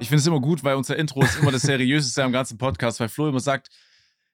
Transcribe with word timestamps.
Ich 0.00 0.08
finde 0.08 0.20
es 0.20 0.26
immer 0.28 0.40
gut, 0.40 0.62
weil 0.62 0.76
unser 0.76 0.96
Intro 0.96 1.22
ist 1.22 1.38
immer 1.40 1.50
das 1.50 1.62
seriöseste 1.62 2.22
am 2.22 2.30
ganzen 2.30 2.56
Podcast, 2.56 3.00
weil 3.00 3.08
Flo 3.08 3.28
immer 3.28 3.40
sagt, 3.40 3.68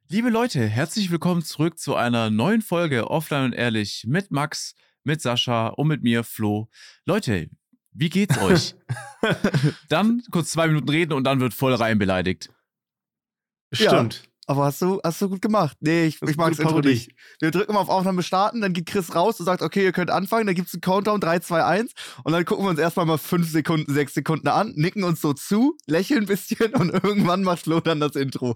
liebe 0.08 0.28
Leute, 0.28 0.66
herzlich 0.66 1.10
willkommen 1.10 1.42
zurück 1.42 1.78
zu 1.78 1.94
einer 1.94 2.28
neuen 2.28 2.60
Folge 2.60 3.10
Offline 3.10 3.46
und 3.46 3.52
Ehrlich 3.54 4.04
mit 4.06 4.30
Max, 4.30 4.74
mit 5.04 5.22
Sascha 5.22 5.68
und 5.68 5.88
mit 5.88 6.02
mir, 6.02 6.22
Flo. 6.22 6.68
Leute, 7.06 7.48
wie 7.92 8.10
geht's 8.10 8.36
euch? 8.38 8.74
dann 9.88 10.22
kurz 10.30 10.50
zwei 10.50 10.66
Minuten 10.66 10.90
reden 10.90 11.14
und 11.14 11.24
dann 11.24 11.40
wird 11.40 11.54
voll 11.54 11.74
rein 11.74 11.98
beleidigt. 11.98 12.50
Stimmt. 13.72 14.22
Ja. 14.22 14.30
Aber 14.46 14.64
hast 14.64 14.82
du, 14.82 15.00
hast 15.02 15.22
du 15.22 15.28
gut 15.30 15.40
gemacht. 15.40 15.76
Nee, 15.80 16.04
ich, 16.04 16.20
ich 16.20 16.36
mag 16.36 16.50
das 16.50 16.58
Intro 16.58 16.80
nicht. 16.80 17.12
Wir 17.40 17.50
drücken 17.50 17.72
mal 17.72 17.80
auf 17.80 17.88
Aufnahme 17.88 18.22
starten, 18.22 18.60
dann 18.60 18.72
geht 18.74 18.86
Chris 18.86 19.14
raus 19.14 19.40
und 19.40 19.46
sagt, 19.46 19.62
okay, 19.62 19.82
ihr 19.84 19.92
könnt 19.92 20.10
anfangen, 20.10 20.46
dann 20.46 20.54
gibt 20.54 20.68
es 20.68 20.74
einen 20.74 20.82
Countdown, 20.82 21.20
3, 21.20 21.38
2, 21.38 21.64
1 21.64 21.92
und 22.24 22.32
dann 22.32 22.44
gucken 22.44 22.64
wir 22.66 22.68
uns 22.70 22.78
erstmal 22.78 23.06
mal 23.06 23.16
5 23.18 23.50
Sekunden, 23.50 23.92
6 23.92 24.12
Sekunden 24.14 24.48
an, 24.48 24.72
nicken 24.76 25.02
uns 25.04 25.20
so 25.22 25.32
zu, 25.32 25.76
lächeln 25.86 26.20
ein 26.24 26.26
bisschen 26.26 26.74
und 26.74 26.90
irgendwann 26.90 27.42
macht 27.42 27.62
Flo 27.62 27.80
dann 27.80 28.00
das 28.00 28.16
Intro. 28.16 28.54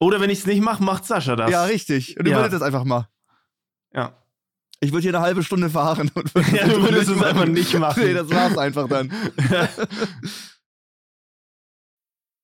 Oder 0.00 0.20
wenn 0.20 0.30
ich 0.30 0.38
es 0.40 0.46
nicht 0.46 0.62
mache, 0.62 0.82
macht 0.82 1.04
Sascha 1.04 1.36
das. 1.36 1.50
Ja, 1.50 1.64
richtig. 1.64 2.16
Und 2.18 2.24
du 2.26 2.30
Ja. 2.30 2.38
würdest 2.38 2.54
das 2.54 2.62
einfach 2.62 2.84
mal. 2.84 3.08
Ja. 3.92 4.14
Ich 4.80 4.92
würde 4.92 5.02
hier 5.02 5.14
eine 5.14 5.24
halbe 5.24 5.42
Stunde 5.42 5.68
fahren 5.70 6.10
und 6.14 6.32
Ja, 6.52 6.68
du 6.68 6.80
würdest 6.82 7.10
es 7.10 7.20
einfach 7.22 7.46
nicht 7.46 7.76
machen. 7.78 8.04
Nee, 8.04 8.14
das 8.14 8.30
war's 8.30 8.56
einfach 8.56 8.88
dann. 8.88 9.12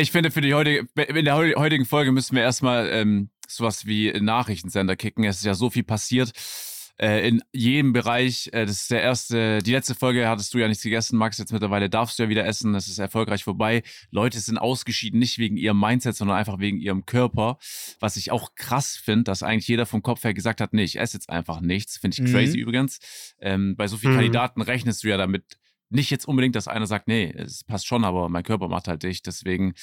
Ich 0.00 0.10
finde, 0.10 0.30
für 0.30 0.40
die 0.40 0.54
heutige, 0.54 0.86
in 1.08 1.24
der 1.24 1.36
heu- 1.36 1.54
heutigen 1.56 1.84
Folge 1.84 2.12
müssen 2.12 2.34
wir 2.36 2.42
erstmal 2.42 2.88
ähm, 2.90 3.30
sowas 3.48 3.86
wie 3.86 4.12
Nachrichtensender 4.12 4.96
kicken. 4.96 5.24
Es 5.24 5.36
ist 5.38 5.44
ja 5.44 5.54
so 5.54 5.70
viel 5.70 5.84
passiert. 5.84 6.32
Äh, 6.96 7.28
in 7.28 7.42
jedem 7.52 7.92
Bereich. 7.92 8.48
Äh, 8.52 8.66
das 8.66 8.82
ist 8.82 8.90
der 8.92 9.02
erste, 9.02 9.58
die 9.58 9.72
letzte 9.72 9.96
Folge 9.96 10.28
hattest 10.28 10.54
du 10.54 10.58
ja 10.58 10.68
nichts 10.68 10.84
gegessen, 10.84 11.18
Max. 11.18 11.38
Jetzt 11.38 11.52
mittlerweile 11.52 11.90
darfst 11.90 12.18
du 12.18 12.22
ja 12.22 12.28
wieder 12.28 12.46
essen. 12.46 12.72
Das 12.72 12.86
ist 12.86 12.98
erfolgreich 12.98 13.42
vorbei. 13.42 13.82
Leute 14.12 14.38
sind 14.38 14.58
ausgeschieden, 14.58 15.18
nicht 15.18 15.38
wegen 15.38 15.56
ihrem 15.56 15.80
Mindset, 15.80 16.14
sondern 16.14 16.36
einfach 16.36 16.60
wegen 16.60 16.78
ihrem 16.78 17.04
Körper. 17.04 17.58
Was 17.98 18.16
ich 18.16 18.30
auch 18.30 18.54
krass 18.54 18.96
finde, 18.96 19.24
dass 19.24 19.42
eigentlich 19.42 19.66
jeder 19.66 19.86
vom 19.86 20.02
Kopf 20.02 20.22
her 20.22 20.34
gesagt 20.34 20.60
hat, 20.60 20.72
nee, 20.72 20.84
ich 20.84 20.98
esse 21.00 21.16
jetzt 21.16 21.30
einfach 21.30 21.60
nichts. 21.60 21.98
Finde 21.98 22.14
ich 22.14 22.20
Mhm. 22.22 22.32
crazy 22.32 22.58
übrigens. 22.58 23.00
Ähm, 23.40 23.74
bei 23.76 23.88
so 23.88 23.96
vielen 23.96 24.12
Mhm. 24.12 24.18
Kandidaten 24.18 24.62
rechnest 24.62 25.02
du 25.02 25.08
ja 25.08 25.16
damit, 25.16 25.44
nicht 25.90 26.10
jetzt 26.10 26.26
unbedingt, 26.26 26.56
dass 26.56 26.68
einer 26.68 26.86
sagt, 26.86 27.08
nee, 27.08 27.32
es 27.36 27.64
passt 27.64 27.86
schon, 27.86 28.04
aber 28.04 28.28
mein 28.28 28.42
Körper 28.42 28.68
macht 28.68 28.88
halt 28.88 29.02
dich. 29.02 29.22
Deswegen 29.22 29.74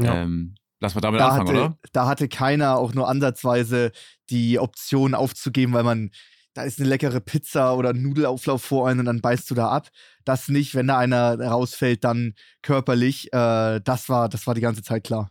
Ja. 0.00 0.22
ähm, 0.22 0.54
lass 0.80 0.94
mal 0.94 1.00
damit 1.00 1.20
Da 1.20 1.28
anfangen, 1.30 1.48
hatte, 1.48 1.58
oder? 1.58 1.78
da 1.92 2.06
hatte 2.06 2.28
keiner 2.28 2.76
auch 2.76 2.94
nur 2.94 3.08
ansatzweise 3.08 3.90
die 4.30 4.58
Option 4.58 5.14
aufzugeben, 5.14 5.72
weil 5.72 5.82
man, 5.84 6.10
da 6.54 6.62
ist 6.62 6.78
eine 6.78 6.88
leckere 6.88 7.20
Pizza 7.20 7.74
oder 7.76 7.90
ein 7.90 8.02
Nudelauflauf 8.02 8.62
vor 8.62 8.88
einem 8.88 9.00
und 9.00 9.06
dann 9.06 9.20
beißt 9.20 9.50
du 9.50 9.54
da 9.54 9.68
ab. 9.68 9.88
Das 10.24 10.48
nicht, 10.48 10.74
wenn 10.74 10.86
da 10.88 10.98
einer 10.98 11.38
rausfällt, 11.40 12.04
dann 12.04 12.34
körperlich. 12.62 13.32
Äh, 13.32 13.80
das, 13.80 14.08
war, 14.08 14.28
das 14.28 14.46
war 14.46 14.54
die 14.54 14.60
ganze 14.60 14.82
Zeit 14.82 15.04
klar. 15.04 15.30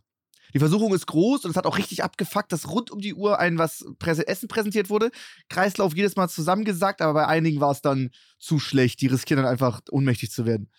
Die 0.58 0.60
Versuchung 0.60 0.92
ist 0.96 1.06
groß 1.06 1.46
und 1.46 1.52
es 1.52 1.56
hat 1.56 1.68
auch 1.68 1.78
richtig 1.78 2.04
abgefuckt, 2.04 2.52
dass 2.52 2.68
rund 2.68 2.90
um 2.90 3.00
die 3.00 3.14
Uhr 3.14 3.38
ein 3.38 3.60
was 3.60 3.86
Präse 4.00 4.28
Essen 4.28 4.48
präsentiert 4.48 4.90
wurde. 4.90 5.12
Kreislauf 5.50 5.96
jedes 5.96 6.16
Mal 6.16 6.30
zusammengesackt, 6.30 7.00
aber 7.00 7.14
bei 7.14 7.28
einigen 7.28 7.62
war 7.62 7.70
es 7.70 7.84
dann 7.84 8.10
zu 8.40 8.58
schlecht. 8.58 9.00
Die 9.02 9.06
riskieren 9.06 9.44
dann 9.44 9.52
einfach 9.52 9.82
ohnmächtig 9.92 10.32
zu 10.32 10.48
werden. 10.48 10.72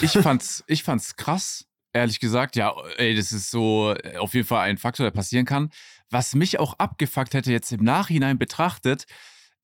Ich 0.00 0.12
fand's, 0.12 0.62
ich 0.68 0.84
fand's 0.84 1.16
krass, 1.16 1.64
ehrlich 1.92 2.20
gesagt. 2.20 2.54
Ja, 2.54 2.74
ey, 2.96 3.16
das 3.16 3.32
ist 3.32 3.50
so 3.50 3.92
äh, 4.04 4.18
auf 4.18 4.34
jeden 4.34 4.46
Fall 4.46 4.60
ein 4.68 4.78
Faktor, 4.78 5.02
der 5.02 5.10
passieren 5.10 5.46
kann. 5.46 5.70
Was 6.10 6.36
mich 6.36 6.60
auch 6.60 6.74
abgefuckt 6.74 7.34
hätte, 7.34 7.50
jetzt 7.50 7.72
im 7.72 7.82
Nachhinein 7.82 8.38
betrachtet, 8.38 9.04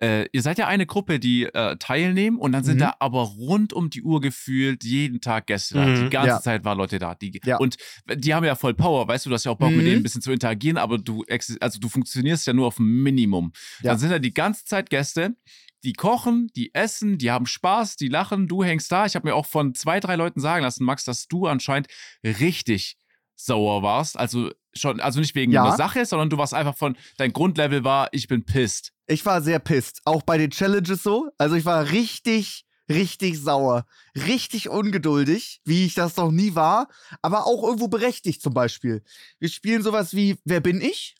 äh, 0.03 0.27
ihr 0.33 0.43
seid 0.43 0.59
ja 0.59 0.66
eine 0.66 0.87
Gruppe, 0.87 1.19
die 1.21 1.44
äh, 1.44 1.77
teilnehmen 1.77 2.38
und 2.38 2.53
dann 2.53 2.65
sind 2.65 2.77
Mhm. 2.77 2.81
da 2.81 2.94
aber 3.00 3.22
rund 3.22 3.72
um 3.72 3.91
die 3.91 4.03
Uhr 4.03 4.21
gefühlt 4.21 4.83
jeden 4.83 5.21
Tag 5.21 5.47
Gäste 5.47 5.75
da. 5.75 5.84
Mhm. 5.87 6.05
Die 6.05 6.11
ganze 6.11 6.28
Ja. 6.28 6.41
Zeit 6.41 6.65
waren 6.65 6.78
Leute 6.78 6.99
da. 6.99 7.15
Die, 7.15 7.38
Ja. 7.44 7.59
Und 7.59 7.77
die 8.15 8.33
haben 8.34 8.44
ja 8.44 8.55
voll 8.55 8.75
Power, 8.75 9.06
weißt 9.06 9.27
du, 9.27 9.31
du 9.31 9.34
hast 9.34 9.44
ja 9.44 9.53
auch 9.53 9.59
Bock 9.59 9.71
mit 9.71 9.81
Mhm. 9.81 9.84
denen 9.84 9.97
ein 9.99 10.03
bisschen 10.03 10.22
zu 10.22 10.33
interagieren, 10.33 10.78
aber 10.78 10.99
du, 10.99 11.25
also 11.61 11.78
du 11.78 11.88
funktionierst 11.88 12.47
ja 12.47 12.53
nur 12.53 12.66
auf 12.66 12.77
dem 12.77 13.03
Minimum. 13.03 13.53
Ja. 13.83 13.91
Dann 13.91 13.99
sind 13.99 14.11
da 14.11 14.19
die 14.19 14.33
ganze 14.34 14.65
Zeit 14.65 14.88
Gäste, 14.91 15.37
die 15.83 15.94
kochen, 15.94 16.49
die 16.56 16.75
essen, 16.75 17.17
die 17.17 17.31
haben 17.31 17.47
Spaß, 17.47 17.97
die 17.97 18.09
lachen, 18.09 18.49
du 18.49 18.62
hängst 18.62 18.93
da. 18.93 19.06
Ich 19.06 19.17
habe 19.17 19.28
mir 19.28 19.34
auch 19.34 19.47
von 19.47 19.75
zwei, 19.75 19.99
drei 19.99 20.17
Leuten 20.17 20.38
sagen 20.41 20.62
lassen, 20.62 20.84
Max, 20.84 21.05
dass 21.05 21.27
du 21.27 21.47
anscheinend 21.47 21.88
richtig 22.22 22.97
sauer 23.45 23.83
warst. 23.83 24.19
Also 24.19 24.51
schon, 24.75 25.01
also 25.01 25.21
nicht 25.21 25.34
wegen 25.34 25.53
Ja. 25.53 25.65
der 25.67 25.77
Sache, 25.77 26.05
sondern 26.06 26.31
du 26.31 26.39
warst 26.39 26.55
einfach 26.55 26.77
von, 26.77 26.97
dein 27.19 27.33
Grundlevel 27.33 27.84
war, 27.84 28.09
ich 28.12 28.28
bin 28.28 28.45
pissed. 28.45 28.93
Ich 29.06 29.27
war 29.27 29.43
sehr 29.43 29.59
pisst. 29.59 30.01
Auch 30.05 30.23
bei 30.23 30.39
den 30.39 30.51
Challenges 30.51 31.03
so. 31.03 31.31
Also 31.39 31.56
ich 31.56 31.65
war 31.65 31.91
richtig, 31.91 32.65
richtig 32.89 33.41
sauer. 33.41 33.87
Richtig 34.15 34.69
ungeduldig, 34.69 35.61
wie 35.65 35.84
ich 35.87 35.95
das 35.95 36.17
noch 36.17 36.31
nie 36.31 36.55
war. 36.55 36.89
Aber 37.23 37.47
auch 37.47 37.65
irgendwo 37.65 37.89
berechtigt 37.89 38.43
zum 38.43 38.55
Beispiel. 38.55 39.03
Wir 39.41 39.49
spielen 39.49 39.83
sowas 39.83 40.15
wie, 40.15 40.39
wer 40.45 40.61
bin 40.61 40.81
ich? 40.81 41.17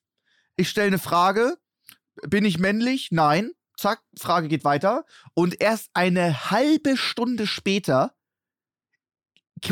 Ich 0.57 0.69
stelle 0.69 0.89
eine 0.89 0.99
Frage. 0.99 1.57
Bin 2.29 2.45
ich 2.45 2.59
männlich? 2.59 3.09
Nein. 3.11 3.51
Zack, 3.77 4.03
Frage 4.19 4.49
geht 4.49 4.63
weiter. 4.63 5.05
Und 5.35 5.61
erst 5.61 5.89
eine 5.95 6.51
halbe 6.51 6.97
Stunde 6.97 7.47
später 7.47 8.13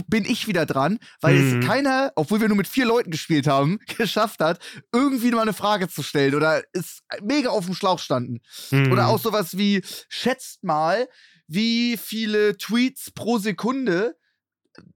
bin 0.06 0.24
ich 0.24 0.46
wieder 0.46 0.66
dran, 0.66 0.98
weil 1.20 1.34
Mhm. 1.36 1.60
es 1.60 1.66
keiner, 1.66 2.12
obwohl 2.16 2.40
wir 2.40 2.48
nur 2.48 2.56
mit 2.56 2.68
vier 2.68 2.86
Leuten 2.86 3.10
gespielt 3.10 3.46
haben, 3.46 3.78
geschafft 3.98 4.40
hat, 4.40 4.58
irgendwie 4.92 5.30
mal 5.30 5.42
eine 5.42 5.52
Frage 5.52 5.88
zu 5.88 6.02
stellen 6.02 6.34
oder 6.34 6.62
ist 6.72 7.02
mega 7.22 7.50
auf 7.50 7.64
dem 7.66 7.74
Schlauch 7.74 7.98
standen. 7.98 8.40
Mhm. 8.70 8.92
Oder 8.92 9.08
auch 9.08 9.18
sowas 9.18 9.56
wie, 9.58 9.82
schätzt 10.08 10.64
mal, 10.64 11.08
wie 11.46 11.96
viele 11.96 12.56
Tweets 12.56 13.10
pro 13.10 13.38
Sekunde 13.38 14.16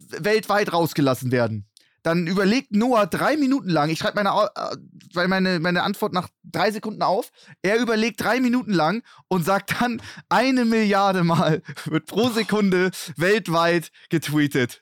weltweit 0.09 0.73
rausgelassen 0.73 1.33
werden. 1.33 1.69
Dann 2.05 2.27
überlegt 2.27 2.73
Noah 2.73 3.07
drei 3.07 3.37
Minuten 3.37 3.69
lang, 3.69 3.89
ich 3.89 4.01
schreibe 4.01 4.23
meine, 4.23 4.49
äh, 4.57 5.29
meine, 5.29 5.61
meine 5.61 5.85
Antwort 5.85 6.13
nach 6.13 6.29
drei 6.43 6.73
Sekunden 6.73 7.03
auf, 7.03 7.31
er 7.63 7.79
überlegt 7.79 8.21
drei 8.21 8.41
Minuten 8.41 8.73
lang 8.73 9.05
und 9.29 9.45
sagt 9.45 9.81
dann, 9.81 10.03
eine 10.29 10.65
Milliarde 10.65 11.23
Mal 11.23 11.63
wird 11.85 12.07
pro 12.07 12.29
Sekunde 12.31 12.91
weltweit 13.17 13.93
getweetet. 14.11 14.82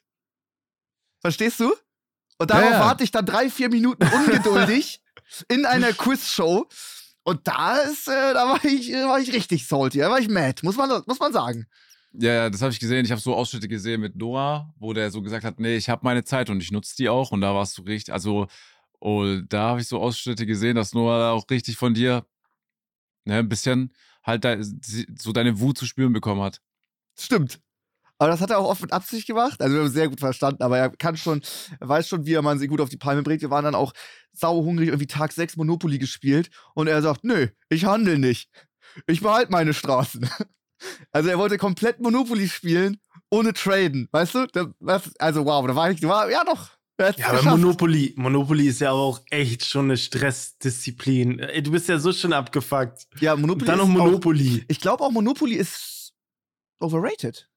Verstehst 1.21 1.61
du? 1.61 1.75
Und 2.39 2.51
darauf 2.51 2.71
Ja, 2.71 2.81
warte 2.81 3.05
ich 3.05 3.11
dann 3.11 3.27
drei, 3.27 3.51
vier 3.51 3.69
Minuten 3.69 4.07
ungeduldig 4.15 5.03
in 5.49 5.67
einer 5.67 5.93
Quizshow. 5.93 6.67
Und 7.23 7.47
da 7.47 7.77
ist, 7.79 8.09
äh, 8.09 8.35
da 8.35 8.49
war 8.49 8.65
ich, 8.65 8.93
äh, 8.93 9.05
war 9.05 9.21
ich 9.21 9.33
richtig 9.33 9.67
salty, 9.67 9.99
da 9.99 10.11
war 10.11 10.19
ich 10.19 10.29
mad, 10.29 10.63
muss 10.63 10.77
man, 10.77 11.03
muss 11.07 11.19
man 11.19 11.33
sagen. 11.33 11.67
Ja, 12.13 12.51
das 12.51 12.63
habe 12.63 12.73
ich 12.73 12.81
gesehen. 12.81 13.05
Ich 13.05 13.13
habe 13.13 13.21
so 13.21 13.35
Ausschnitte 13.35 13.69
gesehen 13.69 14.01
mit 14.01 14.17
Noah, 14.17 14.75
wo 14.79 14.93
der 14.93 15.11
so 15.11 15.23
gesagt 15.23 15.45
hat, 15.45 15.61
nee, 15.61 15.77
ich 15.77 15.89
habe 15.89 16.01
meine 16.03 16.25
Zeit 16.25 16.51
und 16.51 16.61
ich 16.61 16.73
nutze 16.73 16.97
die 16.97 17.09
auch. 17.09 17.31
Und 17.31 17.41
da 17.41 17.55
warst 17.55 17.79
du 17.79 17.83
richtig, 17.83 18.13
also 18.13 18.49
oh, 18.99 19.25
da 19.49 19.69
habe 19.71 19.81
ich 19.81 19.87
so 19.87 20.01
Ausschnitte 20.01 20.47
gesehen, 20.47 20.77
dass 20.77 20.93
Noah 20.93 21.33
auch 21.33 21.49
richtig 21.51 21.77
von 21.77 21.95
dir 21.95 22.27
ne, 23.25 23.39
ein 23.39 23.49
bisschen 23.49 23.93
halt 24.25 24.45
de 24.45 24.63
so 24.63 25.33
deine 25.33 25.61
Wut 25.61 25.79
zu 25.79 25.87
spüren 25.87 26.13
bekommen 26.13 26.43
hat. 26.43 26.61
Stimmt. 27.19 27.61
Aber 28.21 28.29
das 28.29 28.43
hat 28.43 28.51
er 28.51 28.59
auch 28.59 28.69
oft 28.69 28.83
mit 28.83 28.93
Absicht 28.93 29.27
gemacht. 29.27 29.63
Also 29.63 29.73
wir 29.75 29.81
haben 29.81 29.87
es 29.87 29.95
sehr 29.95 30.11
gut 30.11 30.21
verstanden, 30.21 30.63
aber 30.63 30.77
er 30.77 30.91
kann 30.91 31.17
schon, 31.17 31.41
er 31.81 31.89
weiß 31.89 32.07
schon, 32.07 32.27
wie 32.27 32.35
er 32.35 32.43
man 32.43 32.59
sie 32.59 32.67
gut 32.67 32.83
auf 32.83 32.91
die 32.91 32.99
Palme 32.99 33.23
bringt. 33.23 33.41
Wir 33.41 33.49
waren 33.49 33.65
dann 33.65 33.75
auch 33.75 33.95
sauhungrig, 34.35 34.89
irgendwie 34.89 35.07
Tag 35.07 35.33
6 35.33 35.57
Monopoly 35.57 35.99
gespielt 35.99 36.51
und 36.75 36.87
er 36.87 37.01
sagt, 37.01 37.25
nö, 37.25 37.49
ich 37.71 37.87
handel 37.87 38.19
nicht. 38.19 38.51
Ich 39.07 39.23
behalte 39.23 39.51
meine 39.51 39.75
Straßen. 39.75 40.29
Also 41.13 41.29
er 41.29 41.37
wollte 41.37 41.59
komplett 41.59 42.01
Monopoly 42.01 42.49
spielen, 42.49 43.03
ohne 43.31 43.53
traden. 43.53 44.09
Weißt 44.13 44.35
du? 44.35 44.47
Das, 44.47 44.67
also 45.19 45.45
wow, 45.45 45.67
da 45.67 45.77
war 45.77 45.91
ich, 45.91 46.03
war, 46.05 46.31
ja 46.31 46.43
doch. 46.43 46.71
Ja, 47.19 47.29
aber. 47.29 47.43
Monopoly, 47.43 48.15
Monopoly 48.17 48.67
ist 48.67 48.81
ja 48.81 48.93
auch 48.93 49.21
echt 49.29 49.67
schon 49.67 49.85
eine 49.85 49.99
Stressdisziplin. 49.99 51.39
Ey, 51.39 51.63
du 51.63 51.71
bist 51.71 51.87
ja 51.91 51.99
so 51.99 52.15
schon 52.15 52.33
abgefuckt. 52.33 53.09
ja, 53.21 53.35
Und 53.35 53.43
Monopoly 53.43 53.67
dann 53.67 53.77
noch 53.77 53.91
ist 53.91 54.01
auch, 54.01 54.05
Monopoly. 54.07 54.65
Ich 54.69 54.81
glaube 54.81 55.05
auch 55.05 55.11
Monopoly 55.11 55.57
ist 55.57 56.15
overrated. 56.79 57.50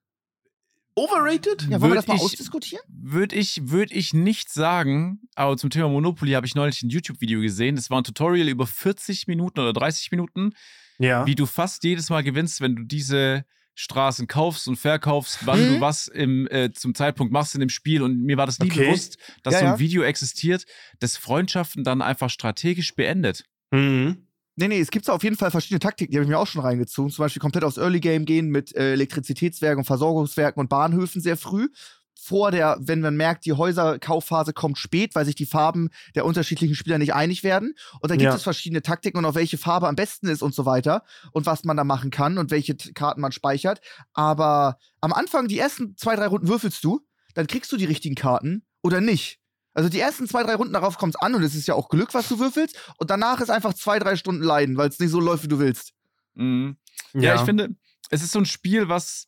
Overrated? 0.95 1.63
Ja, 1.63 1.81
wollen 1.81 1.81
wir 1.81 1.89
Würd 1.89 1.97
das 1.97 2.07
mal 2.07 2.15
ich- 2.15 2.21
ausdiskutieren? 2.21 2.83
Würde 2.87 3.35
ich, 3.35 3.69
würd 3.69 3.91
ich 3.91 4.13
nicht 4.13 4.49
sagen, 4.49 5.21
aber 5.35 5.57
zum 5.57 5.69
Thema 5.69 5.89
Monopoly 5.89 6.31
habe 6.33 6.45
ich 6.45 6.55
neulich 6.55 6.81
ein 6.83 6.89
YouTube-Video 6.89 7.41
gesehen. 7.41 7.75
Das 7.75 7.89
war 7.89 7.99
ein 7.99 8.03
Tutorial 8.03 8.47
über 8.47 8.67
40 8.67 9.27
Minuten 9.27 9.59
oder 9.59 9.73
30 9.73 10.11
Minuten, 10.11 10.53
Ja. 10.99 11.25
wie 11.25 11.35
du 11.35 11.45
fast 11.45 11.83
jedes 11.83 12.09
Mal 12.09 12.21
gewinnst, 12.23 12.61
wenn 12.61 12.75
du 12.75 12.83
diese 12.83 13.45
Straßen 13.75 14.27
kaufst 14.27 14.67
und 14.67 14.75
verkaufst, 14.75 15.39
wann 15.47 15.59
Mhm. 15.59 15.73
du 15.75 15.81
was 15.81 16.07
im, 16.07 16.47
äh, 16.51 16.71
zum 16.73 16.93
Zeitpunkt 16.93 17.33
machst 17.33 17.55
in 17.55 17.59
dem 17.59 17.69
Spiel. 17.69 18.03
Und 18.03 18.19
mir 18.23 18.37
war 18.37 18.45
das 18.45 18.59
nie 18.59 18.69
Okay. 18.69 18.85
bewusst, 18.85 19.17
dass 19.41 19.55
Ja, 19.55 19.59
so 19.61 19.65
ein 19.65 19.71
ja. 19.73 19.79
Video 19.79 20.03
existiert, 20.03 20.65
das 20.99 21.17
Freundschaften 21.17 21.83
dann 21.83 22.03
einfach 22.03 22.29
strategisch 22.29 22.93
beendet. 22.95 23.45
Mhm. 23.71 24.27
Nee, 24.55 24.67
nee, 24.67 24.79
es 24.79 24.91
gibt 24.91 25.09
auf 25.09 25.23
jeden 25.23 25.35
Fall 25.35 25.49
verschiedene 25.49 25.79
Taktiken, 25.79 26.11
die 26.11 26.17
habe 26.17 26.25
ich 26.25 26.29
mir 26.29 26.37
auch 26.37 26.45
schon 26.47 26.61
reingezogen. 26.61 27.11
Zum 27.11 27.23
Beispiel 27.23 27.41
komplett 27.41 27.63
aufs 27.63 27.77
Early 27.77 27.99
Game 27.99 28.25
gehen 28.25 28.49
mit 28.49 28.75
äh, 28.75 28.93
Elektrizitätswerken 28.93 29.79
und 29.79 29.85
Versorgungswerken 29.85 30.59
und 30.59 30.69
Bahnhöfen 30.69 31.21
sehr 31.21 31.37
früh. 31.37 31.69
Vor 32.15 32.51
der, 32.51 32.77
wenn 32.79 33.01
man 33.01 33.17
merkt, 33.17 33.45
die 33.45 33.53
Häuserkaufphase 33.53 34.53
kommt 34.53 34.77
spät, 34.77 35.13
weil 35.15 35.25
sich 35.25 35.35
die 35.35 35.47
Farben 35.47 35.89
der 36.15 36.23
unterschiedlichen 36.23 36.75
Spieler 36.75 36.97
nicht 36.99 37.13
einig 37.13 37.43
werden. 37.43 37.73
Und 37.99 38.11
da 38.11 38.15
gibt 38.15 38.29
Ja. 38.29 38.35
es 38.35 38.43
verschiedene 38.43 38.81
Taktiken 38.81 39.17
und 39.17 39.25
auch 39.25 39.35
welche 39.35 39.57
Farbe 39.57 39.87
am 39.89 39.95
besten 39.95 40.27
ist 40.27 40.41
und 40.43 40.53
so 40.55 40.65
weiter. 40.65 41.03
Und 41.31 41.45
was 41.47 41.63
man 41.65 41.75
da 41.75 41.83
machen 41.83 42.11
kann 42.11 42.37
und 42.37 42.49
welche 42.51 42.75
Karten 42.75 43.19
man 43.19 43.31
speichert. 43.33 43.81
Aber 44.13 44.77
am 45.01 45.11
Anfang, 45.11 45.47
die 45.47 45.57
ersten 45.59 45.97
zwei, 45.97 46.15
drei 46.15 46.27
Runden 46.27 46.47
würfelst 46.47 46.83
du, 46.83 47.01
dann 47.33 47.47
kriegst 47.47 47.71
du 47.71 47.77
die 47.77 47.85
richtigen 47.85 48.15
Karten 48.15 48.63
oder 48.83 49.01
nicht. 49.01 49.39
Also 49.73 49.89
die 49.89 49.99
ersten 49.99 50.27
zwei, 50.27 50.43
drei 50.43 50.55
Runden 50.55 50.73
darauf 50.73 50.97
kommt 50.97 51.15
es 51.15 51.21
an 51.21 51.33
und 51.35 51.43
es 51.43 51.55
ist 51.55 51.67
ja 51.67 51.73
auch 51.73 51.89
Glück, 51.89 52.13
was 52.13 52.27
du 52.29 52.39
würfelst. 52.39 52.77
Und 52.97 53.09
danach 53.09 53.41
ist 53.41 53.49
einfach 53.49 53.73
zwei, 53.73 53.97
drei 53.99 54.15
Stunden 54.15 54.43
Leiden, 54.43 54.77
weil 54.77 54.89
es 54.89 54.99
nicht 54.99 55.09
so 55.09 55.19
läuft, 55.19 55.43
wie 55.43 55.47
du 55.47 55.59
willst. 55.59 55.93
Mhm. 56.35 56.77
Ja. 57.13 57.35
ich 57.35 57.41
finde, 57.41 57.69
es 58.09 58.21
ist 58.23 58.31
so 58.31 58.39
ein 58.39 58.45
Spiel, 58.45 58.89
was 58.89 59.27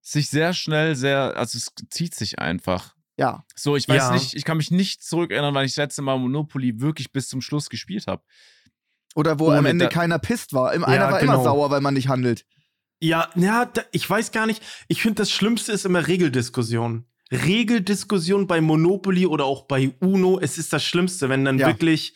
sich 0.00 0.28
sehr 0.30 0.52
schnell, 0.52 0.94
sehr, 0.96 1.36
also 1.36 1.56
es 1.58 1.72
zieht 1.90 2.14
sich 2.14 2.38
einfach. 2.38 2.94
Ja. 3.16 3.44
So, 3.54 3.76
ich 3.76 3.88
weiß 3.88 3.96
Ja. 3.96 4.12
nicht, 4.12 4.34
ich 4.34 4.44
kann 4.44 4.56
mich 4.56 4.70
nicht 4.70 5.02
zurückerinnern, 5.04 5.54
weil 5.54 5.64
ich 5.66 5.72
das 5.72 5.76
letzte 5.84 6.02
Mal 6.02 6.18
Monopoly 6.18 6.80
wirklich 6.80 7.12
bis 7.12 7.28
zum 7.28 7.40
Schluss 7.40 7.68
gespielt 7.70 8.06
habe. 8.06 8.22
Oder 9.14 9.38
wo 9.38 9.48
Ohne 9.48 9.58
am 9.58 9.66
Ende 9.66 9.88
keiner 9.88 10.18
pisst 10.18 10.54
war. 10.54 10.72
Im- 10.72 10.84
Einer 10.84 11.10
war 11.10 11.20
genau. 11.20 11.34
immer 11.34 11.44
sauer, 11.44 11.70
weil 11.70 11.82
man 11.82 11.94
nicht 11.94 12.08
handelt. 12.08 12.46
Ja, 13.00 13.28
ja, 13.34 13.70
ich 13.90 14.08
weiß 14.08 14.32
gar 14.32 14.46
nicht. 14.46 14.62
Ich 14.88 15.02
finde, 15.02 15.16
das 15.16 15.30
Schlimmste 15.30 15.72
ist 15.72 15.84
immer 15.84 16.06
Regeldiskussion. 16.06 17.04
Regeldiskussion 17.32 18.46
bei 18.46 18.60
Monopoly 18.60 19.26
oder 19.26 19.44
auch 19.46 19.62
bei 19.66 19.90
Uno, 20.00 20.38
es 20.40 20.58
ist 20.58 20.72
das 20.72 20.84
Schlimmste, 20.84 21.28
wenn 21.28 21.44
dann 21.44 21.58
Ja. 21.58 21.66
wirklich 21.68 22.14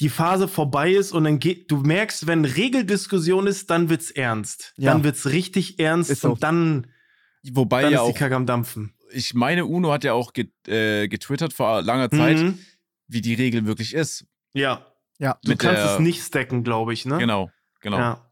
die 0.00 0.08
Phase 0.08 0.48
vorbei 0.48 0.92
ist 0.92 1.12
und 1.12 1.24
dann 1.24 1.38
geht, 1.38 1.70
du 1.70 1.76
merkst, 1.78 2.26
wenn 2.26 2.44
Regeldiskussion 2.44 3.46
ist, 3.46 3.70
dann 3.70 3.88
wird's 3.90 4.10
ernst. 4.10 4.72
Ja. 4.76 4.92
Dann 4.92 5.04
wird's 5.04 5.26
richtig 5.26 5.78
ernst 5.78 6.10
Ist 6.10 6.24
und 6.24 6.42
dann, 6.42 6.86
Wobei 7.52 7.82
dann 7.82 7.92
ja 7.92 8.02
ist 8.06 8.14
die 8.14 8.18
Kacke 8.18 8.34
am 8.36 8.46
Dampfen. 8.46 8.94
ich 9.10 9.34
meine, 9.34 9.66
Uno 9.66 9.92
hat 9.92 10.04
ja 10.04 10.12
auch 10.14 10.32
get, 10.32 10.50
äh, 10.68 11.08
getwittert 11.08 11.52
vor 11.52 11.82
langer 11.82 12.10
Zeit, 12.10 12.38
Mhm. 12.38 12.58
wie 13.08 13.20
die 13.20 13.34
Regel 13.34 13.66
wirklich 13.66 13.94
ist. 13.94 14.26
Ja, 14.54 14.86
Ja. 15.18 15.38
du 15.44 15.50
Mit 15.50 15.58
kannst 15.58 15.82
der- 15.82 15.94
es 15.94 15.98
nicht 16.00 16.22
stacken, 16.24 16.64
glaube 16.64 16.92
ich, 16.94 17.04
ne? 17.04 17.18
Genau, 17.18 17.50
genau. 17.80 17.98
Ja. 17.98 18.30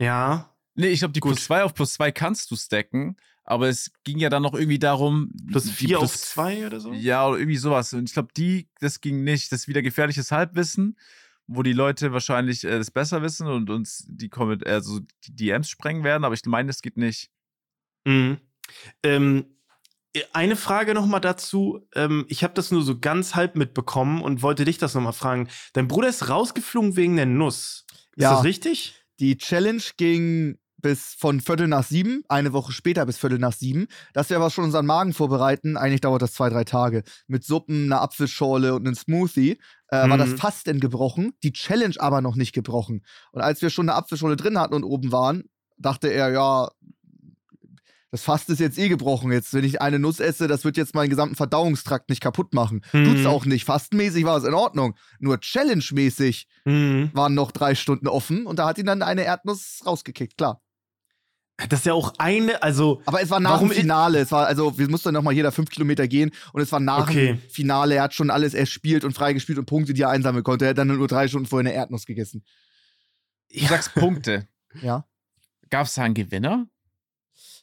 Ja, 0.00 0.54
Nee, 0.80 0.90
ich 0.90 1.00
glaube, 1.00 1.10
die 1.12 1.18
Gut. 1.18 1.32
plus 1.32 1.44
2 1.46 1.64
auf 1.64 1.74
plus 1.74 1.94
2 1.94 2.12
kannst 2.12 2.52
du 2.52 2.56
stacken, 2.56 3.16
aber 3.50 3.68
es 3.68 3.90
ging 4.04 4.18
ja 4.18 4.28
dann 4.28 4.42
noch 4.42 4.52
irgendwie 4.54 4.78
darum. 4.78 5.32
plus 5.48 5.64
die 5.64 5.70
4 5.72 5.98
auf 6.00 6.10
plus- 6.12 6.20
2 6.32 6.66
oder 6.66 6.80
so? 6.80 6.92
Ja, 6.92 7.26
oder 7.26 7.38
irgendwie 7.38 7.56
sowas. 7.56 7.92
Und 7.94 8.04
ich 8.08 8.12
glaube, 8.12 8.28
die, 8.36 8.68
das 8.80 9.00
ging 9.00 9.24
nicht. 9.24 9.50
Das 9.50 9.60
ist 9.60 9.68
wieder 9.68 9.80
gefährliches 9.80 10.30
Halbwissen, 10.30 10.98
wo 11.46 11.62
die 11.62 11.72
Leute 11.72 12.12
wahrscheinlich 12.12 12.64
äh, 12.64 12.76
das 12.78 12.90
besser 12.90 13.22
wissen 13.22 13.46
und 13.46 13.70
uns 13.70 14.04
die, 14.06 14.30
also 14.66 15.00
die 15.24 15.34
DMs 15.34 15.70
sprengen 15.70 16.04
werden, 16.04 16.24
aber 16.24 16.34
ich 16.34 16.44
meine, 16.44 16.66
das 16.66 16.82
geht 16.82 16.98
nicht. 16.98 17.30
Mhm. 18.04 18.36
Ähm, 19.02 19.46
äh, 20.12 20.22
eine 20.34 20.56
Frage 20.56 20.92
noch 20.92 21.06
mal 21.06 21.20
dazu. 21.20 21.86
Ähm, 21.94 22.26
ich 22.28 22.44
habe 22.44 22.52
das 22.52 22.70
nur 22.70 22.82
so 22.82 22.98
ganz 22.98 23.34
halb 23.34 23.56
mitbekommen 23.56 24.20
und 24.20 24.42
wollte 24.42 24.66
dich 24.66 24.76
das 24.76 24.94
noch 24.94 25.00
mal 25.02 25.12
fragen. 25.12 25.48
Dein 25.72 25.88
Bruder 25.88 26.08
ist 26.08 26.28
rausgeflogen 26.28 26.96
wegen 26.96 27.16
der 27.16 27.24
Nuss. 27.26 27.86
Ist 28.14 28.24
Ja. 28.24 28.34
das 28.34 28.44
richtig? 28.44 28.94
Die 29.20 29.38
Challenge 29.38 29.82
ging 29.96 30.58
bis 30.80 31.14
von 31.18 31.40
Viertel 31.40 31.66
nach 31.68 31.84
sieben, 31.84 32.22
eine 32.28 32.52
Woche 32.52 32.72
später 32.72 33.04
bis 33.04 33.18
Viertel 33.18 33.38
nach 33.38 33.52
sieben. 33.52 33.86
Dass 34.12 34.30
wir 34.30 34.36
aber 34.36 34.50
schon 34.50 34.64
unseren 34.64 34.86
Magen 34.86 35.12
vorbereiten, 35.12 35.76
eigentlich 35.76 36.00
dauert 36.00 36.22
das 36.22 36.32
zwei, 36.34 36.48
drei 36.50 36.64
Tage. 36.64 37.02
Mit 37.26 37.44
Suppen, 37.44 37.86
einer 37.86 38.00
Apfelschorle 38.00 38.74
und 38.74 38.86
einem 38.86 38.94
Smoothie 38.94 39.58
äh, 39.88 40.08
war 40.08 40.18
das 40.18 40.30
Mhm. 40.30 40.36
Fasten 40.38 40.80
gebrochen, 40.80 41.32
die 41.42 41.52
Challenge 41.52 41.96
aber 41.98 42.20
noch 42.20 42.36
nicht 42.36 42.52
gebrochen. 42.52 43.02
Und 43.32 43.40
als 43.40 43.60
wir 43.60 43.70
schon 43.70 43.88
eine 43.88 43.96
Apfelschorle 43.98 44.36
drin 44.36 44.58
hatten 44.58 44.74
und 44.74 44.84
oben 44.84 45.10
waren, 45.12 45.44
dachte 45.78 46.08
er, 46.08 46.30
ja, 46.30 46.68
das 48.10 48.22
Fasten 48.22 48.52
ist 48.52 48.60
jetzt 48.60 48.78
eh 48.78 48.88
gebrochen. 48.88 49.32
Jetzt, 49.32 49.52
wenn 49.52 49.64
ich 49.64 49.82
eine 49.82 49.98
Nuss 49.98 50.18
esse, 50.18 50.48
das 50.48 50.64
wird 50.64 50.76
jetzt 50.78 50.94
meinen 50.94 51.10
gesamten 51.10 51.34
Verdauungstrakt 51.36 52.08
nicht 52.08 52.22
kaputt 52.22 52.54
machen. 52.54 52.80
Tut's 52.92 53.20
Mhm. 53.20 53.26
auch 53.26 53.44
nicht. 53.44 53.64
Fastenmäßig 53.66 54.24
war 54.24 54.38
es 54.38 54.44
in 54.44 54.54
Ordnung. 54.54 54.94
Nur 55.18 55.38
Challenge-mäßig 55.40 56.46
Mhm. 56.64 57.10
waren 57.12 57.34
noch 57.34 57.52
drei 57.52 57.74
Stunden 57.74 58.08
offen 58.08 58.46
und 58.46 58.58
da 58.58 58.66
hat 58.66 58.78
ihn 58.78 58.86
dann 58.86 59.02
eine 59.02 59.24
Erdnuss 59.24 59.82
rausgekickt, 59.84 60.38
klar. 60.38 60.62
Das 61.68 61.80
ist 61.80 61.86
ja 61.86 61.92
auch 61.92 62.14
eine, 62.18 62.62
also 62.62 63.02
Aber 63.04 63.20
es 63.20 63.30
war 63.30 63.40
nach 63.40 63.58
dem 63.58 63.70
Finale. 63.70 64.20
Es 64.20 64.30
war, 64.30 64.46
also, 64.46 64.78
wir 64.78 64.88
mussten 64.88 65.12
noch 65.12 65.22
mal 65.22 65.32
jeder 65.32 65.50
fünf 65.50 65.70
Kilometer 65.70 66.06
gehen 66.06 66.30
und 66.52 66.62
es 66.62 66.70
war 66.70 66.78
nach 66.78 67.08
Okay. 67.08 67.26
dem 67.34 67.38
Finale. 67.50 67.96
Er 67.96 68.02
hat 68.04 68.14
schon 68.14 68.30
alles 68.30 68.54
erspielt 68.54 69.04
und 69.04 69.12
freigespielt 69.12 69.58
und 69.58 69.66
Punkte, 69.66 69.92
die 69.92 70.02
er 70.02 70.10
einsammeln 70.10 70.44
konnte. 70.44 70.66
Er 70.66 70.70
hat 70.70 70.78
dann 70.78 70.86
nur 70.86 71.08
drei 71.08 71.26
Stunden 71.26 71.48
vorher 71.48 71.68
eine 71.68 71.74
Erdnuss 71.76 72.06
gegessen. 72.06 72.44
Du 73.52 73.64
sagst 73.66 73.92
Punkte. 73.94 74.46
Ja. 74.82 75.04
Gab 75.70 75.86
es 75.86 75.94
da 75.94 76.02
einen 76.02 76.14
Gewinner? 76.14 76.66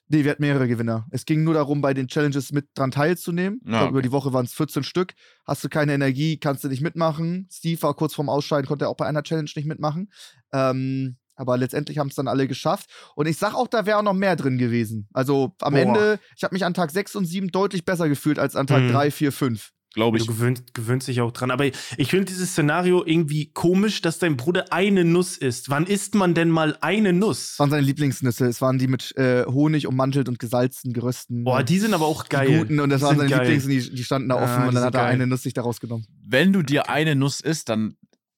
Nee, 0.07 0.23
wir 0.23 0.31
hatten 0.31 0.43
mehrere 0.43 0.67
Gewinner. 0.67 1.07
Es 1.09 1.25
ging 1.25 1.43
nur 1.43 1.53
darum, 1.55 1.81
bei 1.81 1.93
den 1.93 2.07
Challenges 2.07 2.51
mit 2.51 2.67
dran 2.75 2.91
teilzunehmen. 2.91 3.59
ich 3.63 3.71
Ja, 3.71 3.77
glaube, 3.79 3.89
über 3.91 3.97
okay. 3.99 4.07
die 4.07 4.11
Woche 4.11 4.33
waren 4.33 4.45
es 4.45 4.53
14 4.53 4.83
Stück. 4.83 5.13
Hast 5.45 5.63
du 5.63 5.69
keine 5.69 5.93
Energie, 5.93 6.37
kannst 6.37 6.63
du 6.63 6.67
nicht 6.67 6.81
mitmachen. 6.81 7.47
Steve 7.51 7.81
war 7.81 7.93
kurz 7.95 8.13
vorm 8.13 8.29
Ausscheiden, 8.29 8.67
konnte 8.67 8.87
auch 8.89 8.97
bei 8.97 9.07
einer 9.07 9.23
Challenge 9.23 9.49
nicht 9.55 9.65
mitmachen. 9.65 10.11
Ähm, 10.53 11.15
aber 11.35 11.57
letztendlich 11.57 11.97
haben 11.97 12.07
es 12.09 12.15
dann 12.15 12.27
alle 12.27 12.47
geschafft. 12.47 12.89
Und 13.15 13.27
ich 13.27 13.37
sag 13.37 13.53
auch, 13.53 13.67
da 13.67 13.85
wäre 13.85 13.97
auch 13.97 14.03
noch 14.03 14.13
mehr 14.13 14.35
drin 14.35 14.57
gewesen. 14.57 15.07
Also 15.13 15.53
am 15.61 15.73
Boah. 15.73 15.79
Ende, 15.79 16.19
ich 16.37 16.43
habe 16.43 16.55
mich 16.55 16.65
an 16.65 16.73
Tag 16.73 16.91
6 16.91 17.15
und 17.15 17.25
7 17.25 17.49
deutlich 17.49 17.85
besser 17.85 18.09
gefühlt 18.09 18.39
als 18.39 18.55
an 18.55 18.67
Tag 18.67 18.83
Mhm. 18.83 18.91
3, 18.91 19.11
4, 19.11 19.31
5. 19.31 19.71
Glaube 19.93 20.17
du 20.17 20.23
ich. 20.25 20.27
gewöhnst, 20.27 20.73
gewöhnst 20.73 21.07
dich 21.07 21.21
auch 21.21 21.31
dran. 21.31 21.51
Aber 21.51 21.63
ich 21.65 22.09
finde 22.09 22.25
dieses 22.25 22.49
Szenario 22.51 23.05
irgendwie 23.05 23.53
komisch, 23.53 24.01
dass 24.01 24.19
dein 24.19 24.35
Bruder 24.35 24.65
eine 24.73 25.05
Nuss 25.05 25.37
isst. 25.37 25.69
Wann 25.69 25.85
isst 25.87 26.15
man 26.15 26.33
denn 26.33 26.49
mal 26.49 26.77
eine 26.81 27.13
Nuss? 27.13 27.51
Es 27.53 27.59
waren 27.59 27.69
seine 27.69 27.83
Lieblingsnüsse. 27.85 28.45
Es 28.45 28.59
waren 28.59 28.77
die 28.77 28.87
mit 28.89 29.15
äh, 29.15 29.45
Honig 29.45 29.87
ummantelt 29.87 30.27
und 30.27 30.37
gesalzen, 30.37 30.91
gerösten. 30.91 31.45
Boah, 31.45 31.63
die 31.63 31.79
sind 31.79 31.93
aber 31.93 32.07
auch 32.07 32.23
die 32.23 32.29
geil. 32.29 32.57
guten 32.59 32.81
und 32.81 32.89
das 32.89 32.99
Die 32.99 33.05
waren 33.05 33.17
seine 33.19 33.29
geil. 33.29 33.39
Lieblings 33.43 33.63
und 33.63 33.69
die, 33.69 33.95
die 33.95 34.03
standen 34.03 34.27
da 34.27 34.35
Ja, 34.35 34.43
offen 34.43 34.63
die 34.63 34.67
und 34.67 34.75
dann 34.75 34.83
hat 34.83 34.95
er 34.95 34.99
geil. 35.03 35.13
eine 35.13 35.27
Nuss 35.27 35.43
sich 35.43 35.53
da 35.53 35.61
rausgenommen. 35.61 36.05
Wenn 36.27 36.51
du 36.51 36.61
dir 36.61 36.89
eine 36.89 37.15
Nuss 37.15 37.39
isst, 37.39 37.69
dann, 37.69 37.95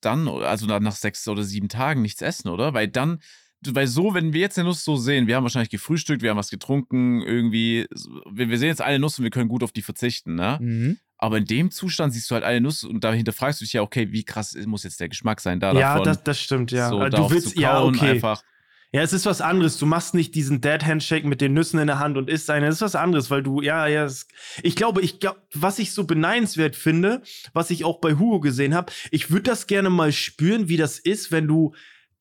dann, 0.07 0.27
also 0.27 0.65
nach 0.65 0.95
sechs 0.95 1.27
oder 1.27 1.43
sieben 1.43 1.69
Tagen 1.69 2.01
nichts 2.01 2.21
essen, 2.21 2.49
oder? 2.49 2.73
Weil 2.73 2.87
dann, 2.87 3.19
weil 3.65 3.87
so, 3.87 4.13
wenn 4.13 4.33
wir 4.33 4.41
jetzt 4.41 4.57
eine 4.57 4.67
Nuss 4.67 4.83
so 4.83 4.95
sehen, 4.95 5.27
wir 5.27 5.35
haben 5.35 5.43
wahrscheinlich 5.43 5.69
gefrühstückt, 5.69 6.21
wir 6.21 6.29
haben 6.29 6.37
was 6.37 6.49
getrunken, 6.49 7.21
irgendwie, 7.21 7.87
wir, 8.31 8.49
wir 8.49 8.57
sehen 8.57 8.69
jetzt 8.69 8.81
eine 8.81 8.99
Nuss 8.99 9.19
und 9.19 9.23
wir 9.23 9.31
können 9.31 9.49
gut 9.49 9.63
auf 9.63 9.71
die 9.71 9.81
verzichten, 9.81 10.35
ne? 10.35 10.57
Mhm. 10.61 10.97
Aber 11.19 11.37
in 11.39 11.45
dem 11.45 11.71
Zustand 11.71 12.13
siehst 12.13 12.29
du 12.29 12.35
halt 12.35 12.43
eine 12.43 12.61
Nuss 12.61 12.83
und 12.83 13.03
dahinter 13.03 13.33
fragst 13.33 13.59
du 13.59 13.65
dich 13.65 13.73
ja, 13.73 13.81
okay, 13.81 14.11
wie 14.11 14.23
krass 14.23 14.55
muss 14.65 14.83
jetzt 14.83 14.99
der 14.99 15.09
Geschmack 15.09 15.41
sein 15.41 15.59
da 15.59 15.73
Ja, 15.73 15.93
davon? 15.93 16.05
das, 16.05 16.23
das 16.23 16.39
stimmt, 16.39 16.71
ja. 16.71 16.89
so 16.89 17.01
Äh, 17.01 17.09
du 17.09 17.29
willst, 17.29 17.57
ja, 17.57 17.83
okay. 17.83 18.11
einfach. 18.11 18.43
Ja, 18.93 19.01
es 19.01 19.11
ist 19.11 19.25
was 19.25 19.41
anderes. 19.41 19.77
Du 19.77 19.85
machst 19.85 20.13
nicht 20.13 20.33
diesen 20.33 20.61
Dead 20.61 20.83
Handshake 20.85 21.27
mit 21.27 21.41
den 21.41 21.53
Nüssen 21.53 21.79
in 21.79 21.87
der 21.87 21.99
Hand 21.99 22.17
und 22.17 22.29
isst 22.29 22.49
eine. 22.49 22.67
Das 22.67 22.75
ist 22.75 22.81
was 22.81 22.95
anderes, 22.95 23.29
weil 23.29 23.43
du, 23.43 23.61
ja, 23.61 23.85
ja. 23.87 24.05
Es, 24.05 24.27
ich 24.63 24.75
glaube, 24.77 25.01
ich 25.01 25.19
glaube, 25.19 25.41
was 25.53 25.77
ich 25.79 25.91
so 25.91 26.05
beneidenswert 26.05 26.75
finde, 26.75 27.21
was 27.53 27.69
ich 27.69 27.83
auch 27.83 27.99
bei 27.99 28.13
Hugo 28.15 28.39
gesehen 28.39 28.73
habe, 28.73 28.93
ich 29.11 29.29
würde 29.29 29.43
das 29.43 29.67
gerne 29.67 29.89
mal 29.89 30.13
spüren, 30.13 30.69
wie 30.69 30.77
das 30.77 30.99
ist, 30.99 31.31
wenn 31.33 31.47
du 31.47 31.73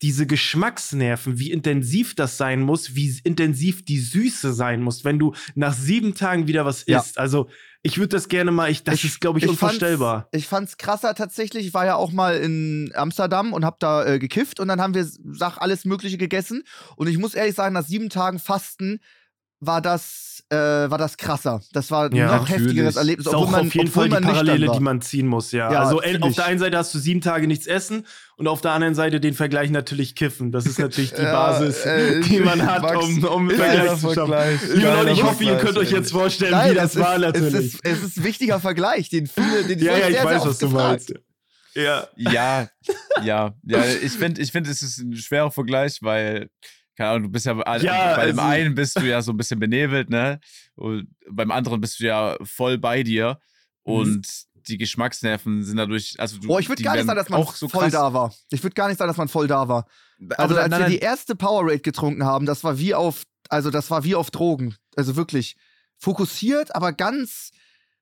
diese 0.03 0.27
Geschmacksnerven, 0.27 1.39
wie 1.39 1.53
intensiv 1.53 2.15
das 2.15 2.37
sein 2.37 2.61
muss, 2.61 2.95
wie 2.97 3.19
intensiv 3.25 3.85
die 3.85 3.99
Süße 3.99 4.53
sein 4.53 4.83
muss, 4.83 5.05
wenn 5.05 5.19
du 5.19 5.35
nach 5.55 5.73
sieben 5.73 6.15
Tagen 6.15 6.49
wieder 6.49 6.65
was 6.67 6.85
Ja. 6.87 6.99
isst. 6.99 7.17
Also, 7.19 7.49
ich 7.87 7.99
würde 7.99 8.09
das 8.09 8.29
gerne 8.29 8.51
mal, 8.51 8.71
ich, 8.71 8.83
das 8.85 9.05
ist, 9.05 9.21
glaube 9.21 9.39
ich, 9.39 9.45
fand's- 9.45 9.63
unvorstellbar. 9.63 10.29
Ich 10.33 10.47
fand's 10.49 10.77
krasser 10.77 11.15
tatsächlich. 11.15 11.67
Ich 11.67 11.75
war 11.75 11.87
ja 11.87 11.95
auch 11.97 12.13
mal 12.13 12.37
in 12.37 12.93
Amsterdam 12.95 13.53
und 13.53 13.65
hab 13.65 13.79
da 13.81 14.05
äh, 14.05 14.19
gekifft 14.19 14.61
und 14.61 14.69
dann 14.69 14.81
haben 14.81 14.95
wir 14.95 15.07
Sach 15.33 15.59
alles 15.59 15.85
Mögliche 15.85 16.19
gegessen. 16.19 16.63
Und 16.97 17.07
ich 17.09 17.19
muss 17.19 17.35
ehrlich 17.35 17.55
sagen, 17.55 17.75
nach 17.75 17.85
sieben 17.85 18.11
Tagen 18.11 18.39
Fasten 18.39 19.01
war 19.61 19.81
das, 19.81 20.45
äh, 20.51 20.57
war 20.57 20.99
das 20.99 21.17
krasser. 21.17 21.61
Das 21.73 21.91
war 21.91 22.07
ein 22.11 22.15
Ja, 22.15 22.27
noch 22.27 22.33
natürlich. 22.49 22.63
heftigeres 22.63 22.97
Erlebnis, 22.97 23.27
ist 23.27 23.33
obwohl 23.33 23.47
auch 23.47 23.51
man, 23.53 23.67
auf 23.67 23.75
jeden 23.75 23.89
obwohl 23.89 24.11
Fall 24.11 24.21
die 24.21 24.27
Parallele, 24.27 24.71
die 24.71 24.81
man 24.81 25.01
ziehen 25.01 25.27
muss, 25.27 25.51
ja. 25.53 25.73
Ja, 25.73 25.81
also 25.83 26.01
auf 26.01 26.35
der 26.35 26.45
einen 26.45 26.59
Seite 26.59 26.77
hast 26.77 26.95
du 26.95 26.99
sieben 26.99 27.21
Tage 27.23 27.47
nichts 27.47 27.67
essen 27.67 28.07
und 28.37 28.49
auf 28.49 28.61
der 28.61 28.73
anderen 28.73 28.95
Seite 28.95 29.19
den 29.19 29.33
Vergleich 29.35 29.71
natürlich 29.71 30.15
kiffen. 30.15 30.53
Das 30.53 30.67
ist 30.67 30.79
natürlich 30.79 31.13
die 31.15 31.23
Ja, 31.23 31.33
Basis, 31.33 31.85
äh, 31.87 32.21
die 32.21 32.41
man 32.41 32.65
hat, 32.67 32.83
Max, 32.83 33.05
um, 33.05 33.25
um 33.25 33.51
ist 33.51 33.57
Vergleich 33.57 33.91
zu 33.99 34.13
schaffen. 34.13 34.15
Vergleich. 34.15 34.61
Liebe 34.75 34.89
Leute, 34.89 35.11
ich 35.13 35.23
hoffe, 35.23 35.45
ihr 35.45 35.57
könnt 35.57 35.79
euch 35.79 35.91
ey. 35.93 35.99
jetzt 35.99 36.13
vorstellen, 36.13 36.53
Nein, 36.53 36.71
wie 36.73 36.75
das 36.75 36.95
es 36.95 37.01
war 37.01 37.15
ist, 37.17 37.21
natürlich. 37.23 37.55
Es 37.55 37.75
ist, 37.75 37.81
es 37.85 38.03
ist 38.03 38.17
ein 38.19 38.25
wichtiger 38.25 38.61
Vergleich, 38.61 39.09
den 39.09 39.27
viele, 39.27 39.65
den 39.65 39.79
ja, 39.83 39.93
ja, 39.93 39.99
ich 39.99 40.05
sehr, 40.05 40.13
sehr 40.15 40.25
weiß, 40.25 40.41
oft 40.43 40.49
was 40.51 40.59
du 40.59 40.67
gefragt. 40.69 41.09
meinst. 41.09 41.15
Ja. 41.75 42.07
Ja, 42.17 42.69
ja, 43.23 43.55
ja. 43.65 43.85
Ich 44.03 44.13
finde, 44.13 44.41
ich 44.41 44.53
find, 44.53 44.67
es 44.69 44.81
ist 44.83 44.99
ein 44.99 45.15
schwerer 45.17 45.51
Vergleich, 45.51 45.99
weil, 46.03 46.49
keine 46.97 47.11
Ahnung, 47.11 47.23
du 47.25 47.29
bist 47.31 47.47
ja, 47.47 47.55
bei 47.55 47.79
Ja, 47.79 48.17
bei 48.17 48.27
dem 48.27 48.39
also- 48.39 48.51
einen 48.51 48.75
bist 48.75 48.99
du 48.99 49.05
ja 49.07 49.21
so 49.23 49.33
ein 49.33 49.37
bisschen 49.37 49.61
benebelt, 49.61 50.11
ne? 50.11 50.41
Und 50.75 51.09
beim 51.31 51.51
anderen 51.51 51.81
bist 51.81 52.01
du 52.01 52.05
ja 52.05 52.37
voll 52.43 52.79
bei 52.79 53.03
dir. 53.03 53.39
Mhm. 53.85 53.93
Und 53.93 54.27
die 54.69 54.79
Geschmacksnerven 54.79 55.63
sind 55.63 55.77
dadurch, 55.77 56.15
also 56.19 56.39
du, 56.39 56.49
Boah, 56.49 56.59
ich 56.59 56.69
würde 56.69 56.83
gar 56.83 56.97
nicht 56.97 57.07
sagen, 57.07 57.17
dass 57.19 57.29
man 57.29 57.41
auch 57.41 57.55
so 57.55 57.69
voll 57.69 57.83
krass. 57.83 57.93
da 57.93 58.13
war. 58.13 58.35
Ich 58.51 58.63
würde 58.65 58.75
gar 58.75 58.89
nicht 58.89 58.99
sagen, 58.99 59.09
dass 59.09 59.17
man 59.17 59.29
voll 59.29 59.47
da 59.47 59.69
war. 59.69 59.87
Aber 60.37 60.39
Also 60.41 60.57
als 60.57 60.71
nein, 60.71 60.81
wir 60.81 60.87
nein, 60.89 60.91
die 60.91 60.99
erste 60.99 61.37
Powerade 61.37 61.79
getrunken 61.79 62.25
haben, 62.25 62.47
das 62.47 62.65
war 62.65 62.79
wie 62.79 62.95
auf, 62.95 63.23
also 63.49 63.71
das 63.71 63.91
war 63.91 64.03
wie 64.03 64.15
auf 64.17 64.31
Drogen. 64.33 64.75
Also 64.97 65.15
wirklich 65.15 65.57
fokussiert, 65.99 66.75
aber 66.75 66.93
ganz 66.93 67.51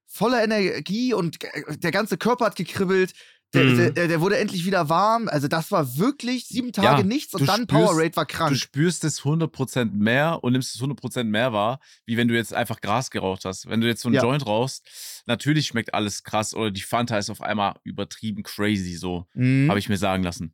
voller 0.06 0.42
Energie 0.42 1.12
und 1.12 1.40
g- 1.40 1.48
der 1.76 1.90
ganze 1.90 2.16
Körper 2.16 2.46
hat 2.46 2.56
gekribbelt. 2.56 3.12
Der, 3.54 3.64
Mhm. 3.64 3.94
der, 3.94 4.08
der 4.08 4.20
wurde 4.20 4.36
endlich 4.38 4.66
wieder 4.66 4.88
warm. 4.88 5.28
Also 5.28 5.48
das 5.48 5.70
war 5.70 5.96
wirklich 5.96 6.46
sieben 6.46 6.72
Tage 6.72 7.02
Ja, 7.02 7.06
nichts 7.06 7.32
und 7.34 7.40
du 7.42 7.46
dann 7.46 7.62
spürst- 7.62 7.86
Powerade 7.86 8.16
war 8.16 8.26
du 8.26 8.34
krank. 8.34 8.56
spürst 8.56 9.04
es 9.04 9.22
100% 9.24 9.92
mehr 9.94 10.40
und 10.42 10.52
nimmst 10.52 10.74
es 10.74 10.80
100% 10.80 11.30
mehr 11.30 11.52
wahr, 11.52 11.80
wie 12.04 12.16
wenn 12.16 12.28
du 12.28 12.34
jetzt 12.34 12.52
einfach 12.52 12.80
Gras 12.80 13.10
geraucht 13.10 13.44
hast. 13.44 13.68
Wenn 13.68 13.80
du 13.80 13.86
jetzt 13.86 14.02
so 14.02 14.08
einen 14.08 14.16
Ja. 14.16 14.22
Joint 14.22 14.44
rauchst, 14.46 15.22
natürlich 15.26 15.66
schmeckt 15.68 15.94
alles 15.94 16.24
krass 16.24 16.54
oder 16.54 16.70
die 16.70 16.80
Fanta 16.82 17.16
ist 17.16 17.30
auf 17.30 17.40
einmal 17.40 17.76
übertrieben 17.84 18.42
crazy, 18.42 18.96
so 18.96 19.26
Mhm. 19.34 19.68
habe 19.70 19.78
ich 19.78 19.88
mir 19.88 19.96
sagen 19.98 20.22
lassen. 20.24 20.52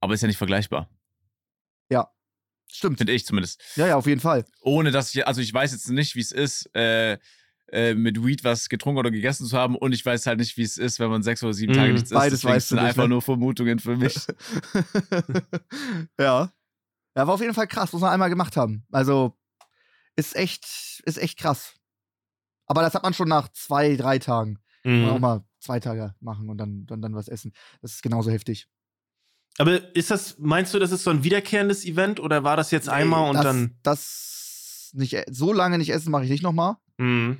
Aber 0.00 0.14
ist 0.14 0.20
ja 0.22 0.28
nicht 0.28 0.38
vergleichbar, 0.38 0.88
Stimmt. 2.74 2.96
finde 2.96 3.12
ich 3.12 3.26
zumindest. 3.26 3.60
Ja, 3.76 3.86
ja, 3.86 3.96
auf 3.96 4.06
jeden 4.06 4.20
Fall. 4.22 4.46
Ohne 4.62 4.90
dass 4.92 5.14
ich, 5.14 5.26
also 5.26 5.42
ich 5.42 5.52
weiß 5.52 5.72
jetzt 5.72 5.90
nicht, 5.90 6.14
wie 6.16 6.20
es 6.20 6.32
ist, 6.32 6.74
äh, 6.74 7.18
äh, 7.72 7.94
mit 7.94 8.22
Weed 8.24 8.44
was 8.44 8.68
getrunken 8.68 8.98
oder 8.98 9.10
gegessen 9.10 9.46
zu 9.46 9.56
haben 9.56 9.76
und 9.76 9.92
ich 9.92 10.04
weiß 10.04 10.26
halt 10.26 10.38
nicht, 10.38 10.56
wie 10.56 10.62
es 10.62 10.76
ist, 10.78 11.00
wenn 11.00 11.10
man 11.10 11.22
sechs 11.22 11.42
oder 11.42 11.54
sieben 11.54 11.72
Mhm, 11.72 11.76
Tage 11.76 11.92
nichts 11.94 12.10
isst. 12.10 12.18
beides 12.18 12.40
Deswegen 12.40 12.54
weißt 12.54 12.70
du 12.70 12.74
sind 12.76 12.82
nicht, 12.84 12.88
einfach 12.90 13.02
ne? 13.04 13.08
nur 13.08 13.22
Vermutungen 13.22 13.78
für 13.78 13.96
mich. 13.96 14.14
ja. 16.18 16.52
Ja, 17.14 17.26
war 17.26 17.34
auf 17.34 17.40
jeden 17.40 17.54
Fall 17.54 17.66
krass, 17.66 17.92
muss 17.92 18.00
man 18.02 18.12
einmal 18.12 18.30
gemacht 18.30 18.56
haben. 18.56 18.86
Also, 18.90 19.36
ist 20.16 20.34
echt, 20.34 21.02
ist 21.04 21.18
echt 21.18 21.38
krass. 21.38 21.74
Aber 22.66 22.80
das 22.80 22.94
hat 22.94 23.02
man 23.02 23.12
schon 23.12 23.28
nach 23.28 23.48
zwei, 23.52 23.96
drei 23.96 24.18
Tagen. 24.18 24.58
Man 24.84 25.10
auch 25.10 25.14
Mhm. 25.16 25.20
mal 25.20 25.44
zwei 25.60 25.78
Tage 25.78 26.14
machen 26.20 26.48
und 26.48 26.58
dann, 26.58 26.86
dann, 26.86 27.02
dann 27.02 27.14
was 27.14 27.28
essen. 27.28 27.52
Das 27.82 27.92
ist 27.92 28.02
genauso 28.02 28.30
heftig. 28.30 28.66
Aber 29.58 29.94
ist 29.94 30.10
das, 30.10 30.38
meinst 30.38 30.72
du, 30.72 30.78
das 30.78 30.90
ist 30.92 31.04
so 31.04 31.10
ein 31.10 31.22
wiederkehrendes 31.22 31.84
Event 31.84 32.18
oder 32.18 32.42
war 32.44 32.56
das 32.56 32.70
jetzt 32.70 32.88
einmal 32.88 33.28
und 33.28 33.36
das, 33.36 33.44
dann. 33.44 33.78
Das 33.82 34.90
nicht, 34.94 35.16
so 35.30 35.52
lange 35.52 35.76
nicht 35.78 35.90
essen 35.90 36.10
mache 36.10 36.24
ich 36.24 36.30
nicht 36.30 36.42
nochmal. 36.42 36.76
Mhm. 36.98 37.38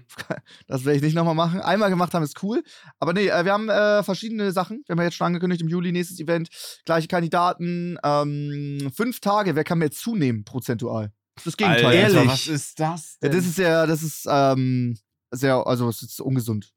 Das 0.67 0.85
werde 0.85 0.97
ich 0.97 1.03
nicht 1.03 1.15
nochmal 1.15 1.35
machen. 1.35 1.61
Einmal 1.61 1.91
gemacht 1.91 2.15
haben 2.15 2.23
ist 2.23 2.43
cool. 2.43 2.63
Aber 2.99 3.13
nee, 3.13 3.29
äh, 3.29 3.45
wir 3.45 3.53
haben 3.53 3.69
äh, 3.69 4.03
verschiedene 4.03 4.53
Sachen. 4.53 4.83
Wir 4.87 4.95
haben 4.95 4.99
ja 4.99 5.05
jetzt 5.05 5.17
schon 5.17 5.27
angekündigt, 5.27 5.63
im 5.63 5.69
Juli 5.69 5.93
nächstes 5.93 6.21
Event. 6.21 6.49
Gleiche 6.85 7.09
Kandidaten. 7.09 7.99
Ähm, 8.03 8.91
fünf 8.95 9.21
Tage, 9.21 9.55
wer 9.55 9.65
kann 9.65 9.79
mehr 9.79 9.91
zunehmen, 9.91 10.45
prozentual? 10.45 11.13
Das 11.45 11.57
Gegenteil. 11.57 11.85
Alter, 11.85 11.99
ehrlich? 11.99 12.31
was 12.31 12.47
ist 12.47 12.81
das? 12.81 13.19
Ja, 13.23 13.29
Denn? 13.29 13.39
das 13.39 13.47
ist 13.47 13.59
ja, 13.59 13.87
das 13.87 14.03
ist 14.03 14.27
ähm, 14.29 14.99
sehr, 15.31 15.67
also 15.67 15.89
es 15.89 16.03
ist 16.03 16.21
ungesund. 16.21 16.73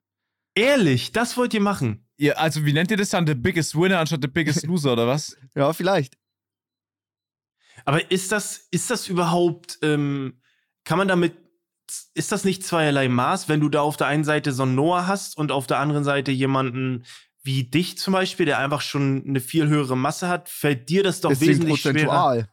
Ehrlich, 0.56 1.12
das 1.12 1.36
wollt 1.36 1.54
ihr 1.54 1.62
machen? 1.62 2.08
Ihr, 2.18 2.40
also, 2.40 2.66
wie 2.66 2.72
nennt 2.72 2.90
ihr 2.92 2.98
das 2.98 3.10
dann? 3.10 3.28
The 3.28 3.36
biggest 3.36 3.76
winner 3.76 4.00
anstatt 4.00 4.22
the 4.22 4.30
biggest 4.30 4.64
loser, 4.68 4.94
oder 4.94 5.06
was? 5.06 5.36
Ja, 5.54 5.74
vielleicht. 5.74 6.18
Aber 7.84 8.10
ist 8.10 8.32
das, 8.32 8.68
ist 8.72 8.90
das 8.90 9.10
überhaupt, 9.10 9.78
ähm, 9.82 10.42
kann 10.86 10.98
man 10.98 11.10
damit, 11.10 11.36
ist 12.14 12.32
das 12.32 12.44
nicht 12.46 12.64
zweierlei 12.64 13.08
Maß, 13.10 13.48
wenn 13.50 13.60
du 13.60 13.70
da 13.70 13.82
auf 13.82 13.98
der 13.98 14.08
einen 14.08 14.24
Seite 14.24 14.52
so 14.52 14.64
einen 14.64 14.76
Noah 14.76 15.08
hast 15.08 15.38
und 15.38 15.52
auf 15.52 15.68
der 15.68 15.80
anderen 15.80 16.04
Seite 16.04 16.32
jemanden 16.32 17.06
wie 17.44 17.64
dich 17.64 17.98
zum 18.00 18.14
Beispiel, 18.14 18.46
der 18.48 18.58
einfach 18.58 18.82
schon 18.82 19.24
eine 19.28 19.40
viel 19.40 19.68
höhere 19.68 19.96
Masse 19.96 20.28
hat, 20.28 20.50
fällt 20.50 20.90
dir 20.90 21.04
das 21.04 21.22
doch 21.22 21.30
Deswegen 21.30 21.52
wesentlich 21.52 21.82
schwerer. 21.82 21.94
prozentual. 21.94 22.50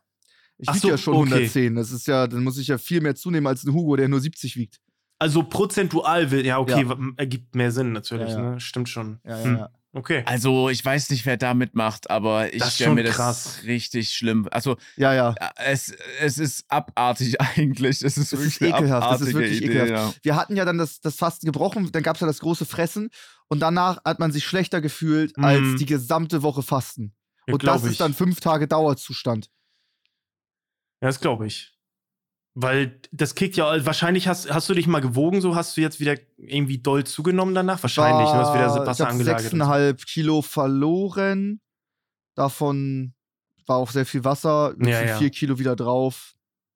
Ich 0.59 0.69
Ach 0.69 0.75
wiege 0.75 0.83
so, 0.83 0.89
ja 0.91 0.99
schon 0.99 1.15
okay. 1.15 1.33
110. 1.33 1.75
Das 1.77 1.91
ist 1.91 2.07
ja, 2.07 2.27
dann 2.27 2.45
muss 2.45 2.59
ich 2.59 2.69
ja 2.69 2.77
viel 2.79 3.01
mehr 3.01 3.15
zunehmen 3.15 3.47
als 3.47 3.65
ein 3.65 3.73
Hugo, 3.73 3.97
der 3.97 4.09
nur 4.09 4.21
70 4.21 4.57
wiegt. 4.57 4.81
Also 5.19 5.45
prozentual 5.45 6.31
will, 6.31 6.45
ja, 6.45 6.59
okay, 6.59 6.83
Ja. 6.87 6.97
ergibt 7.17 7.55
mehr 7.55 7.73
Sinn 7.73 7.93
natürlich, 7.93 8.31
Ja, 8.31 8.37
ja. 8.43 8.51
ne? 8.53 8.61
Stimmt 8.61 8.89
schon. 8.89 9.19
Ja, 9.25 9.39
ja, 9.39 9.45
Hm. 9.45 9.57
ja. 9.59 9.71
Okay. 9.95 10.23
Also, 10.25 10.71
ich 10.71 10.83
weiß 10.83 11.11
nicht, 11.11 11.27
wer 11.27 11.37
da 11.37 11.53
mitmacht, 11.53 12.09
aber 12.09 12.51
ich 12.55 12.61
Das 12.61 12.69
ist 12.69 12.75
stelle 12.77 12.95
mir 12.95 13.03
das 13.03 13.15
krass. 13.17 13.59
richtig 13.65 14.11
schlimm. 14.15 14.49
Also, 14.51 14.79
Ja, 14.97 15.13
ja. 15.13 15.35
äh, 15.39 15.51
es, 15.73 15.95
es 16.19 16.39
ist 16.39 16.65
abartig 16.69 17.39
eigentlich. 17.41 18.03
Es 18.03 18.17
ist 18.17 18.33
Es 18.33 18.33
wirklich 18.33 18.55
ist 18.55 18.63
ekelhaft, 18.63 19.11
das 19.11 19.21
ist 19.21 19.35
wirklich 19.35 19.61
Idee, 19.63 19.81
ekelhaft. 19.83 20.15
Ja. 20.17 20.21
Wir 20.23 20.37
hatten 20.37 20.57
ja 20.57 20.65
dann 20.65 20.79
das, 20.79 21.01
das 21.01 21.17
Fasten 21.17 21.45
gebrochen, 21.45 21.93
dann 21.93 22.03
gab 22.03 22.17
es 22.17 22.21
ja 22.23 22.27
das 22.27 22.39
große 22.41 22.65
Fressen 22.65 23.11
und 23.49 23.61
danach 23.61 24.03
hat 24.05 24.19
man 24.19 24.33
sich 24.33 24.45
schlechter 24.47 24.81
gefühlt 24.81 25.37
Mhm. 25.37 25.45
als 25.45 25.79
die 25.79 25.85
gesamte 25.87 26.43
Woche 26.43 26.63
Fasten. 26.63 27.15
Ja, 27.47 27.53
Und 27.55 27.65
das 27.67 27.85
ich. 27.85 27.91
ist 27.93 28.01
dann 28.01 28.15
fünf 28.15 28.41
Tage 28.41 28.67
Dauerzustand. 28.69 29.51
Ja, 31.03 31.09
das 31.09 31.21
glaube 31.21 31.47
ich. 31.49 31.71
Weil 32.55 33.01
das 33.13 33.35
kickt 33.35 33.57
ja, 33.57 33.85
wahrscheinlich 33.87 34.29
hast, 34.29 34.53
hast 34.53 34.69
du 34.69 34.75
dich 34.75 34.87
mal 34.87 35.01
gewogen, 35.01 35.41
so 35.41 35.57
hast 35.57 35.77
du 35.77 35.81
jetzt 35.81 36.01
wieder 36.01 36.17
irgendwie 36.37 36.79
doll 36.79 37.05
zugenommen 37.05 37.55
danach? 37.55 37.83
Wahrscheinlich, 37.83 38.29
du 38.29 38.35
hast 38.35 38.55
wieder 38.55 38.87
Wasser 38.87 39.05
ich 39.05 39.11
angelagert. 39.11 39.53
und 39.55 39.61
so. 39.61 39.65
6,5 39.65 40.07
Kilo 40.07 40.43
verloren. 40.43 41.61
Davon 42.35 43.15
war 43.67 43.77
auch 43.77 43.91
sehr 43.91 44.05
viel 44.05 44.25
Wasser. 44.25 44.75
Ja, 44.81 44.89
Ja, 44.89 45.03
ja. 45.05 45.17
Vier 45.17 45.31
Kilo 45.31 45.59
wieder 45.59 45.77
drauf. 45.77 46.35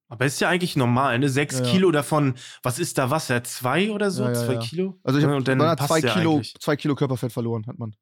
Aber 0.08 0.24
ist 0.24 0.40
ja 0.40 0.48
eigentlich 0.48 0.76
normal, 0.76 1.18
ne? 1.18 1.28
Sechs 1.28 1.58
Ja, 1.58 1.64
ja. 1.64 1.70
Kilo 1.72 1.90
davon, 1.90 2.34
was 2.62 2.78
ist 2.78 2.96
da 2.96 3.10
Wasser? 3.10 3.42
Zwei 3.44 3.90
oder 3.90 4.10
so? 4.10 4.22
Ja, 4.24 4.32
ja, 4.32 4.34
Zwei 4.34 4.54
ja. 4.54 4.60
Kilo? 4.60 4.98
Also 5.02 5.18
ich 5.18 5.24
habe 5.24 5.42
dann 5.42 5.58
passt 5.58 5.88
zwei, 5.88 5.98
ja 5.98 6.14
Kilo, 6.14 6.34
eigentlich. 6.36 6.54
zwei 6.60 6.76
Kilo 6.76 6.94
Körperfett 6.94 7.32
verloren, 7.32 7.66
hat 7.66 7.78
man. 7.78 7.94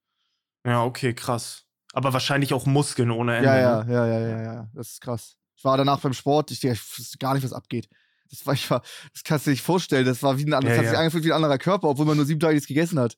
Ja, 0.67 0.85
okay, 0.85 1.15
krass. 1.15 1.65
Aber 1.93 2.13
wahrscheinlich 2.13 2.53
auch 2.53 2.67
Muskeln 2.67 3.11
ohne 3.11 3.37
Ende. 3.37 3.49
Ja, 3.49 3.59
ja, 3.59 3.85
Ne? 3.85 3.93
ja, 3.93 4.07
ja, 4.07 4.19
ja, 4.19 4.43
ja. 4.43 4.71
Das 4.75 4.91
ist 4.91 5.01
krass. 5.01 5.37
Ich 5.57 5.65
war 5.65 5.77
danach 5.77 6.01
beim 6.01 6.13
Sport, 6.13 6.51
ich, 6.51 6.63
ich 6.65 6.99
wusste 6.99 7.19
gar 7.19 7.35
nicht, 7.35 7.45
was 7.45 7.53
abgeht. 7.53 7.89
Das 8.31 8.45
war, 8.47 8.55
ich 8.55 8.69
war, 8.71 8.83
das 9.13 9.23
kannst 9.23 9.47
du 9.47 9.51
dir 9.51 9.55
nicht 9.55 9.63
vorstellen. 9.63 10.05
Das 10.05 10.23
war 10.23 10.39
wie 10.39 10.45
ein 10.45 10.53
anderes, 10.55 10.77
Ja, 10.77 10.83
das 10.83 10.87
hat 10.87 10.91
sich 10.91 10.93
ja. 10.95 10.99
angefühlt 11.01 11.25
wie 11.25 11.33
ein 11.33 11.37
anderer 11.37 11.59
Körper, 11.59 11.89
obwohl 11.89 12.07
man 12.07 12.17
nur 12.17 12.27
sieben 12.27 12.41
Tage 12.41 12.55
nichts 12.55 12.67
gegessen 12.69 12.99
hat. 12.99 13.17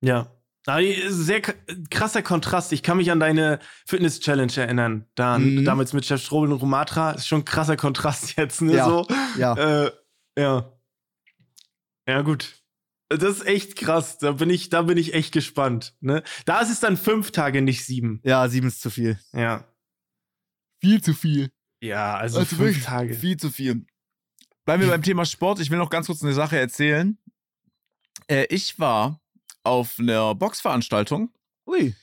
Ja. 0.00 0.32
Sehr 1.08 1.40
krasser 1.90 2.22
Kontrast. 2.22 2.72
Ich 2.72 2.82
kann 2.82 2.98
mich 2.98 3.10
an 3.10 3.20
deine 3.20 3.58
Fitness-Challenge 3.86 4.52
erinnern. 4.56 5.06
Dann, 5.14 5.54
Mhm. 5.56 5.64
Damals 5.64 5.94
mit 5.94 6.04
Chef 6.04 6.22
Strobel 6.22 6.52
und 6.52 6.60
Romatra. 6.60 7.12
Ist 7.12 7.26
schon 7.26 7.40
ein 7.40 7.44
krasser 7.46 7.76
Kontrast 7.76 8.32
jetzt, 8.36 8.60
ne? 8.60 8.74
Ja. 8.74 8.84
So. 8.84 9.06
Ja. 9.38 9.54
Äh, 9.86 9.92
ja. 10.38 10.72
Ja, 12.06 12.20
gut. 12.22 12.54
Das 13.08 13.22
ist 13.22 13.46
echt 13.46 13.76
krass. 13.76 14.18
Da 14.18 14.32
bin 14.32 14.50
ich, 14.50 14.68
da 14.68 14.82
bin 14.82 14.98
ich 14.98 15.14
echt 15.14 15.32
gespannt. 15.32 15.94
Ne? 16.00 16.22
Da 16.44 16.60
ist 16.60 16.70
es 16.70 16.80
dann 16.80 16.98
fünf 16.98 17.30
Tage, 17.30 17.62
nicht 17.62 17.86
sieben. 17.86 18.20
Ja, 18.22 18.46
sieben 18.48 18.68
ist 18.68 18.82
zu 18.82 18.90
viel. 18.90 19.18
Ja. 19.32 19.64
Viel 20.80 21.02
zu 21.02 21.14
viel. 21.14 21.50
Ja, 21.80 22.16
also, 22.16 22.40
Also 22.40 22.56
fünf 22.56 22.84
Tage. 22.84 23.14
Viel 23.14 23.36
zu 23.36 23.50
viel. 23.50 23.86
Bleiben 24.64 24.82
wir 24.82 24.90
beim 24.90 25.02
Thema 25.02 25.24
Sport. 25.24 25.60
Ich 25.60 25.70
will 25.70 25.78
noch 25.78 25.90
ganz 25.90 26.06
kurz 26.06 26.22
eine 26.22 26.34
Sache 26.34 26.58
erzählen. 26.58 27.18
Äh, 28.28 28.46
ich 28.50 28.78
war 28.78 29.20
auf 29.62 29.98
einer 29.98 30.34
Boxveranstaltung 30.34 31.30
Ui. 31.66 31.94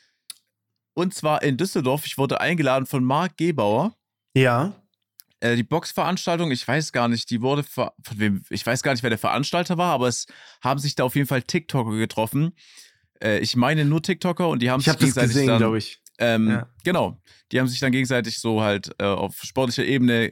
und 0.93 1.13
zwar 1.13 1.43
in 1.43 1.57
Düsseldorf. 1.57 2.05
Ich 2.05 2.17
wurde 2.17 2.41
eingeladen 2.41 2.85
von 2.85 3.03
Marc 3.03 3.37
Gebauer. 3.37 3.95
Ja. 4.35 4.73
Äh, 5.39 5.55
die 5.55 5.63
Boxveranstaltung, 5.63 6.51
ich 6.51 6.67
weiß 6.67 6.91
gar 6.91 7.07
nicht, 7.07 7.29
die 7.29 7.41
wurde 7.41 7.63
von 7.63 7.91
wem, 8.15 8.43
ich 8.49 8.65
weiß 8.65 8.81
gar 8.81 8.93
nicht, 8.93 9.03
wer 9.03 9.09
der 9.09 9.19
Veranstalter 9.19 9.77
war, 9.77 9.93
aber 9.93 10.07
es 10.07 10.25
haben 10.61 10.79
sich 10.79 10.95
da 10.95 11.03
auf 11.03 11.15
jeden 11.15 11.27
Fall 11.27 11.43
TikToker 11.43 11.95
getroffen. 11.97 12.55
Äh, 13.21 13.39
ich 13.39 13.55
meine 13.55 13.85
nur 13.85 14.01
TikToker 14.01 14.47
und 14.47 14.61
die 14.61 14.71
haben 14.71 14.79
Ich 14.79 14.85
sich 14.85 14.93
habe 14.93 14.99
das 14.99 15.13
gegenseitig 15.13 15.33
gesehen, 15.33 15.47
dann, 15.47 15.57
glaube 15.59 15.77
ich. 15.77 16.01
Ähm, 16.19 16.49
Ja. 16.49 16.69
Genau. 16.83 17.21
Die 17.51 17.59
haben 17.59 17.67
sich 17.67 17.79
dann 17.79 17.91
gegenseitig 17.91 18.39
so 18.39 18.61
halt 18.61 18.91
äh, 18.99 19.05
auf 19.05 19.41
sportlicher 19.43 19.85
Ebene 19.85 20.31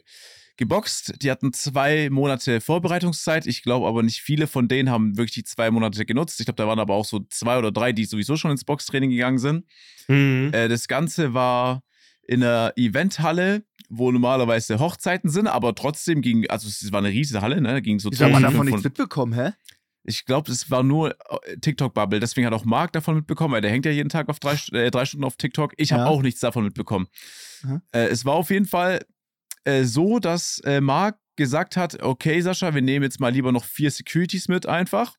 geboxt. 0.58 1.14
Die 1.22 1.32
hatten 1.32 1.54
zwei 1.54 2.10
Monate 2.10 2.62
Vorbereitungszeit. 2.62 3.48
Ich 3.48 3.64
glaube 3.64 3.88
aber 3.88 4.04
nicht 4.04 4.22
viele 4.22 4.48
von 4.48 4.68
denen 4.68 4.90
haben 4.90 5.18
wirklich 5.18 5.34
die 5.34 5.44
zwei 5.44 5.72
Monate 5.72 6.06
genutzt. 6.06 6.40
Ich 6.40 6.46
glaube, 6.46 6.58
da 6.58 6.68
waren 6.68 6.80
aber 6.80 6.94
auch 6.94 7.06
so 7.06 7.20
zwei 7.30 7.58
oder 7.58 7.72
drei, 7.72 7.92
die 7.92 8.06
sowieso 8.06 8.38
schon 8.38 8.52
ins 8.52 8.64
Boxtraining 8.64 9.10
gegangen 9.10 9.40
sind. 9.40 9.66
Mhm. 10.08 10.52
Äh, 10.54 10.68
das 10.68 10.88
Ganze 10.88 11.34
war 11.34 11.82
in 12.26 12.44
einer 12.44 12.74
Eventhalle, 12.76 13.66
wo 13.90 14.12
normalerweise 14.12 14.80
Hochzeiten 14.80 15.30
sind, 15.30 15.48
aber 15.48 15.76
trotzdem 15.76 16.22
ging, 16.22 16.50
also 16.50 16.68
es 16.68 16.92
war 16.92 17.00
eine 17.00 17.10
riesige 17.10 17.42
Halle, 17.42 17.60
ne? 17.60 17.74
Da 17.74 17.80
ging 17.80 18.00
so 18.00 18.10
man 18.10 18.18
2500 18.18 18.54
davon 18.54 18.66
nichts 18.66 18.84
mitbekommen, 18.84 19.34
hä? 19.34 19.52
Ich 20.04 20.26
glaube, 20.26 20.52
es 20.52 20.70
war 20.70 20.84
nur 20.84 21.12
äh, 21.12 21.58
TikTok-Bubble. 21.62 22.20
Deswegen 22.20 22.46
hat 22.48 22.54
auch 22.54 22.66
Marc 22.66 22.92
davon 22.94 23.16
mitbekommen, 23.16 23.54
weil 23.54 23.62
der 23.62 23.72
hängt 23.72 23.86
ja 23.86 23.92
jeden 23.92 24.10
Tag 24.10 24.30
auf 24.30 24.40
drei, 24.40 24.56
äh, 24.74 24.92
drei 24.92 25.06
Stunden 25.06 25.24
auf 25.26 25.38
TikTok. 25.38 25.74
Ich 25.78 25.92
habe 25.94 26.04
Ja. 26.04 26.08
auch 26.10 26.22
nichts 26.22 26.40
davon 26.42 26.64
mitbekommen. 26.66 27.08
Äh, 27.92 28.08
es 28.08 28.26
war 28.26 28.34
auf 28.34 28.50
jeden 28.50 28.66
Fall 28.66 29.06
äh, 29.66 29.84
so, 29.86 30.20
dass 30.20 30.60
äh, 30.66 30.82
Marc 30.82 31.18
gesagt 31.38 31.78
hat: 31.78 32.02
Okay, 32.04 32.42
Sascha, 32.42 32.74
wir 32.76 32.82
nehmen 32.82 33.04
jetzt 33.04 33.20
mal 33.22 33.30
lieber 33.32 33.52
noch 33.52 33.64
vier 33.66 33.90
Securities 33.92 34.48
mit 34.50 34.66
einfach. 34.68 35.16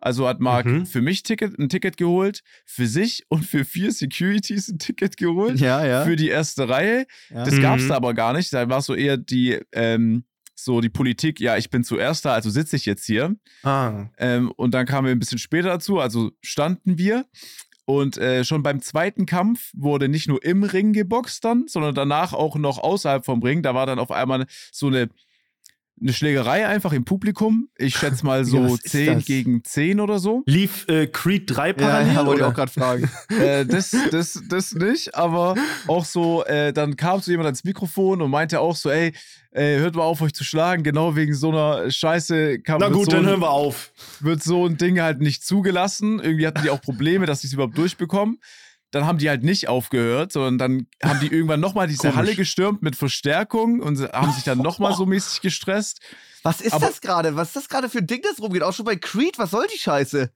Also 0.00 0.28
hat 0.28 0.40
Marc 0.40 0.66
Mhm. 0.66 0.84
für 0.86 1.00
mich 1.00 1.22
Ticket, 1.22 1.58
ein 1.58 1.68
Ticket 1.70 1.96
geholt, 1.96 2.42
für 2.66 2.86
sich 2.86 3.24
und 3.28 3.44
für 3.46 3.64
vier 3.64 3.90
Securities 3.92 4.68
ein 4.68 4.78
Ticket 4.78 5.16
geholt. 5.16 5.58
Ja, 5.60 5.86
ja. 5.86 6.04
Für 6.04 6.16
die 6.16 6.28
erste 6.28 6.68
Reihe. 6.68 7.06
ja. 7.30 7.44
Das 7.44 7.58
gab 7.60 7.78
es 7.78 7.84
Mhm. 7.84 7.88
da 7.90 7.94
aber 7.96 8.12
gar 8.12 8.32
nicht. 8.34 8.52
Da 8.52 8.68
war 8.68 8.82
so 8.82 8.94
eher 8.94 9.16
die, 9.16 9.60
ähm, 9.72 10.24
so 10.64 10.80
die 10.80 10.88
Politik, 10.88 11.40
ja, 11.40 11.56
ich 11.56 11.70
bin 11.70 11.84
zuerst 11.84 12.24
da, 12.24 12.32
also 12.32 12.50
sitze 12.50 12.76
ich 12.76 12.86
jetzt 12.86 13.04
hier. 13.04 13.36
Ah. 13.62 14.06
Ähm, 14.18 14.50
und 14.56 14.74
dann 14.74 14.86
kamen 14.86 15.06
wir 15.06 15.12
ein 15.12 15.18
bisschen 15.18 15.38
später 15.38 15.68
dazu, 15.68 15.98
also 15.98 16.32
standen 16.40 16.98
wir. 16.98 17.26
Und 17.86 18.16
äh, 18.16 18.44
schon 18.44 18.62
beim 18.62 18.80
zweiten 18.80 19.26
Kampf 19.26 19.70
wurde 19.74 20.08
nicht 20.08 20.26
nur 20.26 20.42
im 20.42 20.62
Ring 20.62 20.94
geboxt 20.94 21.44
dann, 21.44 21.66
sondern 21.68 21.94
danach 21.94 22.32
auch 22.32 22.56
noch 22.56 22.78
außerhalb 22.78 23.24
vom 23.26 23.42
Ring. 23.42 23.62
Da 23.62 23.74
war 23.74 23.84
dann 23.84 23.98
auf 23.98 24.10
einmal 24.10 24.46
so 24.72 24.86
eine 24.86 25.10
eine 26.00 26.12
Schlägerei 26.12 26.66
einfach 26.66 26.92
im 26.92 27.04
Publikum. 27.04 27.68
Ich 27.76 27.96
schätze 27.96 28.26
mal 28.26 28.38
Ja, 28.44 28.44
so 28.44 28.74
ist 28.74 28.88
10 28.90 29.14
das? 29.14 29.24
gegen 29.24 29.64
10 29.64 30.00
oder 30.00 30.18
so. 30.18 30.42
Lief 30.46 30.86
äh, 30.88 31.06
Creed 31.06 31.44
3 31.54 31.68
Ja, 31.68 31.72
parallel? 31.74 32.14
ja 32.14 32.26
wollte 32.26 32.40
ich 32.40 32.46
auch 32.46 32.54
gerade 32.54 32.72
fragen. 32.72 33.10
äh, 33.40 33.64
das, 33.64 33.94
das, 34.10 34.42
das 34.48 34.74
nicht, 34.74 35.14
aber 35.14 35.54
auch 35.86 36.04
so, 36.04 36.44
äh, 36.44 36.72
dann 36.72 36.96
kam 36.96 37.20
so 37.20 37.30
jemand 37.30 37.46
ans 37.46 37.64
Mikrofon 37.64 38.20
und 38.22 38.30
meinte 38.30 38.60
auch 38.60 38.76
so, 38.76 38.90
ey, 38.90 39.12
äh, 39.52 39.78
hört 39.78 39.94
mal 39.94 40.02
auf, 40.02 40.20
euch 40.20 40.34
zu 40.34 40.42
schlagen, 40.42 40.82
genau 40.82 41.14
wegen 41.14 41.32
so 41.32 41.50
einer 41.50 41.88
Scheiße 41.90 42.58
kann 42.58 42.78
Na 42.80 42.88
gut, 42.88 43.04
so 43.04 43.12
dann 43.12 43.20
ein- 43.20 43.26
hören 43.30 43.40
wir 43.40 43.50
auf. 43.50 43.92
wird 44.20 44.42
so 44.42 44.66
ein 44.66 44.76
Ding 44.76 45.00
halt 45.00 45.20
nicht 45.20 45.44
zugelassen. 45.46 46.18
Irgendwie 46.20 46.46
hatten 46.46 46.62
die 46.64 46.70
auch 46.70 46.80
Probleme, 46.80 47.24
dass 47.26 47.42
sie 47.42 47.46
es 47.46 47.52
überhaupt 47.52 47.78
durchbekommen. 47.78 48.40
Dann 48.94 49.06
haben 49.06 49.18
die 49.18 49.28
halt 49.28 49.42
nicht 49.42 49.68
aufgehört, 49.68 50.30
sondern 50.32 50.58
dann 50.58 50.86
haben 51.10 51.20
die 51.20 51.26
irgendwann 51.26 51.60
nochmal 51.60 51.86
diese 51.88 52.02
Komisch. 52.02 52.16
Halle 52.16 52.34
gestürmt 52.34 52.82
mit 52.82 52.94
Verstärkung 52.96 53.80
und 53.80 53.98
haben 54.12 54.32
sich 54.32 54.44
dann 54.44 54.58
nochmal 54.58 54.94
so 54.94 55.04
mäßig 55.06 55.40
gestresst. 55.40 56.00
Was 56.42 56.60
ist 56.60 56.72
Aber- 56.74 56.86
das 56.86 57.00
gerade? 57.00 57.34
Was 57.36 57.48
ist 57.48 57.56
das 57.56 57.68
gerade 57.68 57.88
für 57.88 57.98
ein 57.98 58.06
Ding, 58.06 58.20
das 58.22 58.40
rumgeht? 58.40 58.62
Auch 58.62 58.72
schon 58.74 58.84
bei 58.84 58.96
Creed, 58.96 59.38
was 59.38 59.50
soll 59.50 59.66
die 59.74 59.78
Scheiße? 59.78 60.30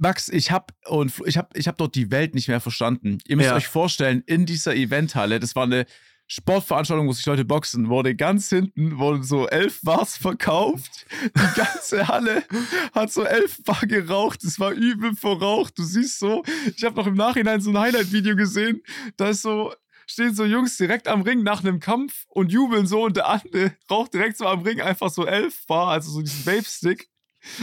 Max, 0.00 0.28
ich 0.28 0.50
habe 0.50 0.66
und 0.86 1.12
ich 1.26 1.36
habe 1.38 1.48
ich 1.54 1.68
hab 1.68 1.76
dort 1.78 1.94
die 1.94 2.10
Welt 2.10 2.34
nicht 2.34 2.48
mehr 2.48 2.60
verstanden. 2.60 3.18
Ihr 3.26 3.36
müsst 3.36 3.50
Ja. 3.50 3.56
euch 3.56 3.68
vorstellen, 3.68 4.22
in 4.26 4.44
dieser 4.46 4.74
Eventhalle, 4.74 5.38
das 5.38 5.54
war 5.54 5.64
eine 5.64 5.86
Sportveranstaltung, 6.28 7.06
wo 7.06 7.12
sich 7.12 7.26
Leute 7.26 7.44
boxen, 7.44 7.88
wurde 7.88 8.16
ganz 8.16 8.48
hinten 8.48 8.98
wurden 8.98 9.22
so 9.22 9.46
elf 9.46 9.80
Bars 9.82 10.16
verkauft. 10.16 11.06
Die 11.24 11.60
ganze 11.60 12.08
Halle 12.08 12.44
hat 12.92 13.12
so 13.12 13.24
elf 13.24 13.62
Bar 13.62 13.82
geraucht. 13.82 14.42
Es 14.42 14.58
war 14.58 14.72
übel 14.72 15.14
verraucht. 15.14 15.78
Du 15.78 15.84
siehst 15.84 16.18
so, 16.18 16.42
ich 16.76 16.82
habe 16.84 16.96
noch 16.96 17.06
im 17.06 17.14
Nachhinein 17.14 17.60
so 17.60 17.70
ein 17.70 17.78
Highlight-Video 17.78 18.34
gesehen. 18.34 18.82
Da 19.16 19.28
ist 19.28 19.42
so 19.42 19.72
stehen 20.06 20.34
so 20.34 20.44
Jungs 20.44 20.76
direkt 20.76 21.08
am 21.08 21.22
Ring 21.22 21.42
nach 21.42 21.64
einem 21.64 21.80
Kampf 21.80 22.26
und 22.28 22.52
jubeln 22.52 22.86
so 22.86 23.04
und 23.04 23.16
der 23.16 23.28
andere 23.28 23.72
raucht 23.90 24.14
direkt 24.14 24.36
so 24.36 24.46
am 24.46 24.62
Ring 24.62 24.80
einfach 24.80 25.10
so 25.10 25.26
elf 25.26 25.66
Bar, 25.66 25.88
also 25.88 26.10
so 26.10 26.22
diesen 26.22 26.46
Vape-Stick. 26.46 27.08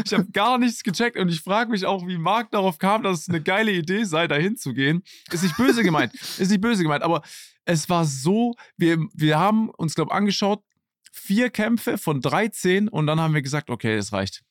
Ich 0.05 0.13
habe 0.13 0.27
gar 0.31 0.57
nichts 0.57 0.83
gecheckt 0.83 1.17
und 1.17 1.29
ich 1.29 1.41
frage 1.41 1.71
mich 1.71 1.85
auch, 1.85 2.07
wie 2.07 2.17
Marc 2.17 2.51
darauf 2.51 2.77
kam, 2.77 3.03
dass 3.03 3.21
es 3.21 3.29
eine 3.29 3.41
geile 3.41 3.71
Idee 3.71 4.03
sei, 4.05 4.27
da 4.27 4.35
hinzugehen. 4.35 5.03
Ist 5.31 5.43
nicht 5.43 5.57
böse 5.57 5.83
gemeint, 5.83 6.13
ist 6.13 6.51
nicht 6.51 6.61
böse 6.61 6.83
gemeint, 6.83 7.03
aber 7.03 7.21
es 7.65 7.89
war 7.89 8.05
so, 8.05 8.53
wir, 8.77 8.97
wir 9.13 9.39
haben 9.39 9.69
uns, 9.69 9.95
glaube 9.95 10.09
ich, 10.11 10.15
angeschaut, 10.15 10.63
vier 11.11 11.49
Kämpfe 11.49 11.97
von 11.97 12.21
13 12.21 12.87
und 12.89 13.07
dann 13.07 13.19
haben 13.19 13.33
wir 13.33 13.41
gesagt, 13.41 13.69
okay, 13.69 13.95
es 13.95 14.11
reicht. 14.13 14.41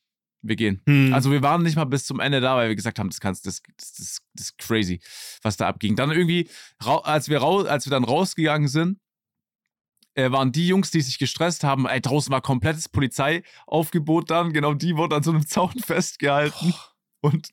Wir 0.44 0.56
gehen. 0.56 0.82
Hm. 0.86 1.14
Also 1.14 1.30
wir 1.30 1.40
waren 1.42 1.62
nicht 1.62 1.76
mal 1.76 1.84
bis 1.84 2.04
zum 2.04 2.18
Ende 2.18 2.40
da, 2.40 2.56
weil 2.56 2.68
wir 2.68 2.74
gesagt 2.76 2.98
haben, 2.98 3.10
das 3.10 3.20
kannst, 3.20 3.46
das, 3.46 3.62
das, 3.76 3.92
das, 3.92 4.18
das 4.34 4.44
ist 4.46 4.58
crazy, 4.58 5.00
was 5.42 5.56
da 5.56 5.68
abging. 5.68 5.94
Dann 5.94 6.10
irgendwie, 6.10 6.48
als 6.78 7.28
wir, 7.28 7.38
rau, 7.38 7.62
als 7.62 7.86
wir 7.86 7.90
dann 7.92 8.02
rausgegangen 8.02 8.66
sind, 8.66 8.98
äh, 10.14 10.30
waren 10.32 10.50
die 10.50 10.66
Jungs, 10.66 10.90
die 10.90 11.00
sich 11.00 11.18
gestresst 11.18 11.62
haben, 11.62 11.86
ey, 11.86 12.00
draußen 12.00 12.32
war 12.32 12.40
komplettes 12.40 12.88
Polizeiaufgebot 12.88 14.30
dann, 14.30 14.52
genau 14.52 14.74
die 14.74 14.96
wurden 14.96 15.14
an 15.14 15.22
so 15.22 15.30
einem 15.30 15.46
Zaun 15.46 15.72
festgehalten. 15.78 16.74
Und 17.20 17.50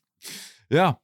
ja, 0.68 1.00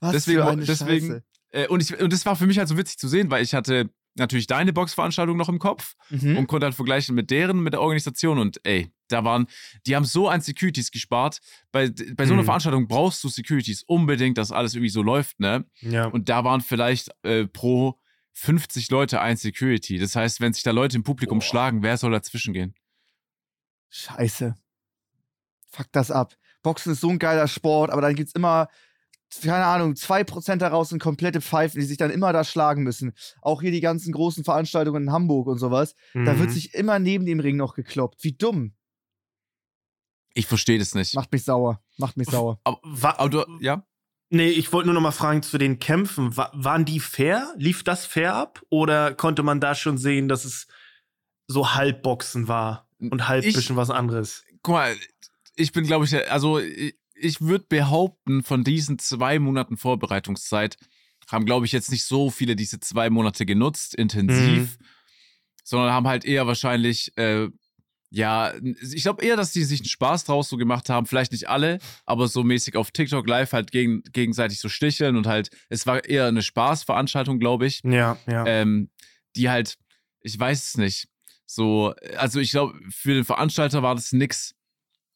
Was 0.00 0.12
Deswegen- 0.12 0.60
deswegen- 0.66 1.06
Scheiße. 1.08 1.24
Äh, 1.52 1.68
und, 1.68 1.80
ich, 1.82 1.98
und 1.98 2.12
das 2.12 2.26
war 2.26 2.36
für 2.36 2.46
mich 2.46 2.58
halt 2.58 2.68
so 2.68 2.76
witzig 2.76 2.98
zu 2.98 3.08
sehen, 3.08 3.30
weil 3.30 3.42
ich 3.42 3.54
hatte 3.54 3.88
natürlich 4.14 4.46
deine 4.46 4.74
Boxveranstaltung 4.74 5.38
noch 5.38 5.48
im 5.48 5.58
Kopf 5.58 5.94
Mhm. 6.10 6.36
und 6.36 6.46
konnte 6.46 6.66
halt 6.66 6.74
vergleichen 6.74 7.14
mit 7.14 7.30
deren, 7.30 7.62
mit 7.62 7.72
der 7.72 7.80
Organisation. 7.80 8.38
Und 8.38 8.60
ey, 8.64 8.92
da 9.08 9.24
waren, 9.24 9.46
die 9.86 9.96
haben 9.96 10.04
so 10.04 10.28
an 10.28 10.42
Securities 10.42 10.90
gespart. 10.90 11.38
Bei, 11.70 11.88
bei 12.14 12.26
so 12.26 12.34
einer 12.34 12.42
Mhm. 12.42 12.46
Veranstaltung 12.46 12.88
brauchst 12.88 13.24
du 13.24 13.28
Securities 13.30 13.82
unbedingt, 13.84 14.36
dass 14.36 14.52
alles 14.52 14.74
irgendwie 14.74 14.90
so 14.90 15.02
läuft, 15.02 15.40
ne? 15.40 15.64
ja. 15.80 16.06
Und 16.06 16.28
da 16.28 16.44
waren 16.44 16.60
vielleicht 16.60 17.08
äh, 17.22 17.46
pro 17.46 17.98
50 18.34 18.90
Leute 18.90 19.20
ein 19.22 19.36
Security. 19.38 19.98
Das 19.98 20.14
heißt, 20.16 20.40
wenn 20.42 20.52
sich 20.52 20.62
da 20.62 20.72
Leute 20.72 20.96
im 20.96 21.04
Publikum 21.04 21.38
Boah. 21.38 21.44
schlagen, 21.46 21.82
wer 21.82 21.96
soll 21.96 22.12
dazwischen 22.12 22.52
gehen? 22.52 22.74
Scheiße. 23.90 24.54
Fuck 25.70 25.86
das 25.92 26.10
ab. 26.10 26.34
Boxen 26.62 26.92
ist 26.92 27.00
so 27.00 27.10
ein 27.10 27.18
geiler 27.18 27.48
Sport, 27.48 27.90
aber 27.90 28.02
dann 28.02 28.14
gibt's 28.14 28.34
immer, 28.34 28.68
keine 29.40 29.64
Ahnung, 29.64 29.94
2% 29.94 30.56
daraus 30.56 30.90
sind 30.90 31.00
komplette 31.02 31.40
Pfeifen, 31.40 31.80
die 31.80 31.86
sich 31.86 31.96
dann 31.96 32.10
immer 32.10 32.32
da 32.32 32.44
schlagen 32.44 32.82
müssen. 32.82 33.12
Auch 33.40 33.62
hier 33.62 33.70
die 33.70 33.80
ganzen 33.80 34.12
großen 34.12 34.44
Veranstaltungen 34.44 35.04
in 35.04 35.12
Hamburg 35.12 35.46
und 35.46 35.58
sowas. 35.58 35.94
Da 36.12 36.38
wird 36.38 36.50
Mhm. 36.50 36.54
sich 36.54 36.74
immer 36.74 36.98
neben 36.98 37.24
dem 37.24 37.40
Ring 37.40 37.56
noch 37.56 37.74
gekloppt. 37.74 38.22
Wie 38.22 38.32
dumm. 38.32 38.74
Ich 40.34 40.46
verstehe 40.46 40.78
das 40.78 40.94
nicht. 40.94 41.14
Macht 41.14 41.32
mich 41.32 41.44
sauer. 41.44 41.82
Macht 41.98 42.16
mich 42.16 42.28
sauer. 42.28 42.58
Aber, 42.64 42.80
aber 43.20 43.28
du, 43.28 43.44
ja? 43.60 43.86
Nee, 44.30 44.48
ich 44.48 44.72
wollte 44.72 44.86
nur 44.86 44.94
noch 44.94 45.02
mal 45.02 45.10
fragen 45.12 45.42
zu 45.42 45.58
den 45.58 45.78
Kämpfen. 45.78 46.36
Wa 46.38 46.50
waren 46.54 46.86
die 46.86 47.00
fair? 47.00 47.52
Lief 47.58 47.82
das 47.84 48.06
fair 48.06 48.34
ab? 48.34 48.62
Oder 48.70 49.14
konnte 49.14 49.42
man 49.42 49.60
da 49.60 49.74
schon 49.74 49.98
sehen, 49.98 50.28
dass 50.28 50.46
es 50.46 50.66
so 51.48 51.74
halb 51.74 52.02
Boxen 52.02 52.48
war 52.48 52.88
und 52.98 53.28
halb 53.28 53.44
Ich- 53.44 53.54
bisschen 53.54 53.76
was 53.76 53.90
anderes? 53.90 54.42
guck 54.62 54.74
mal, 54.74 54.96
ich 55.56 55.72
bin, 55.72 55.84
glaube 55.84 56.06
ich, 56.06 56.30
also 56.30 56.58
ich, 56.60 56.96
ich 57.22 57.40
würde 57.40 57.64
behaupten, 57.68 58.42
von 58.42 58.64
diesen 58.64 58.98
zwei 58.98 59.38
Monaten 59.38 59.76
Vorbereitungszeit 59.76 60.76
haben, 61.30 61.44
glaube 61.44 61.66
ich, 61.66 61.72
jetzt 61.72 61.90
nicht 61.90 62.04
so 62.04 62.30
viele 62.30 62.56
diese 62.56 62.80
zwei 62.80 63.10
Monate 63.10 63.46
genutzt, 63.46 63.94
intensiv, 63.94 64.78
sondern 65.64 65.92
haben 65.92 66.08
halt 66.08 66.24
eher 66.24 66.46
wahrscheinlich, 66.46 67.16
äh, 67.16 67.48
ja, 68.10 68.52
ich 68.92 69.02
glaube 69.02 69.24
eher, 69.24 69.36
dass 69.36 69.52
die 69.52 69.64
sich 69.64 69.80
einen 69.80 69.88
Spaß 69.88 70.24
draus 70.24 70.48
so 70.48 70.56
gemacht 70.56 70.90
haben, 70.90 71.06
vielleicht 71.06 71.32
nicht 71.32 71.48
alle, 71.48 71.78
aber 72.04 72.28
so 72.28 72.42
mäßig 72.42 72.76
auf 72.76 72.90
TikTok 72.90 73.26
live 73.26 73.52
halt 73.52 73.70
gegen, 73.70 74.02
gegenseitig 74.12 74.58
so 74.58 74.68
sticheln 74.68 75.16
und 75.16 75.26
halt, 75.26 75.50
es 75.70 75.86
war 75.86 76.04
eher 76.04 76.26
eine 76.26 76.42
Spaßveranstaltung, 76.42 77.38
glaube 77.38 77.66
ich 77.66 77.82
Ja, 77.84 78.18
ja. 78.26 78.44
ähm, 78.46 78.90
die 79.36 79.48
halt, 79.48 79.78
ich 80.20 80.38
weiß 80.38 80.68
es 80.68 80.76
nicht, 80.76 81.08
so, 81.46 81.94
also 82.16 82.40
ich 82.40 82.50
glaube, 82.50 82.78
für 82.90 83.14
den 83.14 83.24
Veranstalter 83.24 83.82
war 83.82 83.94
das 83.94 84.12
nix. 84.12 84.54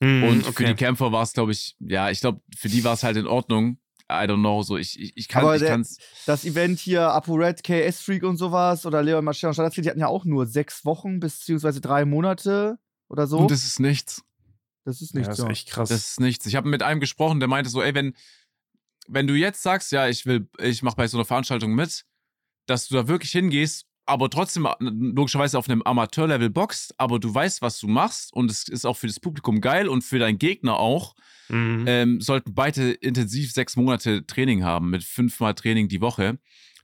Mhm, 0.00 0.22
Und 0.24 0.42
für 0.42 0.48
okay. 0.50 0.66
die 0.66 0.74
Kämpfer 0.74 1.10
war 1.12 1.22
es, 1.22 1.32
glaube 1.32 1.52
ich, 1.52 1.76
ja, 1.80 2.10
ich 2.10 2.20
glaube, 2.20 2.40
für 2.56 2.68
die 2.68 2.84
war 2.84 2.94
es 2.94 3.02
halt 3.02 3.16
in 3.16 3.26
Ordnung. 3.26 3.78
I 4.10 4.24
don't 4.28 4.38
know, 4.40 4.62
so 4.62 4.76
ich, 4.76 5.00
ich, 5.00 5.16
ich 5.16 5.26
kann 5.26 5.42
Aber 5.42 5.56
ich 5.56 5.60
der- 5.62 5.70
kann's. 5.70 5.98
Das 6.26 6.44
Event 6.44 6.78
hier, 6.78 7.10
ApoRed, 7.10 7.64
KS 7.64 8.00
Freak 8.02 8.22
und 8.22 8.36
sowas 8.36 8.86
oder 8.86 9.02
Leon 9.02 9.24
Machado 9.24 9.48
und 9.48 9.54
Standardfield, 9.54 9.86
die 9.86 9.90
hatten 9.90 10.00
ja 10.00 10.06
auch 10.06 10.24
nur 10.24 10.46
sechs 10.46 10.84
Wochen 10.84 11.18
beziehungsweise 11.18 11.80
drei 11.80 12.04
Monate 12.04 12.78
oder 13.08 13.26
so. 13.26 13.38
Und 13.38 13.50
das 13.50 13.64
ist 13.64 13.80
nichts. 13.80 14.22
das 14.84 15.00
ist 15.00 15.12
ja, 15.14 15.20
nicht 15.20 15.30
das 15.30 15.38
ist 15.40 15.48
echt 15.48 15.68
krass. 15.70 15.88
Das 15.88 16.10
ist 16.10 16.20
nichts. 16.20 16.46
Ich 16.46 16.54
habe 16.54 16.68
mit 16.68 16.82
einem 16.84 17.00
gesprochen, 17.00 17.40
der 17.40 17.48
meinte 17.48 17.68
so, 17.68 17.82
ey, 17.82 17.94
wenn, 17.94 18.14
wenn 19.08 19.26
du 19.26 19.34
jetzt 19.34 19.62
sagst, 19.62 19.90
ja, 19.90 20.06
ich 20.08 20.24
will, 20.26 20.48
ich 20.58 20.82
mache 20.82 20.96
bei 20.96 21.08
so 21.08 21.16
einer 21.16 21.24
Veranstaltung 21.24 21.74
mit, 21.74 22.04
dass 22.66 22.86
du 22.86 22.94
da 22.94 23.08
wirklich 23.08 23.32
hingehst, 23.32 23.86
aber 24.06 24.30
trotzdem 24.30 24.66
äh, 24.66 24.72
logischerweise 24.80 25.58
auf 25.58 25.68
einem 25.68 25.82
Amateurlevel 25.82 26.50
boxt, 26.50 26.94
aber 26.98 27.18
du 27.18 27.34
weißt, 27.34 27.60
was 27.62 27.78
du 27.78 27.88
machst 27.88 28.32
und 28.32 28.50
es 28.50 28.68
ist 28.68 28.86
auch 28.86 28.96
für 28.96 29.06
das 29.08 29.20
Publikum 29.20 29.60
geil 29.60 29.88
und 29.88 30.02
für 30.02 30.18
deinen 30.18 30.38
Gegner 30.38 30.78
auch, 30.78 31.14
Mhm. 31.48 31.84
ähm, 31.86 32.20
sollten 32.20 32.54
beide 32.54 32.90
intensiv 32.90 33.52
sechs 33.52 33.76
Monate 33.76 34.26
Training 34.26 34.64
haben, 34.64 34.90
mit 34.90 35.04
fünfmal 35.04 35.54
Training 35.54 35.86
die 35.86 36.00
Woche, 36.00 36.38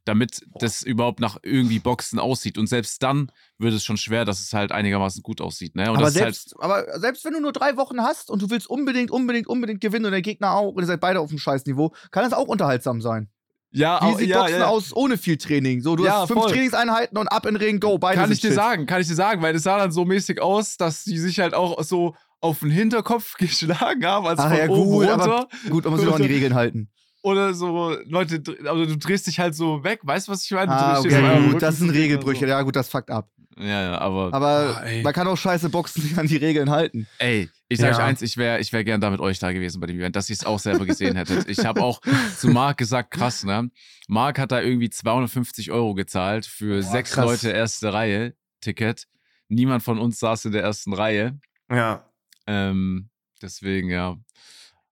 damit 0.04 0.40
das 0.58 0.82
überhaupt 0.82 1.20
nach 1.20 1.37
irgendwie 1.42 1.78
Boxen 1.80 2.18
aussieht. 2.18 2.58
Und 2.58 2.68
selbst 2.68 3.02
dann 3.02 3.30
wird 3.58 3.74
es 3.74 3.85
schon 3.85 3.96
schwer, 3.96 4.24
dass 4.24 4.40
es 4.40 4.52
halt 4.52 4.72
einigermaßen 4.72 5.22
gut 5.22 5.40
aussieht. 5.40 5.74
Ne? 5.74 5.90
Und 5.90 5.96
aber 5.96 6.04
halt, 6.04 6.14
selbst, 6.14 6.54
aber 6.61 6.98
selbst 7.00 7.24
wenn 7.24 7.32
du 7.32 7.40
nur 7.40 7.52
drei 7.52 7.76
Wochen 7.76 8.02
hast 8.02 8.30
und 8.30 8.42
du 8.42 8.50
willst 8.50 8.68
unbedingt, 8.68 9.11
unbedingt, 9.11 9.46
unbedingt 9.46 9.80
gewinnen 9.80 10.04
und 10.06 10.12
der 10.12 10.22
Gegner 10.22 10.52
auch 10.54 10.72
und 10.74 10.82
ihr 10.82 10.87
seid 10.87 11.00
beide 11.00 11.20
auf 11.20 11.30
dem 11.30 11.38
Scheißniveau, 11.38 11.92
kann 12.11 12.24
das 12.24 12.32
auch 12.32 12.46
unterhaltsam 12.48 13.00
sein. 13.00 13.30
Ja, 13.72 14.00
Wie 14.02 14.14
sieht 14.18 14.28
ja, 14.28 14.40
Boxen 14.42 14.58
ja. 14.61 14.66
aus 14.66 14.94
ohne 14.94 15.16
viel 15.18 15.37
Training? 15.38 15.80
So, 15.80 15.96
du 15.96 16.04
Ja, 16.04 16.20
hast 16.22 16.28
fünf 16.28 16.40
voll. 16.42 16.50
Trainingseinheiten 16.52 17.16
und 17.18 17.28
ab 17.28 17.46
in 17.46 17.54
den 17.54 17.62
Ring, 17.62 17.80
go, 17.80 17.98
beide 17.98 18.20
Kann 18.20 18.30
ich 18.30 18.40
dir 18.40 18.48
shit. 18.48 18.56
sagen, 18.56 18.87
kann 18.87 19.00
ich 19.00 19.08
dir 19.08 19.14
sagen, 19.14 19.42
weil 19.42 19.54
es 19.54 19.62
sah 19.62 19.78
dann 19.78 19.92
so 19.92 20.04
mäßig 20.04 20.40
aus, 20.40 20.76
dass 20.76 21.04
die 21.04 21.18
sich 21.18 21.40
halt 21.40 21.54
auch 21.54 21.82
so 21.82 22.14
auf 22.40 22.61
den 22.61 22.70
Hinterkopf 22.70 23.35
geschlagen 23.38 24.04
haben, 24.04 24.26
also 24.26 24.42
Ach 24.42 24.48
von 24.50 24.58
ja, 24.58 24.66
gut, 24.66 24.78
runter. 25.08 25.12
aber 25.14 25.48
gut, 25.70 25.85
man 25.85 25.92
muss 25.92 26.00
sich 26.02 26.11
auch 26.11 26.16
an 26.16 26.22
die 26.22 26.28
Regeln 26.28 26.54
halten. 26.54 26.88
Oder 27.24 27.54
so, 27.54 27.96
Leute, 28.06 28.42
also 28.66 28.85
du 28.85 28.96
drehst 28.98 29.28
dich 29.28 29.38
halt 29.38 29.54
so 29.54 29.85
weg, 29.85 30.00
weißt 30.02 30.26
du, 30.26 30.32
was 30.32 30.44
ich 30.44 30.50
meine? 30.50 30.66
Du 30.66 30.72
Ah, 30.72 30.98
okay, 30.98 31.14
Rücken 31.14 31.52
gut, 31.52 31.62
das 31.62 31.78
sind 31.78 31.88
so. 31.88 31.94
Regelbrüche. 31.94 32.46
Ja, 32.48 32.61
gut, 32.62 32.74
das 32.74 32.88
fuckt 32.88 33.11
ab. 33.11 33.28
Ja, 33.56 33.64
ja, 33.92 33.98
aber, 34.00 34.30
Aber 34.32 34.82
ey. 34.85 35.02
man 35.02 35.12
kann 35.12 35.28
auch 35.28 35.37
scheiße 35.37 35.68
boxen, 35.68 36.02
sich 36.02 36.18
an 36.18 36.26
die 36.26 36.37
Regeln 36.38 36.70
halten. 36.70 37.06
ey, 37.18 37.48
ich 37.72 37.78
sag 37.80 37.90
euch 37.92 37.98
Ja. 37.98 38.04
eins, 38.06 38.22
ich 38.22 38.37
wäre 38.37 38.61
ich 38.61 38.72
wär 38.72 38.85
gern 38.85 39.00
da 39.00 39.11
mit 39.11 39.20
euch 39.20 39.38
da 39.38 39.52
gewesen 39.52 39.80
bei 39.80 39.87
dem 39.87 39.98
Event, 39.98 40.14
dass 40.16 40.28
ihr 40.30 40.35
es 40.35 40.44
auch 40.44 40.58
selber 40.58 40.87
gesehen 40.87 41.16
hättet. 41.16 41.48
Ich 41.48 41.64
habe 41.64 41.82
auch 41.82 42.00
zu 42.38 42.48
Marc 42.48 42.78
gesagt, 42.78 43.11
krass, 43.12 43.44
ne? 43.44 43.70
Marc 44.08 44.38
hat 44.38 44.52
da 44.52 44.61
irgendwie 44.61 44.90
250 44.90 45.70
Euro 45.72 45.94
gezahlt 45.94 46.46
für 46.46 46.82
sechs 46.82 47.12
krass. 47.12 47.24
Leute 47.24 47.50
erste 47.50 47.92
Reihe 47.92 48.35
Ticket. 48.61 49.06
Niemand 49.48 49.82
von 49.82 49.98
uns 49.98 50.18
saß 50.20 50.44
in 50.46 50.52
der 50.52 50.62
ersten 50.62 50.92
Reihe. 50.94 51.38
ja. 51.70 52.08
Ähm, 52.46 53.08
deswegen, 53.40 53.88
ja. 53.90 54.16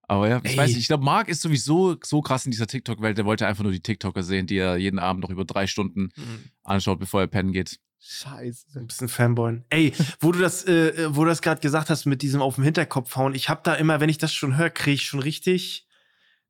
Aber 0.02 0.28
ja, 0.28 0.40
ich 0.44 0.52
Ey. 0.52 0.56
weiß 0.56 0.68
nicht, 0.70 0.78
ich 0.80 0.86
glaube, 0.88 1.04
Marc 1.04 1.28
ist 1.28 1.40
sowieso 1.42 1.96
so 2.04 2.20
krass 2.20 2.44
in 2.44 2.50
dieser 2.50 2.66
TikTok-Welt, 2.66 3.16
der 3.18 3.24
wollte 3.24 3.46
einfach 3.46 3.62
nur 3.62 3.72
die 3.72 3.80
TikToker 3.80 4.22
sehen, 4.24 4.46
die 4.46 4.56
er 4.56 4.76
jeden 4.76 4.98
Abend 4.98 5.22
noch 5.22 5.30
über 5.30 5.44
drei 5.44 5.66
Stunden 5.68 6.10
Mhm. 6.16 6.44
anschaut, 6.64 6.98
bevor 6.98 7.20
er 7.20 7.26
pennen 7.28 7.52
geht. 7.52 7.78
Scheiße. 8.02 8.78
Ein 8.78 8.86
bisschen 8.86 9.08
Fanboy. 9.08 9.62
Ey, 9.68 9.92
wo 10.20 10.32
du 10.32 10.38
das, 10.38 10.64
äh, 10.64 10.88
äh, 10.88 11.14
wo 11.16 11.24
du 11.24 11.28
das 11.28 11.42
gerade 11.42 11.60
gesagt 11.60 11.90
hast 11.90 12.06
mit 12.06 12.22
diesem 12.22 12.40
auf 12.40 12.54
dem 12.54 12.64
Hinterkopf 12.64 13.14
hauen, 13.16 13.34
ich 13.34 13.48
habe 13.48 13.60
da 13.62 13.74
immer, 13.74 14.00
wenn 14.00 14.08
ich 14.08 14.18
das 14.18 14.32
schon 14.32 14.56
höre, 14.56 14.70
kriege 14.70 14.94
ich 14.94 15.06
schon 15.06 15.20
richtig, 15.20 15.86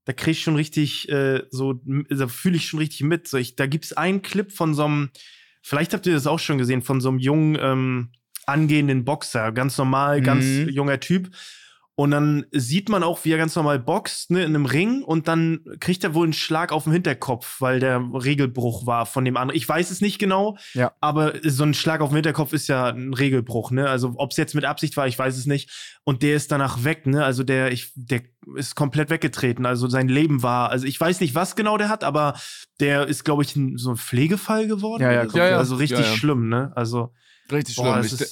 da 0.04 0.12
kriege 0.12 0.30
ich 0.32 0.42
schon 0.42 0.56
richtig, 0.56 1.08
äh, 1.08 1.42
so, 1.50 1.74
da 2.08 2.28
fühle 2.28 2.56
ich 2.56 2.68
schon 2.68 2.78
richtig 2.78 3.02
mit. 3.02 3.26
So, 3.28 3.36
ich, 3.36 3.56
da 3.56 3.66
gibt's 3.66 3.92
einen 3.92 4.22
Clip 4.22 4.50
von 4.52 4.74
so 4.74 4.84
einem, 4.84 5.10
vielleicht 5.60 5.92
habt 5.92 6.06
ihr 6.06 6.14
das 6.14 6.26
auch 6.26 6.38
schon 6.38 6.58
gesehen, 6.58 6.82
von 6.82 7.00
so 7.00 7.08
einem 7.08 7.18
jungen 7.18 7.58
ähm, 7.60 8.12
angehenden 8.46 9.04
Boxer, 9.04 9.52
ganz 9.52 9.76
normal, 9.76 10.22
ganz 10.22 10.44
Mhm. 10.44 10.68
junger 10.68 11.00
Typ. 11.00 11.30
Und 11.96 12.12
dann 12.12 12.46
sieht 12.50 12.88
man 12.88 13.02
auch, 13.02 13.24
wie 13.24 13.32
er 13.32 13.36
ganz 13.36 13.54
normal 13.56 13.78
boxt, 13.78 14.30
ne, 14.30 14.40
in 14.40 14.54
einem 14.54 14.64
Ring. 14.64 15.02
Und 15.02 15.28
dann 15.28 15.60
kriegt 15.80 16.02
er 16.02 16.14
wohl 16.14 16.24
einen 16.24 16.32
Schlag 16.32 16.72
auf 16.72 16.84
den 16.84 16.94
Hinterkopf, 16.94 17.60
weil 17.60 17.78
der 17.78 17.98
Regelbruch 17.98 18.86
war 18.86 19.04
von 19.04 19.24
dem 19.24 19.36
anderen. 19.36 19.56
Ich 19.56 19.68
weiß 19.68 19.90
es 19.90 20.00
nicht 20.00 20.18
genau, 20.18 20.56
Ja. 20.72 20.92
aber 21.00 21.34
so 21.44 21.62
ein 21.64 21.74
Schlag 21.74 22.00
auf 22.00 22.08
den 22.08 22.16
Hinterkopf 22.16 22.54
ist 22.54 22.68
ja 22.68 22.86
ein 22.86 23.12
Regelbruch, 23.12 23.70
ne? 23.70 23.88
Also, 23.88 24.14
ob 24.16 24.30
es 24.30 24.38
jetzt 24.38 24.54
mit 24.54 24.64
Absicht 24.64 24.96
war, 24.96 25.06
ich 25.08 25.18
weiß 25.18 25.36
es 25.36 25.44
nicht. 25.44 25.98
Und 26.04 26.22
der 26.22 26.36
ist 26.36 26.50
danach 26.50 26.84
weg, 26.84 27.06
ne? 27.06 27.22
Also, 27.22 27.44
der, 27.44 27.70
ich, 27.70 27.92
der 27.94 28.22
ist 28.56 28.76
komplett 28.76 29.10
weggetreten. 29.10 29.66
Also, 29.66 29.86
sein 29.88 30.08
Leben 30.08 30.42
war, 30.42 30.70
also, 30.70 30.86
ich 30.86 30.98
weiß 30.98 31.20
nicht, 31.20 31.34
was 31.34 31.54
genau 31.54 31.76
der 31.76 31.90
hat, 31.90 32.02
aber 32.02 32.34
der 32.80 33.08
ist, 33.08 33.24
glaube 33.24 33.42
ich, 33.42 33.54
ein, 33.56 33.76
so 33.76 33.90
ein 33.90 33.96
Pflegefall 33.96 34.66
geworden. 34.68 35.02
Ja, 35.02 35.12
ja, 35.12 35.26
ja, 35.34 35.48
ja. 35.50 35.58
Also, 35.58 35.74
richtig 35.74 36.06
schlimm, 36.06 36.48
ne? 36.48 36.72
Also, 36.74 37.12
Richtig 37.52 37.76
Boah, 37.76 38.02
schlimm. 38.02 38.28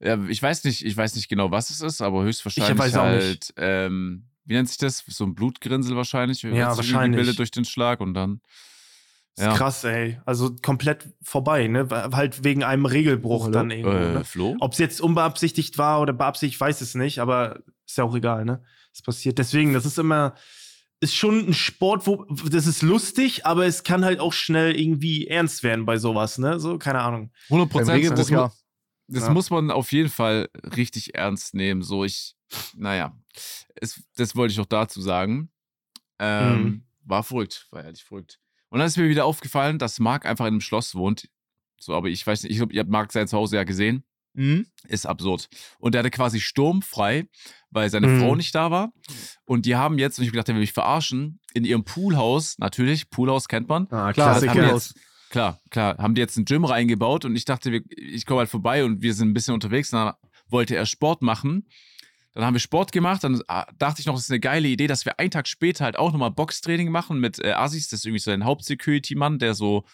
Ich, 0.00 0.06
ist- 0.06 0.08
ja, 0.08 0.18
ich 0.28 0.42
weiß 0.42 0.64
nicht, 0.64 0.84
ich 0.84 0.96
weiß 0.96 1.14
nicht 1.16 1.28
genau, 1.28 1.50
was 1.50 1.70
es 1.70 1.80
ist, 1.80 2.00
aber 2.02 2.22
höchstwahrscheinlich 2.24 2.78
weiß 2.78 2.96
auch 2.96 3.02
halt, 3.02 3.28
nicht. 3.30 3.54
ähm, 3.56 4.24
wie 4.44 4.54
nennt 4.54 4.68
sich 4.68 4.78
das? 4.78 5.04
So 5.06 5.24
ein 5.24 5.34
Blutgrinsel 5.34 5.96
wahrscheinlich. 5.96 6.42
Ja, 6.42 6.76
wahrscheinlich. 6.76 7.18
gebildet 7.18 7.38
durch 7.38 7.50
den 7.50 7.64
Schlag 7.64 8.00
und 8.00 8.14
dann. 8.14 8.40
ist 9.36 9.44
Ja. 9.44 9.54
krass, 9.54 9.84
ey. 9.84 10.18
Also, 10.26 10.56
komplett 10.60 11.08
vorbei, 11.22 11.68
ne? 11.68 11.86
Halt 12.12 12.42
wegen 12.42 12.64
einem 12.64 12.84
Regelbruch 12.84 13.42
Hallo? 13.44 13.52
dann 13.52 13.70
irgendwo, 13.70 13.96
Äh, 13.96 14.12
ne? 14.14 14.24
Flo? 14.24 14.56
Ob 14.58 14.72
es 14.72 14.78
jetzt 14.78 15.00
unbeabsichtigt 15.00 15.78
war 15.78 16.00
oder 16.00 16.12
beabsichtigt, 16.12 16.56
ich 16.56 16.60
weiß 16.60 16.80
es 16.80 16.94
nicht, 16.96 17.20
aber 17.20 17.60
ist 17.86 17.96
ja 17.96 18.04
auch 18.04 18.14
egal, 18.16 18.44
ne? 18.44 18.62
Es 18.92 19.02
passiert. 19.02 19.38
Deswegen, 19.38 19.72
das 19.72 19.86
ist 19.86 19.98
immer, 19.98 20.34
ist 20.98 21.14
schon 21.14 21.46
ein 21.48 21.54
Sport, 21.54 22.06
wo, 22.08 22.24
das 22.50 22.66
ist 22.66 22.82
lustig, 22.82 23.46
aber 23.46 23.66
es 23.66 23.84
kann 23.84 24.04
halt 24.04 24.18
auch 24.18 24.32
schnell 24.32 24.78
irgendwie 24.78 25.28
ernst 25.28 25.62
werden 25.62 25.86
bei 25.86 25.96
sowas, 25.96 26.38
ne? 26.38 26.58
So, 26.58 26.76
keine 26.78 27.00
Ahnung. 27.00 27.30
100 27.50 27.68
Beim 27.72 27.86
Prozent. 27.86 28.30
Ja. 28.30 28.50
Das 29.10 29.24
Ja. 29.24 29.30
muss 29.32 29.50
man 29.50 29.70
auf 29.70 29.92
jeden 29.92 30.08
Fall 30.08 30.48
richtig 30.76 31.14
ernst 31.14 31.54
nehmen. 31.54 31.82
So, 31.82 32.04
ich, 32.04 32.36
naja, 32.74 33.16
es, 33.74 34.02
das 34.16 34.36
wollte 34.36 34.52
ich 34.52 34.60
auch 34.60 34.66
dazu 34.66 35.00
sagen. 35.00 35.50
Ähm, 36.18 36.62
Mhm. 36.62 36.84
War 37.04 37.22
verrückt, 37.22 37.66
war 37.70 37.82
ehrlich 37.82 38.04
verrückt. 38.04 38.38
Und 38.68 38.78
dann 38.78 38.86
ist 38.86 38.96
mir 38.96 39.08
wieder 39.08 39.24
aufgefallen, 39.24 39.78
dass 39.78 39.98
Marc 39.98 40.26
einfach 40.26 40.44
in 40.44 40.54
einem 40.54 40.60
Schloss 40.60 40.94
wohnt. 40.94 41.28
So, 41.80 41.94
aber 41.94 42.08
ich 42.08 42.24
weiß 42.26 42.42
nicht, 42.42 42.52
ich 42.52 42.58
glaube, 42.58 42.72
ihr 42.74 42.80
habt 42.80 42.90
Marc 42.90 43.10
sein 43.12 43.26
Zuhause 43.26 43.56
ja 43.56 43.64
gesehen. 43.64 44.04
Mhm. 44.34 44.66
Ist 44.86 45.06
absurd. 45.06 45.48
Und 45.80 45.94
der 45.94 46.00
hatte 46.00 46.10
quasi 46.10 46.38
sturmfrei, 46.40 47.26
weil 47.70 47.90
seine 47.90 48.06
Mhm. 48.06 48.20
Frau 48.20 48.36
nicht 48.36 48.54
da 48.54 48.70
war. 48.70 48.92
Und 49.44 49.66
die 49.66 49.74
haben 49.74 49.98
jetzt, 49.98 50.18
und 50.18 50.22
ich 50.24 50.28
hab 50.28 50.34
gedacht, 50.34 50.48
der 50.48 50.54
will 50.54 50.60
mich 50.60 50.72
verarschen, 50.72 51.40
in 51.52 51.64
ihrem 51.64 51.84
Poolhaus, 51.84 52.58
natürlich, 52.58 53.10
Poolhaus 53.10 53.48
kennt 53.48 53.68
man. 53.68 53.88
Ah, 53.90 54.12
Klar, 54.12 54.40
haben 54.40 54.62
jetzt, 54.68 54.94
klar, 55.30 55.60
klar, 55.70 55.96
haben 55.98 56.14
die 56.14 56.20
jetzt 56.20 56.36
ein 56.36 56.44
Gym 56.44 56.64
reingebaut 56.64 57.24
und 57.24 57.34
ich 57.34 57.44
dachte, 57.44 57.72
wir, 57.72 57.82
ich 57.88 58.26
komme 58.26 58.40
halt 58.40 58.50
vorbei 58.50 58.84
und 58.84 59.00
wir 59.00 59.14
sind 59.14 59.30
ein 59.30 59.34
bisschen 59.34 59.54
unterwegs. 59.54 59.90
Dann 59.90 60.12
wollte 60.48 60.76
er 60.76 60.84
Sport 60.84 61.22
machen. 61.22 61.68
Dann 62.34 62.44
haben 62.44 62.54
wir 62.54 62.60
Sport 62.60 62.92
gemacht. 62.92 63.24
Dann 63.24 63.40
ah, 63.48 63.66
dachte 63.78 64.00
ich 64.00 64.06
noch, 64.06 64.14
das 64.14 64.24
ist 64.24 64.30
eine 64.30 64.40
geile 64.40 64.68
Idee, 64.68 64.86
dass 64.86 65.04
wir 65.04 65.18
einen 65.18 65.30
Tag 65.30 65.48
später 65.48 65.84
halt 65.84 65.96
auch 65.96 66.12
nochmal 66.12 66.30
Boxtraining 66.30 66.90
machen 66.90 67.20
mit 67.20 67.42
äh, 67.42 67.52
Asis. 67.52 67.88
Das 67.88 68.00
ist 68.00 68.06
irgendwie 68.06 68.20
so 68.20 68.30
ein 68.30 68.44
Hauptsecurity-Mann, 68.44 69.38
der 69.38 69.54
so, 69.54 69.84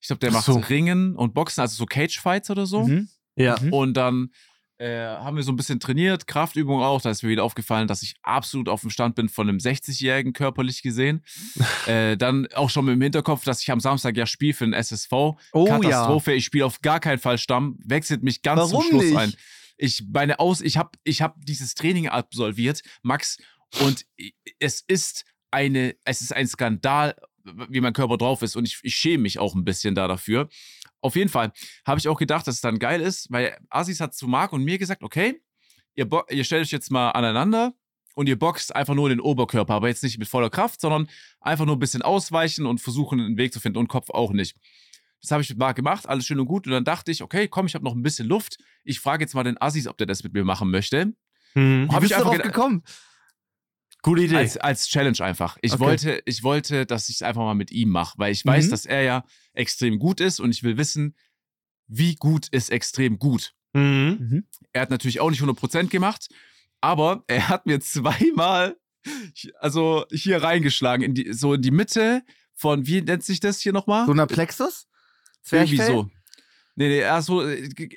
ich 0.00 0.06
glaube, 0.06 0.20
der 0.20 0.30
Ach 0.30 0.34
macht 0.34 0.46
so. 0.46 0.54
Ringen 0.54 1.16
und 1.16 1.34
Boxen, 1.34 1.60
also 1.60 1.76
so 1.76 1.86
Cage-Fights 1.86 2.50
oder 2.50 2.66
so. 2.66 2.86
Mhm. 2.86 3.08
Ja. 3.36 3.56
Und 3.70 3.94
dann 3.94 4.30
äh, 4.78 5.06
haben 5.06 5.36
wir 5.36 5.42
so 5.42 5.52
ein 5.52 5.56
bisschen 5.56 5.78
trainiert, 5.80 6.26
Kraftübungen 6.26 6.84
auch. 6.84 7.00
Da 7.00 7.10
ist 7.10 7.22
mir 7.22 7.28
wieder 7.28 7.44
aufgefallen, 7.44 7.86
dass 7.86 8.02
ich 8.02 8.14
absolut 8.22 8.68
auf 8.68 8.80
dem 8.80 8.90
Stand 8.90 9.14
bin 9.14 9.28
von 9.28 9.48
einem 9.48 9.58
60-Jährigen 9.58 10.32
körperlich 10.32 10.82
gesehen. 10.82 11.22
äh, 11.86 12.16
dann 12.16 12.48
auch 12.54 12.70
schon 12.70 12.84
mit 12.86 12.94
dem 12.94 13.02
Hinterkopf, 13.02 13.44
dass 13.44 13.62
ich 13.62 13.70
am 13.70 13.80
Samstag 13.80 14.16
ja 14.16 14.26
spiele 14.26 14.54
für 14.54 14.64
den 14.64 14.72
SSV. 14.72 15.12
Oh 15.52 15.64
Katastrophe. 15.66 16.32
Ich 16.32 16.44
spiele 16.44 16.66
auf 16.66 16.80
gar 16.80 17.00
keinen 17.00 17.18
Fall 17.18 17.38
Stamm. 17.38 17.78
Wechselt 17.84 18.22
mich 18.22 18.42
ganz 18.42 18.60
Warum 18.60 18.82
zum 18.82 18.90
Schluss 18.90 19.04
nicht? 19.04 19.16
ein. 19.16 19.34
Ich 19.76 20.04
meine 20.12 20.38
aus, 20.38 20.60
ich 20.60 20.76
habe 20.76 20.90
ich 21.02 21.22
hab 21.22 21.36
dieses 21.44 21.74
Training 21.74 22.08
absolviert, 22.08 22.82
Max, 23.02 23.38
und 23.80 24.06
es 24.60 24.84
ist 24.86 25.24
eine, 25.50 25.96
es 26.04 26.20
ist 26.20 26.32
ein 26.32 26.46
Skandal, 26.46 27.16
wie 27.68 27.80
mein 27.80 27.92
Körper 27.92 28.16
drauf 28.16 28.42
ist. 28.42 28.56
Und 28.56 28.66
ich, 28.66 28.78
ich 28.82 28.94
schäme 28.94 29.22
mich 29.22 29.38
auch 29.38 29.54
ein 29.54 29.64
bisschen 29.64 29.94
da 29.94 30.08
dafür. 30.08 30.48
Auf 31.04 31.16
jeden 31.16 31.28
Fall 31.28 31.52
habe 31.86 31.98
ich 31.98 32.08
auch 32.08 32.18
gedacht, 32.18 32.46
dass 32.46 32.54
es 32.54 32.60
dann 32.62 32.78
geil 32.78 33.02
ist, 33.02 33.30
weil 33.30 33.58
Asis 33.68 34.00
hat 34.00 34.14
zu 34.14 34.26
Marc 34.26 34.54
und 34.54 34.64
mir 34.64 34.78
gesagt, 34.78 35.02
okay, 35.02 35.38
ihr, 35.94 36.08
ihr 36.30 36.44
stellt 36.44 36.62
euch 36.62 36.70
jetzt 36.70 36.90
mal 36.90 37.10
aneinander 37.10 37.74
und 38.14 38.26
ihr 38.26 38.38
boxt 38.38 38.74
einfach 38.74 38.94
nur 38.94 39.10
den 39.10 39.20
Oberkörper, 39.20 39.74
aber 39.74 39.88
jetzt 39.88 40.02
nicht 40.02 40.18
mit 40.18 40.28
voller 40.28 40.48
Kraft, 40.48 40.80
sondern 40.80 41.06
einfach 41.42 41.66
nur 41.66 41.76
ein 41.76 41.78
bisschen 41.78 42.00
ausweichen 42.00 42.64
und 42.64 42.80
versuchen, 42.80 43.20
einen 43.20 43.36
Weg 43.36 43.52
zu 43.52 43.60
finden 43.60 43.80
und 43.80 43.88
Kopf 43.88 44.08
auch 44.08 44.32
nicht. 44.32 44.56
Das 45.20 45.30
habe 45.30 45.42
ich 45.42 45.50
mit 45.50 45.58
Marc 45.58 45.76
gemacht, 45.76 46.08
alles 46.08 46.24
schön 46.24 46.40
und 46.40 46.46
gut. 46.46 46.66
Und 46.66 46.72
dann 46.72 46.84
dachte 46.84 47.10
ich, 47.10 47.22
okay, 47.22 47.48
komm, 47.48 47.66
ich 47.66 47.74
habe 47.74 47.84
noch 47.84 47.94
ein 47.94 48.02
bisschen 48.02 48.26
Luft. 48.26 48.56
Ich 48.82 48.98
frage 48.98 49.24
jetzt 49.24 49.34
mal 49.34 49.44
den 49.44 49.60
Assis, 49.60 49.86
ob 49.86 49.98
der 49.98 50.06
das 50.06 50.24
mit 50.24 50.32
mir 50.32 50.44
machen 50.44 50.70
möchte. 50.70 51.12
Mhm. 51.52 51.90
Wie 51.90 52.00
bist 52.00 52.12
ich 52.12 52.16
einfach 52.16 52.30
darauf 52.30 52.46
gekommen? 52.46 52.82
Gute 54.04 54.22
Idee. 54.22 54.36
Als, 54.36 54.56
als 54.58 54.86
Challenge 54.88 55.18
einfach. 55.20 55.56
Ich, 55.62 55.72
Okay. 55.72 55.80
wollte, 55.80 56.22
ich 56.26 56.42
wollte, 56.42 56.84
dass 56.86 57.08
ich 57.08 57.16
es 57.16 57.22
einfach 57.22 57.40
mal 57.42 57.54
mit 57.54 57.72
ihm 57.72 57.88
mache, 57.88 58.18
weil 58.18 58.32
ich 58.32 58.44
weiß, 58.44 58.66
Mhm. 58.66 58.70
dass 58.70 58.84
er 58.86 59.02
ja 59.02 59.24
extrem 59.54 59.98
gut 59.98 60.20
ist 60.20 60.38
und 60.40 60.50
ich 60.50 60.62
will 60.62 60.76
wissen, 60.76 61.16
wie 61.86 62.14
gut 62.14 62.46
ist 62.48 62.70
extrem 62.70 63.18
gut. 63.18 63.54
mhm. 63.72 64.18
Mhm. 64.20 64.46
Er 64.72 64.82
hat 64.82 64.90
natürlich 64.90 65.18
auch 65.20 65.30
nicht 65.30 65.40
100% 65.42 65.88
gemacht, 65.90 66.28
aber 66.80 67.24
er 67.28 67.48
hat 67.48 67.66
mir 67.66 67.80
zweimal 67.80 68.76
also 69.58 70.04
hier 70.12 70.42
reingeschlagen, 70.42 71.02
in 71.04 71.14
die, 71.14 71.32
so 71.32 71.54
in 71.54 71.62
die 71.62 71.70
Mitte 71.70 72.22
von, 72.54 72.86
wie 72.86 73.02
nennt 73.02 73.24
sich 73.24 73.40
das 73.40 73.60
hier 73.60 73.72
nochmal? 73.72 74.06
So 74.06 74.12
einer 74.12 74.26
Plexus? 74.26 74.86
Irgendwie 75.50 75.76
so. 75.78 76.08
Nee, 76.76 76.88
nee, 76.88 77.04
also, 77.04 77.44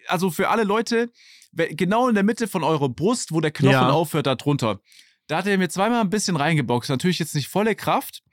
also 0.08 0.32
für 0.32 0.50
alle 0.50 0.63
Leute, 0.63 1.12
genau 1.54 2.08
in 2.10 2.15
der 2.15 2.24
Mitte 2.24 2.48
von 2.48 2.63
eurer 2.63 2.89
Brust, 2.89 3.32
wo 3.32 3.39
der 3.41 3.52
Knochen 3.52 3.72
Ja. 3.72 3.89
aufhört, 3.89 4.26
da 4.28 4.36
drunter. 4.36 4.82
Da 5.27 5.37
hat 5.37 5.47
er 5.47 5.57
mir 5.57 5.69
zweimal 5.69 6.01
ein 6.01 6.09
bisschen 6.09 6.35
reingeboxt. 6.35 6.89
Natürlich 6.89 7.19
jetzt 7.19 7.35
nicht 7.35 7.49
volle 7.49 7.75
Kraft, 7.75 8.23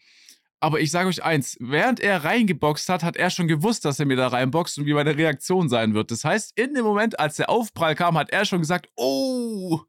aber 0.61 0.81
ich 0.81 0.91
sage 0.91 1.09
euch 1.09 1.23
eins, 1.23 1.57
während 1.61 2.01
er 2.01 2.25
reingeboxt 2.25 2.89
hat, 2.89 3.03
hat 3.03 3.17
er 3.17 3.29
schon 3.31 3.49
gewusst, 3.49 3.85
dass 3.85 4.01
er 4.01 4.07
mir 4.07 4.17
da 4.17 4.29
reinboxt 4.29 4.79
und 4.79 4.87
wie 4.87 4.95
meine 4.95 5.17
Reaktion 5.17 5.69
sein 5.69 5.93
wird. 5.93 6.11
Das 6.11 6.25
heißt, 6.25 6.53
in 6.57 6.73
dem 6.73 6.85
Moment, 6.85 7.19
als 7.21 7.37
der 7.37 7.51
Aufprall 7.51 7.95
kam, 7.95 8.17
hat 8.17 8.31
er 8.31 8.45
schon 8.45 8.61
gesagt, 8.61 8.89
oh! 8.97 9.81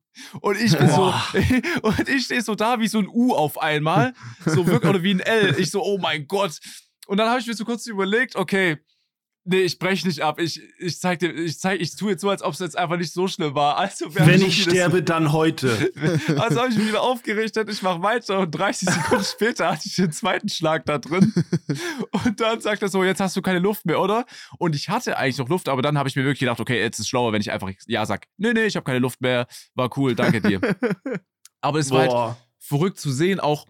Und 0.42 0.60
ich 0.60 0.78
bin 0.78 0.90
so, 0.90 1.14
und 1.82 2.10
ich 2.10 2.26
stehe 2.26 2.42
so 2.42 2.56
da 2.56 2.80
wie 2.80 2.88
so 2.88 3.00
ein 3.00 3.08
U 3.08 3.34
auf 3.34 3.62
einmal, 3.62 4.14
so 4.46 4.66
wirklich, 4.68 4.90
oder 4.90 5.04
wie 5.04 5.14
ein 5.14 5.20
L. 5.20 5.56
Ich 5.60 5.72
so, 5.72 5.82
oh 5.84 5.98
mein 5.98 6.28
Gott. 6.28 6.60
Und 7.08 7.18
dann 7.18 7.30
habe 7.30 7.40
ich 7.40 7.48
mir 7.48 7.54
so 7.54 7.66
kurz 7.66 7.86
überlegt, 7.86 8.36
okay, 8.36 8.78
nee, 9.46 9.62
ich 9.62 9.80
breche 9.80 10.08
nicht 10.08 10.22
ab. 10.22 10.40
Ich, 10.40 10.62
ich 10.78 11.00
zeig 11.00 11.20
dir, 11.20 11.34
ich 11.34 11.60
zeig, 11.60 11.80
ich 11.80 11.96
tue 11.96 12.12
jetzt 12.12 12.22
so, 12.22 12.30
als 12.30 12.42
ob 12.44 12.54
es 12.54 12.60
jetzt 12.60 12.78
einfach 12.78 12.98
nicht 12.98 13.14
so 13.14 13.28
schlimm 13.28 13.56
war. 13.56 13.78
Also, 13.78 14.14
Wenn 14.14 14.42
ich 14.42 14.42
mir 14.42 14.46
das- 14.48 14.74
sterbe, 14.74 15.04
dann 15.04 15.32
heute. 15.32 15.92
also 16.38 16.60
habe 16.62 16.70
ich 16.72 16.78
mich 16.78 16.88
wieder 16.90 17.02
aufgerichtet, 17.02 17.70
ich 17.70 17.82
mache 17.82 18.02
weiter 18.02 18.40
und 18.40 18.52
30 18.52 18.90
Sekunden 18.90 19.24
später 19.24 19.72
hatte 19.72 19.84
ich 19.86 19.96
den 19.96 20.12
zweiten 20.12 20.50
Schlag 20.50 20.86
da 20.86 20.98
drin. 20.98 21.34
Und 22.12 22.40
dann 22.42 22.60
sagt 22.60 22.82
er 22.82 22.90
so, 22.90 23.04
jetzt 23.04 23.22
hast 23.22 23.36
du 23.36 23.42
keine 23.42 23.60
Luft 23.60 23.86
mehr, 23.86 24.02
oder? 24.02 24.26
Und 24.58 24.76
ich 24.76 24.90
hatte 24.90 25.18
eigentlich 25.18 25.38
noch 25.38 25.50
Luft, 25.50 25.70
aber 25.70 25.82
dann 25.82 25.98
habe 25.98 26.10
ich 26.10 26.16
mir 26.16 26.24
wirklich 26.24 26.40
gedacht, 26.40 26.60
okay, 26.60 26.80
jetzt 26.80 26.98
ist 27.00 27.06
es 27.06 27.10
schlauer, 27.10 27.32
wenn 27.32 27.42
ich 27.42 27.52
einfach 27.52 27.70
Ja 27.88 28.06
sag. 28.06 28.28
Nee, 28.38 28.54
nee, 28.54 28.66
ich 28.66 28.76
habe 28.76 28.84
keine 28.84 29.00
Luft 29.00 29.22
mehr. 29.22 29.48
War 29.76 29.90
cool, 29.98 30.16
danke 30.16 30.42
dir. 30.42 30.60
Aber 31.62 31.80
es 31.80 31.90
war 31.90 32.00
halt 32.02 32.12
Boah. 32.12 32.38
verrückt 32.60 33.00
zu 33.00 33.12
sehen, 33.12 33.40
auch 33.40 33.66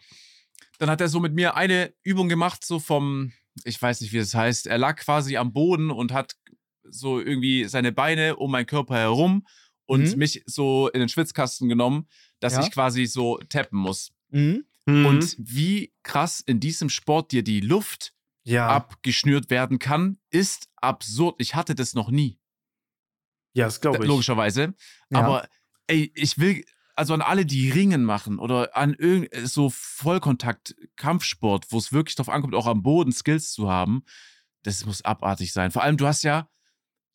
dann 0.79 0.89
hat 0.89 0.99
er 0.99 1.07
so 1.07 1.21
mit 1.21 1.33
mir 1.33 1.55
eine 1.55 1.93
Übung 2.03 2.27
gemacht, 2.27 2.65
so 2.65 2.79
vom, 2.79 3.31
ich 3.63 3.81
weiß 3.81 4.01
nicht, 4.01 4.11
wie 4.13 4.17
das 4.19 4.33
heißt, 4.35 4.67
er 4.67 4.77
lag 4.77 4.97
quasi 4.97 5.37
am 5.37 5.53
Boden 5.53 5.91
und 5.91 6.11
hat 6.11 6.35
so 6.83 7.19
irgendwie 7.19 7.65
seine 7.65 7.91
Beine 7.91 8.35
um 8.35 8.51
meinen 8.51 8.65
Körper 8.65 8.95
herum 8.97 9.45
und 9.85 10.11
Mhm. 10.11 10.17
mich 10.17 10.43
so 10.45 10.89
in 10.89 10.99
den 10.99 11.09
Schwitzkasten 11.09 11.69
genommen, 11.69 12.07
dass 12.39 12.53
Ja. 12.53 12.61
ich 12.63 12.71
quasi 12.71 13.05
so 13.05 13.37
tappen 13.49 13.79
muss. 13.79 14.11
Mhm. 14.29 14.65
Mhm. 14.85 15.05
Und 15.05 15.35
wie 15.39 15.93
krass 16.03 16.41
in 16.41 16.59
diesem 16.59 16.89
Sport 16.89 17.31
dir 17.31 17.43
die 17.43 17.59
Luft 17.61 18.13
ja, 18.43 18.67
abgeschnürt 18.67 19.49
werden 19.49 19.79
kann, 19.79 20.19
ist 20.29 20.69
absurd. 20.75 21.35
Ich 21.39 21.55
hatte 21.55 21.73
das 21.73 21.95
noch 21.95 22.11
nie, 22.11 22.39
ja, 23.53 23.65
das 23.65 23.81
glaube 23.81 24.03
ich. 24.03 24.07
logischerweise. 24.07 24.75
Ja. 25.09 25.19
Aber 25.21 25.47
ey, 25.87 26.11
ich 26.15 26.37
will, 26.37 26.63
also 26.95 27.13
an 27.13 27.21
alle, 27.21 27.45
die 27.45 27.69
Ringen 27.69 28.03
machen 28.03 28.39
oder 28.39 28.75
an 28.75 28.93
irgend 28.93 29.29
so 29.47 29.69
Vollkontakt-Kampfsport, 29.69 31.71
wo 31.71 31.77
es 31.77 31.91
wirklich 31.91 32.15
darauf 32.15 32.34
ankommt, 32.34 32.55
auch 32.55 32.67
am 32.67 32.84
Boden 32.84 33.12
Skills 33.12 33.51
zu 33.51 33.69
haben, 33.69 34.03
das 34.63 34.86
muss 34.86 35.03
abartig 35.03 35.53
sein. 35.53 35.71
Vor 35.71 35.84
allem, 35.84 35.97
du 35.97 36.08
hast 36.08 36.23
ja, 36.23 36.49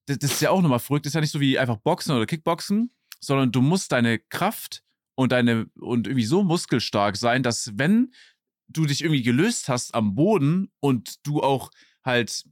das, 0.06 0.18
das 0.18 0.32
ist 0.32 0.42
ja 0.42 0.50
auch 0.50 0.62
nochmal 0.62 0.78
verrückt, 0.78 1.06
das 1.06 1.10
ist 1.10 1.14
ja 1.14 1.20
nicht 1.20 1.32
so 1.32 1.40
wie 1.40 1.58
einfach 1.58 1.78
Boxen 1.78 2.14
oder 2.14 2.26
Kickboxen, 2.26 2.92
sondern 3.20 3.52
du 3.52 3.60
musst 3.60 3.92
deine 3.92 4.18
Kraft 4.18 4.82
und 5.14 5.32
deine 5.32 5.66
und 5.78 6.06
irgendwie 6.06 6.24
so 6.24 6.42
muskelstark 6.42 7.16
sein, 7.16 7.42
dass 7.42 7.72
wenn 7.76 8.12
du 8.68 8.86
dich 8.86 9.02
irgendwie 9.02 9.22
gelöst 9.22 9.68
hast 9.68 9.94
am 9.94 10.14
Boden 10.14 10.70
und 10.80 11.26
du 11.26 11.42
auch 11.42 11.70
halt 12.04 12.44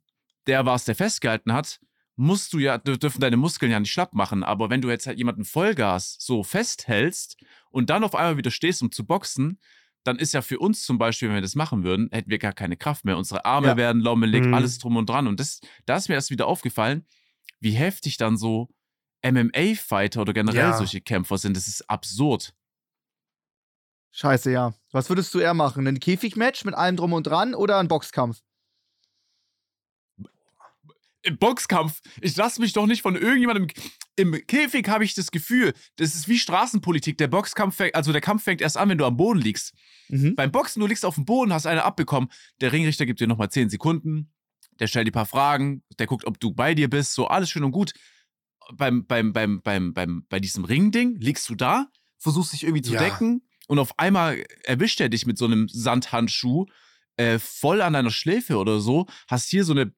der 0.47 0.67
warst, 0.67 0.89
der 0.89 0.95
festgehalten 0.95 1.53
hat, 1.53 1.81
musst 2.21 2.53
du 2.53 2.59
ja, 2.59 2.75
dür- 2.77 2.99
dürfen 2.99 3.21
deine 3.21 3.37
Muskeln 3.37 3.71
ja 3.71 3.79
nicht 3.79 3.93
schlapp 3.93 4.13
machen. 4.13 4.43
Aber 4.43 4.71
wenn 4.71 4.81
du 4.83 4.91
jetzt 4.91 5.07
halt 5.07 5.19
jemanden 5.19 5.45
Vollgas 5.45 6.17
so 6.19 6.43
festhältst 6.43 7.37
und 7.71 7.91
dann 7.91 8.03
auf 8.03 8.15
einmal 8.15 8.37
wieder 8.37 8.51
stehst, 8.51 8.83
um 8.83 8.91
zu 8.91 9.07
boxen, 9.07 9.61
dann 10.03 10.19
ist 10.19 10.35
ja 10.35 10.43
für 10.43 10.59
uns 10.59 10.83
zum 10.83 10.99
Beispiel, 10.99 11.29
wenn 11.29 11.37
wir 11.37 11.43
das 11.43 11.55
machen 11.55 11.85
würden, 11.85 12.09
hätten 12.11 12.29
wir 12.31 12.39
gar 12.39 12.53
keine 12.53 12.77
Kraft 12.77 13.05
mehr. 13.05 13.17
Unsere 13.17 13.45
Arme 13.45 13.69
Ja. 13.69 13.77
werden 13.77 14.03
lommelig, 14.03 14.45
Mhm. 14.47 14.55
alles 14.55 14.79
drum 14.79 14.97
und 14.97 15.09
dran. 15.09 15.27
Und 15.29 15.39
das, 15.39 15.61
da 15.87 15.97
ist 15.97 16.09
mir 16.09 16.17
erst 16.17 16.31
wieder 16.31 16.47
aufgefallen, 16.47 17.07
wie 17.61 17.73
heftig 17.73 18.17
dann 18.17 18.37
so 18.37 18.69
MMA-Fighter 19.23 20.21
oder 20.23 20.33
generell 20.33 20.59
Ja. 20.71 20.77
solche 20.77 21.01
Kämpfer 21.01 21.39
sind. 21.39 21.57
Das 21.57 21.69
ist 21.69 21.89
absurd. 21.89 22.53
Scheiße, 24.13 24.51
ja. 24.51 24.75
Was 24.91 25.09
würdest 25.09 25.33
du 25.35 25.39
eher 25.39 25.55
machen? 25.55 25.87
Ein 25.87 26.01
Käfigmatch 26.01 26.65
mit 26.65 26.75
allem 26.75 26.97
drum 26.97 27.13
und 27.13 27.27
dran 27.27 27.55
oder 27.55 27.79
ein 27.79 27.89
Boxkampf? 27.89 28.41
Im 31.29 31.37
Boxkampf, 31.37 32.01
ich 32.23 32.35
lasse 32.37 32.59
mich 32.59 32.73
doch 32.73 32.87
nicht 32.87 33.03
von 33.03 33.15
irgendjemandem. 33.15 33.69
Im 34.17 34.33
Käfig 34.47 34.89
habe 34.89 35.05
ich 35.05 35.13
das 35.15 35.31
Gefühl, 35.31 35.75
das 35.97 36.15
ist 36.15 36.27
wie 36.27 36.39
Straßenpolitik. 36.39 37.19
Der 37.19 37.29
Boxkampf, 37.29 37.77
fängt, 37.77 37.95
also 37.95 38.13
der 38.13 38.23
Kampf 38.23 38.45
fängt 38.45 38.63
erst 38.63 38.79
an, 38.79 38.89
wenn 38.89 38.97
du 38.97 39.05
am 39.05 39.19
Boden 39.19 39.39
liegst. 39.39 39.75
Mhm. 40.09 40.35
Beim 40.37 40.51
Boxen, 40.51 40.81
du 40.81 40.87
liegst 40.87 41.05
auf 41.05 41.17
dem 41.17 41.27
Boden, 41.27 41.53
hast 41.53 41.67
eine 41.67 41.85
abbekommen. 41.85 42.31
Der 42.63 42.73
Ringrichter 42.73 43.05
gibt 43.05 43.21
dir 43.21 43.27
nochmal 43.27 43.51
10 43.51 43.69
Sekunden. 43.69 44.33
Der 44.81 44.87
stellt 44.87 45.07
dir 45.07 45.11
ein 45.11 45.13
paar 45.13 45.27
Fragen. 45.27 45.83
Der 45.99 46.07
guckt, 46.07 46.25
ob 46.25 46.41
du 46.41 46.53
bei 46.53 46.75
dir 46.75 46.89
bist. 46.89 47.13
So, 47.13 47.29
alles 47.29 47.51
schön 47.51 47.63
und 47.63 47.73
gut. 47.73 47.93
Beim, 48.75 49.07
beim, 49.07 49.35
beim, 49.35 49.61
beim, 49.61 49.93
beim, 49.93 50.25
bei 50.31 50.41
diesem 50.41 50.65
Ringding 50.65 51.17
liegst 51.21 51.47
du 51.51 51.55
da, 51.55 51.89
versuchst 52.19 52.55
dich 52.55 52.63
irgendwie 52.65 52.83
zu 52.83 52.95
Ja. 52.95 53.01
decken 53.01 53.43
und 53.67 53.79
auf 53.79 53.99
einmal 53.99 54.43
erwischt 54.65 55.01
er 55.01 55.11
dich 55.11 55.27
mit 55.27 55.37
so 55.37 55.45
einem 55.45 55.69
Sandhandschuh 55.69 56.67
äh, 57.17 57.39
voll 57.39 57.83
an 57.83 57.93
deiner 57.93 58.11
Schläfe 58.11 58.57
oder 58.57 58.81
so. 58.81 59.07
Hast 59.29 59.49
hier 59.51 59.65
so 59.65 59.73
eine, 59.73 59.93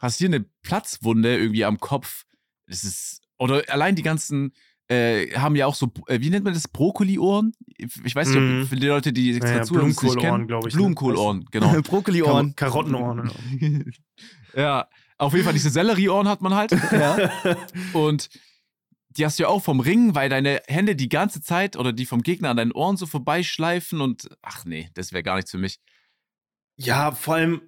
hast 0.00 0.18
hier 0.18 0.28
eine 0.28 0.40
Platzwunde 0.62 1.36
irgendwie 1.36 1.64
am 1.64 1.78
Kopf. 1.80 2.24
Das 2.66 2.84
ist, 2.84 3.20
oder 3.38 3.62
allein 3.68 3.94
die 3.96 4.02
ganzen, 4.02 4.52
äh, 4.90 5.32
haben 5.38 5.54
ja 5.56 5.66
auch 5.66 5.74
so, 5.74 5.90
äh, 6.06 6.20
wie 6.20 6.30
nennt 6.30 6.44
man 6.44 6.54
das, 6.54 6.66
Brokkoli-Ohren? 6.68 7.52
Ich 7.76 8.14
weiß 8.14 8.28
nicht, 8.28 8.38
Mhm. 8.38 8.62
ob 8.62 8.68
für 8.68 8.76
die 8.76 8.86
Leute, 8.86 9.12
die 9.12 9.30
extra 9.36 9.50
Ja, 9.50 9.56
ja, 9.58 9.62
zuhören, 9.64 9.94
Blumenkohlohren, 9.94 10.20
kennen. 10.20 10.46
glaub 10.48 10.66
ich, 10.66 10.74
ne? 10.74 10.78
Blumenkohlohren, 10.78 11.44
genau. 11.50 11.72
Brokkoli-Ohren. 11.82 12.56
Kar 12.56 12.68
Karottenohren. 12.70 13.30
ja, 14.56 14.88
auf 15.18 15.32
jeden 15.32 15.44
Fall 15.44 15.52
diese 15.52 15.70
Sellerieohren 15.70 16.28
hat 16.28 16.40
man 16.40 16.54
halt. 16.54 16.70
Ja. 16.92 17.30
Und 17.92 18.28
die 19.10 19.24
hast 19.24 19.38
du 19.38 19.42
ja 19.44 19.48
auch 19.48 19.62
vom 19.62 19.80
Ringen, 19.80 20.14
weil 20.14 20.28
deine 20.28 20.62
Hände 20.68 20.94
die 20.94 21.08
ganze 21.08 21.40
Zeit 21.42 21.76
oder 21.76 21.92
die 21.92 22.06
vom 22.06 22.22
Gegner 22.22 22.50
an 22.50 22.56
deinen 22.56 22.72
Ohren 22.72 22.96
so 22.96 23.06
vorbeischleifen 23.06 24.00
und 24.00 24.28
ach 24.42 24.64
nee, 24.64 24.90
das 24.94 25.12
wäre 25.12 25.22
gar 25.24 25.36
nichts 25.36 25.50
für 25.50 25.58
mich. 25.58 25.80
Ja, 26.76 27.10
vor 27.12 27.34
allem, 27.34 27.62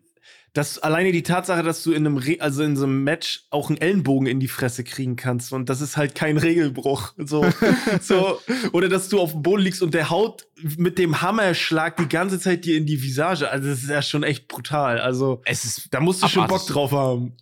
dass 0.53 0.79
alleine 0.79 1.13
die 1.13 1.23
Tatsache, 1.23 1.63
dass 1.63 1.83
du 1.83 1.93
in 1.93 2.05
einem, 2.07 2.17
Re 2.17 2.37
also 2.41 2.63
in 2.63 2.77
so 2.77 2.85
einem 2.85 3.05
Match 3.05 3.47
auch 3.51 3.69
einen 3.69 3.79
Ellenbogen 3.79 4.27
in 4.27 4.41
die 4.41 4.49
Fresse 4.49 4.83
kriegen 4.83 5.15
kannst 5.17 5.53
und 5.53 5.69
das 5.69 5.81
ist 5.81 5.97
halt 5.97 6.15
kein 6.15 6.39
Regelbruch. 6.39 7.13
So, 7.19 7.47
so. 8.01 8.41
Oder 8.73 8.89
dass 8.89 9.09
du 9.09 9.21
auf 9.21 9.33
dem 9.33 9.43
Boden 9.43 9.63
liegst 9.63 9.83
und 9.83 9.95
der 9.95 10.11
haut 10.11 10.47
mit 10.77 10.99
dem 10.99 11.23
Hammerschlag 11.23 11.97
die 11.99 12.09
ganze 12.09 12.41
Zeit 12.41 12.65
dir 12.65 12.77
in 12.77 12.87
die 12.87 13.01
Visage. 13.03 13.49
Also, 13.49 13.69
das 13.69 13.83
ist 13.83 13.91
ja 13.91 14.03
schon 14.03 14.23
echt 14.25 14.49
brutal. 14.49 14.99
Also, 15.01 15.41
Es 15.45 15.65
ist 15.65 15.89
da 15.93 16.01
musst 16.01 16.23
du 16.23 16.29
schon 16.29 16.43
Bock 16.49 16.57
Abartig. 16.57 16.75
drauf 16.75 16.93
haben. 16.93 17.37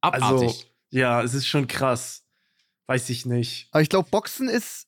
abartig. 0.00 0.48
Also, 0.48 0.54
ja, 0.90 1.22
es 1.22 1.32
ist 1.34 1.46
schon 1.46 1.66
krass. 1.66 2.24
Weiß 2.86 3.08
ich 3.08 3.24
nicht. 3.24 3.68
Aber 3.70 3.80
ich 3.80 3.88
glaube, 3.88 4.10
Boxen 4.10 4.48
ist 4.48 4.86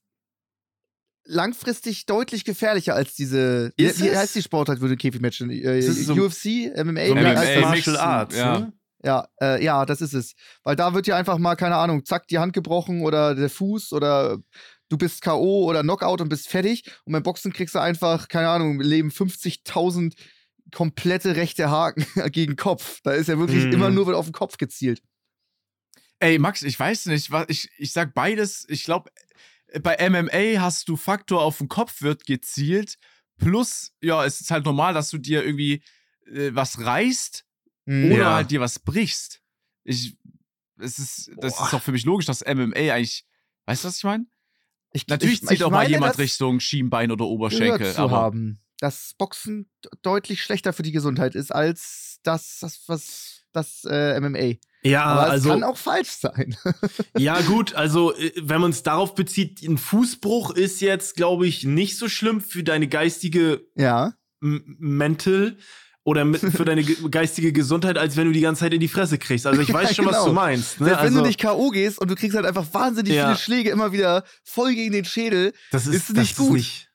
langfristig 1.26 2.06
deutlich 2.06 2.44
gefährlicher 2.44 2.94
als 2.94 3.14
diese. 3.14 3.72
Ist 3.76 4.00
wie, 4.00 4.04
wie 4.04 4.08
es? 4.08 4.16
heißt 4.18 4.34
die 4.34 4.42
Sportart, 4.42 4.80
wo 4.80 4.86
du 4.86 4.96
Käfigmatch? 4.96 5.40
Äh, 5.42 5.80
so- 5.82 6.14
UFC, 6.14 6.70
MMA? 6.76 7.06
So 7.06 7.14
MMA, 7.14 7.60
Martial 7.60 7.96
Arts, 7.96 8.36
ja. 8.36 8.58
ne? 8.58 8.72
Ja, 9.04 9.28
äh, 9.40 9.62
ja, 9.62 9.84
das 9.84 10.00
ist 10.00 10.14
es. 10.14 10.32
Weil 10.62 10.76
da 10.76 10.94
wird 10.94 11.06
dir 11.06 11.16
einfach 11.16 11.36
mal, 11.38 11.56
keine 11.56 11.76
Ahnung, 11.76 12.04
zack, 12.06 12.26
die 12.28 12.38
Hand 12.38 12.54
gebrochen 12.54 13.02
oder 13.02 13.34
der 13.34 13.50
Fuß 13.50 13.92
oder 13.92 14.38
du 14.88 14.96
bist 14.96 15.20
K.O. 15.20 15.64
oder 15.64 15.82
Knockout 15.82 16.22
und 16.22 16.30
bist 16.30 16.48
fertig. 16.48 16.84
Und 17.04 17.12
beim 17.12 17.22
Boxen 17.22 17.52
kriegst 17.52 17.74
du 17.74 17.80
einfach, 17.80 18.28
keine 18.28 18.48
Ahnung, 18.48 18.72
im 18.72 18.80
Leben 18.80 19.10
50.000 19.10 20.14
komplette 20.74 21.36
rechte 21.36 21.70
Haken 21.70 22.06
gegen 22.32 22.56
Kopf. 22.56 23.00
Da 23.02 23.12
ist 23.12 23.28
ja 23.28 23.38
wirklich 23.38 23.64
Mhm. 23.66 23.72
immer 23.72 23.90
nur 23.90 24.06
wird 24.06 24.16
auf 24.16 24.24
den 24.26 24.32
Kopf 24.32 24.56
gezielt. 24.56 25.02
Ey, 26.20 26.38
Max, 26.38 26.62
ich 26.62 26.78
weiß 26.80 27.06
nicht, 27.06 27.30
was 27.30 27.44
ich, 27.48 27.68
ich 27.76 27.92
sag 27.92 28.14
beides. 28.14 28.64
Ich 28.68 28.84
glaube, 28.84 29.10
bei 29.80 29.96
MMA 30.10 30.60
hast 30.60 30.88
du 30.88 30.96
Faktor 30.96 31.42
auf 31.42 31.58
den 31.58 31.68
Kopf 31.68 32.02
wird 32.02 32.26
gezielt. 32.26 32.96
Plus, 33.38 33.92
ja, 34.00 34.24
es 34.24 34.40
ist 34.40 34.50
halt 34.50 34.64
normal, 34.64 34.94
dass 34.94 35.10
du 35.10 35.18
dir 35.18 35.44
irgendwie 35.44 35.82
äh, 36.26 36.50
was 36.54 36.78
reißt 36.80 37.44
Mhm. 37.86 38.12
oder 38.12 38.16
Ja. 38.16 38.34
halt 38.36 38.50
dir 38.50 38.60
was 38.60 38.78
brichst. 38.78 39.42
Ich, 39.84 40.16
es 40.78 40.98
ist, 40.98 41.30
das 41.36 41.56
Boah. 41.56 41.64
ist 41.64 41.72
doch 41.72 41.82
für 41.82 41.92
mich 41.92 42.04
logisch, 42.06 42.24
dass 42.26 42.40
MMA 42.42 42.76
eigentlich, 42.94 43.26
weißt 43.66 43.84
du, 43.84 43.88
was 43.88 43.98
ich 43.98 44.04
meine? 44.04 44.26
Ich, 44.92 45.06
Natürlich 45.06 45.42
ich, 45.42 45.48
zieht 45.48 45.50
ich 45.58 45.64
auch 45.64 45.70
mal 45.70 45.78
meine, 45.78 45.90
jemand 45.90 46.14
das 46.14 46.18
Richtung 46.18 46.60
Schienbein 46.60 47.10
oder 47.12 47.26
Oberschenkel. 47.26 47.92
zu 47.92 47.98
Aber 47.98 48.16
haben, 48.16 48.60
dass 48.78 49.12
Boxen 49.18 49.68
deutlich 50.02 50.42
schlechter 50.42 50.72
für 50.72 50.82
die 50.82 50.92
Gesundheit 50.92 51.34
ist 51.34 51.52
als 51.52 52.20
das, 52.22 52.58
das 52.60 52.80
was 52.86 53.44
das 53.52 53.84
äh, 53.84 54.18
MMA. 54.20 54.54
Ja, 54.84 55.04
Aber 55.04 55.30
also. 55.30 55.48
kann 55.48 55.62
auch 55.64 55.76
falsch 55.78 56.10
sein. 56.20 56.56
Ja, 57.16 57.40
gut, 57.40 57.74
also 57.74 58.14
äh, 58.16 58.32
wenn 58.42 58.60
man 58.60 58.70
es 58.70 58.82
darauf 58.82 59.14
bezieht, 59.14 59.62
ein 59.62 59.78
Fußbruch 59.78 60.50
ist 60.50 60.80
jetzt, 60.80 61.16
glaube 61.16 61.46
ich, 61.46 61.64
nicht 61.64 61.96
so 61.96 62.08
schlimm 62.08 62.40
für 62.40 62.62
deine 62.62 62.86
geistige 62.88 63.62
ja. 63.76 64.12
M 64.42 64.76
Mental 64.78 65.56
oder 66.06 66.26
mit, 66.26 66.40
für 66.42 66.66
deine 66.66 66.82
ge 66.84 66.96
geistige 67.10 67.50
Gesundheit, 67.52 67.96
als 67.96 68.16
wenn 68.18 68.26
du 68.26 68.32
die 68.32 68.42
ganze 68.42 68.60
Zeit 68.60 68.74
in 68.74 68.80
die 68.80 68.88
Fresse 68.88 69.16
kriegst. 69.16 69.46
Also 69.46 69.62
ich 69.62 69.72
weiß 69.72 69.88
Ja, 69.90 69.94
schon, 69.94 70.04
was 70.06 70.16
genau. 70.16 70.26
du 70.26 70.32
meinst. 70.34 70.80
Ne? 70.80 70.86
Selbst 70.86 71.00
wenn 71.02 71.06
Also, 71.08 71.20
du 71.22 71.26
nicht 71.28 71.40
K.O. 71.40 71.70
gehst 71.70 71.98
und 71.98 72.10
du 72.10 72.14
kriegst 72.14 72.36
halt 72.36 72.44
einfach 72.44 72.66
wahnsinnig 72.74 73.14
Ja. 73.14 73.26
viele 73.28 73.38
Schläge 73.38 73.70
immer 73.70 73.92
wieder 73.92 74.24
voll 74.42 74.74
gegen 74.74 74.92
den 74.92 75.06
Schädel. 75.06 75.54
das 75.72 75.86
ist, 75.86 75.94
ist 75.94 76.08
das 76.10 76.16
nicht 76.18 76.30
Ist 76.32 76.36
gut. 76.38 76.52
nicht, 76.52 76.90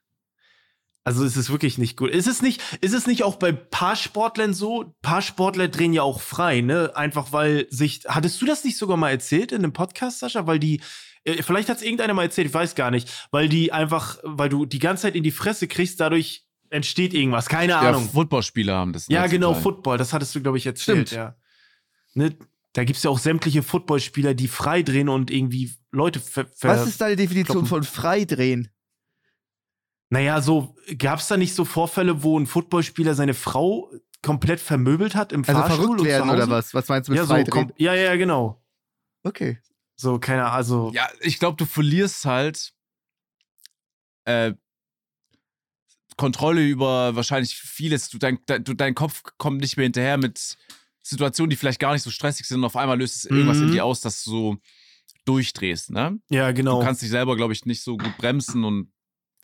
also 1.10 1.26
es 1.26 1.36
ist 1.36 1.50
wirklich 1.50 1.80
nicht 1.80 1.98
gut. 1.98 2.12
Ist 2.12 2.28
es 2.28 2.44
nicht, 2.44 2.62
ist 2.82 2.94
es 2.94 3.08
nicht 3.08 3.24
auch 3.24 3.38
bei 3.38 3.52
Paarsportlern 3.52 4.54
so? 4.54 4.94
Paarsportler 5.02 5.68
drehen 5.68 5.92
ja 5.92 6.04
auch 6.04 6.22
frei, 6.22 6.62
ne? 6.62 6.96
Einfach 6.96 7.32
weil 7.32 7.66
sich. 7.72 8.02
Hattest 8.08 8.40
du 8.40 8.46
das 8.46 8.64
nicht 8.64 8.78
sogar 8.78 8.96
mal 8.96 9.10
erzählt 9.10 9.52
in 9.52 9.64
einem 9.64 9.74
Podcast, 9.74 10.20
Sascha? 10.20 10.46
Weil 10.46 10.60
die. 10.60 10.82
äh, 11.24 11.42
Vielleicht 11.42 11.68
hat 11.68 11.78
es 11.78 11.84
irgendeiner 11.84 12.14
mal 12.14 12.26
erzählt, 12.26 12.46
ich 12.50 12.54
weiß 12.54 12.76
gar 12.76 12.92
nicht. 12.92 13.10
Weil 13.32 13.50
die 13.50 13.74
einfach, 13.74 14.20
weil 14.22 14.50
du 14.50 14.68
die 14.68 14.78
ganze 14.78 15.02
Zeit 15.02 15.16
in 15.16 15.24
die 15.24 15.32
Fresse 15.32 15.68
kriegst, 15.68 16.00
dadurch 16.00 16.46
entsteht 16.70 17.16
irgendwas. 17.16 17.48
Keine 17.48 17.72
ja, 17.72 17.80
Ahnung. 17.80 18.08
Footballspieler 18.08 18.76
haben 18.76 18.94
das. 18.94 19.08
Ja, 19.08 19.26
genau, 19.26 19.54
Teil. 19.54 19.64
Football, 19.64 19.98
das 19.98 20.14
hattest 20.14 20.36
du, 20.36 20.42
glaube 20.42 20.60
ich, 20.60 20.68
erzählt, 20.68 21.08
Stimmt. 21.08 21.18
ja. 21.18 21.36
Ne? 22.14 22.36
Da 22.74 22.84
gibt 22.84 22.98
es 22.98 23.04
ja 23.04 23.10
auch 23.10 23.18
sämtliche 23.18 23.64
Footballspieler, 23.64 24.36
die 24.36 24.48
frei 24.48 24.84
drehen 24.84 25.10
und 25.10 25.32
irgendwie 25.32 25.72
Leute 25.92 26.20
ver. 26.20 26.46
ver 26.54 26.70
Was 26.70 26.88
ist 26.88 27.02
deine 27.02 27.16
Definition 27.16 27.66
kloppen. 27.66 27.68
von 27.68 27.84
Freidrehen? 27.84 28.70
Naja, 30.10 30.42
so, 30.42 30.76
gab 30.98 31.20
es 31.20 31.28
da 31.28 31.38
nicht 31.38 31.54
so 31.56 31.66
Vorfälle, 31.66 32.24
wo 32.24 32.38
ein 32.40 32.48
Footballspieler 32.48 33.14
seine 33.16 33.34
Frau 33.34 33.92
komplett 34.22 34.60
vermöbelt 34.60 35.16
hat 35.16 35.32
im 35.32 35.42
Also 35.42 35.54
Fahrstuhl 35.62 35.78
verrückt 35.78 36.00
und 36.02 36.08
werden 36.08 36.24
zu 36.24 36.30
Hause? 36.34 36.44
oder 36.44 36.50
was? 36.50 36.74
Was 36.74 36.88
meinst 36.88 37.08
du 37.08 37.12
mit 37.14 37.18
Ja, 37.18 37.26
so, 37.26 37.34
Freidrehen? 37.34 37.70
kom- 37.70 37.74
ja, 37.78 37.94
ja, 37.94 38.16
genau. 38.16 38.62
okay. 39.24 39.60
So, 39.96 40.18
keine 40.20 40.44
Ahnung, 40.44 40.56
also. 40.56 40.92
Ja, 40.94 41.10
ich 41.22 41.40
glaube, 41.40 41.58
du 41.58 41.66
verlierst 41.66 42.26
halt 42.26 42.74
äh, 44.26 44.54
Kontrolle 46.18 46.66
über 46.66 47.16
wahrscheinlich 47.16 47.56
vieles. 47.56 48.10
Du, 48.10 48.18
dein, 48.18 48.40
de, 48.48 48.60
du, 48.60 48.74
dein 48.74 48.96
Kopf 48.96 49.24
kommt 49.38 49.62
nicht 49.62 49.78
mehr 49.78 49.86
hinterher 49.86 50.18
mit 50.18 50.58
Situationen, 51.02 51.50
die 51.50 51.56
vielleicht 51.56 51.80
gar 51.80 51.94
nicht 51.94 52.04
so 52.04 52.12
stressig 52.12 52.46
sind 52.48 52.60
und 52.60 52.66
auf 52.66 52.76
einmal 52.76 52.98
löst 53.00 53.16
es 53.18 53.26
irgendwas 53.26 53.60
in 53.60 53.68
Mhm. 53.68 53.72
dir 53.72 53.86
aus, 53.86 54.02
dass 54.02 54.24
du 54.24 54.30
so 54.32 54.58
durchdrehst, 55.26 55.92
ne? 55.92 56.20
Ja, 56.30 56.52
genau. 56.52 56.80
Du 56.80 56.86
kannst 56.86 57.02
dich 57.02 57.10
selber, 57.10 57.36
glaube 57.36 57.54
ich, 57.54 57.66
nicht 57.66 57.84
so 57.84 57.98
gut 57.98 58.18
bremsen 58.18 58.64
und 58.64 58.92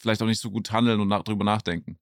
vielleicht 0.06 0.22
auch 0.22 0.28
nicht 0.28 0.40
so 0.42 0.52
gut 0.52 0.72
handeln 0.72 1.00
und 1.00 1.08
nach, 1.08 1.24
drüber 1.24 1.44
nachdenken. 1.44 1.98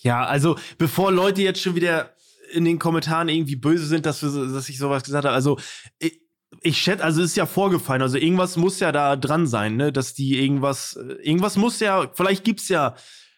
Ja, 0.00 0.24
also 0.24 0.58
bevor 0.78 1.12
Leute 1.12 1.42
jetzt 1.42 1.60
schon 1.60 1.74
wieder 1.74 2.14
in 2.52 2.64
den 2.64 2.78
Kommentaren 2.78 3.28
irgendwie 3.28 3.56
böse 3.56 3.86
sind, 3.86 4.06
dass, 4.06 4.22
wir, 4.22 4.30
so- 4.30 4.50
dass 4.52 4.68
ich 4.68 4.78
sowas 4.78 5.04
gesagt 5.04 5.24
habe, 5.26 5.34
also 5.34 5.58
ich, 5.98 6.20
ich 6.62 6.78
schätze, 6.78 7.04
also 7.04 7.20
es 7.22 7.30
ist 7.30 7.36
ja 7.36 7.44
vorgefallen, 7.46 8.02
also 8.02 8.16
irgendwas 8.16 8.56
muss 8.56 8.80
ja 8.80 8.92
da 8.92 9.16
dran 9.16 9.46
sein, 9.46 9.76
ne, 9.76 9.92
dass 9.92 10.14
die 10.14 10.38
irgendwas, 10.38 10.98
irgendwas 11.22 11.56
muss 11.56 11.80
ja, 11.80 12.10
vielleicht 12.14 12.44
gibt's 12.44 12.68
ja 12.68 12.94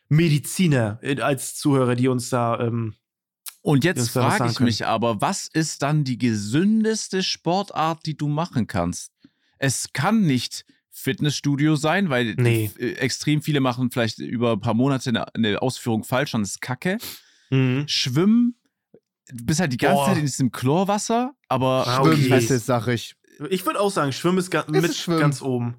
Mediziner 0.08 0.98
äh, 1.02 1.20
als 1.20 1.56
Zuhörer, 1.56 1.94
die 1.94 2.08
uns 2.08 2.30
da, 2.30 2.60
ähm, 2.60 2.94
Und 3.62 3.84
jetzt 3.84 4.10
frage 4.10 4.50
ich 4.50 4.60
mich 4.60 4.86
aber, 4.86 5.20
was 5.20 5.48
ist 5.48 5.82
dann 5.82 6.04
die 6.04 6.18
gesündeste 6.18 7.22
Sportart, 7.22 8.06
die 8.06 8.16
du 8.16 8.28
machen 8.28 8.66
kannst? 8.66 9.12
Es 9.58 9.92
kann 9.92 10.22
nicht 10.22 10.64
Fitnessstudio 10.98 11.76
sein, 11.76 12.10
weil 12.10 12.34
Nee. 12.38 12.70
äh, 12.78 12.92
extrem 12.94 13.42
viele 13.42 13.60
machen 13.60 13.90
vielleicht 13.90 14.18
über 14.18 14.52
ein 14.52 14.60
paar 14.60 14.74
Monate 14.74 15.10
eine, 15.10 15.34
eine 15.34 15.62
Ausführung 15.62 16.04
falsch 16.04 16.34
und 16.34 16.42
das 16.42 16.50
ist 16.50 16.60
kacke. 16.60 16.98
Schwimmen, 17.86 18.56
du 19.28 19.44
bist 19.44 19.60
halt 19.60 19.72
die 19.72 19.76
ganze 19.78 19.96
Boah. 19.96 20.06
Zeit 20.08 20.18
in 20.18 20.24
diesem 20.26 20.50
Chlorwasser, 20.52 21.32
aber 21.48 21.86
Ah, 21.86 21.96
Schwimmen 22.02 22.24
okay. 22.26 22.38
ist 22.38 22.50
es, 22.50 22.66
sag 22.66 22.88
ich. 22.88 23.14
Ich 23.50 23.64
würde 23.64 23.80
auch 23.80 23.90
sagen, 23.90 24.12
Schwimmen 24.12 24.38
ist, 24.38 24.50
ga 24.50 24.60
ist 24.60 24.70
mit 24.82 24.94
Schwimmen. 24.94 25.20
ganz 25.20 25.40
oben. 25.40 25.76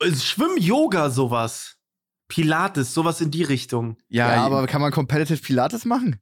Äh, 0.00 0.12
Schwimm-Yoga, 0.14 1.10
sowas. 1.10 1.76
Pilates, 2.28 2.92
sowas 2.92 3.20
in 3.20 3.30
die 3.30 3.44
Richtung. 3.44 3.96
Ja, 4.08 4.34
ja, 4.34 4.42
aber 4.44 4.66
kann 4.66 4.80
man 4.82 4.90
Competitive 4.90 5.40
Pilates 5.40 5.84
machen? 5.84 6.20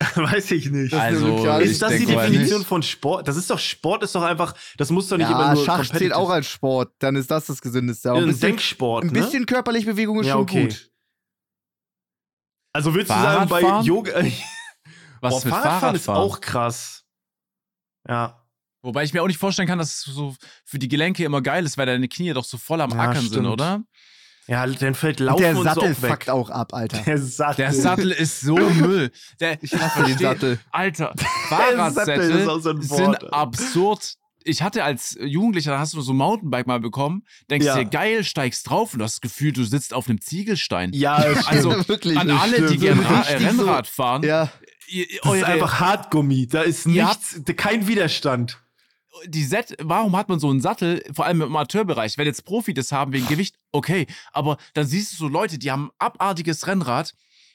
Weiß 0.14 0.50
ich 0.52 0.70
nicht. 0.70 0.92
Das 0.92 1.12
ist 1.12 1.22
also 1.22 1.58
Ist 1.60 1.82
das 1.82 1.92
die 1.92 2.06
Definition 2.06 2.64
von 2.64 2.82
Sport? 2.82 3.28
Das 3.28 3.36
ist 3.36 3.50
doch 3.50 3.58
Sport, 3.58 4.02
ist 4.02 4.14
doch 4.14 4.22
einfach, 4.22 4.54
das 4.78 4.90
muss 4.90 5.08
doch 5.08 5.18
nicht 5.18 5.28
immer 5.28 5.40
Ja, 5.48 5.54
nur 5.54 5.64
Schach 5.64 5.86
zählt 5.90 6.14
auch 6.14 6.30
als 6.30 6.46
Sport. 6.46 6.92
Dann 7.00 7.16
ist 7.16 7.30
das 7.30 7.46
das 7.46 7.60
Gesündeste. 7.60 8.10
Aber 8.10 8.18
Ja, 8.20 8.24
ein 8.24 8.28
bisschen, 8.28 8.40
Denksport. 8.48 9.04
ein 9.04 9.12
bisschen 9.12 9.44
körperliche 9.44 9.86
Bewegung 9.86 10.20
ist 10.20 10.26
Ja, 10.28 10.32
schon 10.34 10.42
okay. 10.42 10.62
gut. 10.64 10.72
Ne? 10.72 10.78
Also 12.72 12.94
würdest 12.94 13.10
du 13.10 13.14
sagen, 13.14 13.48
bei? 13.48 13.60
Yoga. 13.82 14.12
Was 15.20 15.34
Boah, 15.34 15.44
mit 15.44 15.54
Fahrradfahren 15.54 15.96
ist 15.96 16.04
Fahrradfahren? 16.06 16.30
auch 16.30 16.40
krass. 16.40 17.04
Ja. 18.08 18.42
Wobei 18.82 19.04
ich 19.04 19.12
mir 19.12 19.22
auch 19.22 19.26
nicht 19.26 19.38
vorstellen 19.38 19.68
kann, 19.68 19.78
dass 19.78 19.90
es 20.06 20.14
so 20.14 20.34
für 20.64 20.78
die 20.78 20.88
Gelenke 20.88 21.24
immer 21.24 21.42
geil 21.42 21.66
ist, 21.66 21.76
weil 21.76 21.84
deine 21.84 22.08
Knie 22.08 22.32
doch 22.32 22.44
so 22.44 22.56
voll 22.56 22.80
am 22.80 22.90
Ja, 22.92 23.00
Ackern 23.00 23.16
sind, 23.20 23.28
stimmt. 23.32 23.48
oder? 23.48 23.82
Ja, 24.46 24.66
dann 24.66 24.94
fällt 24.94 25.20
Und 25.20 25.26
Laufen 25.28 25.42
der 25.42 25.56
und 25.56 25.64
Sattel 25.64 25.94
so 25.94 26.06
fuckt 26.08 26.28
auch 26.30 26.50
ab, 26.50 26.74
Alter. 26.74 26.98
Der 27.02 27.18
Sattel. 27.18 27.56
Der 27.64 27.72
Sattel 27.72 28.10
ist 28.10 28.40
so 28.40 28.56
Müll. 28.74 29.10
Der, 29.38 29.62
Ich 29.62 29.72
hasse 29.74 30.04
den 30.04 30.18
Sattel. 30.18 30.58
Alter, 30.72 31.12
Sattel 31.16 31.26
Fahrradsättel 31.48 32.44
so 32.44 32.58
sind 32.80 33.32
absurd. 33.32 34.14
Ich 34.42 34.62
hatte 34.62 34.82
als 34.84 35.18
Jugendlicher, 35.20 35.72
da 35.72 35.78
hast 35.80 35.92
du 35.92 36.00
so 36.00 36.12
ein 36.14 36.16
Mountainbike 36.16 36.66
mal 36.66 36.80
bekommen, 36.80 37.24
denkst 37.50 37.66
Ja. 37.66 37.76
dir, 37.76 37.84
geil, 37.84 38.24
steigst 38.24 38.68
drauf 38.68 38.94
und 38.94 39.00
du 39.00 39.04
hast 39.04 39.16
das 39.16 39.20
Gefühl, 39.20 39.52
du 39.52 39.64
sitzt 39.64 39.92
auf 39.92 40.08
einem 40.08 40.20
Ziegelstein. 40.20 40.92
Ja. 40.94 41.16
Also, 41.46 41.70
wirklich. 41.88 42.18
An 42.18 42.30
alle, 42.30 42.56
die 42.62 42.66
stimmt. 42.66 42.80
gerne 42.80 43.02
So 43.02 43.08
Ra 43.08 43.20
richtig 43.20 43.38
so- 43.38 43.46
Rennrad 43.62 43.86
fahren, 43.86 44.22
Ja, 44.22 44.50
ihr, 44.88 45.06
das 45.22 45.34
ist 45.34 45.44
einfach 45.44 45.80
Hartgummi. 45.80 46.46
Da 46.46 46.62
ist 46.62 46.86
nichts, 46.86 47.40
kein 47.56 47.86
Widerstand. 47.86 48.58
Die 49.26 49.44
Set, 49.44 49.76
warum 49.80 50.16
hat 50.16 50.28
man 50.28 50.38
so 50.38 50.48
einen 50.50 50.60
Sattel, 50.60 51.02
vor 51.12 51.26
allem 51.26 51.40
im 51.42 51.48
Amateurbereich? 51.48 52.16
Wenn 52.18 52.26
jetzt 52.26 52.44
Profi 52.44 52.74
das 52.74 52.92
haben 52.92 53.12
wegen 53.12 53.26
Gewicht, 53.26 53.56
okay, 53.72 54.06
aber 54.32 54.56
dann 54.74 54.86
siehst 54.86 55.12
du 55.12 55.16
so 55.16 55.28
Leute, 55.28 55.58
die 55.58 55.70
haben 55.70 55.86
ein 55.86 55.90
abartiges 55.98 56.66
Rennrad, 56.66 57.14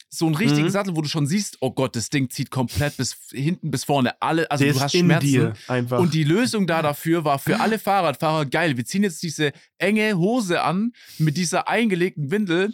so 0.09 0.27
einen 0.27 0.35
richtigen 0.35 0.67
Mhm. 0.67 0.71
Sattel, 0.71 0.95
wo 0.95 1.01
du 1.01 1.09
schon 1.09 1.27
siehst, 1.27 1.57
oh 1.61 1.71
Gott, 1.71 1.95
das 1.95 2.09
Ding 2.09 2.29
zieht 2.29 2.51
komplett 2.51 2.95
bis 2.97 3.17
hinten 3.31 3.71
bis 3.71 3.83
vorne. 3.83 4.21
Alle, 4.21 4.49
also 4.51 4.63
Der 4.63 4.73
du 4.73 4.79
hast 4.79 4.95
Schmerzen. 4.95 5.25
dir 5.27 5.53
einfach. 5.67 5.99
Und 5.99 6.13
die 6.13 6.23
Lösung 6.23 6.67
da 6.67 6.81
dafür 6.81 7.25
war 7.25 7.39
für 7.39 7.59
alle 7.59 7.79
Fahrradfahrer 7.79 8.45
geil. 8.45 8.77
Wir 8.77 8.85
ziehen 8.85 9.03
jetzt 9.03 9.23
diese 9.23 9.51
enge 9.77 10.15
Hose 10.17 10.61
an 10.61 10.93
mit 11.17 11.35
dieser 11.37 11.67
eingelegten 11.67 12.31
Windel 12.31 12.73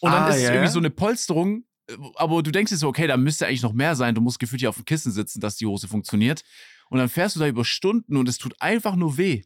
und 0.00 0.12
dann 0.12 0.22
Ah, 0.24 0.28
ist 0.28 0.36
es 0.36 0.42
ja, 0.44 0.52
irgendwie 0.52 0.70
so 0.72 0.78
eine 0.78 0.90
Polsterung. 0.90 1.64
äh, 1.90 1.94
Aber 2.14 2.42
du 2.42 2.50
denkst 2.52 2.70
dir 2.70 2.78
so, 2.78 2.88
okay, 2.88 3.06
da 3.06 3.16
müsste 3.16 3.46
eigentlich 3.46 3.62
noch 3.62 3.72
mehr 3.74 3.96
sein. 3.96 4.14
Du 4.14 4.20
musst 4.20 4.38
gefühlt 4.38 4.60
hier 4.60 4.68
auf 4.70 4.76
dem 4.76 4.84
Kissen 4.84 5.12
sitzen, 5.12 5.40
dass 5.40 5.56
die 5.56 5.66
Hose 5.66 5.88
funktioniert. 5.88 6.42
Und 6.90 6.98
dann 6.98 7.08
fährst 7.08 7.36
du 7.36 7.40
da 7.40 7.46
über 7.48 7.64
Stunden 7.64 8.16
und 8.16 8.28
es 8.28 8.38
tut 8.38 8.54
einfach 8.60 8.96
nur 8.96 9.16
weh. 9.18 9.42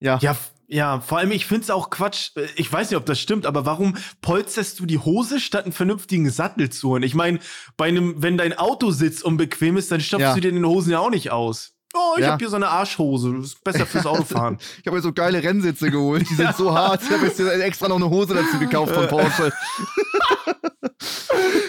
ja. 0.00 0.18
ja, 0.20 0.36
ja, 0.72 1.00
vor 1.00 1.18
allem, 1.18 1.32
ich 1.32 1.46
finde 1.46 1.64
es 1.64 1.70
auch 1.70 1.90
Quatsch. 1.90 2.30
äh, 2.36 2.46
Ich 2.54 2.72
weiß 2.72 2.90
nicht, 2.90 2.96
ob 2.96 3.04
das 3.04 3.18
stimmt, 3.18 3.44
aber 3.44 3.66
warum 3.66 3.96
polsterst 4.20 4.78
du 4.78 4.86
die 4.86 4.98
Hose, 4.98 5.40
statt 5.40 5.64
einen 5.64 5.72
vernünftigen 5.72 6.30
Sattel 6.30 6.70
zu 6.70 6.90
holen? 6.90 7.02
Ich 7.02 7.16
meine, 7.16 7.40
bei 7.76 7.88
einem, 7.88 8.22
wenn 8.22 8.38
dein 8.38 8.56
Autositz 8.56 9.20
unbequem 9.22 9.76
ist, 9.76 9.90
dann 9.90 10.00
stopfst 10.00 10.22
Ja. 10.22 10.34
du 10.34 10.40
dir 10.40 10.52
den 10.52 10.64
Hosen 10.64 10.92
ja 10.92 11.00
auch 11.00 11.10
nicht 11.10 11.32
aus. 11.32 11.72
Oh, 11.92 12.14
ich 12.18 12.22
Ja. 12.24 12.30
hab 12.34 12.38
hier 12.38 12.48
so 12.48 12.54
eine 12.54 12.68
Arschhose. 12.68 13.34
Das 13.34 13.46
ist 13.46 13.64
besser 13.64 13.84
fürs 13.84 14.06
Autofahren. 14.06 14.58
Ich 14.80 14.86
habe 14.86 14.94
mir 14.96 15.02
so 15.02 15.12
geile 15.12 15.42
Rennsitze 15.42 15.90
geholt. 15.90 16.30
Die 16.30 16.34
sind 16.36 16.54
so 16.54 16.72
hart. 16.72 17.02
Ich 17.02 17.10
habe 17.10 17.26
jetzt 17.26 17.40
extra 17.40 17.88
noch 17.88 17.96
eine 17.96 18.08
Hose 18.08 18.34
dazu 18.34 18.56
gekauft 18.60 18.94
von 18.94 19.08
Porsche. 19.08 19.52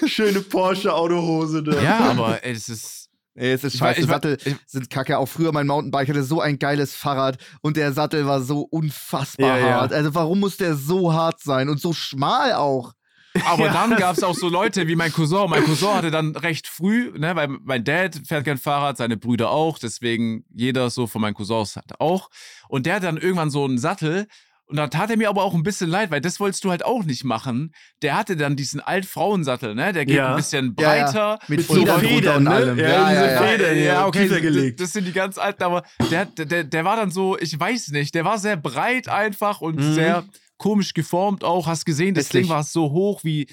Schöne 0.06 0.42
Porsche-Autohose. 0.42 1.64
Ne? 1.64 1.84
Ja, 1.84 2.12
aber 2.12 2.44
es 2.44 2.70
ist. 2.70 3.01
Ey, 3.42 3.54
es 3.54 3.64
ist 3.64 3.74
Ich 3.76 3.82
war- 3.82 3.88
scheiße. 3.90 4.02
ich 4.02 4.08
war- 4.08 4.16
Sattel 4.16 4.38
sind 4.68 4.90
kacke. 4.92 5.18
Auch 5.18 5.26
früher 5.26 5.52
mein 5.52 5.66
Mountainbike 5.66 6.10
hatte 6.10 6.24
so 6.24 6.42
ein 6.42 6.60
geiles 6.60 6.94
Fahrrad 6.94 7.38
und 7.62 7.76
der 7.76 7.92
Sattel 7.92 8.28
war 8.28 8.42
so 8.42 8.62
unfassbar 8.62 9.58
Ja, 9.60 9.68
ja. 9.68 9.74
hart. 9.82 9.94
Also 9.94 10.14
warum 10.14 10.40
muss 10.40 10.58
der 10.58 10.76
so 10.76 11.12
hart 11.14 11.42
sein 11.42 11.68
und 11.70 11.82
so 11.82 11.92
schmal 11.92 12.54
auch? 12.54 12.94
Aber 13.46 13.66
Ja. 13.68 13.74
dann 13.74 13.96
gab 13.96 14.16
es 14.18 14.24
auch 14.24 14.36
so 14.36 14.48
Leute 14.50 14.88
wie 14.88 14.96
mein 14.96 15.12
Cousin. 15.12 15.50
Mein 15.50 15.64
Cousin 15.64 15.94
hatte 15.94 16.12
dann 16.12 16.36
recht 16.36 16.68
früh, 16.68 17.12
ne, 17.18 17.36
weil 17.36 17.48
mein 17.48 17.84
Dad 17.84 18.20
fährt 18.28 18.46
kein 18.46 18.58
Fahrrad, 18.58 18.98
seine 18.98 19.18
Brüder 19.18 19.50
auch, 19.52 19.80
deswegen 19.80 20.44
jeder 20.54 20.90
so 20.90 21.08
von 21.08 21.22
meinen 21.22 21.34
Cousins 21.34 21.78
hat 21.78 22.00
auch. 22.00 22.30
Und 22.68 22.86
der 22.86 22.96
hat 22.96 23.04
dann 23.04 23.18
irgendwann 23.18 23.50
so 23.50 23.66
einen 23.66 23.78
Sattel. 23.80 24.28
Und 24.72 24.78
da 24.78 24.88
tat 24.88 25.10
er 25.10 25.18
mir 25.18 25.28
aber 25.30 25.44
auch 25.44 25.54
ein 25.54 25.64
bisschen 25.64 25.90
leid, 25.90 26.12
weil 26.12 26.22
das 26.22 26.40
wolltest 26.40 26.64
du 26.64 26.70
halt 26.72 26.84
auch 26.86 27.04
nicht 27.04 27.26
machen. 27.26 27.74
Der 28.02 28.16
hatte 28.18 28.38
dann 28.38 28.56
diesen 28.56 28.80
Altfrauensattel, 28.80 29.76
ne? 29.76 29.92
Der 29.92 30.06
geht 30.06 30.16
Ja. 30.16 30.30
ein 30.32 30.38
bisschen 30.38 30.76
Ja, 30.80 30.96
ja. 30.96 31.04
breiter. 31.04 31.40
Mit 31.50 31.60
Mit 31.60 31.68
so 31.68 31.86
Federn 32.00 32.38
und 32.38 32.44
ne? 32.46 32.50
allem. 32.52 32.80
Ja, 32.80 33.10
diese 33.10 33.26
ja, 33.34 33.42
Federn. 33.44 33.78
ja, 33.78 34.08
okay, 34.08 34.30
das, 34.30 34.76
das 34.78 34.94
sind 34.94 35.06
die 35.06 35.12
ganz 35.12 35.38
alten, 35.38 35.62
aber 35.64 35.84
der, 36.10 36.26
der, 36.26 36.64
der, 36.64 36.86
war 36.86 36.96
dann 36.96 37.12
so, 37.12 37.38
ich 37.38 37.60
weiß 37.60 37.90
nicht, 37.90 38.16
der 38.16 38.24
war 38.26 38.40
sehr 38.40 38.56
breit 38.56 39.10
einfach 39.10 39.60
und 39.60 39.76
Mhm. 39.76 39.94
sehr 39.94 40.24
komisch 40.58 40.94
geformt 40.94 41.44
auch. 41.44 41.68
Hast 41.68 41.86
gesehen, 41.86 42.14
das 42.16 42.28
Hässlich. 42.28 42.44
Ding 42.44 42.50
war 42.50 42.64
so 42.64 42.92
hoch 42.92 43.26
wie, 43.26 43.48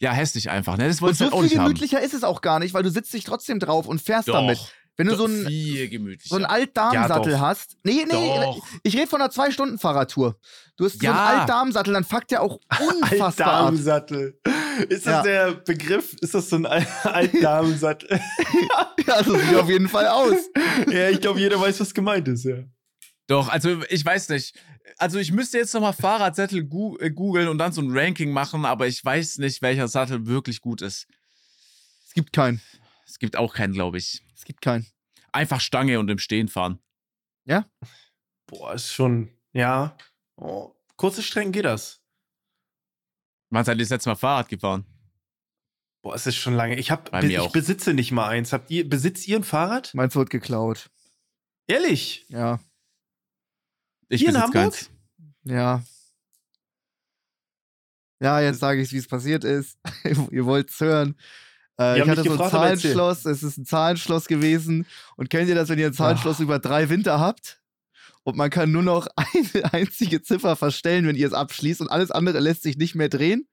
ja, 0.00 0.12
hässlich 0.12 0.50
einfach, 0.50 0.76
ne? 0.76 0.86
Das 0.88 0.96
Und 0.96 1.02
wolltest 1.02 1.20
du 1.22 1.24
so 1.24 1.30
halt 1.30 1.32
auch 1.34 1.38
viel 1.40 1.48
nicht 1.48 1.58
haben. 1.58 1.64
gemütlicher 1.66 2.00
ist 2.00 2.14
es 2.14 2.22
auch 2.22 2.40
gar 2.40 2.58
nicht, 2.58 2.74
weil 2.74 2.82
du 2.82 2.90
sitzt 2.90 3.12
dich 3.14 3.24
trotzdem 3.24 3.58
drauf 3.60 3.86
und 3.86 4.00
fährst 4.00 4.28
Doch, 4.28 4.34
damit. 4.34 4.58
Wenn 4.98 5.06
du 5.06 5.14
so 5.14 5.26
einen, 5.26 6.18
so 6.24 6.34
einen 6.36 6.44
Altdarmsattel 6.44 7.32
Ja, 7.34 7.40
hast. 7.40 7.76
Nee, 7.84 8.04
nee, 8.04 8.10
Doch. 8.10 8.66
ich 8.82 8.96
rede 8.96 9.06
von 9.06 9.20
einer 9.20 9.30
Zwei-Stunden-Fahrradtour. 9.30 10.36
Du 10.76 10.84
hast 10.84 10.98
so 11.00 11.06
Ja. 11.06 11.12
einen 11.28 11.40
Altdarmsattel, 11.40 11.92
dann 11.94 12.02
fuckt 12.04 12.32
der 12.32 12.42
auch 12.42 12.58
unfassbar 12.80 13.46
ab. 13.46 13.54
Altdamensattel. 13.60 14.40
Ist 14.88 15.06
das 15.06 15.12
Ja. 15.14 15.22
der 15.22 15.52
Begriff? 15.54 16.14
Ist 16.20 16.34
das 16.34 16.50
so 16.50 16.56
ein 16.56 16.66
Al- 16.66 16.86
Altdamensattel? 17.04 18.20
Ja, 19.06 19.22
so 19.22 19.38
sieht 19.38 19.54
auf 19.54 19.68
jeden 19.68 19.88
Fall 19.88 20.08
aus. 20.08 20.34
ja, 20.90 21.08
ich 21.10 21.20
glaube, 21.20 21.38
jeder 21.38 21.60
weiß, 21.60 21.78
was 21.78 21.94
gemeint 21.94 22.26
ist, 22.26 22.44
ja. 22.44 22.56
Doch, 23.28 23.48
also 23.48 23.80
ich 23.90 24.04
weiß 24.04 24.30
nicht. 24.30 24.54
Also 24.96 25.18
ich 25.20 25.30
müsste 25.30 25.58
jetzt 25.58 25.74
nochmal 25.74 25.92
Fahrradsättel 25.92 26.64
gu 26.64 26.96
äh, 26.98 27.10
googeln 27.10 27.46
und 27.48 27.58
dann 27.58 27.70
so 27.72 27.80
ein 27.82 27.96
Ranking 27.96 28.32
machen, 28.32 28.64
aber 28.64 28.88
ich 28.88 29.04
weiß 29.04 29.38
nicht, 29.38 29.62
welcher 29.62 29.86
Sattel 29.86 30.26
wirklich 30.26 30.60
gut 30.60 30.82
ist. 30.82 31.06
Es 32.04 32.14
gibt 32.14 32.32
keinen. 32.32 32.60
Es 33.06 33.18
gibt 33.20 33.36
auch 33.36 33.54
keinen, 33.54 33.74
glaube 33.74 33.98
ich. 33.98 34.22
Es 34.48 34.54
gibt 34.54 34.62
keinen. 34.62 34.86
Einfach 35.30 35.60
Stange 35.60 36.00
und 36.00 36.08
im 36.08 36.18
Stehen 36.18 36.48
fahren. 36.48 36.78
Boah, 38.46 38.72
ist 38.72 38.90
schon, 38.90 39.30
ja. 39.52 39.94
Oh, 40.36 40.74
kurze 40.96 41.22
Strecken 41.22 41.52
geht 41.52 41.66
das. 41.66 42.00
Wann 43.50 43.62
seid 43.66 43.76
ihr 43.76 43.82
das 43.82 43.90
letzte 43.90 44.08
Mal 44.08 44.16
Fahrrad 44.16 44.48
gefahren? 44.48 44.86
Boah, 46.02 46.14
es 46.14 46.26
ist 46.26 46.36
schon 46.36 46.54
lange. 46.54 46.78
Ich, 46.78 46.90
hab, 46.90 47.10
Bei 47.10 47.22
ich 47.22 47.38
auch. 47.38 47.52
besitze 47.52 47.92
nicht 47.92 48.10
mal 48.10 48.26
eins. 48.26 48.54
Habt 48.54 48.70
ihr, 48.70 48.88
besitzt 48.88 49.28
ihr 49.28 49.36
ein 49.36 49.44
Fahrrad? 49.44 49.92
Meins 49.92 50.16
wird 50.16 50.30
geklaut. 50.30 50.90
Ehrlich? 51.66 52.24
Ja. 52.30 52.58
Ich 54.08 54.22
Hier 54.22 54.30
in 54.30 54.40
Hamburg? 54.40 54.72
keins. 54.72 54.90
Ja. 55.44 55.82
Ja, 58.22 58.40
jetzt 58.40 58.60
sage 58.60 58.80
ich, 58.80 58.90
wie 58.92 58.96
es 58.96 59.08
passiert 59.08 59.44
ist. 59.44 59.78
Ihr 60.30 60.46
wollt 60.46 60.70
es 60.70 60.80
hören. 60.80 61.18
Äh, 61.80 62.00
ich 62.02 62.08
hatte 62.08 62.22
so 62.22 62.30
ein 62.30 62.36
gefragt. 62.38 62.50
Zahlenschloss. 62.50 63.24
Es 63.24 63.42
ist 63.42 63.56
ein 63.58 63.64
Zahlenschloss 63.66 64.26
gewesen. 64.26 64.86
Und 65.16 65.30
kennt 65.30 65.48
ihr 65.48 65.54
das, 65.54 65.68
wenn 65.68 65.78
ihr 65.78 65.86
ein 65.86 65.92
Zahlenschloss 65.94 66.40
über 66.40 66.58
drei 66.58 66.88
Winter 66.88 67.20
habt? 67.20 67.60
Und 68.24 68.36
man 68.36 68.50
kann 68.50 68.70
nur 68.72 68.82
noch 68.82 69.06
eine 69.16 69.72
einzige 69.72 70.20
Ziffer 70.22 70.56
verstellen, 70.56 71.06
wenn 71.06 71.16
ihr 71.16 71.26
es 71.26 71.32
abschließt 71.32 71.80
und 71.80 71.88
alles 71.88 72.10
andere 72.10 72.40
lässt 72.40 72.62
sich 72.62 72.76
nicht 72.76 72.94
mehr 72.94 73.08
drehen? 73.08 73.46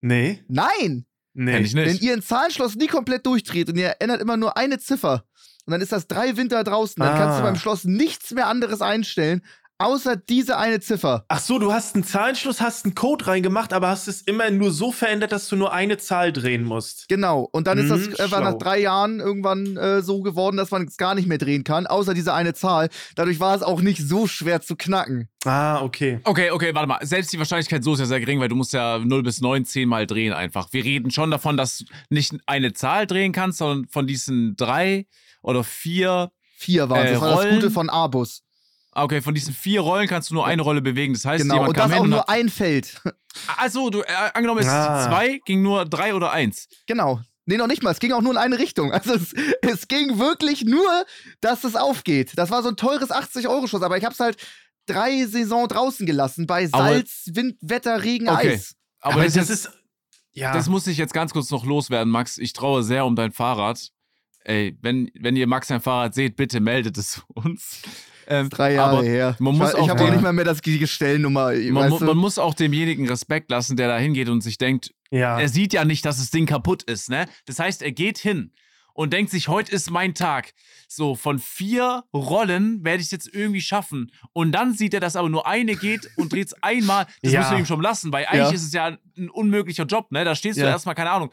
Nee. 0.00 0.42
Nein! 0.48 1.06
Nee. 1.34 1.58
Ich 1.60 1.74
Wenn 1.74 1.88
nicht. 1.88 2.02
ihr 2.02 2.12
ein 2.12 2.22
Zahlenschloss 2.22 2.74
nie 2.74 2.88
komplett 2.88 3.24
durchdreht 3.24 3.68
und 3.70 3.76
ihr 3.76 3.96
ändert 4.00 4.20
immer 4.20 4.36
nur 4.36 4.56
eine 4.58 4.78
Ziffer 4.78 5.24
und 5.64 5.70
dann 5.72 5.80
ist 5.80 5.92
das 5.92 6.06
drei 6.06 6.36
Winter 6.36 6.62
draußen, 6.64 7.00
dann 7.02 7.16
kannst 7.16 7.38
du 7.38 7.42
Ah. 7.42 7.46
beim 7.46 7.56
Schloss 7.56 7.84
nichts 7.84 8.32
mehr 8.32 8.48
anderes 8.48 8.82
einstellen, 8.82 9.42
außer 9.82 10.16
diese 10.16 10.56
eine 10.58 10.80
Ziffer. 10.80 11.24
Ach 11.28 11.40
so, 11.40 11.58
du 11.58 11.72
hast 11.72 11.94
einen 11.94 12.04
Zahlenschluss, 12.04 12.60
hast 12.60 12.84
einen 12.84 12.94
Code 12.94 13.26
reingemacht, 13.26 13.72
aber 13.72 13.88
hast 13.88 14.08
es 14.08 14.22
immer 14.22 14.50
nur 14.50 14.70
so 14.70 14.92
verändert, 14.92 15.32
dass 15.32 15.48
du 15.48 15.56
nur 15.56 15.72
eine 15.72 15.98
Zahl 15.98 16.32
drehen 16.32 16.64
musst. 16.64 17.08
Genau. 17.08 17.48
Und 17.52 17.66
dann 17.66 17.78
ist 17.78 17.90
das 17.90 18.00
Mhm, 18.06 18.14
einfach 18.18 18.40
nach 18.40 18.50
schlau. 18.50 18.58
drei 18.58 18.78
Jahren 18.80 19.20
irgendwann 19.20 19.76
äh, 19.76 20.02
so 20.02 20.20
geworden, 20.22 20.56
dass 20.56 20.70
man 20.70 20.86
es 20.86 20.96
gar 20.96 21.14
nicht 21.14 21.28
mehr 21.28 21.38
drehen 21.38 21.64
kann, 21.64 21.86
außer 21.86 22.14
diese 22.14 22.34
eine 22.34 22.54
Zahl. 22.54 22.88
Dadurch 23.16 23.40
war 23.40 23.54
es 23.56 23.62
auch 23.62 23.80
nicht 23.80 24.00
so 24.06 24.26
schwer 24.26 24.60
zu 24.60 24.76
knacken. 24.76 25.28
Ah, 25.44 25.82
okay. 25.82 26.20
Okay, 26.24 26.50
okay, 26.50 26.74
warte 26.74 26.86
mal. 26.88 26.98
Selbst 27.02 27.32
die 27.32 27.38
Wahrscheinlichkeit 27.38 27.82
so 27.82 27.94
ist 27.94 28.00
ja 28.00 28.06
sehr 28.06 28.20
gering, 28.20 28.38
weil 28.40 28.48
du 28.48 28.54
musst 28.56 28.72
ja 28.72 28.98
0 28.98 29.22
bis 29.22 29.40
9 29.40 29.64
zehnmal 29.64 30.06
drehen 30.06 30.32
einfach. 30.32 30.68
Wir 30.72 30.84
reden 30.84 31.10
schon 31.10 31.30
davon, 31.30 31.56
dass 31.56 31.78
du 31.78 31.84
nicht 32.10 32.32
eine 32.46 32.72
Zahl 32.72 33.06
drehen 33.06 33.32
kannst, 33.32 33.58
sondern 33.58 33.88
von 33.88 34.06
diesen 34.06 34.54
drei 34.56 35.06
oder 35.42 35.64
vier. 35.64 36.30
Vier 36.56 36.88
waren 36.88 37.06
Äh, 37.06 37.12
Das 37.14 37.20
war 37.20 37.42
das 37.42 37.48
Gute 37.52 37.70
von 37.72 37.90
Abus. 37.90 38.42
Ah, 38.94 39.04
Okay, 39.04 39.22
von 39.22 39.34
diesen 39.34 39.54
vier 39.54 39.80
Rollen 39.80 40.06
kannst 40.06 40.30
du 40.30 40.34
nur 40.34 40.46
eine 40.46 40.62
Rolle 40.62 40.82
bewegen. 40.82 41.14
Das 41.14 41.24
heißt, 41.24 41.42
Genau. 41.42 41.54
jemand 41.54 41.68
Und 41.70 41.76
kam 41.76 41.90
das 41.90 41.98
auch 41.98 42.02
hin 42.02 42.12
und 42.12 42.16
nur 42.18 42.28
ein 42.28 42.48
Feld. 42.48 43.00
Also, 43.56 43.88
du, 43.90 44.02
äh, 44.02 44.06
angenommen, 44.34 44.60
es 44.60 44.68
Ah. 44.68 45.08
zwei, 45.08 45.40
ging 45.46 45.62
nur 45.62 45.84
drei 45.86 46.14
oder 46.14 46.32
eins. 46.32 46.68
genau. 46.86 47.20
Nee, 47.44 47.56
noch 47.56 47.66
nicht 47.66 47.82
mal. 47.82 47.90
Es 47.90 47.98
ging 47.98 48.12
auch 48.12 48.20
nur 48.20 48.30
in 48.30 48.38
eine 48.38 48.56
Richtung. 48.60 48.92
Also 48.92 49.14
es, 49.14 49.32
es 49.62 49.88
ging 49.88 50.20
wirklich 50.20 50.64
nur, 50.64 51.04
dass 51.40 51.64
es 51.64 51.74
aufgeht. 51.74 52.32
Das 52.36 52.50
war 52.52 52.62
so 52.62 52.68
ein 52.68 52.76
teures 52.76 53.10
80-Euro-Schuss, 53.10 53.82
aber 53.82 53.96
ich 53.98 54.04
hab's 54.04 54.20
halt 54.20 54.36
drei 54.86 55.24
Saison 55.26 55.66
draußen 55.66 56.06
gelassen 56.06 56.46
bei 56.46 56.68
Aber- 56.70 56.84
Salz, 56.84 57.24
Wind, 57.32 57.56
Wetter, 57.60 58.04
Regen, 58.04 58.28
Okay. 58.28 58.54
Eis. 58.54 58.76
Aber, 59.00 59.14
Aber 59.14 59.24
das, 59.24 59.34
das 59.34 59.50
ist, 59.50 59.64
ist. 59.66 59.72
Ja. 60.34 60.52
das 60.52 60.68
muss 60.68 60.86
ich 60.86 60.98
jetzt 60.98 61.12
ganz 61.14 61.32
kurz 61.32 61.50
noch 61.50 61.64
loswerden, 61.64 62.12
Max. 62.12 62.38
Ich 62.38 62.52
traue 62.52 62.84
sehr 62.84 63.04
um 63.04 63.16
dein 63.16 63.32
Fahrrad. 63.32 63.88
Ey, 64.44 64.78
wenn, 64.80 65.10
wenn 65.18 65.34
ihr 65.34 65.48
Max 65.48 65.66
sein 65.66 65.80
Fahrrad 65.80 66.14
seht, 66.14 66.36
bitte 66.36 66.60
meldet 66.60 66.96
es 66.96 67.22
uns. 67.34 67.82
Ähm, 68.26 68.48
Drei 68.50 68.74
Jahre 68.74 68.98
aber 68.98 69.02
her. 69.06 69.36
man 69.38 69.54
ich 69.54 69.58
muss 69.60 69.68
ich 69.70 69.76
auch 69.76 69.88
habe 69.88 70.04
auch 70.04 70.10
nicht 70.10 70.22
mal 70.22 70.32
mehr 70.32 70.44
das, 70.44 70.60
die 70.60 70.78
Gestellnummer. 70.78 71.52
Man, 71.52 71.74
weißt 71.74 71.90
mu- 71.90 71.98
du? 71.98 72.04
man 72.06 72.16
muss 72.16 72.38
auch 72.38 72.54
demjenigen 72.54 73.08
Respekt 73.08 73.50
lassen, 73.50 73.76
der 73.76 73.88
da 73.88 73.98
hingeht 73.98 74.28
und 74.28 74.40
sich 74.42 74.58
denkt, 74.58 74.92
ja. 75.10 75.38
er 75.40 75.48
sieht 75.48 75.72
ja 75.72 75.84
nicht, 75.84 76.04
dass 76.04 76.18
das 76.18 76.30
Ding 76.30 76.46
kaputt 76.46 76.82
ist, 76.84 77.10
ne? 77.10 77.26
Das 77.46 77.58
heißt, 77.58 77.82
er 77.82 77.92
geht 77.92 78.18
hin 78.18 78.52
und 78.94 79.12
denkt 79.12 79.30
sich, 79.30 79.48
heute 79.48 79.72
ist 79.72 79.90
mein 79.90 80.14
Tag. 80.14 80.52
So, 80.86 81.14
von 81.14 81.38
vier 81.38 82.04
Rollen 82.12 82.84
werde 82.84 82.98
ich 83.00 83.06
es 83.06 83.10
jetzt 83.10 83.28
irgendwie 83.32 83.62
schaffen. 83.62 84.12
Und 84.34 84.52
dann 84.52 84.74
sieht 84.74 84.92
er, 84.92 85.00
dass 85.00 85.16
aber 85.16 85.30
nur 85.30 85.46
eine 85.46 85.74
geht 85.76 86.10
und 86.16 86.30
dreht 86.32 86.48
es 86.48 86.54
einmal. 86.62 87.06
Das 87.22 87.32
Ja. 87.32 87.40
muss 87.40 87.50
man 87.50 87.60
ihm 87.60 87.66
schon 87.66 87.80
lassen, 87.80 88.12
weil 88.12 88.26
eigentlich 88.26 88.48
Ja. 88.50 88.50
ist 88.54 88.64
es 88.66 88.72
ja 88.72 88.96
ein 89.16 89.30
unmöglicher 89.30 89.84
Job, 89.86 90.12
ne? 90.12 90.24
Da 90.24 90.34
stehst 90.34 90.58
du 90.58 90.62
Ja. 90.64 90.68
erstmal, 90.68 90.94
keine 90.94 91.10
Ahnung, 91.10 91.30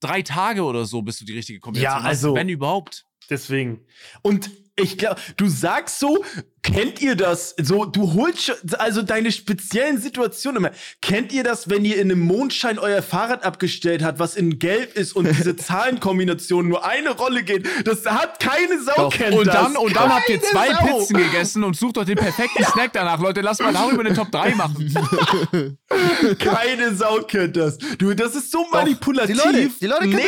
drei 0.00 0.22
Tage 0.22 0.62
oder 0.64 0.84
so, 0.84 1.02
bis 1.02 1.18
du 1.18 1.24
die 1.24 1.34
richtige 1.34 1.60
Kombination 1.60 1.98
Ja, 2.02 2.02
hast, 2.02 2.24
also- 2.24 2.34
wenn 2.34 2.48
überhaupt. 2.48 3.04
Deswegen. 3.30 3.80
Und 4.22 4.50
Ich 4.78 4.96
glaube, 4.98 5.20
du 5.36 5.48
sagst 5.48 5.98
so, 6.00 6.24
kennt 6.62 7.00
ihr 7.00 7.14
das? 7.16 7.54
So, 7.60 7.84
du 7.84 8.14
holst 8.14 8.42
schon, 8.44 8.54
also 8.78 9.02
deine 9.02 9.32
speziellen 9.32 9.98
Situationen 10.00 10.56
immer. 10.64 10.70
Kennt 11.02 11.32
ihr 11.32 11.42
das, 11.44 11.68
wenn 11.70 11.84
ihr 11.84 11.96
in 11.96 12.10
einem 12.10 12.20
Mondschein 12.20 12.78
euer 12.78 13.02
Fahrrad 13.02 13.44
abgestellt 13.44 14.02
habt, 14.02 14.18
was 14.18 14.36
in 14.36 14.58
Gelb 14.58 14.94
ist 14.96 15.14
und 15.14 15.26
diese 15.28 15.56
Zahlenkombination 15.56 16.68
nur 16.68 16.84
eine 16.84 17.10
Rolle 17.10 17.42
geht? 17.42 17.66
Das 17.86 18.04
hat 18.06 18.40
keine 18.40 18.80
Sau 18.82 18.92
Doch. 18.96 19.12
kennt 19.12 19.34
Und 19.36 19.46
das. 19.46 19.54
dann, 19.54 19.76
und 19.76 19.94
dann 19.96 20.14
habt 20.14 20.28
ihr 20.28 20.40
zwei 20.42 20.68
Sau. 20.72 20.98
Pizzen 20.98 21.16
gegessen 21.16 21.64
und 21.64 21.76
sucht 21.76 21.98
euch 21.98 22.06
den 22.06 22.16
perfekten 22.18 22.64
Snack 22.64 22.92
danach. 22.92 23.20
Leute, 23.20 23.40
lasst 23.40 23.60
mal 23.60 23.72
darüber 23.72 24.04
den 24.04 24.14
Top 24.14 24.30
3 24.30 24.54
machen. 24.54 25.78
Keine 26.38 26.94
Sau 26.94 27.20
kennt 27.22 27.56
das. 27.56 27.78
Du, 27.98 28.14
das 28.14 28.34
ist 28.34 28.50
so 28.50 28.66
manipulativ. 28.70 29.36
Die 29.36 29.40
Leute- 29.42 29.70
die 29.80 29.86
Leute 29.86 30.00
kennen 30.02 30.14
nee, 30.16 30.22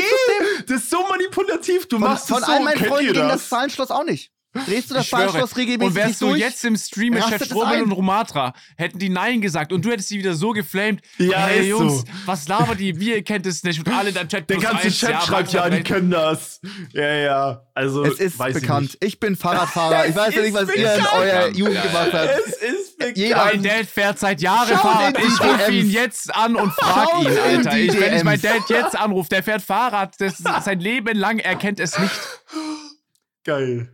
das 0.58 0.66
das 0.66 0.76
ist 0.82 0.90
so 0.90 1.04
manipulativ. 1.08 1.86
Du 1.88 1.98
Von, 1.98 2.08
machst 2.08 2.28
von 2.28 2.38
es 2.38 2.46
so. 2.46 2.52
all 2.52 2.62
meinen 2.62 2.78
Freunden 2.84 3.12
ging 3.12 3.22
das? 3.22 3.32
das 3.40 3.48
Zahlenschloss 3.48 3.90
auch 3.90 4.04
nicht. 4.04 4.30
Drehst 4.66 4.90
du 4.90 4.94
das 4.94 5.04
Ich 5.04 5.10
schwöre. 5.10 5.26
Zahlenschloss 5.28 5.56
regelmäßig 5.56 5.88
Und 5.90 5.94
wärst 5.94 6.20
du 6.22 6.26
durch? 6.30 6.40
jetzt 6.40 6.64
im 6.64 6.76
Stream 6.76 7.14
mit 7.14 7.24
Chef 7.24 7.44
Strobel 7.44 7.82
und 7.82 7.92
Romatra, 7.92 8.52
hätten 8.76 8.98
die 8.98 9.08
Nein 9.08 9.40
gesagt 9.40 9.72
und 9.72 9.84
du 9.84 9.90
hättest 9.90 10.08
sie 10.08 10.18
wieder 10.18 10.34
so 10.34 10.50
geflamed. 10.50 11.02
Ja, 11.18 11.38
hey, 11.46 11.60
ist 11.60 11.66
Jungs, 11.68 11.98
so. 12.00 12.04
was 12.26 12.48
labert 12.48 12.80
die? 12.80 12.98
Wir 12.98 13.22
kennt 13.22 13.46
es 13.46 13.62
nicht. 13.62 13.78
Und 13.86 13.94
alle 13.94 14.08
in 14.08 14.14
deinem 14.16 14.28
Chat 14.28 14.50
Der 14.50 14.56
ganze 14.58 14.86
eins, 14.86 14.98
Chat 14.98 15.10
ja, 15.10 15.20
schreibt 15.20 15.52
ja, 15.52 15.70
die 15.70 15.82
können 15.84 16.10
das. 16.10 16.60
Ja, 16.92 17.12
ja. 17.12 17.62
Also, 17.74 18.04
es 18.04 18.18
ist 18.18 18.38
weiß 18.40 18.54
bekannt. 18.54 18.96
Ich, 19.00 19.06
Ich, 19.08 19.20
bin 19.20 19.36
Fahrradfahrer. 19.36 20.06
Ich 20.08 20.16
weiß 20.16 20.34
ja 20.34 20.42
nicht, 20.42 20.54
was 20.54 20.68
ist 20.68 20.76
ihr 20.76 20.94
in 20.94 21.00
bekannt. 21.02 21.20
eurer 21.20 21.48
Jugend 21.50 21.82
gemacht 21.82 22.12
habt. 22.12 22.30
es 22.46 22.56
ist 22.56 22.98
bekannt. 22.98 23.16
Jeder- 23.18 23.36
Mein 23.44 23.62
Dad 23.62 23.86
fährt 23.86 24.18
seit 24.18 24.40
Jahren 24.40 24.76
Fahrrad. 24.76 25.16
Ich 25.18 25.40
rufe 25.40 25.70
ihn 25.72 25.90
jetzt 25.90 26.34
an 26.34 26.56
und 26.56 26.72
frag 26.72 27.08
Schau 27.12 27.20
ihn, 27.22 27.38
Alter. 27.38 27.78
Ich, 27.78 28.00
wenn 28.00 28.16
ich 28.16 28.24
meinen. 28.24 28.42
Dad 28.42 28.68
jetzt 28.68 28.96
anrufe, 28.98 29.28
der 29.28 29.42
fährt 29.44 29.62
Fahrrad. 29.62 30.14
Das 30.18 30.40
ist 30.40 30.64
sein 30.64 30.80
Leben 30.80 31.16
lang, 31.16 31.38
er 31.38 31.54
kennt 31.54 31.78
es 31.78 31.96
nicht. 31.98 32.10
Geil. 33.44 33.92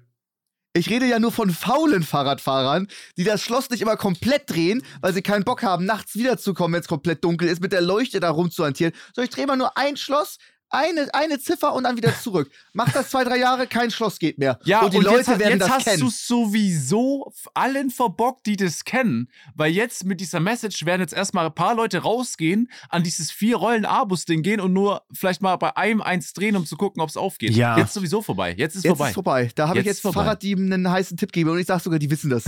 Ich 0.76 0.90
rede 0.90 1.06
ja 1.06 1.18
nur 1.18 1.32
von 1.32 1.48
faulen 1.48 2.02
Fahrradfahrern, 2.02 2.88
die 3.16 3.24
das 3.24 3.40
Schloss 3.40 3.70
nicht 3.70 3.80
immer 3.80 3.96
komplett 3.96 4.50
drehen, 4.50 4.82
weil 5.00 5.14
sie 5.14 5.22
keinen 5.22 5.42
Bock 5.42 5.62
haben, 5.62 5.86
nachts 5.86 6.16
wiederzukommen, 6.16 6.74
wenn 6.74 6.82
es 6.82 6.86
komplett 6.86 7.24
dunkel 7.24 7.48
ist, 7.48 7.62
mit 7.62 7.72
der 7.72 7.80
Leuchte 7.80 8.20
da 8.20 8.28
rumzuhantieren. 8.28 8.92
So, 9.14 9.22
ich 9.22 9.30
drehe 9.30 9.46
mal 9.46 9.56
nur 9.56 9.78
ein 9.78 9.96
Schloss, 9.96 10.36
eine, 10.70 11.12
eine 11.14 11.38
Ziffer 11.38 11.72
und 11.74 11.84
dann 11.84 11.96
wieder 11.96 12.12
zurück. 12.22 12.50
Mach 12.72 12.90
das 12.92 13.10
zwei, 13.10 13.24
drei 13.24 13.38
Jahre, 13.38 13.66
kein 13.66 13.90
Schloss 13.90 14.18
geht 14.18 14.38
mehr. 14.38 14.58
Ja, 14.64 14.82
und 14.82 14.92
die 14.92 14.98
und 14.98 15.04
Leute 15.04 15.30
jetzt, 15.32 15.38
werden 15.38 15.52
jetzt 15.52 15.62
das 15.62 15.70
hast 15.70 15.84
kennen. 15.84 16.00
du 16.00 16.10
sowieso 16.10 17.32
allen 17.54 17.90
verbockt, 17.90 18.46
die 18.46 18.56
das 18.56 18.84
kennen. 18.84 19.30
Weil 19.54 19.72
jetzt 19.72 20.04
mit 20.04 20.20
dieser 20.20 20.40
Message 20.40 20.84
werden 20.84 21.00
jetzt 21.00 21.14
erstmal 21.14 21.46
ein 21.46 21.54
paar 21.54 21.74
Leute 21.74 21.98
rausgehen, 21.98 22.70
an 22.88 23.02
dieses 23.02 23.30
vier 23.30 23.56
Rollen 23.56 23.84
A-Bus-Ding 23.84 24.42
gehen 24.42 24.60
und 24.60 24.72
nur 24.72 25.02
vielleicht 25.12 25.42
mal 25.42 25.56
bei 25.56 25.76
einem 25.76 26.02
eins 26.02 26.32
drehen, 26.32 26.56
um 26.56 26.66
zu 26.66 26.76
gucken, 26.76 27.00
ob 27.02 27.08
es 27.08 27.16
aufgeht. 27.16 27.52
Ja. 27.52 27.78
Jetzt 27.78 27.94
sowieso 27.94 28.22
vorbei. 28.22 28.54
Jetzt 28.56 28.76
ist 28.76 28.84
Jetzt 28.84 28.90
vorbei. 28.90 29.08
ist 29.08 29.14
vorbei. 29.14 29.50
Da 29.54 29.68
habe 29.68 29.80
ich 29.80 29.86
Jetzt 29.86 30.02
jetzt. 30.02 30.14
Fahrraddieben 30.14 30.72
einen 30.72 30.90
heißen 30.90 31.16
Tipp 31.16 31.32
gegeben 31.32 31.50
und 31.50 31.58
ich 31.58 31.66
sag 31.66 31.80
sogar, 31.80 31.98
die 31.98 32.10
wissen 32.10 32.30
das. 32.30 32.44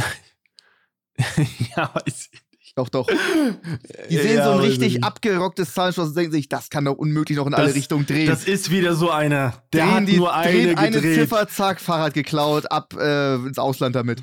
ja, 1.77 1.91
weiß 1.95 2.31
ich. 2.33 2.48
Doch, 2.79 2.89
doch. 2.91 3.09
Die 4.09 4.16
sehen 4.18 4.37
Ja, 4.37 4.45
so 4.45 4.51
ein 4.53 4.61
richtig 4.61 4.97
ich. 4.99 5.03
abgerocktes 5.05 5.74
Zahlenschloss 5.74 6.11
und 6.11 6.16
denken 6.16 6.31
sich, 6.31 6.49
das 6.49 6.70
kann 6.70 6.85
doch 6.85 6.93
unmöglich 6.95 7.37
noch 7.37 7.47
in 7.49 7.55
alle 7.55 7.66
Das- 7.66 7.74
Richtungen 7.74 8.07
drehen. 8.07 8.29
Das 8.29 8.45
ist 8.45 8.70
wieder 8.70 8.95
so 8.95 9.11
einer. 9.11 9.64
Der 9.72 9.85
drehen 9.87 9.95
hat 9.95 10.09
die, 10.09 10.16
nur 10.16 10.33
eine 10.33 10.53
drehen 10.53 10.79
eine 10.79 10.91
gedreht. 11.01 11.14
Ziffer, 11.16 11.49
zack, 11.49 11.81
Fahrrad 11.81 12.14
geklaut, 12.14 12.70
ab 12.70 12.95
äh, 12.95 13.35
ins 13.35 13.59
Ausland 13.59 13.97
damit. 13.97 14.22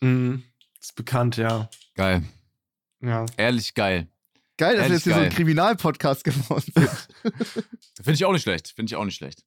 Mhm. 0.00 0.44
Ist 0.80 0.94
bekannt, 0.94 1.36
ja. 1.38 1.68
Geil. 1.96 2.22
Ja. 3.00 3.26
Ehrlich 3.36 3.74
geil. 3.74 4.06
Geil, 4.58 4.76
dass 4.76 4.82
wir 4.82 4.82
Ehrlich 4.82 4.92
jetzt 4.98 5.02
hier 5.04 5.14
so 5.14 5.18
ein 5.18 5.24
geil. 5.28 5.34
Kriminalpodcast 5.34 6.22
geworden 6.22 6.72
sind. 6.72 6.88
Finde 7.96 8.12
ich 8.12 8.24
auch 8.24 8.32
nicht 8.32 8.42
schlecht. 8.42 8.68
Finde 8.76 8.90
ich 8.90 8.94
auch 8.96 9.04
nicht 9.04 9.16
schlecht. 9.16 9.42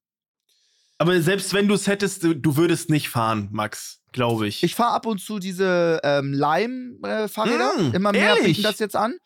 Aber 0.98 1.22
selbst 1.22 1.54
wenn 1.54 1.68
du 1.68 1.74
es 1.76 1.88
hättest, 1.88 2.24
du, 2.24 2.36
würdest 2.58 2.90
nicht 2.90 3.10
fahren, 3.10 3.50
Max, 3.52 4.00
glaube 4.14 4.48
ich. 4.48 4.64
Ich 4.64 4.76
fahre 4.76 4.94
ab 4.94 5.06
und 5.06 5.20
zu 5.20 5.40
diese 5.40 6.00
ähm, 6.04 6.32
Lime-Fahrräder. 6.34 7.74
Mm, 7.92 7.94
Immer 7.96 8.12
mehr 8.14 8.30
ehrlich? 8.30 8.58
bieten 8.58 8.64
das 8.64 8.80
jetzt 8.80 8.96
an. 8.96 9.18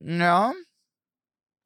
Ja. 0.00 0.52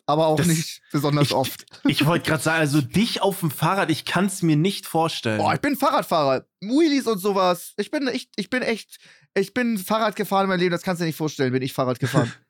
Aber 0.06 0.26
auch 0.26 0.36
Das- 0.36 0.46
nicht 0.46 0.80
besonders 0.92 1.28
ich- 1.28 1.34
oft. 1.34 1.66
Ich 1.86 2.06
wollte 2.06 2.28
gerade 2.30 2.42
sagen, 2.42 2.60
also 2.60 2.80
dich 2.80 3.20
auf 3.22 3.40
dem 3.40 3.50
Fahrrad, 3.50 3.90
ich 3.90 4.04
kann 4.04 4.26
es 4.26 4.42
mir 4.42 4.56
nicht 4.56 4.86
vorstellen. 4.86 5.38
Boah, 5.38 5.52
ich 5.54 5.60
bin 5.60 5.76
Fahrradfahrer. 5.76 6.46
Wheelies 6.60 7.06
und 7.06 7.18
sowas. 7.18 7.74
Ich 7.76 7.90
bin, 7.90 8.08
ich, 8.08 8.30
ich 8.36 8.48
bin 8.50 8.62
echt, 8.62 8.98
ich 9.34 9.52
bin 9.52 9.76
Fahrrad 9.78 10.16
gefahren 10.16 10.44
in 10.44 10.48
meinem 10.48 10.60
Leben. 10.60 10.72
Das 10.72 10.82
kannst 10.82 11.00
du 11.00 11.04
dir 11.04 11.08
nicht 11.08 11.16
vorstellen, 11.16 11.52
bin 11.52 11.62
ich 11.62 11.72
Fahrrad 11.74 11.98
gefahren. 12.00 12.32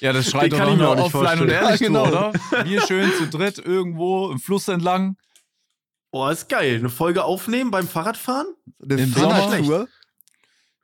Ja, 0.00 0.12
das 0.12 0.28
schreit 0.30 0.44
Den 0.44 0.50
doch 0.50 0.58
kann 0.58 0.66
noch 0.66 0.72
ich 0.74 0.78
mir 0.78 0.84
nur 0.84 0.90
auch 0.92 0.96
nicht 0.96 1.14
offline 1.14 1.40
und 1.40 1.48
vorstellen. 1.50 1.64
ehrlich, 1.64 1.80
Ja, 1.80 1.86
genau. 1.86 2.06
oder? 2.08 2.32
Wir 2.64 2.80
schön 2.86 3.12
zu 3.16 3.28
dritt 3.28 3.58
irgendwo 3.58 4.30
im 4.30 4.38
Fluss 4.40 4.68
entlang. 4.68 5.16
Boah, 6.10 6.30
ist 6.32 6.48
geil. 6.48 6.76
Eine 6.76 6.90
Folge 6.90 7.24
aufnehmen 7.24 7.70
beim 7.70 7.88
Fahrradfahren? 7.88 8.46
Eine? 8.82 9.06
Fahrradtour. 9.06 9.88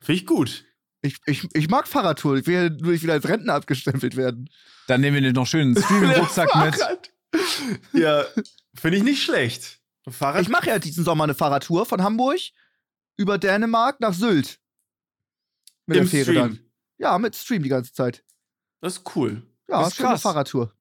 Finde 0.01 0.13
ich 0.21 0.25
gut. 0.25 0.65
Ich, 1.01 1.17
ich, 1.25 1.47
ich 1.53 1.69
mag 1.69 1.87
Fahrradtour. 1.87 2.37
Ich 2.37 2.47
will 2.47 2.69
nur 2.71 2.91
nicht 2.93 3.03
wieder 3.03 3.13
als 3.13 3.27
Rentner 3.27 3.53
abgestempelt 3.53 4.15
werden. 4.15 4.49
Dann 4.87 5.01
nehmen 5.01 5.15
wir 5.15 5.21
den 5.21 5.33
noch 5.33 5.47
schön 5.47 5.75
einen 5.75 5.77
Streaming-Rucksack 5.83 6.55
mit. 6.63 6.75
Fahrrad. 6.75 7.11
Ja, 7.93 8.25
finde 8.75 8.97
ich 8.97 9.03
nicht 9.03 9.21
schlecht. 9.23 9.79
Fahrrad. 10.09 10.41
Ich 10.41 10.49
mache 10.49 10.67
ja 10.67 10.79
diesen 10.79 11.03
Sommer 11.03 11.25
eine 11.25 11.35
Fahrradtour 11.35 11.85
von 11.85 12.01
Hamburg 12.01 12.39
über 13.17 13.37
Dänemark 13.37 13.99
nach 13.99 14.13
Sylt. 14.13 14.59
Mit 15.85 15.97
im 15.97 16.03
der 16.03 16.09
Fähre 16.09 16.23
Stream. 16.23 16.35
dann. 16.35 16.59
Ja, 16.99 17.17
mit 17.17 17.35
Stream 17.35 17.63
die 17.63 17.69
ganze 17.69 17.93
Zeit. 17.93 18.23
Das 18.81 18.97
ist 18.97 19.15
cool. 19.15 19.41
Ja, 19.67 19.79
Das 19.79 19.89
ist 19.89 19.95
schöne 19.95 20.09
krass. 20.09 20.21
Fahrradtour. 20.21 20.73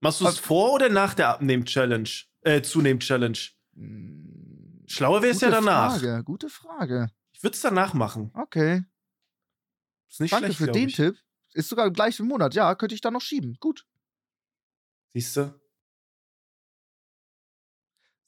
Machst 0.00 0.20
du 0.20 0.26
es 0.26 0.38
vor 0.38 0.72
oder 0.72 0.88
nach 0.88 1.14
der 1.14 1.28
Abnehm-Challenge? 1.28 2.08
Äh, 2.42 2.62
Zunehm-Challenge. 2.62 3.38
Schlauer 4.86 5.22
wäre 5.22 5.32
es 5.34 5.40
ja 5.40 5.48
Gute 5.48 5.60
danach. 5.60 5.92
Frage, 5.98 6.24
gute 6.24 6.48
Frage. 6.48 7.10
Ich 7.32 7.42
würde 7.42 7.54
es 7.54 7.60
danach 7.60 7.92
machen. 7.94 8.30
Okay. 8.34 8.84
Ist 10.08 10.20
nicht 10.20 10.32
Danke 10.32 10.46
schlecht, 10.46 10.58
für 10.58 10.72
den 10.72 10.88
ich. 10.88 10.96
Tipp. 10.96 11.16
Ist 11.52 11.68
sogar 11.68 11.86
im 11.86 11.92
gleichen 11.92 12.26
Monat. 12.26 12.54
Ja, 12.54 12.74
könnte 12.74 12.94
ich 12.94 13.00
dann 13.00 13.12
noch 13.12 13.20
schieben. 13.20 13.56
Gut. 13.60 13.86
Siehst 15.12 15.36
du? 15.36 15.59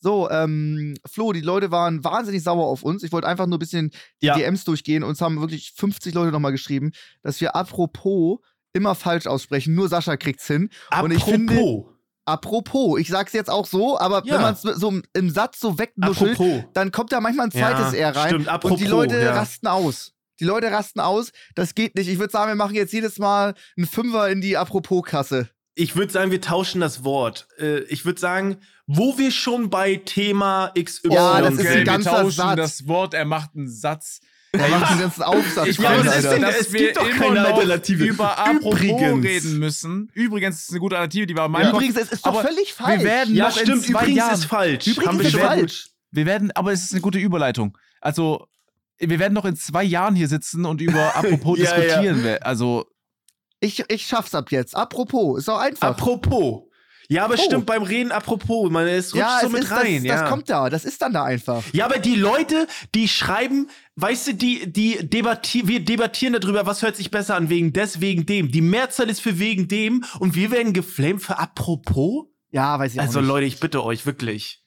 So, 0.05 0.29
ähm, 0.31 0.95
Flo, 1.09 1.33
die 1.33 1.41
Leute 1.43 1.71
waren 1.71 2.03
wahnsinnig 2.03 2.43
sauer 2.43 2.67
auf 2.67 2.83
uns. 2.83 3.05
Ich 3.05 3.13
wollte 3.13 3.29
einfach 3.29 3.47
nur 3.47 3.57
ein 3.57 3.61
bisschen 3.61 3.93
die 4.21 4.27
Ja. 4.27 4.35
DMs 4.35 4.65
durchgehen. 4.65 5.05
Uns 5.05 5.21
haben 5.21 5.41
wirklich 5.41 5.73
50 5.77 6.13
Leute 6.13 6.33
nochmal 6.33 6.51
geschrieben, 6.53 6.91
dass 7.23 7.41
wir 7.41 7.55
apropos 7.55 8.41
immer 8.73 8.95
falsch 8.97 9.27
aussprechen. 9.29 9.75
Nur 9.75 9.89
Sascha 9.89 10.17
kriegt's 10.17 10.47
hin. 10.47 10.71
Und 11.01 11.13
ich 11.13 11.23
finde- 11.23 11.55
Apropos. 11.55 11.87
Apropos, 12.25 13.01
ich 13.01 13.09
sag's 13.09 13.33
jetzt 13.33 13.51
auch 13.51 13.67
so, 13.67 13.99
aber 13.99 14.23
Ja. 14.25 14.35
wenn 14.35 14.43
man 14.43 14.55
es 14.55 14.63
so 14.63 14.89
im, 14.91 15.03
im 15.13 15.31
Satz 15.31 15.59
so 15.61 15.79
wegnuschelt, 15.79 16.33
Apropos. 16.39 16.65
dann 16.73 16.93
kommt 16.93 17.13
da 17.13 17.21
manchmal 17.21 17.47
ein 17.47 17.51
zweites 17.53 17.93
Ja, 17.93 18.09
R 18.11 18.17
rein. 18.17 18.29
stimmt, 18.29 18.49
apropos, 18.49 18.79
und 18.79 18.85
die 18.85 18.91
Leute 18.91 19.21
ja. 19.21 19.33
rasten 19.35 19.67
aus. 19.67 20.13
Die 20.41 20.45
Leute 20.45 20.71
rasten 20.73 21.01
aus. 21.01 21.31
Das 21.55 21.75
geht 21.75 21.95
nicht. 21.97 22.09
Ich 22.09 22.19
würde 22.19 22.33
sagen, 22.33 22.49
wir 22.51 22.55
machen 22.57 22.75
jetzt 22.75 22.93
jedes 22.93 23.19
Mal 23.19 23.55
einen 23.77 23.87
Fünfer 23.87 24.29
in 24.31 24.41
die 24.41 24.57
Apropos-Kasse. 24.57 25.49
Ich 25.75 25.97
würde 25.97 26.13
sagen, 26.13 26.31
wir 26.31 26.41
tauschen 26.41 26.81
das 26.81 27.03
Wort. 27.05 27.47
Äh, 27.59 27.81
ich 27.85 28.05
würde 28.05 28.21
sagen, 28.21 28.59
wo 28.87 29.17
wir 29.17 29.31
schon 29.31 29.71
bei 29.71 29.97
Thema 29.97 30.71
XY 30.79 31.09
Ja, 31.15 31.41
das 31.41 31.55
ist 31.55 31.67
ein 31.67 31.75
wir 31.79 31.85
ganzer 31.85 32.11
tauschen 32.11 32.31
Satz. 32.33 32.57
das 32.57 32.87
Wort, 32.89 33.15
er 33.15 33.25
macht 33.25 33.51
einen 33.57 33.69
Satz. 33.69 34.21
Er 34.55 34.69
macht 34.69 34.93
den 34.93 34.99
ganzen 35.01 35.23
Aufsatz 35.23 35.67
Ich 35.69 35.79
Ja, 35.79 35.93
finde, 35.93 36.05
das 36.11 36.17
ist 36.19 36.31
denn- 36.31 36.43
dass 36.43 36.61
es 36.61 36.73
wir 36.75 36.81
gibt 36.81 36.97
doch 36.99 37.09
immer 37.09 37.19
keine 37.29 37.41
noch 37.41 37.55
Alternative. 37.57 38.05
über 38.05 38.39
Apropos 38.39 38.81
Übrigens. 38.83 39.25
reden 39.25 39.59
müssen. 39.59 40.11
Übrigens 40.13 40.57
ist 40.57 40.63
es 40.65 40.71
eine 40.73 40.81
gute 40.81 40.97
Alternative, 40.97 41.27
die 41.27 41.35
war 41.37 41.47
in 41.47 41.53
meinem 41.53 41.71
Kopf. 41.71 41.81
Übrigens, 41.83 41.97
es 41.97 42.13
ist 42.13 42.27
doch 42.27 42.43
völlig 42.43 42.75
falsch. 42.75 42.99
Wir 43.01 43.05
werden 43.09 43.35
Ja, 43.35 43.49
noch 43.49 43.57
in 43.57 43.63
stimmt. 43.65 43.83
zwei 43.85 43.91
Übrigens 44.03 44.17
Jahren, 44.19 44.35
ist 44.35 44.45
falsch. 44.45 44.87
Übrigens 44.89 45.09
Haben 45.09 45.19
wir 45.21 45.25
ist 45.27 45.33
schon 45.33 45.41
falsch. 45.41 45.87
wir 46.11 46.27
werden, 46.27 46.51
aber 46.51 46.73
es 46.73 46.83
ist 46.85 46.93
eine 46.93 47.01
gute 47.01 47.19
Überleitung. 47.19 47.79
Also, 48.03 48.47
wir 48.99 49.19
werden 49.19 49.33
noch 49.33 49.47
in 49.47 49.57
zwei 49.57 49.85
Jahren 49.85 50.15
hier 50.15 50.29
sitzen 50.29 50.67
und 50.67 50.83
über 50.83 51.17
Apropos 51.17 51.59
Ja, 51.59 51.65
ja. 51.65 51.81
diskutieren. 51.81 52.23
wir- 52.23 52.45
Also, 52.47 52.85
Ich, 53.63 53.85
ich 53.89 54.07
schaff's 54.07 54.35
ab 54.35 54.51
jetzt. 54.51 54.77
Apropos, 54.77 55.39
ist 55.39 55.49
doch 55.49 55.59
einfach. 55.59 55.89
Apropos. 55.89 56.65
Ja, 57.09 57.25
aber 57.27 57.35
Oh. 57.35 57.43
stimmt 57.45 57.67
beim 57.67 57.83
Reden 57.83 58.11
apropos. 58.11 58.71
Man, 58.71 58.87
es 58.87 59.13
rutscht 59.13 59.17
ja, 59.17 59.39
so 59.41 59.47
es 59.49 59.53
mit 59.53 59.63
ist, 59.65 59.71
rein. 59.71 59.97
das, 59.97 60.05
ja. 60.05 60.21
das 60.21 60.31
kommt 60.31 60.49
da. 60.49 60.71
Das 60.71 60.85
ist 60.85 61.03
dann 61.03 61.13
da 61.13 61.25
einfach. 61.25 61.63
Ja, 61.73 61.85
aber 61.85 61.99
die 61.99 62.15
Leute, 62.15 62.67
die 62.95 63.07
schreiben, 63.07 63.69
weißt 63.97 64.29
du, 64.29 64.35
die, 64.35 64.73
die 64.73 65.09
debattieren, 65.09 65.69
wir 65.69 65.85
debattieren 65.85 66.37
darüber, 66.41 66.65
was 66.67 66.81
hört 66.83 66.97
sich 66.97 67.11
besser 67.11 67.37
an, 67.37 67.51
wegen 67.51 67.73
des, 67.73 68.01
wegen 68.01 68.25
dem. 68.27 68.51
Die 68.51 68.63
Mehrzahl 68.63 69.11
ist 69.11 69.21
für 69.21 69.39
wegen 69.39 69.69
dem 69.69 70.05
und 70.21 70.35
wir 70.35 70.51
werden 70.51 70.73
geflamed 70.73 71.23
für 71.23 71.39
apropos? 71.39 72.27
Ja, 72.51 72.79
weiß 72.79 72.95
ich 72.95 73.01
auch 73.01 73.05
Also. 73.05 73.21
Leute, 73.21 73.47
ich 73.47 73.61
bitte 73.61 73.85
euch, 73.85 74.07
wirklich. 74.07 74.62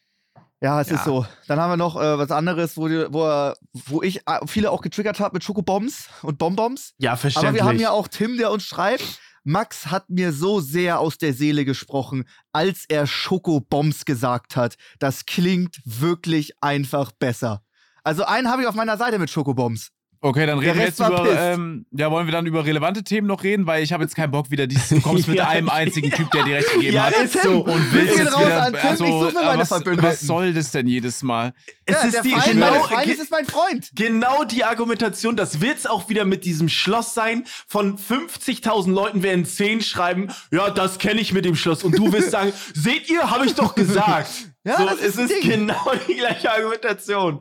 Ja, 0.66 0.82
es 0.82 0.90
Ja. 0.90 0.96
ist 0.96 1.06
so. 1.06 1.28
Dann 1.48 1.60
haben 1.60 1.70
wir 1.70 1.78
noch 1.78 1.96
äh, 1.96 2.18
was 2.18 2.32
anderes, 2.32 2.76
wo, 2.76 2.88
die, 2.88 3.06
wo, 3.12 3.54
wo 3.88 4.02
ich 4.02 4.28
äh, 4.28 4.40
viele 4.48 4.72
auch 4.72 4.82
getriggert 4.82 5.20
habe 5.20 5.36
mit 5.36 5.44
Schokobombs 5.44 6.10
und 6.24 6.40
Bonbons. 6.40 6.94
Ja, 6.98 7.16
verständlich. 7.16 7.50
Aber 7.50 7.56
wir 7.56 7.70
haben 7.70 7.80
ja 7.80 7.92
auch 7.92 8.08
Tim, 8.08 8.36
der 8.38 8.50
uns 8.52 8.64
schreibt. 8.64 9.20
Max 9.44 9.88
hat 9.92 10.10
mir 10.10 10.34
so 10.34 10.60
sehr 10.62 11.00
aus 11.00 11.20
der 11.20 11.34
Seele 11.36 11.66
gesprochen, 11.66 12.26
als 12.52 12.86
er 12.90 13.06
Schokobombs 13.06 14.06
gesagt 14.06 14.56
hat. 14.56 14.74
Das 14.98 15.28
klingt 15.28 15.80
wirklich 15.86 16.54
einfach 16.62 17.12
besser. 17.12 17.62
Also 18.04 18.26
einen 18.26 18.50
habe 18.50 18.64
ich 18.64 18.68
auf 18.68 18.74
meiner 18.74 18.98
Seite 18.98 19.20
mit 19.20 19.30
Schokobombs. 19.30 19.92
Okay, 20.26 20.48
dann 20.48 20.58
reden 20.58 20.80
wir 20.80 20.86
jetzt 20.86 21.00
über, 21.00 21.28
ähm, 21.40 21.86
ja, 21.92 22.10
wollen 22.10 22.26
wir 22.26 22.32
dann 22.32 22.48
über 22.48 22.66
relevante 22.66 23.04
Themen 23.04 23.28
noch 23.28 23.44
reden, 23.44 23.68
weil 23.68 23.84
ich 23.84 23.94
habe 23.94 24.02
jetzt 24.04 24.16
keinen 24.16 24.32
Bock 24.32 24.50
wieder, 24.50 24.66
dieses, 24.66 24.90
du 24.90 25.00
kommst 25.00 25.28
mit 25.28 25.38
Ja. 25.46 25.50
einem 25.50 25.70
einzigen 25.70 26.10
Typ, 26.10 26.32
der 26.32 26.44
dir 26.46 26.56
recht 26.56 26.72
gegeben 26.74 26.96
Ja, 26.96 27.04
hat. 27.04 27.14
ist 27.24 27.44
so. 27.44 27.64
Und 27.64 27.94
willst 27.94 28.18
jetzt 28.18 28.34
raus 28.34 28.44
wieder, 28.44 28.64
an 28.64 28.74
Tim, 28.74 28.90
also, 28.90 29.04
ich 29.06 29.12
suche 29.12 29.34
mir 29.34 29.46
meine 29.46 29.62
was, 29.62 29.68
Verbündeten. 29.68 30.10
was 30.10 30.20
soll 30.22 30.54
das 30.56 30.72
denn 30.72 30.88
jedes 30.88 31.22
Mal? 31.22 31.54
Es 31.86 31.94
ja, 31.96 32.02
ist 32.02 32.14
der 32.16 32.22
die, 32.24 32.32
Feind 32.32 32.46
genau, 32.54 32.88
ge- 32.88 33.12
ist 33.14 33.30
mein 33.30 33.46
Freund. 33.46 33.92
genau 33.94 34.44
die 34.46 34.64
Argumentation, 34.64 35.36
das 35.36 35.62
wird's 35.62 35.86
auch 35.86 36.10
wieder 36.10 36.26
mit 36.26 36.44
diesem 36.44 36.70
Schloss 36.70 37.14
sein. 37.14 37.44
Von 37.68 38.00
50.000 38.00 38.92
Leuten 38.92 39.22
werden 39.22 39.46
10 39.46 39.82
schreiben, 39.82 40.30
ja, 40.52 40.72
das 40.72 40.98
kenne 40.98 41.22
ich 41.22 41.34
mit 41.34 41.46
dem 41.46 41.56
Schloss. 41.56 41.84
Und 41.84 42.00
du 42.00 42.12
wirst 42.12 42.32
sagen, 42.32 42.52
seht 42.74 43.12
ihr, 43.12 43.30
habe 43.30 43.46
ich 43.46 43.54
doch 43.54 43.76
gesagt. 43.76 44.30
Ja, 44.66 44.78
so, 44.78 44.86
das 44.86 44.96
ist 45.00 45.18
es 45.20 45.30
ist 45.32 45.44
Ding. 45.44 45.50
genau 45.68 45.92
die 46.08 46.16
gleiche 46.16 46.52
Argumentation. 46.52 47.40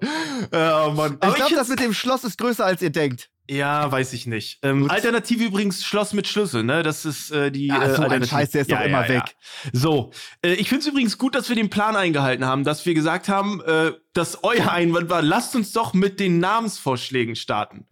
Ja, 0.52 0.90
Mann. 0.90 1.14
Ich 1.14 1.34
glaube, 1.34 1.50
ich 1.50 1.56
das 1.56 1.68
mit 1.68 1.80
dem 1.80 1.94
Schloss 1.94 2.22
ist 2.24 2.36
größer, 2.38 2.64
als 2.64 2.82
ihr 2.82 2.90
denkt. 2.90 3.30
ja, 3.48 3.90
weiß 3.90 4.12
ich 4.12 4.26
nicht. 4.26 4.58
Ähm, 4.62 4.82
Gut. 4.82 4.90
Alternative 4.90 5.44
übrigens 5.44 5.84
Schloss 5.84 6.12
mit 6.12 6.28
Schlüssel, 6.28 6.62
ne? 6.64 6.82
Das 6.82 7.04
ist 7.04 7.30
äh, 7.30 7.50
die 7.50 7.68
Ja, 7.68 7.82
äh, 7.82 7.94
so 7.96 8.02
ein. 8.02 8.24
Scheiß, 8.26 8.50
der 8.50 8.60
ist 8.62 8.70
doch 8.72 8.80
immer 8.80 9.08
weg. 9.08 9.36
So, 9.72 10.12
äh, 10.42 10.52
ich 10.54 10.68
finde 10.68 10.82
es 10.82 10.86
übrigens 10.86 11.16
gut, 11.18 11.34
dass 11.34 11.48
wir 11.48 11.56
den 11.56 11.70
Plan 11.70 11.96
eingehalten 11.96 12.44
haben, 12.44 12.62
dass 12.64 12.84
wir 12.86 12.92
gesagt 12.94 13.28
haben, 13.28 13.60
äh, 13.62 13.92
dass 14.12 14.44
euer 14.44 14.70
Einwand 14.70 15.08
war, 15.10 15.22
lasst 15.22 15.56
uns 15.56 15.72
doch 15.72 15.94
mit 15.94 16.20
den 16.20 16.38
Namensvorschlägen 16.40 17.36
starten. 17.36 17.86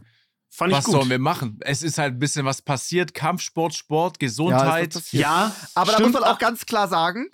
Fand 0.50 0.72
ich 0.72 0.76
Was 0.78 0.84
gut. 0.84 0.92
sollen 0.96 1.08
wir 1.08 1.18
machen? 1.18 1.58
Es 1.62 1.82
ist 1.82 1.96
halt 1.96 2.14
ein 2.14 2.18
bisschen 2.18 2.44
was 2.44 2.60
passiert. 2.60 3.14
Kampfsport, 3.14 3.72
Sport, 3.72 4.16
Ja, 4.20 4.26
Gesundheit. 4.26 4.92
passiert. 4.92 5.22
Ja, 5.22 5.56
Aber 5.74 5.86
da 5.92 5.96
stimmt. 5.98 6.12
muss 6.12 6.20
man 6.20 6.30
auch 6.30 6.38
ganz 6.38 6.66
klar 6.66 6.88
sagen, 6.88 7.28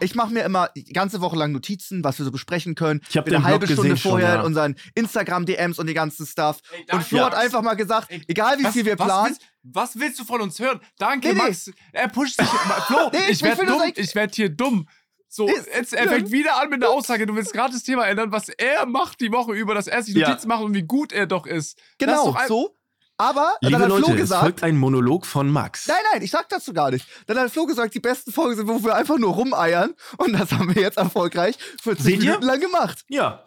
ich 0.00 0.14
mache 0.14 0.32
mir 0.32 0.42
immer 0.44 0.68
die 0.76 0.84
ganze 0.92 1.20
Woche 1.20 1.36
lang 1.36 1.52
Notizen, 1.52 2.02
was 2.04 2.18
wir 2.18 2.24
so 2.24 2.30
besprechen 2.30 2.74
können. 2.74 3.00
Ich 3.08 3.16
hab 3.16 3.24
Bin 3.24 3.32
den 3.32 3.38
eine 3.42 3.44
halbe 3.52 3.66
Blog 3.66 3.72
Stunde 3.76 3.90
gesehen 3.90 4.02
schon, 4.02 4.10
vorher 4.12 4.28
ja. 4.34 4.40
in 4.40 4.46
unseren 4.46 4.76
Instagram-DMs 4.94 5.78
und 5.78 5.86
die 5.86 5.94
ganzen 5.94 6.26
Stuff. 6.26 6.60
Ey, 6.72 6.94
und 6.94 7.02
Flo 7.04 7.20
hat 7.20 7.32
Max. 7.32 7.44
einfach 7.44 7.62
mal 7.62 7.74
gesagt, 7.74 8.10
Ey, 8.10 8.22
egal 8.28 8.58
wie 8.58 8.64
was, 8.64 8.72
viel 8.72 8.84
wir 8.84 8.98
was 8.98 9.06
planen, 9.06 9.26
Willst, 9.28 9.42
was 9.62 9.98
willst 9.98 10.18
du 10.20 10.24
von 10.24 10.40
uns 10.40 10.58
hören? 10.58 10.80
Danke, 10.98 11.28
Nee, 11.28 11.34
nee. 11.34 11.40
Max. 11.40 11.70
Er 11.92 12.08
pusht 12.08 12.36
sich. 12.38 12.46
Flo, 12.48 13.10
Nee, 13.12 13.18
ich 13.24 13.30
ich 13.30 13.42
werde 13.42 13.66
dumm. 13.66 13.82
Ich 13.96 14.14
werde 14.14 14.32
hier 14.34 14.48
dumm. 14.48 14.88
So, 15.30 15.46
Ist 15.46 15.66
jetzt, 15.66 15.92
er 15.92 16.08
fängt 16.08 16.32
wieder 16.32 16.58
an 16.60 16.70
mit 16.70 16.82
einer 16.82 16.90
Aussage. 16.90 17.26
Du 17.26 17.34
willst 17.36 17.52
gerade 17.52 17.74
das 17.74 17.82
Thema 17.82 18.06
ändern, 18.06 18.32
was 18.32 18.48
er 18.48 18.86
macht 18.86 19.20
die 19.20 19.30
Woche 19.30 19.52
über, 19.52 19.74
dass 19.74 19.86
er 19.86 20.02
sich 20.02 20.14
Ja. 20.14 20.28
Notizen 20.30 20.48
macht 20.48 20.62
und 20.62 20.72
wie 20.74 20.84
gut 20.84 21.12
er 21.12 21.26
doch 21.26 21.44
ist. 21.46 21.76
Das 21.76 21.82
ist 21.82 21.98
genau, 21.98 22.24
doch 22.28 22.36
ein- 22.36 22.48
so. 22.48 22.74
Aber 23.18 23.54
Liebe 23.60 23.72
dann 23.72 23.82
hat 23.82 23.88
Leute, 23.88 24.04
Flo 24.04 24.14
es 24.14 24.20
gesagt, 24.20 24.42
folgt 24.42 24.62
ein 24.62 24.76
Monolog 24.76 25.26
von 25.26 25.50
Max. 25.50 25.88
Nein, 25.88 25.96
nein, 26.12 26.22
ich 26.22 26.30
sag 26.30 26.48
dazu 26.48 26.72
gar 26.72 26.92
nicht. 26.92 27.06
Dann 27.26 27.36
hat 27.36 27.50
Flo 27.50 27.66
gesagt, 27.66 27.92
die 27.94 28.00
besten 28.00 28.30
Folgen 28.30 28.56
sind, 28.56 28.68
wo 28.68 28.82
wir 28.82 28.94
einfach 28.94 29.18
nur 29.18 29.34
rumeiern. 29.34 29.92
Und 30.18 30.32
das 30.34 30.52
haben 30.52 30.72
wir 30.72 30.80
jetzt 30.80 30.98
erfolgreich 30.98 31.58
40 31.82 32.04
Seht 32.04 32.14
ihr? 32.14 32.30
Minuten 32.30 32.46
lang 32.46 32.60
gemacht. 32.60 33.04
Ja, 33.08 33.44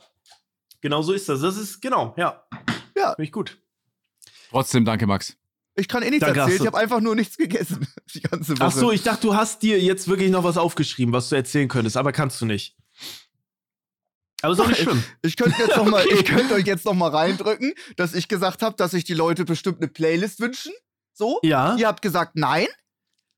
genau 0.82 1.02
so 1.02 1.14
ist 1.14 1.30
das. 1.30 1.40
Das 1.40 1.58
ist, 1.58 1.82
genau, 1.82 2.14
ja. 2.18 2.44
Ja. 2.98 3.14
Finde 3.16 3.24
ich 3.24 3.32
gut. 3.32 3.58
Trotzdem, 4.50 4.84
danke, 4.84 5.08
Max. 5.08 5.38
Ich 5.76 5.88
kann 5.88 6.04
eh 6.04 6.10
nichts 6.10 6.26
Danke, 6.26 6.42
erzählen, 6.42 6.62
ich 6.62 6.68
habe 6.68 6.78
einfach 6.78 7.00
nur 7.00 7.16
nichts 7.16 7.38
gegessen. 7.38 7.88
Die 8.14 8.20
ganze 8.22 8.58
Woche. 8.58 8.66
Ach 8.66 8.72
so, 8.72 8.92
ich 8.92 9.04
dachte, 9.04 9.22
du 9.22 9.36
hast 9.36 9.62
dir 9.64 9.80
jetzt 9.80 10.10
wirklich 10.10 10.30
noch 10.30 10.44
was 10.44 10.58
aufgeschrieben, 10.58 11.14
was 11.14 11.30
du 11.30 11.36
erzählen 11.36 11.70
könntest, 11.70 11.96
aber 11.96 12.12
kannst 12.12 12.42
du 12.42 12.46
nicht. 12.46 12.76
Aber 14.42 14.54
ist 14.54 14.60
auch 14.60 14.68
nicht 14.68 14.82
schlimm. 14.82 15.04
Ich 15.22 15.36
könnte 15.38 15.62
jetzt 15.62 15.76
noch 15.78 15.86
mal, 15.90 16.04
Okay. 16.06 16.16
ich 16.20 16.26
könnte 16.26 16.54
euch 16.56 16.66
jetzt 16.66 16.86
noch 16.86 16.94
mal 16.94 17.10
reindrücken, 17.10 17.74
dass 17.96 18.14
ich 18.14 18.28
gesagt 18.28 18.62
habe, 18.62 18.76
dass 18.76 18.92
sich 18.92 19.04
die 19.04 19.14
Leute 19.14 19.46
bestimmt 19.46 19.78
eine 19.80 19.88
Playlist 19.88 20.40
wünschen. 20.40 20.72
So. 21.14 21.40
Ja. 21.44 21.76
Ihr 21.76 21.88
habt 21.88 22.02
gesagt, 22.02 22.36
nein. 22.36 22.68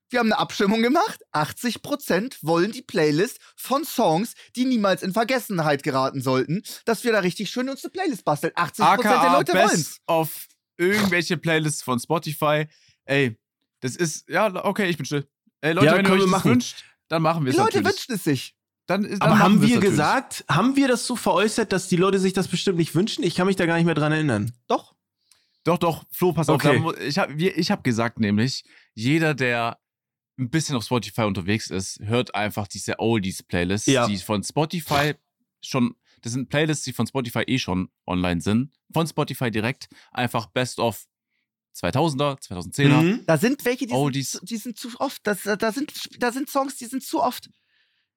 Wir 0.10 0.20
haben 0.20 0.32
eine 0.32 0.38
Abstimmung 0.39 0.84
gemacht. 0.84 1.22
80% 1.34 2.38
wollen 2.43 2.72
die 2.72 2.84
Playlist 2.84 3.39
von 3.56 3.84
Songs, 3.84 4.34
die 4.56 4.66
niemals 4.66 5.01
in 5.01 5.12
Vergessenheit 5.12 5.82
geraten 5.82 6.22
sollten, 6.22 6.62
dass 6.86 7.04
wir 7.04 7.12
da 7.12 7.20
richtig 7.20 7.49
schön 7.49 7.68
uns 7.68 7.84
eine 7.84 7.89
Playlist 7.91 8.24
basteln. 8.24 8.54
80% 8.54 8.76
der 8.78 8.86
AKA 8.89 9.34
Leute 9.38 9.54
wollen's. 9.54 9.72
Best 9.72 10.01
auf 10.06 10.47
irgendwelche 10.78 11.38
Playlists 11.38 11.82
von 11.82 11.99
Spotify. 11.99 12.68
Ey, 13.06 13.38
das 13.80 13.95
ist, 13.95 14.30
ja, 14.30 14.54
okay, 14.66 14.88
ich 14.88 14.97
bin 14.97 15.06
still. 15.08 15.28
Ey, 15.62 15.74
Leute, 15.74 15.88
Ja, 15.88 15.95
wenn 15.97 16.06
ihr 16.06 16.12
euch 16.12 16.26
machen. 16.28 16.51
wünscht, 16.51 16.84
dann 17.08 17.22
machen 17.24 17.43
wir 17.45 17.51
Die 17.51 17.58
es 17.58 17.64
Leute 17.64 17.78
natürlich. 17.82 17.93
wünschen 18.08 18.16
es 18.16 18.24
sich. 18.24 18.56
Dann, 18.86 19.03
dann 19.03 19.21
Aber 19.21 19.39
haben 19.39 19.61
wir 19.61 19.69
natürlich. 19.75 19.91
gesagt, 19.91 20.43
haben 20.49 20.75
wir 20.75 20.88
das 20.89 21.07
so 21.07 21.15
veräußert, 21.15 21.71
dass 21.71 21.88
die 21.88 21.95
Leute 21.95 22.19
sich 22.19 22.34
das 22.34 22.47
bestimmt 22.49 22.77
nicht 22.77 22.93
wünschen? 22.95 23.23
Ich 23.23 23.36
kann 23.36 23.47
mich 23.47 23.55
da 23.55 23.65
gar 23.65 23.75
nicht 23.75 23.86
mehr 23.86 23.95
dran 23.95 24.11
erinnern. 24.11 24.51
Doch. 24.67 24.93
Doch, 25.63 25.77
doch, 25.77 26.03
Flo, 26.11 26.34
pass 26.34 26.49
Okay. 26.49 26.79
auf. 26.84 26.93
da 26.95 27.01
Ich 27.01 27.17
habe 27.17 27.34
ich 27.41 27.71
hab 27.71 27.84
gesagt, 27.86 28.19
nämlich, 28.19 28.65
jeder, 28.93 29.34
der 29.34 29.79
ein 30.38 30.49
bisschen 30.49 30.75
auf 30.75 30.84
Spotify 30.84 31.21
unterwegs 31.21 31.69
ist, 31.69 31.99
hört 32.01 32.36
einfach 32.36 32.67
diese 32.67 32.99
Oldies-Playlists, 32.99 33.88
Ja. 33.88 34.07
die 34.07 34.17
von 34.17 34.43
Spotify 34.43 35.13
schon, 35.61 35.95
das 36.21 36.34
sind 36.34 36.49
Playlists, 36.49 36.84
die 36.84 36.91
von 36.91 37.07
Spotify 37.07 37.43
eh 37.47 37.59
schon 37.59 37.89
online 38.05 38.41
sind. 38.41 38.71
Von 38.91 39.07
Spotify 39.07 39.51
direkt. 39.51 39.88
Einfach 40.11 40.47
Best 40.47 40.79
of 40.79 41.05
2000er, 41.75 42.38
2010er. 42.41 43.01
Mhm. 43.01 43.23
Da 43.25 43.38
sind 43.38 43.63
welche, 43.63 43.88
die, 43.88 44.21
sind, 44.23 44.49
die 44.49 44.57
sind 44.57 44.77
zu 44.77 44.89
oft. 44.99 45.25
Das, 45.25 45.43
da, 45.43 45.71
sind, 45.71 45.93
da 46.19 46.31
sind 46.34 46.49
Songs, 46.49 46.75
die 46.75 46.86
sind 46.86 47.03
zu 47.03 47.21
oft. 47.21 47.49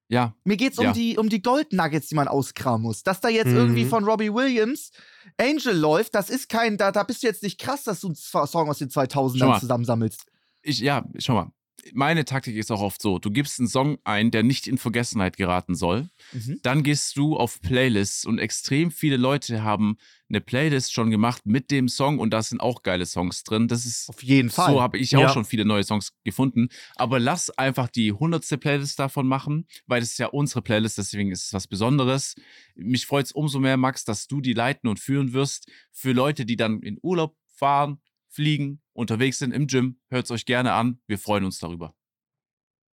Ja, 0.09 0.33
Mir 0.45 0.55
geht's 0.55 0.77
Ja. 0.77 0.87
um 0.89 0.93
die, 0.93 1.17
um 1.17 1.27
die 1.27 1.41
Gold 1.41 1.73
Nuggets, 1.73 2.07
die 2.07 2.15
man 2.15 2.27
auskramen 2.29 2.81
muss. 2.81 3.03
Dass 3.03 3.19
da 3.19 3.27
jetzt 3.27 3.47
Mhm. 3.49 3.57
irgendwie 3.57 3.85
von 3.85 4.05
Robbie 4.05 4.33
Williams 4.33 4.91
Angel 5.37 5.75
läuft, 5.77 6.15
das 6.15 6.29
ist 6.29 6.47
kein, 6.47 6.77
da, 6.77 6.91
da 6.93 7.03
bist 7.03 7.23
du 7.23 7.27
jetzt 7.27 7.43
nicht 7.43 7.59
krass, 7.59 7.83
dass 7.83 7.99
du 7.99 8.07
einen 8.07 8.15
Song 8.15 8.69
aus 8.69 8.77
den 8.79 8.89
Schau 8.89 9.01
2000ern 9.01 9.47
mal. 9.47 9.59
zusammensammelst. 9.59 10.23
ich, 10.61 10.79
ja, 10.79 11.05
schau 11.17 11.33
mal. 11.33 11.51
Meine 11.93 12.25
Taktik 12.25 12.55
ist 12.55 12.71
auch 12.71 12.81
oft 12.81 13.01
so: 13.01 13.19
Du 13.19 13.29
gibst 13.31 13.59
einen 13.59 13.67
Song 13.67 13.97
ein, 14.03 14.31
der 14.31 14.43
nicht 14.43 14.67
in 14.67 14.77
Vergessenheit 14.77 15.37
geraten 15.37 15.75
soll. 15.75 16.09
Mhm. 16.33 16.59
Dann 16.63 16.83
gehst 16.83 17.15
du 17.17 17.37
auf 17.37 17.61
Playlists 17.61 18.25
und 18.25 18.39
extrem 18.39 18.91
viele 18.91 19.17
Leute 19.17 19.63
haben 19.63 19.97
eine 20.29 20.41
Playlist 20.41 20.91
schon 20.91 21.09
gemacht 21.11 21.45
mit 21.45 21.71
dem 21.71 21.87
Song 21.87 22.19
und 22.19 22.31
da 22.31 22.41
sind 22.41 22.59
auch 22.59 22.83
geile 22.83 23.05
Songs 23.05 23.43
drin. 23.43 23.67
Das 23.69 23.85
ist 23.85 24.09
Auf 24.09 24.21
jeden 24.23 24.49
Fall. 24.49 24.73
so 24.73 24.81
habe 24.81 24.97
ich 24.97 25.15
auch 25.15 25.21
Ja. 25.21 25.29
schon 25.29 25.45
viele 25.45 25.63
neue 25.63 25.83
Songs 25.83 26.11
gefunden. 26.25 26.67
Aber 26.95 27.19
lass 27.19 27.49
einfach 27.51 27.87
die 27.87 28.11
hundertste 28.11 28.57
Playlist 28.57 28.99
davon 28.99 29.25
machen, 29.27 29.67
weil 29.85 30.01
das 30.01 30.09
ist 30.09 30.19
ja 30.19 30.27
unsere 30.27 30.61
Playlist, 30.61 30.97
deswegen 30.97 31.31
ist 31.31 31.45
es 31.45 31.53
was 31.53 31.67
Besonderes. 31.67 32.35
Mich 32.75 33.05
freut 33.05 33.27
es 33.27 33.31
umso 33.31 33.59
mehr, 33.59 33.77
Max, 33.77 34.03
dass 34.03 34.27
du 34.27 34.41
die 34.41 34.53
leiten 34.53 34.89
und 34.89 34.99
führen 34.99 35.31
wirst 35.31 35.71
für 35.93 36.11
Leute, 36.11 36.45
die 36.45 36.57
dann 36.57 36.81
in 36.81 36.97
Urlaub 37.01 37.37
fahren, 37.55 38.01
fliegen, 38.27 38.81
unterwegs 38.97 39.39
sind 39.39 39.53
im 39.53 39.67
Gym. 39.67 39.99
Hört 40.09 40.25
es 40.25 40.31
euch 40.31 40.45
gerne 40.45 40.73
an. 40.73 40.99
Wir 41.07 41.19
freuen 41.19 41.45
uns 41.45 41.59
darüber. 41.59 41.95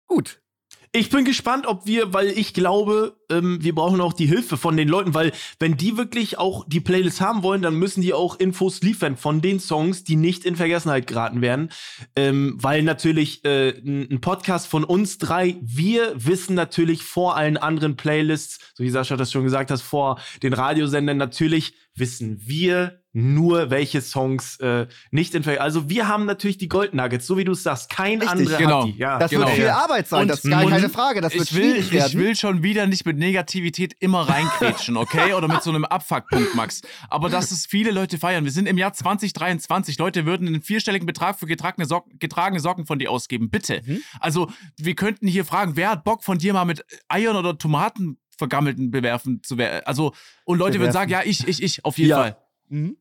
Gut. 0.07 0.41
Ich 0.97 1.11
bin 1.11 1.25
gespannt, 1.25 1.67
ob 1.67 1.87
wir, 1.87 2.13
weil 2.13 2.29
ich 2.29 2.55
glaube, 2.55 3.17
ähm, 3.29 3.59
wir 3.61 3.75
brauchen 3.75 4.01
auch 4.01 4.13
die 4.13 4.27
Hilfe 4.27 4.57
von 4.57 4.77
den 4.77 4.87
Leuten, 4.87 5.13
weil 5.13 5.33
wenn 5.59 5.77
die 5.77 5.97
wirklich 5.97 6.39
auch 6.39 6.65
die 6.69 6.81
Playlist 6.81 7.21
haben 7.21 7.43
wollen, 7.43 7.63
dann 7.63 7.75
müssen 7.75 8.01
die 8.01 8.15
auch 8.15 8.39
Infos 8.39 8.81
liefern 8.81 9.17
von 9.17 9.41
den 9.41 9.59
Songs, 9.59 10.05
die 10.05 10.15
nicht 10.15 10.45
in 10.45 10.55
Vergessenheit 10.55 11.09
geraten 11.09 11.41
werden. 11.41 11.71
Ähm, 12.15 12.57
weil 12.61 12.85
natürlich 12.85 13.45
äh, 13.45 13.71
ein 13.71 14.21
Podcast 14.21 14.69
von 14.69 14.85
uns 14.85 15.19
drei, 15.19 15.57
wir 15.61 16.13
wissen 16.15 16.55
natürlich 16.55 17.03
vor 17.03 17.37
allen 17.37 17.57
anderen 17.57 17.97
Playlists, 17.97 18.61
so 18.75 18.85
wie 18.85 18.91
Sascha 18.91 19.17
das 19.17 19.33
schon 19.33 19.43
gesagt 19.43 19.73
hat, 19.73 19.81
vor 19.81 20.21
den 20.45 20.53
Radiosendern, 20.53 21.17
natürlich 21.17 21.75
wissen 21.97 22.41
wir 22.47 23.04
nur, 23.17 23.71
welche 23.71 24.01
Songs 24.03 24.59
äh, 24.59 24.89
nicht 25.13 25.35
in. 25.37 25.49
Also 25.59 25.89
wir 25.89 26.09
haben 26.09 26.27
natürlich 26.27 26.59
die 26.59 26.69
Gold 26.69 26.95
Nuggets, 26.95 27.27
so 27.29 27.39
wie 27.39 27.45
du 27.45 27.53
es 27.53 27.63
sagst. 27.63 27.89
Kein 27.89 28.21
Richtig, 28.21 28.29
anderer 28.29 28.59
genau. 28.59 28.81
hat 28.83 28.89
die. 28.89 28.99
Ja, 28.99 29.19
Das 29.21 29.31
genau. 29.31 29.47
wird 29.47 29.55
viel. 29.57 29.69
Arbeit 29.69 30.09
sein, 30.09 30.23
Und- 30.23 30.29
das 30.29 30.45
ist 30.45 30.51
gar 30.51 30.69
keine 30.69 30.89
Frage. 30.89 31.21
Das 31.21 31.33
wird 31.33 31.45
ich 31.45 31.55
will, 31.55 31.93
werden. 31.93 32.07
ich 32.09 32.19
will 32.19 32.35
schon 32.35 32.63
wieder 32.65 32.87
nicht 32.89 33.07
mit 33.07 33.17
Negativität 33.17 33.95
immer 34.01 34.29
reinkrätschen, 34.29 34.97
okay? 34.97 35.33
Oder 35.35 35.47
mit 35.47 35.63
so 35.63 35.71
einem 35.71 35.85
Abfuckpunkt, 35.85 36.57
Max. 36.57 36.83
Aber 37.09 37.29
dass 37.31 37.53
es 37.53 37.67
viele 37.67 37.93
Leute 37.93 38.19
feiern. 38.19 38.45
Wir 38.45 38.51
sind 38.53 38.67
im 38.67 38.77
Jahr 38.79 38.93
2023. 38.93 39.97
Leute 39.99 40.27
würden 40.27 40.49
einen 40.49 40.61
vierstelligen 40.63 41.07
Betrag 41.07 41.39
für 41.39 41.47
getragene 41.47 41.87
Socken, 41.87 42.19
getragene 42.19 42.59
Socken 42.61 42.85
von 42.85 42.99
dir 42.99 43.13
ausgeben. 43.13 43.49
Bitte. 43.49 43.81
Mhm. 43.87 44.03
Also, 44.19 44.51
wir 44.77 44.97
könnten 44.97 45.29
hier 45.29 45.45
fragen, 45.45 45.77
wer 45.77 45.91
hat 45.91 46.03
Bock 46.03 46.25
von 46.25 46.39
dir 46.39 46.53
mal 46.53 46.65
mit 46.65 46.85
Eiern 47.09 47.37
oder 47.37 47.57
Tomaten 47.57 48.19
vergammelten 48.37 48.91
bewerfen 48.91 49.41
zu 49.45 49.57
werden? 49.57 49.83
Also, 49.87 50.13
und 50.45 50.59
Leute 50.59 50.81
würden 50.81 50.91
sagen, 50.93 51.13
ja, 51.13 51.23
ich, 51.25 51.47
ich, 51.47 51.63
ich, 51.63 51.85
auf 51.85 51.97
jeden 51.97 52.11
Ja. 52.11 52.17
Fall. 52.17 52.37
Mhm. 52.69 52.97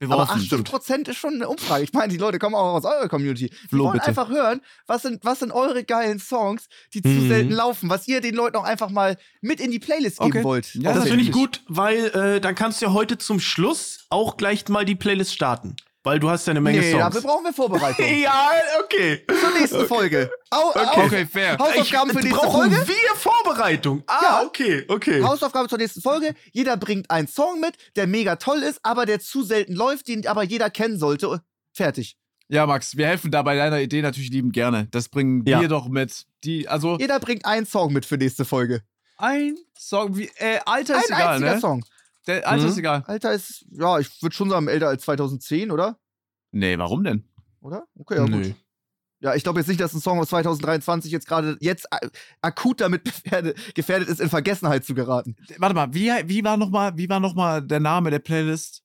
Aber 0.00 0.24
Beworfen. 0.24 0.42
80 0.42 0.64
Prozent 0.64 1.08
ist 1.08 1.16
schon 1.16 1.34
eine 1.34 1.48
Umfrage. 1.48 1.84
Ich 1.84 1.92
meine, 1.92 2.08
die 2.12 2.18
Leute 2.18 2.38
kommen 2.38 2.54
auch 2.54 2.74
aus 2.74 2.84
eurer 2.84 3.08
Community. 3.08 3.48
Die 3.48 3.68
Flo, 3.68 3.84
wollen 3.84 3.94
bitte. 3.94 4.06
einfach 4.06 4.28
hören, 4.28 4.60
was 4.86 5.02
sind, 5.02 5.24
was 5.24 5.38
sind 5.38 5.52
eure 5.52 5.84
geilen 5.84 6.18
Songs, 6.18 6.66
die 6.92 7.00
zu 7.02 7.08
Mhm. 7.08 7.28
selten 7.28 7.52
laufen, 7.52 7.88
was 7.88 8.06
ihr 8.06 8.20
den 8.20 8.34
Leuten 8.34 8.56
auch 8.56 8.64
einfach 8.64 8.90
mal 8.90 9.16
mit 9.40 9.58
in 9.60 9.70
die 9.70 9.78
Playlist 9.78 10.18
geben 10.18 10.30
Okay. 10.30 10.44
wollt. 10.44 10.74
Ja, 10.74 10.92
das 10.92 11.08
finde 11.08 11.22
ich 11.24 11.32
gut, 11.32 11.62
weil 11.68 12.06
äh, 12.08 12.40
dann 12.40 12.54
kannst 12.54 12.80
du 12.82 12.86
ja 12.86 12.92
heute 12.92 13.16
zum 13.16 13.40
Schluss 13.40 14.06
auch 14.10 14.36
gleich 14.36 14.68
mal 14.68 14.84
die 14.84 14.96
Playlist 14.96 15.32
starten. 15.32 15.76
Weil 16.06 16.20
du 16.20 16.30
hast 16.30 16.46
ja 16.46 16.52
eine 16.52 16.60
Menge 16.60 16.78
Nee, 16.78 16.92
dafür 16.92 17.20
Songs. 17.20 17.24
brauchen 17.24 17.44
wir 17.46 17.52
Vorbereitung. 17.52 18.06
ja, 18.22 18.50
okay. 18.84 19.26
Zur 19.40 19.50
nächsten 19.58 19.86
Folge. 19.88 20.30
Au, 20.50 20.70
au, 20.72 21.04
Okay, 21.04 21.26
fair. 21.26 21.58
Hausaufgaben 21.58 22.10
für 22.12 22.18
Ich- 22.20 22.26
nächste 22.26 22.40
brauchen 22.46 22.70
Folge. 22.72 22.88
wir 22.88 23.16
Vorbereitung? 23.16 24.04
Ah, 24.06 24.20
Ja. 24.22 24.42
okay, 24.46 24.84
okay. 24.86 25.20
Hausaufgabe 25.20 25.68
zur 25.68 25.78
nächsten 25.78 26.00
Folge. 26.00 26.36
Jeder 26.52 26.76
bringt 26.76 27.10
einen 27.10 27.26
Song 27.26 27.58
mit, 27.58 27.74
der 27.96 28.06
mega 28.06 28.36
toll 28.36 28.62
ist, 28.62 28.78
aber 28.84 29.04
der 29.04 29.18
zu 29.18 29.42
selten 29.42 29.74
läuft, 29.74 30.06
den 30.06 30.24
aber 30.28 30.44
jeder 30.44 30.70
kennen 30.70 30.96
sollte. 31.00 31.42
Fertig. 31.72 32.16
Ja, 32.48 32.66
Max, 32.66 32.96
wir 32.96 33.08
helfen 33.08 33.32
da 33.32 33.42
bei 33.42 33.56
deiner 33.56 33.80
Idee 33.80 34.00
natürlich 34.00 34.30
lieben 34.30 34.52
gerne. 34.52 34.86
Das 34.92 35.08
bringen 35.08 35.42
Ja. 35.44 35.60
wir 35.60 35.66
doch 35.66 35.88
mit. 35.88 36.26
Die, 36.44 36.68
also, 36.68 36.96
Jeder 37.00 37.18
bringt 37.18 37.44
einen 37.44 37.66
Song 37.66 37.92
mit 37.92 38.06
für 38.06 38.16
nächste 38.16 38.44
Folge. 38.44 38.82
ein 39.18 39.56
Song, 39.76 40.16
wie, 40.16 40.30
äh, 40.36 40.60
Alter 40.66 40.94
Ein 40.94 41.00
ist 41.00 41.06
egal, 41.08 41.28
einziger 41.34 41.54
ne? 41.54 41.60
Song. 41.60 41.84
Der 42.26 42.48
Alter 42.48 42.64
Mhm. 42.64 42.70
ist 42.70 42.78
egal. 42.78 43.02
Alter 43.06 43.32
ist, 43.32 43.64
ja, 43.70 43.98
ich 43.98 44.20
würde 44.22 44.34
schon 44.34 44.50
sagen, 44.50 44.68
älter 44.68 44.88
als 44.88 45.02
2010, 45.04 45.70
oder? 45.70 45.98
Nee, 46.50 46.76
warum 46.78 47.04
denn? 47.04 47.28
Oder? 47.60 47.86
Okay, 47.94 48.16
ja, 48.16 48.24
gut. 48.26 48.54
Ja, 49.20 49.34
ich 49.34 49.42
glaube 49.44 49.60
jetzt 49.60 49.68
nicht, 49.68 49.80
dass 49.80 49.94
ein 49.94 50.00
Song 50.00 50.18
aus 50.20 50.28
2023 50.28 51.10
jetzt 51.10 51.26
gerade 51.26 51.56
jetzt 51.60 51.86
akut 52.42 52.80
damit 52.80 53.04
gefährdet, 53.74 54.08
ist, 54.08 54.20
in 54.20 54.28
Vergessenheit 54.28 54.84
zu 54.84 54.94
geraten. 54.94 55.36
Warte 55.58 55.74
mal, 55.74 55.94
wie, 55.94 56.10
wie 56.28 56.44
war 56.44 56.56
noch 56.56 56.70
mal, 56.70 56.96
wie 56.96 57.08
war 57.08 57.18
noch 57.20 57.34
mal 57.34 57.62
der 57.62 57.80
Name 57.80 58.10
der 58.10 58.18
Playlist? 58.18 58.82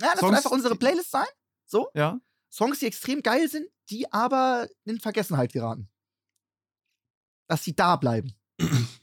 Ja, 0.00 0.10
das 0.12 0.20
Songs- 0.20 0.20
soll 0.20 0.36
einfach 0.36 0.50
unsere 0.52 0.76
Playlist 0.76 1.10
sein. 1.10 1.26
So. 1.66 1.88
Ja. 1.94 2.18
Songs, 2.50 2.78
die 2.78 2.86
extrem 2.86 3.22
geil 3.22 3.48
sind, 3.48 3.66
die 3.90 4.10
aber 4.12 4.68
in 4.84 4.98
Vergessenheit 5.00 5.52
geraten. 5.52 5.88
Dass 7.46 7.64
sie 7.64 7.74
da 7.74 7.96
bleiben. 7.96 8.32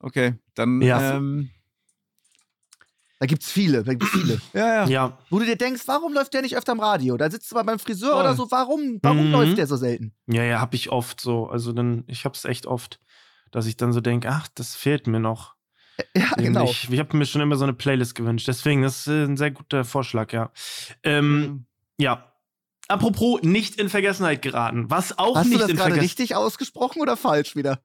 Okay, 0.00 0.34
dann 0.54 0.80
Ja. 0.80 1.16
ähm, 1.16 1.50
Da 3.20 3.26
gibt's 3.26 3.50
viele, 3.50 3.82
da 3.82 3.94
gibt's 3.94 4.10
viele. 4.10 4.40
ja, 4.52 4.66
ja. 4.74 4.86
Ja. 4.86 5.18
Wo 5.30 5.38
du 5.40 5.44
dir 5.44 5.56
denkst, 5.56 5.82
warum 5.86 6.12
läuft 6.14 6.32
der 6.34 6.42
nicht 6.42 6.56
öfter 6.56 6.72
im 6.72 6.80
Radio? 6.80 7.16
Da 7.16 7.30
sitzt 7.30 7.50
du 7.50 7.56
mal 7.56 7.64
beim 7.64 7.78
Friseur 7.80 8.12
Voll. 8.12 8.20
oder 8.20 8.34
so, 8.34 8.48
warum, 8.50 9.00
warum 9.02 9.26
Mhm. 9.26 9.32
läuft 9.32 9.58
der 9.58 9.66
so 9.66 9.76
selten? 9.76 10.14
Ja, 10.26 10.44
ja, 10.44 10.60
hab 10.60 10.72
ich 10.74 10.90
oft 10.90 11.20
so. 11.20 11.48
Also 11.48 11.72
dann, 11.72 12.04
ich 12.06 12.24
hab's 12.24 12.44
echt 12.44 12.66
oft, 12.66 13.00
dass 13.50 13.66
ich 13.66 13.76
dann 13.76 13.92
so 13.92 14.00
denke, 14.00 14.28
ach, 14.30 14.46
das 14.54 14.76
fehlt 14.76 15.06
mir 15.08 15.18
noch. 15.20 15.56
Ja, 16.16 16.28
genau. 16.36 16.62
Ich, 16.64 16.88
ich 16.92 16.98
habe 17.00 17.16
mir 17.16 17.26
schon 17.26 17.40
immer 17.40 17.56
so 17.56 17.64
eine 17.64 17.72
Playlist 17.72 18.14
gewünscht. 18.14 18.46
Deswegen, 18.46 18.82
das 18.82 18.98
ist 19.00 19.06
äh, 19.08 19.24
ein 19.24 19.36
sehr 19.36 19.50
guter 19.50 19.84
Vorschlag, 19.84 20.32
ja. 20.32 20.52
Ähm, 21.02 21.66
ja. 21.98 22.32
Apropos 22.86 23.42
nicht 23.42 23.80
in 23.80 23.88
Vergessenheit 23.88 24.40
geraten. 24.42 24.88
Was 24.90 25.18
auch 25.18 25.34
Hast 25.36 25.46
du 25.46 25.50
nicht 25.50 25.62
das 25.62 25.70
in 25.70 25.76
gerade 25.76 26.00
richtig 26.00 26.36
ausgesprochen 26.36 27.02
oder 27.02 27.16
falsch 27.16 27.56
wieder? 27.56 27.82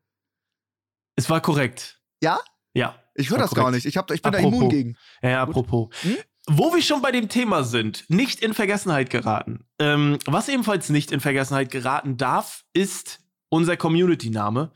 Es 1.15 1.27
war 1.29 1.41
korrekt. 1.41 1.99
Ja? 2.21 2.39
Ja. 2.75 2.95
Ich 3.15 3.29
höre 3.29 3.37
das 3.37 3.51
gar 3.51 3.65
korrekt. 3.65 3.75
nicht. 3.75 3.85
Ich, 3.85 3.97
hab, 3.97 4.11
ich 4.11 4.21
bin 4.21 4.31
da 4.31 4.37
Apropos. 4.39 4.57
immun 4.57 4.69
gegen. 4.69 4.97
Ja, 5.21 5.29
ja, 5.29 5.41
apropos. 5.43 5.89
Hm? 6.01 6.17
Wo 6.47 6.73
wir 6.73 6.81
schon 6.81 7.01
bei 7.01 7.11
dem 7.11 7.29
Thema 7.29 7.63
sind, 7.63 8.05
nicht 8.09 8.41
in 8.41 8.53
Vergessenheit 8.53 9.09
geraten. 9.09 9.65
Ähm, 9.79 10.17
was 10.25 10.49
ebenfalls 10.49 10.89
nicht 10.89 11.11
in 11.11 11.21
Vergessenheit 11.21 11.71
geraten 11.71 12.17
darf, 12.17 12.63
ist 12.73 13.23
unser 13.53 13.77
Community-Name. 13.77 14.71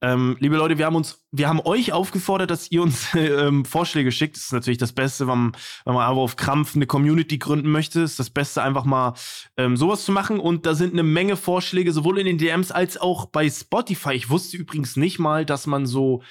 Ähm, 0.00 0.36
liebe 0.38 0.56
Leute, 0.56 0.78
wir 0.78 0.86
haben 0.86 0.94
uns, 0.94 1.24
wir 1.32 1.48
haben 1.48 1.60
euch 1.60 1.92
aufgefordert, 1.92 2.50
dass 2.50 2.70
ihr 2.70 2.80
uns 2.80 3.08
ähm, 3.14 3.64
Vorschläge 3.64 4.12
schickt. 4.12 4.36
Das 4.36 4.44
ist 4.44 4.52
natürlich 4.52 4.78
das 4.78 4.92
Beste, 4.92 5.26
wenn 5.26 5.38
man, 5.38 5.52
wenn 5.84 5.94
man 5.94 6.04
aber 6.04 6.20
auf 6.20 6.36
Krampf 6.36 6.76
eine 6.76 6.86
Community 6.86 7.38
gründen 7.38 7.70
möchte. 7.70 8.00
Ist 8.00 8.20
das 8.20 8.30
Beste, 8.30 8.62
einfach 8.62 8.84
mal 8.84 9.14
ähm, 9.56 9.76
sowas 9.76 10.04
zu 10.04 10.12
machen. 10.12 10.38
Und 10.38 10.66
da 10.66 10.74
sind 10.74 10.92
eine 10.92 11.02
Menge 11.02 11.36
Vorschläge, 11.36 11.92
sowohl 11.92 12.20
in 12.20 12.26
den 12.26 12.38
DMs 12.38 12.70
als 12.70 12.96
auch 12.96 13.26
bei 13.26 13.50
Spotify. 13.50 14.12
Ich 14.12 14.30
wusste 14.30 14.56
übrigens 14.56 14.96
nicht 14.96 15.18
mal, 15.18 15.44
dass 15.44 15.66
man 15.66 15.86
so 15.86 16.22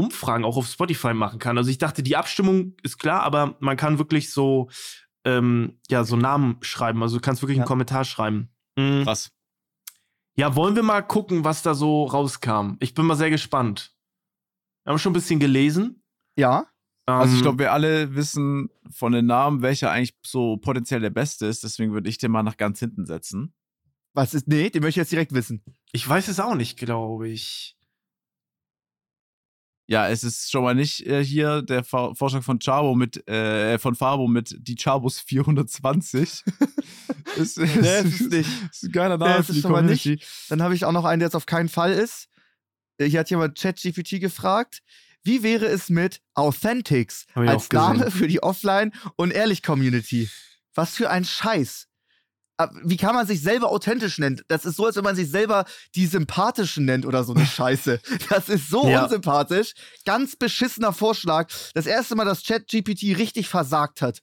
Umfragen 0.00 0.44
auch 0.44 0.56
auf 0.56 0.66
Spotify 0.66 1.14
machen 1.14 1.38
kann. 1.38 1.56
Also 1.58 1.70
ich 1.70 1.78
dachte, 1.78 2.02
die 2.02 2.16
Abstimmung 2.16 2.74
ist 2.82 2.98
klar, 2.98 3.22
aber 3.22 3.56
man 3.60 3.76
kann 3.76 3.98
wirklich 3.98 4.32
so, 4.32 4.68
ähm, 5.24 5.78
ja, 5.88 6.04
so 6.04 6.16
Namen 6.16 6.56
schreiben. 6.62 7.02
Also 7.02 7.16
du 7.16 7.20
kannst 7.22 7.42
wirklich 7.42 7.58
Ja. 7.58 7.62
einen 7.64 7.68
Kommentar 7.68 8.04
schreiben. 8.04 8.50
Mhm. 8.76 9.04
Krass. 9.04 9.30
Ja, 10.36 10.54
wollen 10.56 10.76
wir 10.76 10.82
mal 10.82 11.02
gucken, 11.02 11.44
was 11.44 11.62
da 11.62 11.74
so 11.74 12.04
rauskam? 12.04 12.76
Ich 12.80 12.94
bin 12.94 13.04
mal 13.04 13.16
sehr 13.16 13.30
gespannt. 13.30 13.94
Wir 14.84 14.92
haben 14.92 14.98
schon 14.98 15.10
ein 15.10 15.14
bisschen 15.14 15.40
gelesen. 15.40 16.02
Ja. 16.36 16.66
Also 17.06 17.32
ich 17.32 17.38
Ähm, 17.40 17.42
glaube, 17.42 17.58
wir 17.58 17.72
alle 17.72 18.14
wissen 18.14 18.68
von 18.90 19.12
den 19.12 19.26
Namen, 19.26 19.62
welcher 19.62 19.90
eigentlich 19.90 20.16
so 20.24 20.56
potenziell 20.58 21.00
der 21.00 21.10
beste 21.10 21.46
ist. 21.46 21.64
Deswegen 21.64 21.92
würde 21.92 22.08
ich 22.08 22.18
den 22.18 22.30
mal 22.30 22.42
nach 22.44 22.56
ganz 22.56 22.78
hinten 22.78 23.04
setzen. 23.04 23.52
Was 24.14 24.32
ist. 24.34 24.48
Nee, 24.48 24.70
den 24.70 24.82
möchte 24.82 25.00
ich 25.00 25.04
jetzt 25.04 25.12
direkt 25.12 25.32
wissen. 25.34 25.62
ich 25.92 26.08
weiß 26.08 26.28
es 26.28 26.38
auch 26.40 26.54
nicht, 26.54 26.78
glaube 26.78 27.28
ich. 27.28 27.76
Ja, 29.90 30.08
es 30.08 30.22
ist 30.22 30.52
schon 30.52 30.62
mal 30.62 30.76
nicht 30.76 31.04
äh, 31.04 31.24
hier 31.24 31.62
der 31.62 31.82
Vor 31.82 32.14
Vorschlag 32.14 32.44
von 32.44 32.60
Chabo 32.60 32.94
mit, 32.94 33.26
äh, 33.28 33.76
von 33.80 33.96
Fabo 33.96 34.28
mit 34.28 34.56
die 34.60 34.76
Chabos 34.76 35.18
420. 35.18 36.44
ist, 37.36 37.58
Nee, 37.58 37.66
es 37.66 38.20
ist 38.20 38.30
nicht. 38.30 38.48
ist 38.70 38.84
ein 38.84 38.92
geiler 38.92 39.18
Nee, 39.18 39.24
Name 39.24 39.40
es 39.40 39.46
für 39.46 39.52
die 39.52 39.60
schon 39.60 39.72
mal 39.72 39.82
nicht. 39.82 40.04
Community. 40.04 40.24
Dann 40.48 40.62
habe 40.62 40.76
ich 40.76 40.84
auch 40.84 40.92
noch 40.92 41.04
einen, 41.04 41.18
der 41.18 41.26
jetzt 41.26 41.34
auf 41.34 41.46
keinen 41.46 41.68
Fall 41.68 41.90
ist. 41.92 42.28
Äh, 42.98 43.06
Hier 43.06 43.18
hat 43.18 43.30
jemand 43.30 43.58
ChatGPT 43.58 44.20
gefragt. 44.20 44.82
Wie 45.24 45.42
wäre 45.42 45.66
es 45.66 45.88
mit 45.90 46.20
Authentics 46.34 47.26
als. 47.34 47.68
Name 47.72 48.12
für 48.12 48.28
die 48.28 48.44
Offline- 48.44 48.92
und 49.16 49.32
Ehrlich-Community? 49.32 50.30
Was 50.76 50.94
für 50.94 51.10
ein 51.10 51.24
Scheiß. 51.24 51.88
Ab- 52.60 52.72
Wie 52.84 52.96
kann 52.96 53.14
man 53.14 53.26
sich 53.26 53.40
selber 53.40 53.70
authentisch 53.70 54.18
nennen? 54.18 54.40
Das 54.48 54.64
ist 54.64 54.76
so, 54.76 54.86
als 54.86 54.96
wenn 54.96 55.04
man 55.04 55.16
sich 55.16 55.30
selber 55.30 55.64
die 55.94 56.06
Sympathischen 56.06 56.84
nennt 56.84 57.06
oder 57.06 57.24
so 57.24 57.32
eine 57.34 57.46
Scheiße. 57.46 58.00
Das 58.28 58.48
ist 58.48 58.68
so 58.68 58.88
Ja. 58.88 59.04
unsympathisch. 59.04 59.72
Ganz 60.04 60.36
beschissener 60.36 60.92
Vorschlag. 60.92 61.50
Das 61.74 61.86
erste 61.86 62.14
Mal, 62.16 62.24
dass 62.24 62.44
ChatGPT 62.44 63.16
richtig 63.18 63.48
versagt 63.48 64.02
hat. 64.02 64.20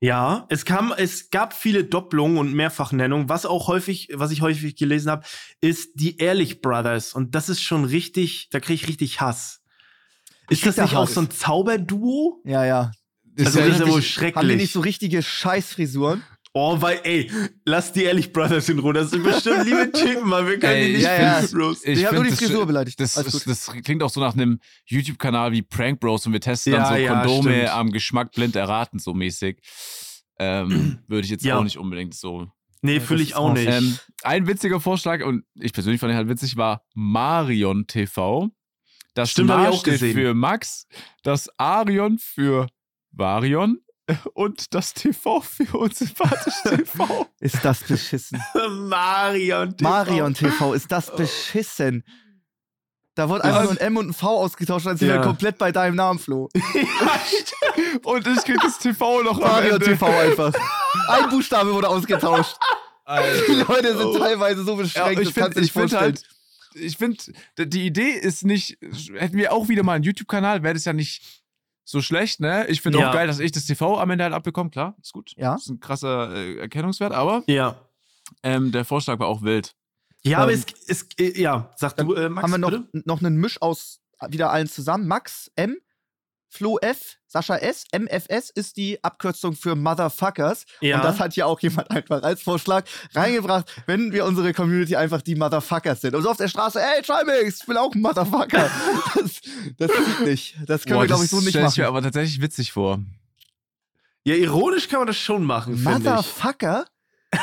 Ja, 0.00 0.46
es 0.50 0.64
kam, 0.66 0.92
es 0.96 1.30
gab 1.30 1.54
viele 1.54 1.84
Doppelungen 1.84 2.36
und 2.36 2.52
Mehrfachnennungen. 2.52 3.28
Was 3.30 3.46
auch 3.46 3.66
häufig, 3.68 4.08
was 4.12 4.30
ich 4.30 4.42
häufig 4.42 4.76
gelesen 4.76 5.10
habe, 5.10 5.24
ist 5.62 5.90
die 5.94 6.18
Ehrlich 6.18 6.60
Brothers. 6.60 7.14
Und 7.14 7.34
das 7.34 7.48
ist 7.48 7.62
schon 7.62 7.84
richtig, 7.86 8.48
da 8.50 8.60
kriege 8.60 8.74
ich 8.74 8.88
richtig 8.88 9.20
Hass. 9.22 9.60
Ich 10.50 10.58
Ist 10.58 10.66
das 10.66 10.76
da 10.76 10.82
nicht 10.82 10.96
auch 10.96 11.08
so 11.08 11.20
ein 11.22 11.30
Zauberduo? 11.30 12.40
Ja, 12.44 12.64
ja. 12.64 12.92
Also 13.38 13.58
das 13.60 13.68
ist 13.68 13.80
ja 13.80 13.88
wohl 13.88 14.02
schrecklich. 14.02 14.36
Haben 14.36 14.48
die 14.48 14.56
nicht 14.56 14.72
so 14.72 14.80
richtige 14.80 15.22
Scheißfrisuren? 15.22 16.22
Oh, 16.58 16.80
weil, 16.80 17.00
ey, 17.04 17.30
lass 17.66 17.92
die 17.92 18.04
Ehrlich 18.04 18.32
Brothers 18.32 18.70
in 18.70 18.78
Ruhe. 18.78 18.94
Das 18.94 19.10
sind 19.10 19.22
bestimmt 19.22 19.66
liebe 19.66 19.92
Typen, 19.92 20.26
Mann. 20.26 20.46
Wir 20.46 20.58
können 20.58 20.72
Ey, 20.72 20.86
die 20.86 20.92
nicht 20.94 21.02
ja, 21.02 21.40
ja. 21.42 21.46
roasten. 21.54 21.92
Ich 21.92 21.98
Ich 21.98 22.06
habe 22.06 22.14
nur 22.14 22.24
die 22.24 22.30
das- 22.30 22.38
Frisur 22.38 22.64
beleidigt. 22.66 22.98
Das, 22.98 23.18
Alles 23.18 23.34
ist, 23.34 23.44
gut. 23.44 23.50
das 23.50 23.84
klingt 23.84 24.02
auch 24.02 24.08
so 24.08 24.20
nach 24.20 24.32
einem 24.32 24.58
YouTube-Kanal 24.86 25.52
wie 25.52 25.60
Prank 25.60 26.00
Bros 26.00 26.26
und 26.26 26.32
wir 26.32 26.40
testen 26.40 26.72
Ja, 26.72 26.78
dann 26.78 26.88
so 26.94 26.94
ja, 26.94 27.12
Kondome 27.22 27.52
stimmt. 27.54 27.68
am 27.74 27.90
Geschmack 27.92 28.32
blind 28.32 28.56
erraten, 28.56 28.98
so 28.98 29.12
mäßig. 29.12 29.58
Ähm, 30.38 30.98
Würde 31.08 31.26
ich 31.26 31.30
jetzt 31.30 31.44
Ja. 31.44 31.58
auch 31.58 31.62
nicht 31.62 31.76
unbedingt 31.76 32.14
so. 32.14 32.46
Nee, 32.80 33.00
fühle 33.00 33.20
das 33.20 33.28
ich 33.28 33.34
auch 33.36 33.52
nicht. 33.52 33.68
Ähm, 33.68 33.98
ein 34.22 34.46
witziger 34.46 34.80
Vorschlag, 34.80 35.22
und 35.26 35.44
ich 35.60 35.74
persönlich 35.74 36.00
fand 36.00 36.12
ihn 36.12 36.16
halt 36.16 36.28
witzig, 36.30 36.56
war 36.56 36.82
Marion 36.94 37.86
TV. 37.86 38.48
Das 39.12 39.30
Stimmt, 39.30 39.50
hab 39.50 39.60
ich 39.62 39.68
auch 39.74 39.80
steht 39.80 39.94
gesehen. 39.94 40.14
für 40.14 40.32
Max, 40.32 40.86
das 41.22 41.50
Arion 41.58 42.18
für 42.18 42.66
Varion 43.12 43.78
und 44.34 44.74
das 44.74 44.94
TV 44.94 45.40
für 45.40 45.76
unsympathisch 45.78 46.54
TV. 46.62 47.26
Ist 47.40 47.64
das 47.64 47.80
beschissen. 47.80 48.40
Marion. 48.88 49.76
TV. 49.76 49.88
Marion 49.90 50.34
TV, 50.34 50.74
ist 50.74 50.90
das 50.92 51.14
beschissen. 51.14 52.04
Da 53.14 53.28
wurde 53.28 53.44
einfach 53.44 53.60
Ja. 53.60 53.64
nur 53.64 53.72
ein 53.72 53.78
M 53.78 53.96
und 53.96 54.08
ein 54.10 54.12
V 54.12 54.28
ausgetauscht, 54.28 54.86
dann 54.86 54.96
sind 54.96 55.08
Ja. 55.08 55.14
wir 55.16 55.22
komplett 55.22 55.58
bei 55.58 55.72
deinem 55.72 55.96
Namen, 55.96 56.18
Flo. 56.18 56.48
und 58.04 58.26
ich 58.26 58.44
krieg 58.44 58.58
das 58.62 58.78
TV 58.78 59.22
noch 59.22 59.40
Marion. 59.40 59.80
TV 59.80 60.06
einfach. 60.06 60.52
Ein 61.08 61.28
Buchstabe 61.30 61.72
wurde 61.72 61.88
ausgetauscht. 61.88 62.56
Die 63.08 63.10
Alter. 63.10 63.52
Leute 63.68 63.96
sind 63.96 64.06
Oh. 64.06 64.18
teilweise 64.18 64.64
so 64.64 64.72
Ja, 64.72 64.76
beschränkt, 64.82 65.22
ich 65.22 65.32
das 65.34 65.48
ich 65.56 65.72
find 65.72 65.90
vorstellen. 65.90 66.02
halt, 66.02 66.22
ich 66.74 66.96
finde, 66.98 67.16
die 67.58 67.86
Idee 67.86 68.10
ist 68.10 68.44
nicht, 68.44 68.76
hätten 69.14 69.36
wir 69.38 69.52
auch 69.52 69.68
wieder 69.68 69.82
mal 69.82 69.94
einen 69.94 70.04
YouTube-Kanal, 70.04 70.62
wäre 70.62 70.74
das 70.74 70.84
ja 70.84 70.92
nicht 70.92 71.22
so 71.88 72.02
schlecht, 72.02 72.40
ne? 72.40 72.66
Ich 72.66 72.82
finde 72.82 72.98
Ja. 72.98 73.08
auch 73.08 73.12
geil, 73.14 73.28
dass 73.28 73.38
ich 73.38 73.52
das 73.52 73.64
TV 73.64 73.98
am 73.98 74.10
Ende 74.10 74.24
halt 74.24 74.34
abbekomme, 74.34 74.70
klar, 74.70 74.96
ist 75.00 75.12
gut. 75.12 75.32
Ja. 75.36 75.54
ist 75.54 75.68
ein 75.70 75.78
krasser 75.78 76.34
äh, 76.34 76.56
Erkennungswert, 76.58 77.12
aber 77.12 77.44
Ja. 77.46 77.76
ähm, 78.42 78.72
der 78.72 78.84
Vorschlag 78.84 79.20
war 79.20 79.28
auch 79.28 79.42
wild. 79.42 79.74
Ja, 80.24 80.38
aber 80.38 80.52
Ähm, 80.52 80.58
es, 80.88 80.88
es, 80.88 81.08
äh, 81.20 81.40
ja, 81.40 81.70
sag 81.76 81.96
du, 81.96 82.12
äh, 82.14 82.28
Max, 82.28 82.42
haben 82.42 82.50
wir 82.50 82.58
noch, 82.58 82.70
bitte? 82.70 83.02
noch 83.06 83.20
einen 83.22 83.36
Misch 83.36 83.62
aus 83.62 84.00
wieder 84.28 84.50
allen 84.50 84.66
zusammen. 84.66 85.06
Max 85.06 85.50
M, 85.54 85.76
Flo 86.48 86.78
F, 86.80 87.16
Sascha 87.26 87.56
S, 87.56 87.84
MFS 87.92 88.50
ist 88.50 88.76
die 88.76 89.02
Abkürzung 89.02 89.54
für 89.54 89.74
Motherfuckers. 89.74 90.64
Ja. 90.80 90.96
Und 90.96 91.04
das 91.04 91.18
hat 91.20 91.36
ja 91.36 91.46
auch 91.46 91.60
jemand 91.60 91.90
einfach 91.90 92.22
als 92.22 92.42
Vorschlag 92.42 92.84
reingebracht, 93.14 93.70
wenn 93.86 94.12
wir 94.12 94.24
unsere 94.24 94.54
Community 94.54 94.96
einfach 94.96 95.22
die 95.22 95.34
Motherfuckers 95.34 96.00
sind. 96.00 96.14
Und 96.14 96.22
so 96.22 96.30
auf 96.30 96.36
der 96.36 96.48
Straße, 96.48 96.80
ey, 96.80 97.02
Trimix, 97.02 97.60
ich 97.60 97.66
bin 97.66 97.76
auch 97.76 97.92
ein 97.94 98.00
Motherfucker. 98.00 98.70
Das, 99.14 99.40
das 99.78 99.90
geht 99.96 100.26
nicht. 100.26 100.56
Das 100.66 100.84
können 100.84 100.96
Boah, 100.96 101.02
wir, 101.02 101.06
glaube 101.06 101.22
das 101.22 101.24
ich, 101.24 101.30
so 101.30 101.40
nicht 101.40 101.50
stell 101.50 101.66
ich 101.66 101.76
mir 101.76 101.84
machen. 101.84 101.96
aber 101.96 102.02
tatsächlich 102.02 102.40
witzig 102.40 102.72
vor. 102.72 103.00
Ja, 104.24 104.34
ironisch 104.34 104.88
kann 104.88 105.00
man 105.00 105.06
das 105.06 105.16
schon 105.16 105.44
machen, 105.44 105.76
finde 105.76 105.98
ich. 105.98 106.04
Motherfucker? 106.04 106.86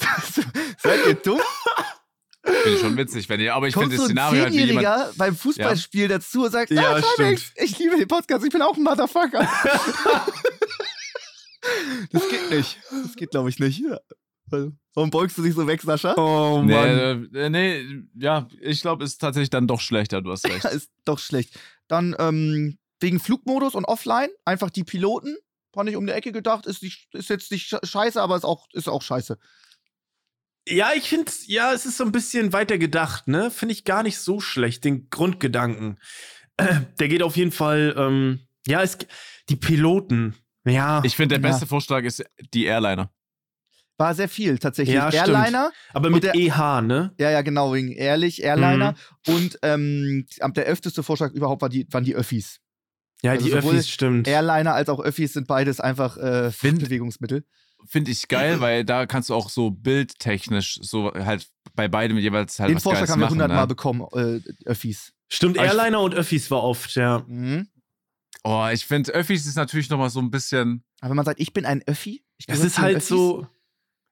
Seid 0.78 1.06
ihr 1.06 1.14
dumm? 1.14 1.40
Finde 2.62 2.74
ich 2.76 2.80
schon 2.80 2.96
witzig, 2.96 3.28
wenn 3.28 3.40
ihr, 3.40 3.54
aber 3.54 3.68
ich 3.68 3.74
finde 3.74 3.96
das 3.96 4.04
Szenario 4.06 4.42
halt 4.44 4.52
wie 4.54 4.64
jemand. 4.64 5.16
Beim 5.16 5.36
Fußballspiel 5.36 6.08
dazu 6.08 6.44
und 6.44 6.50
sagt, 6.50 6.70
Ja, 6.70 6.98
ja, 6.98 7.00
Trimix, 7.16 7.52
ich 7.56 7.78
liebe 7.78 7.96
den 7.96 8.08
Podcast, 8.08 8.44
ich 8.44 8.50
bin 8.52 8.62
auch 8.62 8.76
ein 8.76 8.82
Motherfucker. 8.82 9.40
das 12.12 12.28
geht 12.28 12.50
nicht. 12.50 12.78
Das 13.04 13.16
geht, 13.16 13.30
glaube 13.30 13.48
ich, 13.50 13.58
nicht. 13.58 13.82
Warum 14.94 15.10
beugst 15.10 15.38
du 15.38 15.42
dich 15.42 15.54
so 15.54 15.66
weg, 15.66 15.80
Sascha? 15.82 16.14
Oh 16.16 16.62
Nee, 16.64 16.74
Mann. 16.74 17.28
äh, 17.34 17.50
nee, 17.50 18.02
ja, 18.14 18.48
ich 18.60 18.80
glaube, 18.80 19.04
ist 19.04 19.18
tatsächlich 19.18 19.50
dann 19.50 19.68
doch 19.68 19.80
schlechter, 19.80 20.20
du 20.22 20.32
hast 20.32 20.44
recht. 20.46 20.64
Ja, 20.64 20.70
ist 20.74 20.90
doch 21.04 21.18
schlecht. 21.20 21.58
Dann 21.86 22.16
ähm, 22.18 22.78
wegen 22.98 23.20
Flugmodus 23.20 23.74
und 23.74 23.84
Offline 23.84 24.30
einfach 24.44 24.70
die 24.70 24.84
Piloten. 24.84 25.36
Fand 25.72 25.88
ich 25.88 25.94
um 25.94 26.04
die 26.04 26.12
Ecke 26.12 26.32
gedacht, 26.32 26.66
ist, 26.66 26.82
nicht, 26.82 27.06
ist 27.14 27.30
jetzt 27.30 27.52
nicht 27.52 27.72
sche- 27.72 27.86
scheiße, 27.86 28.20
aber 28.20 28.34
ist 28.36 28.44
auch, 28.44 28.66
ist 28.72 28.88
auch 28.88 29.02
scheiße. 29.02 29.38
Ja, 30.70 30.90
ich 30.96 31.08
finde, 31.08 31.30
ja, 31.46 31.72
es 31.72 31.84
ist 31.86 31.96
so 31.96 32.04
ein 32.04 32.12
bisschen 32.12 32.52
weiter 32.52 32.78
gedacht, 32.78 33.28
ne? 33.28 33.50
Finde 33.50 33.72
ich 33.72 33.84
gar 33.84 34.02
nicht 34.02 34.18
so 34.18 34.40
schlecht, 34.40 34.84
den 34.84 35.10
Grundgedanken. 35.10 35.98
der 36.98 37.08
geht 37.08 37.22
auf 37.22 37.36
jeden 37.36 37.52
Fall, 37.52 37.94
ähm, 37.96 38.40
ja, 38.66 38.82
es, 38.82 38.98
die 39.48 39.56
Piloten, 39.56 40.34
ja. 40.64 41.02
Ich 41.04 41.16
finde, 41.16 41.38
der 41.38 41.48
Ja. 41.48 41.52
beste 41.52 41.66
Vorschlag 41.66 42.04
ist 42.04 42.24
die 42.54 42.64
Airliner. 42.66 43.10
War 43.98 44.14
sehr 44.14 44.28
viel 44.28 44.58
tatsächlich. 44.58 44.94
Ja, 44.94 45.10
stimmt. 45.10 45.28
Airliner, 45.28 45.72
aber 45.92 46.06
und 46.06 46.14
mit 46.14 46.22
der- 46.22 46.34
EH, 46.34 46.80
ne? 46.82 47.12
ja, 47.18 47.30
ja, 47.30 47.42
genau, 47.42 47.74
wegen 47.74 47.92
ehrlich, 47.92 48.42
Airliner. 48.42 48.94
Mhm. 49.26 49.34
Und 49.34 49.58
ähm, 49.62 50.26
der 50.54 50.64
öfteste 50.64 51.02
Vorschlag 51.02 51.32
überhaupt 51.32 51.60
war 51.62 51.68
die, 51.68 51.86
waren 51.90 52.04
die 52.04 52.14
Öffis. 52.14 52.60
Ja, 53.22 53.32
Also 53.32 53.44
die 53.46 53.52
Öffis, 53.52 53.88
stimmt. 53.90 54.26
Airliner 54.26 54.72
als 54.74 54.88
auch 54.88 55.00
Öffis 55.00 55.34
sind 55.34 55.46
beides 55.46 55.80
einfach 55.80 56.16
äh, 56.16 56.50
Bewegungsmittel. 56.62 57.44
Finde 57.86 58.10
ich 58.10 58.28
geil, 58.28 58.60
weil 58.60 58.84
da 58.84 59.06
kannst 59.06 59.30
du 59.30 59.34
auch 59.34 59.48
so 59.50 59.70
bildtechnisch 59.70 60.78
so 60.82 61.12
halt 61.12 61.48
bei 61.74 61.88
beidem 61.88 62.18
jeweils 62.18 62.58
halt 62.58 62.70
Den 62.70 62.76
was 62.76 62.82
Vorschlag 62.82 63.00
Geiles 63.06 63.10
haben 63.12 63.20
wir 63.20 63.24
machen. 63.26 63.32
hundertmal 63.32 63.62
ne? 63.62 63.66
bekommen, 63.66 64.06
äh, 64.12 64.40
Öffis. 64.68 65.12
Stimmt, 65.28 65.58
Aber 65.58 65.66
ich- 65.66 65.72
Airliner 65.72 66.00
und 66.00 66.14
Öffis 66.14 66.50
war 66.50 66.62
oft, 66.62 66.94
ja. 66.94 67.24
Mhm. 67.26 67.68
Oh, 68.44 68.66
ich 68.72 68.86
finde, 68.86 69.12
Öffis 69.12 69.46
ist 69.46 69.56
natürlich 69.56 69.90
nochmal 69.90 70.10
so 70.10 70.20
ein 70.20 70.30
bisschen. 70.30 70.82
Aber 71.00 71.10
wenn 71.10 71.16
man 71.16 71.24
sagt, 71.26 71.40
ich 71.40 71.52
bin 71.52 71.66
ein 71.66 71.82
Öffi, 71.86 72.22
ich 72.38 72.46
Das 72.46 72.56
gehöre 72.56 72.66
ist 72.66 72.74
zu 72.74 72.80
den 72.80 72.84
halt 72.84 72.96
Öffis, 72.96 73.08
so. 73.08 73.46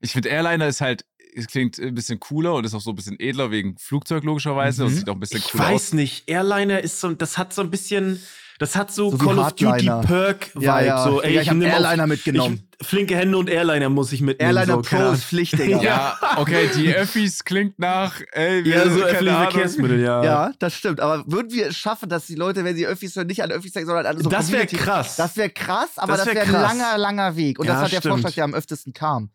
Ich 0.00 0.12
finde, 0.12 0.28
Airliner 0.28 0.66
ist 0.68 0.80
halt, 0.80 1.04
es 1.34 1.46
klingt 1.46 1.78
ein 1.78 1.94
bisschen 1.94 2.20
cooler 2.20 2.54
und 2.54 2.64
ist 2.64 2.74
auch 2.74 2.80
so 2.80 2.90
ein 2.90 2.96
bisschen 2.96 3.18
edler 3.18 3.50
wegen 3.50 3.76
Flugzeug 3.78 4.24
logischerweise 4.24 4.84
und 4.84 4.92
Mhm. 4.92 4.96
sieht 4.96 5.08
auch 5.08 5.14
ein 5.14 5.20
bisschen 5.20 5.38
Ich 5.38 5.50
cooler 5.52 5.64
weiß 5.64 5.74
aus. 5.88 5.92
nicht, 5.94 6.28
Airliner 6.28 6.80
ist 6.80 7.00
so, 7.00 7.12
das 7.14 7.38
hat 7.38 7.52
so 7.52 7.62
ein 7.62 7.70
bisschen, 7.70 8.20
das 8.58 8.76
hat 8.76 8.92
so, 8.92 9.10
So 9.10 9.16
Call 9.18 9.38
of 9.38 9.52
Duty. 9.54 9.86
Perk 10.06 10.50
Vibe. 10.54 10.64
Ja, 10.64 10.80
ja. 10.80 11.04
So, 11.04 11.22
ey, 11.22 11.34
Ja, 11.34 11.42
ich 11.42 11.48
hab 11.48 11.56
nehm 11.56 11.68
auf- 11.70 11.74
Airliner 11.80 12.06
mitgenommen. 12.06 12.68
Ich, 12.80 12.86
flinke 12.86 13.16
Hände 13.16 13.38
und 13.38 13.48
Airliner 13.48 13.88
muss 13.88 14.12
ich 14.12 14.20
mitnehmen. 14.20 14.56
Airliner 14.56 14.74
so, 14.76 14.82
Pro 14.82 15.10
ist 15.12 15.24
Pflicht, 15.24 15.58
Digga. 15.58 15.78
Ja, 15.82 16.18
okay, 16.36 16.68
die 16.76 16.94
Öffis 16.94 17.44
klingt 17.44 17.78
nach, 17.78 18.20
ey, 18.32 18.64
wir 18.64 18.76
Ja, 18.76 18.90
so 18.90 19.00
keine. 19.00 19.30
Verkehrsmittel, 19.30 20.00
ja. 20.00 20.24
Ja, 20.24 20.52
das 20.58 20.74
stimmt. 20.74 21.00
Aber 21.00 21.24
würden 21.26 21.50
wir 21.52 21.68
es 21.68 21.76
schaffen, 21.76 22.08
dass 22.08 22.26
die 22.26 22.34
Leute, 22.34 22.64
wenn 22.64 22.76
sie 22.76 22.86
Öffis 22.86 23.16
hören, 23.16 23.26
nicht 23.26 23.42
an 23.42 23.50
Öffis 23.50 23.72
denken, 23.72 23.86
sondern 23.88 24.06
an 24.06 24.22
so 24.22 24.28
Das 24.28 24.50
wäre 24.52 24.66
krass. 24.66 25.16
Das 25.16 25.36
wäre 25.36 25.50
krass, 25.50 25.90
aber 25.96 26.16
Das 26.16 26.26
das 26.26 26.34
wär 26.34 26.46
wäre 26.46 26.46
ein 26.46 26.62
langer, 26.78 26.98
langer 26.98 27.36
Weg. 27.36 27.58
Und 27.58 27.66
Ja, 27.66 27.72
das 27.74 27.82
war 27.82 27.88
der 27.88 27.96
stimmt. 27.98 28.12
Vorschlag, 28.14 28.34
der 28.34 28.44
am 28.44 28.54
öftesten 28.54 28.92
kam. 28.92 29.30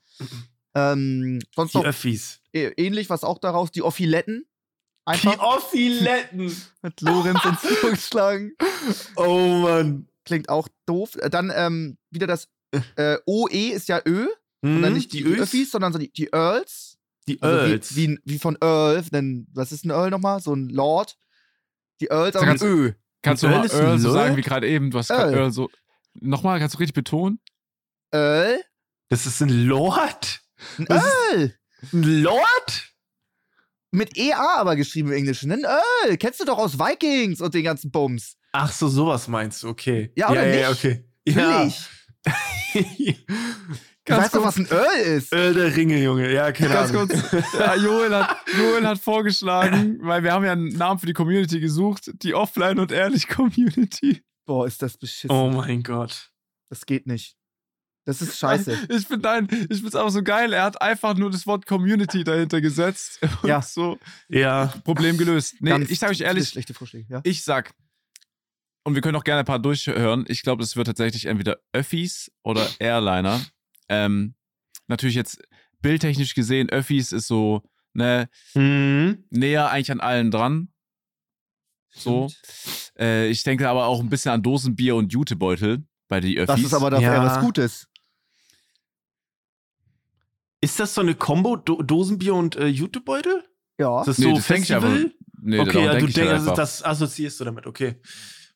Ähm, 0.76 1.40
sonst 1.56 1.74
die 1.74 1.78
noch 1.78 1.86
Öffis. 1.86 2.40
äh, 2.52 2.72
ähnlich, 2.78 3.10
was 3.10 3.24
auch 3.24 3.38
daraus, 3.40 3.72
die 3.72 3.82
Offiletten. 3.84 4.46
Die 5.06 5.12
Einfach 5.12 5.38
Offiletten. 5.40 6.56
mit 6.82 7.02
Lorenz 7.02 7.44
ins 7.46 7.60
Flugschlagen. 7.60 8.56
Oh 9.18 9.60
Mann. 9.62 10.08
Klingt 10.26 10.48
auch 10.50 10.68
doof. 10.86 11.16
Äh, 11.18 11.30
Dann 11.30 11.52
ähm, 11.54 11.98
wieder 12.10 12.28
das 12.28 12.48
äh, 12.96 13.18
OE 13.26 13.72
ist 13.74 13.90
ja 13.90 14.02
Ö. 14.06 14.28
Und 14.62 14.76
Hm, 14.78 14.82
dann 14.82 14.94
nicht 14.94 15.12
die, 15.12 15.24
Ös? 15.24 15.42
Öffis, 15.42 15.72
sondern 15.72 15.92
so 15.92 16.00
die, 16.00 16.12
die 16.14 16.30
Earls. 16.32 16.98
Die 17.28 17.42
Also 17.42 17.58
Earls. 17.58 17.96
Wie, 17.98 18.08
wie, 18.12 18.20
wie 18.24 18.40
von 18.40 18.58
Earl, 18.62 19.02
denn 19.12 19.46
was 19.54 19.74
ist 19.74 19.84
ein 19.86 19.90
Earl 19.90 20.10
nochmal? 20.10 20.40
So 20.40 20.54
ein 20.56 20.70
Lord. 20.70 21.18
Die 22.00 22.08
Earls, 22.08 22.36
aber 22.38 22.46
ganz- 22.46 22.62
Ö. 22.62 22.94
Kannst 23.22 23.44
du 23.44 23.48
Earl 23.48 23.58
mal 23.60 23.70
Earl 23.72 24.00
so 24.00 24.08
Lord? 24.08 24.20
sagen 24.20 24.38
wie 24.38 24.42
gerade 24.42 24.68
eben? 24.70 24.90
Du 24.90 24.98
hast 25.00 25.10
gerade 25.10 25.32
Earl. 25.32 25.40
Earl 25.42 25.52
so. 25.52 25.70
Nochmal, 26.14 26.60
kannst 26.60 26.76
du 26.76 26.80
richtig 26.80 26.94
betonen? 26.96 27.40
Earl? 28.12 28.62
das 29.10 29.26
ist 29.26 29.42
ein 29.42 29.50
Lord? 29.50 30.42
Ein 30.78 30.88
Earl! 30.88 31.56
Ein 31.92 32.04
Lord? 32.24 32.93
Mit 33.94 34.18
EA 34.18 34.56
aber 34.58 34.76
geschrieben 34.76 35.10
im 35.10 35.18
Englischen. 35.18 35.52
Ein 35.52 35.66
Earl! 35.66 36.18
Kennst 36.18 36.40
du 36.40 36.46
doch 36.46 36.58
aus 36.58 36.80
Vikings 36.80 37.42
und 37.42 37.54
den 37.54 37.64
ganzen 37.64 37.92
Bums. 37.92 38.38
Ach 38.52 38.72
so, 38.72 38.88
sowas 38.88 39.28
meinst 39.28 39.62
du, 39.62 39.70
okay. 39.70 40.12
Ja, 40.16 40.32
oder 40.32 40.48
ja, 40.48 40.62
ja, 40.62 40.70
nicht? 40.70 40.80
okay. 40.80 41.06
Billig. 41.26 41.90
Du 44.06 44.18
weißt 44.18 44.36
doch, 44.36 44.44
was 44.44 44.58
ein 44.58 44.68
Earl 44.70 45.00
ist. 45.00 45.32
Öl 45.32 45.54
der 45.54 45.76
Ringe, 45.76 46.02
Junge. 46.02 46.34
Ja, 46.34 46.52
keine 46.52 46.74
Ganz 46.74 46.90
Ahnung. 46.90 47.08
kurz. 47.08 47.54
Ja, 47.54 47.76
Joel, 47.76 48.16
hat, 48.16 48.36
Joel 48.58 48.86
hat 48.88 48.98
vorgeschlagen, 48.98 50.00
weil 50.02 50.24
wir 50.24 50.34
haben 50.34 50.44
ja 50.44 50.54
einen 50.54 50.70
Namen 50.70 51.00
für 51.00 51.06
die 51.06 51.14
Community 51.14 51.60
gesucht, 51.60 52.12
die 52.24 52.34
Offline 52.34 52.80
und 52.80 52.92
Ehrlich 52.92 53.28
Community. 53.28 54.24
Boah, 54.46 54.66
ist 54.66 54.82
das 54.82 54.98
beschissen. 54.98 55.30
Oh 55.30 55.50
mein 55.52 55.84
Gott. 55.84 56.32
Das 56.70 56.86
geht 56.86 57.06
nicht. 57.06 57.38
Das 58.06 58.22
ist 58.22 58.38
scheiße. 58.38 58.88
Ich 58.90 59.08
finde 59.08 59.28
nein, 59.28 59.48
ich 59.70 59.80
find's 59.80 59.96
auch 59.96 60.10
so 60.10 60.22
geil. 60.24 60.52
Er 60.52 60.64
hat 60.64 60.82
einfach 60.82 61.16
nur 61.16 61.32
das 61.32 61.48
Wort 61.48 61.66
Community 61.66 62.24
dahinter 62.26 62.60
gesetzt. 62.60 63.20
Und 63.42 63.48
Ja. 63.50 63.62
so 63.62 63.98
Ja. 64.28 64.68
Problem 64.84 65.18
gelöst. 65.18 65.56
Nee, 65.62 65.70
Ganz 65.70 65.90
ich 65.90 66.00
sage 66.00 66.12
euch 66.12 66.22
ehrlich, 66.22 66.50
Schlechte 66.50 66.74
Vorschläge, 66.74 67.06
ja. 67.10 67.22
ich 67.24 67.44
sag, 67.44 67.74
und 68.86 68.96
wir 68.96 69.02
können 69.02 69.16
auch 69.16 69.24
gerne 69.24 69.40
ein 69.40 69.46
paar 69.46 69.60
durchhören. 69.60 70.26
Ich 70.28 70.42
glaube, 70.42 70.62
es 70.64 70.76
wird 70.76 70.88
tatsächlich 70.88 71.26
entweder 71.28 71.58
Öffis 71.72 72.30
oder 72.44 72.68
Airliner. 72.80 73.40
Ähm, 73.88 74.36
natürlich 74.88 75.16
jetzt 75.16 75.42
bildtechnisch 75.82 76.34
gesehen, 76.36 76.70
Öffis 76.70 77.14
ist 77.14 77.28
so, 77.28 77.62
ne, 77.94 78.28
Mhm. 78.54 79.24
näher 79.30 79.70
eigentlich 79.72 79.92
an 79.92 80.02
allen 80.02 80.30
dran. 80.32 80.74
So. 81.96 82.30
Äh, 83.00 83.30
ich 83.30 83.44
denke 83.44 83.70
aber 83.70 83.86
auch 83.86 84.02
ein 84.02 84.10
bisschen 84.10 84.32
an 84.32 84.42
Dosenbier 84.44 84.96
und 84.98 85.14
Jutebeutel 85.14 85.86
bei 86.10 86.20
die 86.20 86.38
Öffis. 86.38 86.56
Das 86.56 86.66
ist 86.66 86.74
aber 86.74 86.90
dafür 86.90 87.14
Ja. 87.14 87.24
was 87.24 87.40
Gutes. 87.40 87.88
Ist 90.64 90.80
das 90.80 90.94
so 90.94 91.02
eine 91.02 91.14
Kombo? 91.16 91.58
Do 91.58 91.82
Dosenbier 91.82 92.34
und 92.36 92.56
äh, 92.56 92.68
Jutebeutel? 92.68 93.44
Ja. 93.78 94.00
Ist 94.02 94.08
das 94.08 94.18
Nee, 94.18 94.26
so 94.26 94.36
das 94.36 94.48
denk 94.48 94.64
ich 94.64 94.74
aber- 94.74 94.88
Festival? 94.90 95.14
Nee, 95.42 95.60
okay, 95.60 95.84
ja, 95.86 95.94
du 95.96 96.00
denk 96.00 96.10
ich 96.10 96.16
halt 96.16 96.18
denkst, 96.18 96.30
also 96.32 96.44
einfach. 96.52 96.56
das 96.56 96.84
assoziierst 96.86 97.40
du 97.40 97.44
damit, 97.44 97.66
okay. 97.68 98.00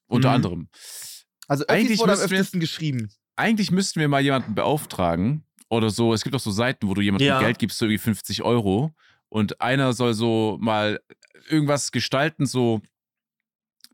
Unter 0.08 0.30
Mhm. 0.30 0.36
anderem. 0.36 0.70
Also 1.49 1.66
Eigentlich 1.68 1.99
wurde 1.99 2.14
am 2.14 2.20
öftesten 2.20 2.60
geschrieben. 2.62 3.10
Eigentlich 3.36 3.72
müssten 3.72 3.99
wir 3.99 4.08
mal 4.08 4.22
jemanden 4.22 4.55
beauftragen 4.55 5.43
oder 5.70 5.89
so. 5.89 6.14
Es 6.14 6.24
gibt 6.24 6.34
auch 6.36 6.39
so 6.39 6.51
Seiten, 6.51 6.88
wo 6.88 6.93
du 6.93 7.01
jemandem 7.01 7.28
Ja. 7.28 7.39
Geld 7.41 7.60
gibst, 7.60 7.78
so 7.78 7.86
irgendwie 7.86 7.97
50 7.97 8.41
Euro. 8.43 8.93
Und 9.30 9.60
einer 9.60 9.91
soll 9.91 10.14
so 10.14 10.58
mal 10.62 11.01
irgendwas 11.49 11.91
gestalten, 11.91 12.45
so 12.45 12.82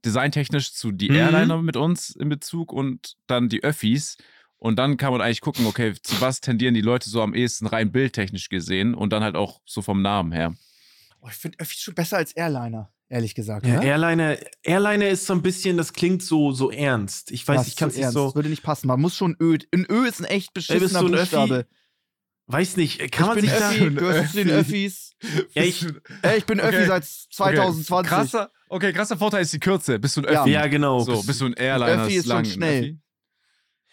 designtechnisch 0.05 0.73
zu 0.73 0.91
die 0.91 1.09
Mhm. 1.09 1.15
Airliner 1.15 1.61
mit 1.61 1.77
uns 1.77 2.11
in 2.15 2.29
Bezug 2.29 2.71
und 2.73 3.15
dann 3.27 3.49
die 3.49 3.63
Öffis. 3.63 4.17
Und 4.63 4.77
dann 4.77 4.95
kann 4.95 5.11
man 5.11 5.19
eigentlich 5.19 5.41
gucken, 5.41 5.65
okay, 5.65 5.93
zu 6.01 6.21
was 6.21 6.39
tendieren 6.39 6.73
die 6.73 6.79
Leute 6.79 7.09
so 7.09 7.21
am 7.21 7.33
ehesten 7.35 7.67
rein 7.67 7.91
bildtechnisch 7.91 8.47
gesehen 8.47 8.95
und 8.95 9.11
dann 9.11 9.21
halt 9.21 9.35
auch 9.35 9.59
so 9.65 9.81
vom 9.81 10.01
Namen 10.01 10.31
her. 10.31 10.53
Oh, 11.19 11.27
ich 11.29 11.33
finde 11.35 11.59
Öffis 11.59 11.81
schon 11.81 11.95
besser 11.95 12.15
als 12.15 12.31
Airliner, 12.31 12.89
ehrlich 13.09 13.35
gesagt. 13.35 13.65
Ja, 13.67 13.81
ne? 13.81 13.85
Airliner, 13.85 14.37
Airliner 14.63 15.09
ist 15.09 15.25
so 15.25 15.33
ein 15.33 15.41
bisschen, 15.41 15.75
das 15.75 15.91
klingt 15.91 16.23
so, 16.23 16.53
so 16.53 16.71
ernst. 16.71 17.29
Ich 17.31 17.45
weiß, 17.45 17.57
Das 17.57 17.67
ich 17.67 17.73
ist 17.73 17.77
kann 17.79 17.89
es 17.89 17.95
nicht 17.95 18.03
ernst. 18.03 18.13
so. 18.13 18.25
Das 18.27 18.35
würde 18.35 18.47
nicht 18.47 18.63
passen. 18.63 18.87
Man 18.87 19.01
muss 19.01 19.17
schon 19.17 19.35
Ö. 19.37 19.57
Ein 19.73 19.85
Ö 19.89 20.05
ist 20.07 20.21
ein 20.21 20.25
echt 20.25 20.53
bist 20.53 20.69
beschissener 20.69 20.99
du 21.01 21.07
ein 21.07 21.13
Öffi? 21.15 21.35
Buchstabe. 21.35 21.67
Weiß 22.47 22.77
nicht, 22.77 23.11
kann 23.11 23.27
man 23.27 23.37
ich 23.39 23.43
bin 23.43 23.49
sich 23.51 23.59
da. 23.59 23.69
Öffi, 23.69 23.89
gehörst 23.95 24.23
du 24.23 24.37
zu 24.37 24.45
den 24.45 24.49
Öffis? 24.49 25.11
Ja, 25.53 25.63
ich, 25.63 25.85
Ey, 26.21 26.37
ich 26.37 26.45
bin 26.45 26.61
Öffi 26.61 26.75
Okay. 26.77 26.87
seit 26.87 27.03
2020. 27.05 27.91
Okay, 27.91 28.07
krasser, 28.07 28.51
okay, 28.69 28.93
krasser 28.93 29.17
Vorteil 29.17 29.41
ist 29.41 29.51
die 29.51 29.59
Kürze. 29.59 29.99
Bist 29.99 30.15
du 30.15 30.21
ein 30.21 30.31
Ja. 30.33 30.41
Öffi? 30.43 30.51
ja, 30.51 30.67
genau. 30.67 30.99
So, 31.01 31.21
bist 31.23 31.41
du 31.41 31.47
ein 31.47 31.53
Airliner? 31.53 32.03
Öffi 32.05 32.15
ist 32.15 32.23
schon 32.27 32.35
lang, 32.35 32.45
schnell. 32.45 32.97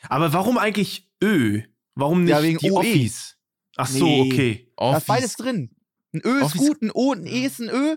Aber 0.09 0.33
warum 0.33 0.59
eigentlich 0.59 1.09
Ö? 1.23 1.61
Warum 1.95 2.23
nicht 2.25 2.31
Ja, 2.31 2.43
wegen 2.43 2.59
die 2.59 2.71
OE. 2.71 2.79
Offis? 2.79 3.37
Ach 3.77 3.87
so, 3.87 4.05
Nee. 4.05 4.31
okay. 4.33 4.73
Da 4.77 4.97
ist 4.97 5.07
beides 5.07 5.35
drin. 5.35 5.71
Ein 6.13 6.23
Ö 6.25 6.39
ist 6.39 6.45
Offis- 6.55 6.59
gut, 6.59 6.83
ein 6.83 6.91
O 6.93 7.13
und 7.13 7.21
ein 7.21 7.27
E 7.27 7.45
ist 7.47 7.61
ein 7.61 7.69
Ö. 7.69 7.97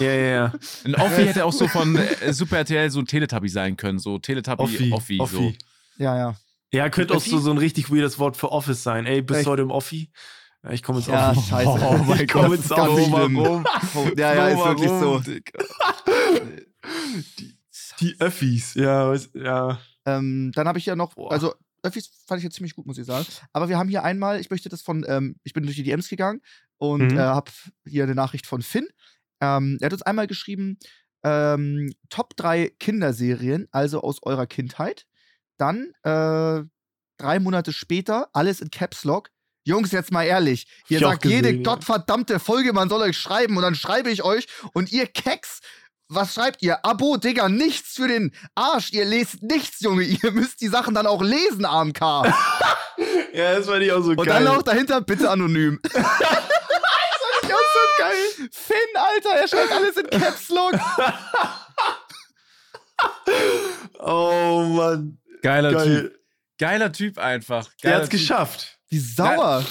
Ja, 0.00 0.06
ja, 0.12 0.26
ja. 0.26 0.52
Ein 0.84 0.94
Offi 0.96 1.24
hätte 1.24 1.44
auch 1.44 1.52
so 1.52 1.68
von 1.68 1.94
äh, 1.96 2.32
Super 2.32 2.56
RTL 2.58 2.90
so 2.90 3.00
ein 3.00 3.06
Teletubby 3.06 3.48
sein 3.50 3.76
können. 3.76 3.98
So 3.98 4.18
Teletubby, 4.18 4.90
Offi. 4.92 5.20
so. 5.30 5.52
Ja, 5.98 6.16
ja. 6.16 6.36
Ja, 6.72 6.88
könnte 6.88 7.12
auch 7.14 7.18
Öffi? 7.18 7.30
so, 7.30 7.38
so 7.38 7.50
ein 7.52 7.58
richtig 7.58 7.90
weirdes 7.92 8.18
Wort 8.18 8.36
für 8.36 8.50
Office 8.50 8.82
sein. 8.82 9.04
Ey, 9.06 9.20
bist 9.22 9.38
Echt? 9.40 9.46
du 9.46 9.50
heute 9.52 9.62
im 9.62 9.70
Offi? 9.70 10.10
Ja, 10.64 10.70
ich 10.70 10.82
komme 10.82 10.98
ins 10.98 11.06
Ja, 11.06 11.30
Offi. 11.30 11.48
scheiße. 11.50 11.68
Oh 11.82 11.98
mein 12.08 12.20
Ich 12.24 12.32
komm 12.32 12.46
Gott, 12.46 12.58
ist 12.58 12.72
Offi. 12.72 13.04
schlimm. 13.04 13.36
Warum? 13.36 13.64
Ja, 14.16 14.34
ja, 14.34 14.48
ist 14.48 14.64
wirklich 14.64 14.88
so. 14.90 15.18
Digga? 15.26 15.52
Die 18.00 18.16
Öffis, 18.18 18.74
ja, 18.74 19.04
weiß- 19.10 19.38
ja. 19.44 19.78
Ähm, 20.06 20.52
dann 20.54 20.68
habe 20.68 20.78
ich 20.78 20.86
ja 20.86 20.96
noch, 20.96 21.14
Boah. 21.14 21.32
also 21.32 21.54
Öffis 21.82 22.10
fand 22.26 22.38
ich 22.38 22.44
ja 22.44 22.50
ziemlich 22.50 22.74
gut, 22.74 22.86
muss 22.86 22.98
ich 22.98 23.06
sagen. 23.06 23.26
Aber 23.52 23.68
wir 23.68 23.78
haben 23.78 23.88
hier 23.88 24.04
einmal, 24.04 24.40
ich 24.40 24.50
möchte 24.50 24.68
das 24.68 24.80
von, 24.82 25.04
ähm, 25.08 25.36
ich 25.44 25.52
bin 25.52 25.64
durch 25.64 25.76
die 25.76 25.82
DMs 25.82 26.08
gegangen 26.08 26.40
und 26.78 27.12
Mhm. 27.12 27.18
äh, 27.18 27.22
habe 27.22 27.50
hier 27.86 28.04
eine 28.04 28.14
Nachricht 28.14 28.46
von 28.46 28.62
Finn. 28.62 28.88
Ähm, 29.40 29.78
er 29.80 29.86
hat 29.86 29.92
uns 29.92 30.02
einmal 30.02 30.26
geschrieben, 30.26 30.78
ähm, 31.22 31.92
Top 32.10 32.36
3 32.36 32.70
Kinderserien, 32.80 33.66
also 33.70 34.00
aus 34.02 34.22
eurer 34.22 34.46
Kindheit. 34.46 35.06
Dann 35.58 35.92
äh, 36.02 36.62
drei 37.18 37.38
Monate 37.40 37.72
später, 37.72 38.28
alles 38.32 38.60
in 38.60 38.70
Caps 38.70 39.04
Lock. 39.04 39.30
Jungs, 39.66 39.92
jetzt 39.92 40.12
mal 40.12 40.24
ehrlich, 40.24 40.66
ihr 40.88 40.98
Ich 40.98 41.04
sagt 41.04 41.24
jede 41.24 41.42
gesehen, 41.48 41.64
ja. 41.64 41.72
gottverdammte 41.72 42.38
Folge, 42.38 42.74
man 42.74 42.90
soll 42.90 43.00
euch 43.00 43.16
schreiben 43.16 43.56
und 43.56 43.62
dann 43.62 43.74
schreibe 43.74 44.10
ich 44.10 44.22
euch 44.22 44.46
und 44.74 44.92
ihr 44.92 45.06
Keks, 45.06 45.60
was 46.08 46.34
schreibt 46.34 46.62
ihr? 46.62 46.84
Abo, 46.84 47.16
Digga, 47.16 47.48
nichts 47.48 47.94
für 47.94 48.08
den 48.08 48.34
Arsch. 48.54 48.92
Ihr 48.92 49.04
lest 49.04 49.42
nichts, 49.42 49.80
Junge. 49.80 50.02
Ihr 50.22 50.30
müsst 50.32 50.60
die 50.60 50.68
Sachen 50.68 50.94
dann 50.94 51.06
auch 51.06 51.22
lesen, 51.22 51.64
AMK. 51.64 52.00
Ja, 53.32 53.56
das 53.56 53.66
fand 53.66 53.82
ich 53.82 53.90
auch 53.90 54.00
so 54.02 54.10
Und 54.12 54.24
geil. 54.24 54.44
dann 54.44 54.46
auch 54.46 54.62
dahinter, 54.62 55.00
bitte 55.00 55.28
anonym. 55.28 55.80
das 55.82 55.92
fand 55.92 56.14
ich 57.42 57.52
auch 57.52 57.58
so 57.58 57.80
geil. 57.98 58.48
Finn, 58.52 58.76
Alter, 58.94 59.30
er 59.30 59.48
schreibt 59.48 59.72
alles 59.72 59.96
in 59.96 60.08
Caps 60.08 60.48
Lock. 60.50 60.74
oh 63.98 64.62
Mann, 64.68 65.18
Geiler 65.42 65.70
Typ. 65.70 65.78
geil. 65.78 66.18
Geiler 66.58 66.92
Typ 66.92 67.18
einfach. 67.18 67.68
Der 67.82 67.90
Geiler 67.90 68.02
hat's 68.02 68.10
Typ. 68.10 68.20
geschafft. 68.20 68.78
Wie 68.88 69.00
sauer. 69.00 69.64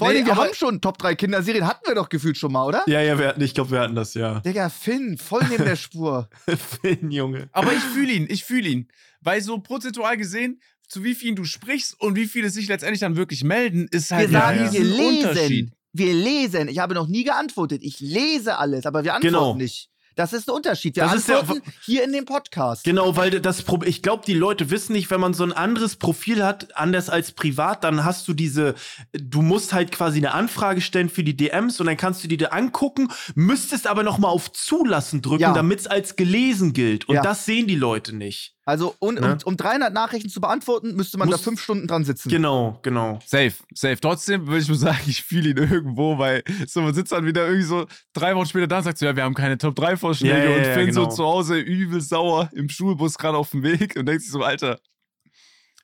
Vor 0.00 0.08
allem, 0.08 0.22
Nee, 0.22 0.26
wir 0.26 0.36
haben 0.36 0.54
schon 0.54 0.80
Top 0.80 0.98
3 0.98 1.14
Kinderserien, 1.14 1.66
hatten 1.66 1.86
wir 1.86 1.94
doch 1.94 2.08
gefühlt 2.08 2.36
schon 2.36 2.52
mal, 2.52 2.64
oder? 2.66 2.82
Ja, 2.86 3.00
ja, 3.02 3.18
wir 3.18 3.28
hatten, 3.28 3.40
ich 3.42 3.54
glaube, 3.54 3.70
wir 3.70 3.80
hatten 3.80 3.94
das, 3.94 4.14
ja. 4.14 4.40
Digga, 4.40 4.68
Finn, 4.70 5.18
voll 5.18 5.42
neben 5.50 5.64
der 5.64 5.76
Spur. 5.76 6.28
Finn, 6.82 7.10
Junge. 7.10 7.48
Aber 7.52 7.72
ich 7.72 7.80
fühle 7.82 8.12
ihn, 8.12 8.26
ich 8.28 8.44
fühle 8.44 8.68
ihn. 8.68 8.88
Weil 9.20 9.42
so 9.42 9.58
prozentual 9.58 10.16
gesehen, 10.16 10.60
zu 10.88 11.04
wie 11.04 11.14
vielen 11.14 11.36
du 11.36 11.44
sprichst 11.44 12.00
und 12.00 12.16
wie 12.16 12.26
viele 12.26 12.48
sich 12.48 12.66
letztendlich 12.66 13.00
dann 13.00 13.14
wirklich 13.16 13.44
melden, 13.44 13.86
ist 13.90 14.10
Wir 14.10 14.16
halt 14.16 14.30
sagen, 14.30 14.58
ein 14.60 14.72
wir 14.72 14.80
Riesenunterschied. 14.80 15.50
lesen. 15.50 15.74
Wir 15.92 16.14
lesen. 16.14 16.68
Ich 16.68 16.78
habe 16.78 16.94
noch 16.94 17.06
nie 17.06 17.24
geantwortet. 17.24 17.82
Ich 17.84 18.00
lese 18.00 18.56
alles, 18.56 18.86
aber 18.86 19.04
wir 19.04 19.12
antworten 19.14 19.34
Genau. 19.34 19.54
nicht. 19.54 19.89
Das 20.16 20.32
ist 20.32 20.48
der 20.48 20.54
Unterschied. 20.54 20.96
Wir 20.96 21.04
Das 21.04 21.14
ist 21.14 21.28
der- 21.28 21.44
hier 21.84 22.04
in 22.04 22.12
dem 22.12 22.24
Podcast. 22.24 22.84
Genau, 22.84 23.16
weil 23.16 23.40
das 23.40 23.62
Problem, 23.62 23.88
ich 23.88 24.02
glaube, 24.02 24.24
die 24.26 24.34
Leute 24.34 24.70
wissen 24.70 24.92
nicht, 24.92 25.10
wenn 25.10 25.20
man 25.20 25.34
so 25.34 25.44
ein 25.44 25.52
anderes 25.52 25.96
Profil 25.96 26.44
hat, 26.44 26.76
anders 26.76 27.08
als 27.08 27.32
privat, 27.32 27.84
dann 27.84 28.04
hast 28.04 28.26
du 28.28 28.34
diese, 28.34 28.74
du 29.12 29.40
musst 29.42 29.72
halt 29.72 29.92
quasi 29.92 30.18
eine 30.18 30.32
Anfrage 30.34 30.80
stellen 30.80 31.08
für 31.08 31.24
die 31.24 31.36
DMs 31.36 31.80
und 31.80 31.86
dann 31.86 31.96
kannst 31.96 32.22
du 32.24 32.28
die 32.28 32.36
dir 32.36 32.52
angucken, 32.52 33.08
müsstest 33.34 33.86
aber 33.86 34.02
noch 34.02 34.18
mal 34.18 34.28
auf 34.28 34.52
Zulassen 34.52 35.22
drücken, 35.22 35.42
Ja. 35.42 35.52
damit 35.54 35.80
es 35.80 35.86
als 35.86 36.16
gelesen 36.16 36.72
gilt. 36.72 37.08
Und 37.08 37.14
Ja. 37.16 37.22
das 37.22 37.44
sehen 37.44 37.66
die 37.66 37.76
Leute 37.76 38.14
nicht. 38.14 38.54
Also, 38.70 38.94
und, 39.00 39.20
Ne? 39.20 39.32
um, 39.44 39.52
um 39.52 39.56
300 39.56 39.92
Nachrichten 39.92 40.28
zu 40.30 40.40
beantworten, 40.40 40.94
müsste 40.94 41.18
man 41.18 41.28
Muss- 41.28 41.38
da 41.38 41.42
fünf 41.42 41.60
Stunden 41.60 41.86
dran 41.86 42.04
sitzen. 42.04 42.28
Genau, 42.28 42.78
genau. 42.82 43.18
Safe, 43.26 43.52
safe. 43.74 43.98
Trotzdem 44.00 44.46
würde 44.46 44.60
ich 44.62 44.68
nur 44.68 44.76
sagen, 44.78 45.00
ich 45.06 45.22
fühle 45.22 45.50
ihn 45.50 45.56
irgendwo, 45.58 46.16
weil 46.18 46.42
so 46.66 46.80
man 46.82 46.94
sitzt 46.94 47.12
dann 47.12 47.26
wieder 47.26 47.44
irgendwie 47.46 47.66
so 47.66 47.86
drei 48.12 48.34
Wochen 48.36 48.46
später 48.46 48.66
da 48.66 48.78
und 48.78 48.84
sagt 48.84 48.98
so, 48.98 49.06
ja, 49.06 49.14
wir 49.16 49.24
haben 49.24 49.34
keine 49.34 49.58
Top 49.58 49.74
3 49.76 49.96
Vorschläge 49.96 50.38
Ja, 50.38 50.50
ja, 50.50 50.56
und 50.56 50.64
Finn 50.74 50.86
genau. 50.86 51.10
so 51.10 51.16
zu 51.16 51.24
Hause 51.24 51.58
übel 51.58 52.00
sauer 52.00 52.48
im 52.54 52.68
Schulbus 52.68 53.18
gerade 53.18 53.36
auf 53.36 53.50
dem 53.50 53.62
Weg 53.62 53.96
und 53.96 54.06
denkt 54.06 54.22
sich 54.22 54.30
so, 54.30 54.42
Alter, 54.42 54.78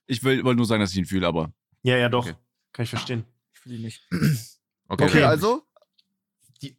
ich 0.07 0.23
will- 0.25 0.45
wollte 0.45 0.57
nur 0.59 0.67
sagen, 0.67 0.81
dass 0.81 0.93
ich 0.93 0.99
ihn 0.99 1.07
fühle, 1.07 1.27
aber 1.27 1.53
Ja, 1.83 1.97
ja, 1.97 2.09
doch. 2.09 2.25
Okay. 2.27 2.37
Kann 2.73 2.85
ich 2.85 2.91
verstehen. 2.91 3.25
Ich 3.55 3.65
will 3.67 3.79
die 3.79 3.83
nicht. 3.85 4.03
okay. 4.89 5.05
Okay, 5.05 5.23
also, 5.25 5.63
Die, 6.63 6.77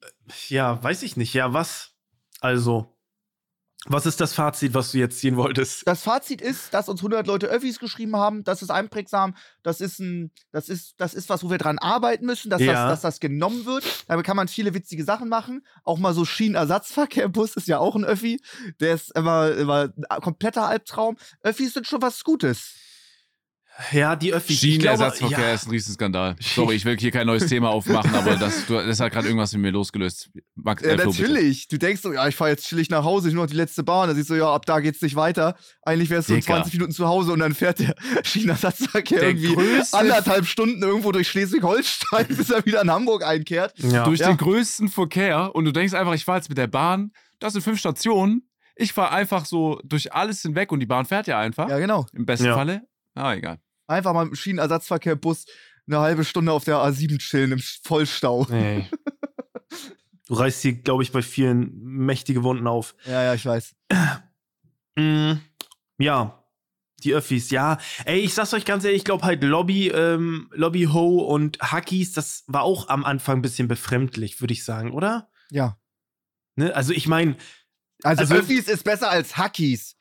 ja, 0.49 0.81
weiß 0.83 1.03
ich 1.03 1.17
nicht. 1.17 1.33
Ja, 1.33 1.53
was? 1.53 1.91
Also, 2.39 2.96
was 3.85 4.05
ist 4.05 4.19
das 4.19 4.33
Fazit, 4.33 4.73
was 4.73 4.91
du 4.91 4.97
jetzt 4.97 5.19
ziehen 5.19 5.37
wolltest? 5.37 5.87
das 5.87 6.01
Fazit 6.01 6.41
ist, 6.41 6.73
dass 6.73 6.89
uns 6.89 6.99
100 6.99 7.25
Leute 7.27 7.47
Öffis 7.47 7.79
geschrieben 7.79 8.15
haben. 8.15 8.43
Das 8.43 8.61
ist 8.61 8.69
einprägsam. 8.71 9.35
Das 9.63 9.79
ist 9.81 9.99
ein, 9.99 10.31
das 10.51 10.67
ist, 10.67 10.95
das 10.97 11.13
ist 11.13 11.29
was, 11.29 11.43
wo 11.43 11.49
wir 11.49 11.57
dran 11.57 11.77
arbeiten 11.79 12.25
müssen, 12.25 12.49
dass, 12.49 12.61
Ja. 12.61 12.73
das, 12.73 12.89
dass 12.93 13.01
das 13.01 13.19
genommen 13.19 13.65
wird. 13.65 13.85
Damit 14.07 14.25
kann 14.25 14.35
man 14.35 14.47
viele 14.47 14.73
witzige 14.73 15.03
Sachen 15.03 15.29
machen. 15.29 15.65
Auch 15.83 15.99
mal 15.99 16.13
so 16.13 16.25
Schienenersatzverkehrbus 16.25 17.55
ist 17.55 17.67
ja 17.67 17.77
auch 17.79 17.95
ein 17.95 18.03
Öffi. 18.03 18.41
Der 18.79 18.93
ist 18.93 19.15
immer, 19.15 19.51
immer 19.51 19.89
ein 20.09 20.21
kompletter 20.21 20.67
Albtraum. 20.67 21.15
Öffis 21.41 21.73
sind 21.73 21.87
schon 21.87 22.01
was 22.01 22.23
Gutes. 22.23 22.73
Ja, 23.91 24.15
die 24.15 24.33
Öffis. 24.33 24.59
glaube, 24.59 24.71
Schienenersatzverkehr 24.73 25.39
ja. 25.49 25.53
ist 25.53 25.67
ein 25.67 25.69
Riesenskandal. 25.69 26.35
Sorry, 26.39 26.75
ich 26.75 26.85
will 26.85 26.97
hier 26.97 27.11
kein 27.11 27.27
neues 27.27 27.45
Thema 27.45 27.69
aufmachen, 27.69 28.13
aber 28.15 28.35
das, 28.35 28.65
du, 28.65 28.73
das 28.73 28.99
hat 28.99 29.11
gerade 29.11 29.27
irgendwas 29.27 29.53
in 29.53 29.61
mir 29.61 29.69
losgelöst. 29.71 30.31
Max, 30.55 30.81
Ja, 30.83 30.89
äh, 30.93 30.97
Flo, 30.97 31.11
bitte. 31.11 31.21
natürlich. 31.23 31.67
Du 31.67 31.77
denkst 31.77 32.01
so, 32.01 32.11
ja, 32.11 32.27
ich 32.27 32.35
fahre 32.35 32.49
jetzt 32.49 32.65
chillig 32.67 32.89
nach 32.89 33.03
Hause, 33.03 33.27
ich 33.29 33.35
nur 33.35 33.43
noch 33.43 33.49
die 33.51 33.55
letzte 33.55 33.83
Bahn. 33.83 34.09
Da 34.09 34.15
siehst 34.15 34.29
du, 34.31 34.33
ja, 34.35 34.51
ab 34.51 34.65
da 34.65 34.79
geht's 34.79 35.01
nicht 35.03 35.15
weiter. 35.15 35.55
Eigentlich 35.83 36.09
wärst 36.09 36.29
du 36.29 36.33
in 36.33 36.39
Dicker. 36.39 36.53
20 36.55 36.73
Minuten 36.73 36.91
zu 36.91 37.07
Hause 37.07 37.31
und 37.33 37.39
dann 37.39 37.53
fährt 37.53 37.77
der 37.79 37.95
Schienenersatzverkehr 38.23 39.19
Der 39.19 39.29
irgendwie 39.29 39.53
größte- 39.55 39.93
anderthalb 39.95 40.45
Stunden 40.47 40.81
irgendwo 40.81 41.11
durch 41.11 41.27
Schleswig-Holstein, 41.27 42.27
bis 42.35 42.49
er 42.49 42.65
wieder 42.65 42.81
in 42.81 42.89
Hamburg 42.91 43.23
einkehrt. 43.23 43.73
Ja. 43.77 44.03
Durch 44.05 44.21
Ja. 44.21 44.27
den 44.29 44.37
größten 44.37 44.89
Verkehr 44.89 45.53
und 45.53 45.65
du 45.65 45.71
denkst 45.71 45.93
einfach, 45.93 46.13
ich 46.15 46.25
fahre 46.25 46.39
jetzt 46.39 46.49
mit 46.49 46.57
der 46.57 46.67
Bahn, 46.67 47.11
das 47.39 47.53
sind 47.53 47.61
fünf 47.61 47.77
Stationen. 47.79 48.49
Ich 48.75 48.93
fahre 48.93 49.11
einfach 49.11 49.45
so 49.45 49.79
durch 49.83 50.13
alles 50.13 50.41
hinweg 50.41 50.71
und 50.71 50.79
die 50.79 50.85
Bahn 50.85 51.05
fährt 51.05 51.27
ja 51.27 51.39
einfach. 51.39 51.69
Ja, 51.69 51.77
genau. 51.79 52.05
Im 52.13 52.25
besten 52.25 52.45
Ja. 52.47 52.55
Falle. 52.55 52.81
Ah, 53.15 53.33
egal. 53.33 53.57
Einfach 53.87 54.13
mal 54.13 54.27
im 54.27 54.35
Schienenersatzverkehrbus 54.35 55.45
eine 55.87 55.99
halbe 55.99 56.25
Stunde 56.25 56.51
auf 56.51 56.65
der 56.65 56.75
A7 56.77 57.17
chillen 57.19 57.53
im 57.53 57.59
Vollstau. 57.59 58.45
Nee. 58.49 58.89
Du 60.27 60.33
reißt 60.33 60.61
hier, 60.61 60.73
glaube 60.73 61.03
ich, 61.03 61.11
bei 61.13 61.21
vielen 61.21 61.71
mächtige 61.81 62.43
Wunden 62.43 62.67
auf. 62.67 62.95
Ja, 63.05 63.23
ja, 63.23 63.33
ich 63.33 63.45
weiß. 63.45 63.73
Mm, 64.97 65.33
ja, 65.99 66.43
die 67.03 67.13
Öffis, 67.13 67.49
ja. 67.51 67.77
Ey, 68.03 68.19
ich 68.19 68.33
sag's 68.33 68.53
euch 68.53 68.65
ganz 68.65 68.83
ehrlich, 68.83 68.99
ich 68.99 69.05
glaube 69.05 69.23
halt 69.23 69.41
Lobby, 69.43 69.87
ähm, 69.89 70.49
Lobby 70.53 70.83
Ho 70.91 71.19
und 71.19 71.59
Hackies, 71.61 72.11
das 72.13 72.43
war 72.47 72.63
auch 72.63 72.89
am 72.89 73.05
Anfang 73.05 73.37
ein 73.37 73.41
bisschen 73.41 73.67
befremdlich, 73.67 74.41
würde 74.41 74.53
ich 74.53 74.65
sagen, 74.65 74.91
oder? 74.91 75.29
Ja. 75.49 75.77
Ne? 76.55 76.75
Also 76.75 76.91
ich 76.93 77.07
meine, 77.07 77.37
Also, 78.03 78.21
Also- 78.21 78.35
Öffis 78.35 78.67
ist 78.67 78.83
besser 78.83 79.09
als 79.09 79.37
Hackies. 79.37 79.95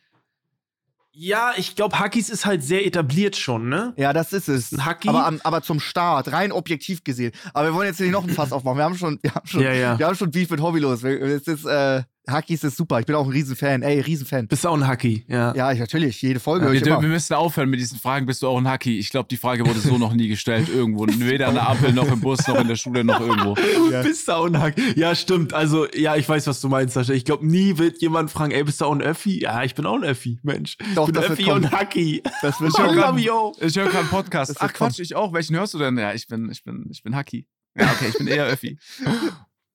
Ja, 1.18 1.54
ich 1.56 1.74
glaube, 1.74 1.98
Hackies 1.98 2.28
ist 2.28 2.44
halt 2.44 2.62
sehr 2.62 2.84
etabliert 2.86 3.36
schon, 3.36 3.70
ne? 3.70 3.94
Ja, 3.96 4.12
das 4.12 4.34
ist 4.34 4.48
es. 4.48 4.72
Hacki? 4.84 5.08
Aber, 5.08 5.32
aber 5.44 5.62
zum 5.62 5.80
Start, 5.80 6.30
rein 6.30 6.52
objektiv 6.52 7.04
gesehen. 7.04 7.32
Aber 7.54 7.68
wir 7.68 7.74
wollen 7.74 7.88
jetzt 7.88 8.00
nicht 8.00 8.10
noch 8.10 8.24
ein 8.24 8.28
Fass 8.28 8.52
aufmachen. 8.52 8.76
Wir 8.76 8.84
haben 8.84 8.98
schon, 8.98 9.18
wir 9.22 9.34
haben 9.34 9.46
schon, 9.46 9.62
Ja, 9.62 9.72
ja. 9.72 9.98
Wir 9.98 10.06
haben 10.06 10.14
schon 10.14 10.30
Beef 10.30 10.50
mit 10.50 10.60
Hobbylos. 10.60 11.02
Es 11.04 11.48
ist, 11.48 11.64
äh, 11.64 12.02
Hackies 12.28 12.64
ist 12.64 12.76
super. 12.76 12.98
Ich 13.00 13.06
bin 13.06 13.14
auch 13.14 13.24
ein 13.26 13.30
Riesenfan. 13.32 13.82
Ey, 13.82 14.00
Riesenfan. 14.00 14.48
Bist 14.48 14.64
du 14.64 14.68
auch 14.68 14.74
ein 14.76 14.86
Hacki, 14.86 15.24
ja. 15.28 15.54
Ja, 15.54 15.70
ich, 15.72 15.78
natürlich. 15.78 16.20
Jede 16.22 16.40
Folge 16.40 16.64
höre 16.64 16.72
Wir, 16.72 16.78
ich 16.80 16.84
dür- 16.84 16.92
immer. 16.94 17.02
wir 17.02 17.08
müssen 17.08 17.34
aufhören 17.34 17.68
mit 17.70 17.78
diesen 17.80 17.98
Fragen. 17.98 18.26
Bist 18.26 18.42
du 18.42 18.48
auch 18.48 18.58
ein 18.58 18.66
Hacki? 18.68 18.98
Ich 18.98 19.10
glaube, 19.10 19.28
die 19.30 19.36
Frage 19.36 19.64
wurde 19.66 19.78
so 19.80 19.96
noch 19.98 20.12
nie 20.12 20.28
gestellt 20.28 20.68
irgendwo. 20.68 21.06
Weder 21.06 21.48
an 21.48 21.54
der 21.54 21.68
Ampel, 21.68 21.92
noch 21.92 22.10
im 22.10 22.20
Bus, 22.20 22.46
noch 22.48 22.60
in 22.60 22.68
der 22.68 22.76
Schule, 22.76 23.04
noch 23.04 23.20
irgendwo. 23.20 23.54
Ja. 23.90 24.02
Bist 24.02 24.26
du 24.28 24.32
auch 24.32 24.46
ein 24.46 24.58
Hacki? 24.58 24.98
Ja, 24.98 25.14
stimmt. 25.14 25.54
Also, 25.54 25.86
ja, 25.92 26.16
ich 26.16 26.28
weiß, 26.28 26.46
was 26.46 26.60
du 26.60 26.68
meinst, 26.68 26.94
Sascha. 26.94 27.12
Ich 27.12 27.24
glaube, 27.24 27.46
nie 27.46 27.78
wird 27.78 28.00
jemand 28.02 28.30
fragen, 28.30 28.50
ey, 28.52 28.64
bist 28.64 28.80
du 28.80 28.86
auch 28.86 28.92
ein 28.92 29.02
Öffi? 29.02 29.40
Ja, 29.42 29.62
ich 29.62 29.74
bin 29.74 29.86
auch 29.86 29.94
ein 29.96 30.04
Öffi, 30.04 30.38
Mensch. 30.42 30.76
Doch, 30.94 31.08
ich 31.08 31.14
bin 31.14 31.22
Öffi 31.22 31.50
und 31.50 31.70
Hacki. 31.70 32.22
Das 32.42 32.60
wird 32.60 32.72
Ich 32.72 32.78
höre 32.78 32.92
schon. 32.94 33.18
Ich 33.60 33.76
höre 33.76 33.84
gerade 33.86 33.98
einen 34.00 34.08
Podcast. 34.08 34.52
Ach 34.56 34.62
wird 34.62 34.74
kommen. 34.74 34.90
Quatsch, 34.90 35.00
ich 35.00 35.14
auch. 35.14 35.32
Welchen 35.32 35.54
hörst 35.56 35.74
du 35.74 35.78
denn? 35.78 35.96
Ja, 35.98 36.12
ich 36.12 36.26
bin, 36.26 36.50
ich 36.50 36.62
bin, 36.64 36.86
ich 36.90 37.02
bin 37.02 37.14
Hacki. 37.14 37.46
Ja, 37.78 37.90
okay, 37.92 38.06
ich 38.08 38.18
bin 38.18 38.26
eher 38.26 38.46
Öffi. 38.46 38.78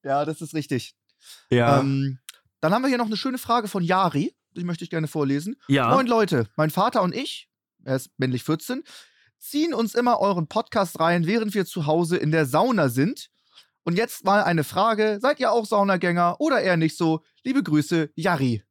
Ja, 0.04 0.26
das 0.26 0.42
ist 0.42 0.56
richtig. 0.56 0.96
Ja. 1.52 1.80
Ähm, 1.82 2.18
dann 2.62 2.74
haben 2.74 2.84
wir 2.84 2.90
hier 2.90 2.98
noch 2.98 3.08
eine 3.08 3.18
schöne 3.18 3.38
Frage 3.38 3.68
von 3.68 3.84
Yari. 3.84 4.34
Die 4.56 4.64
möchte 4.64 4.84
ich 4.84 4.90
gerne 4.90 5.08
vorlesen. 5.08 5.56
ja. 5.68 5.94
Moin 5.94 6.08
Leute, 6.08 6.48
mein 6.56 6.70
Vater 6.70 7.02
und 7.02 7.16
ich, 7.16 7.50
er 7.84 7.96
ist 7.96 8.12
männlich 8.18 8.44
14, 8.44 8.84
ziehen 9.40 9.74
uns 9.74 9.96
immer 9.96 10.20
euren 10.20 10.48
Podcast 10.48 11.00
rein, 11.00 11.26
während 11.26 11.54
wir 11.54 11.66
zu 11.66 11.88
Hause 11.88 12.18
in 12.18 12.32
der 12.32 12.46
Sauna 12.46 12.90
sind. 12.90 13.30
Und 13.84 13.98
jetzt 13.98 14.24
mal 14.24 14.44
eine 14.44 14.64
Frage: 14.64 15.18
Seid 15.20 15.40
ihr 15.40 15.52
auch 15.52 15.66
Saunagänger 15.66 16.36
oder 16.40 16.62
eher 16.62 16.78
nicht 16.78 16.96
so? 16.96 17.24
Liebe 17.44 17.64
Grüße, 17.64 18.12
Yari. 18.16 18.64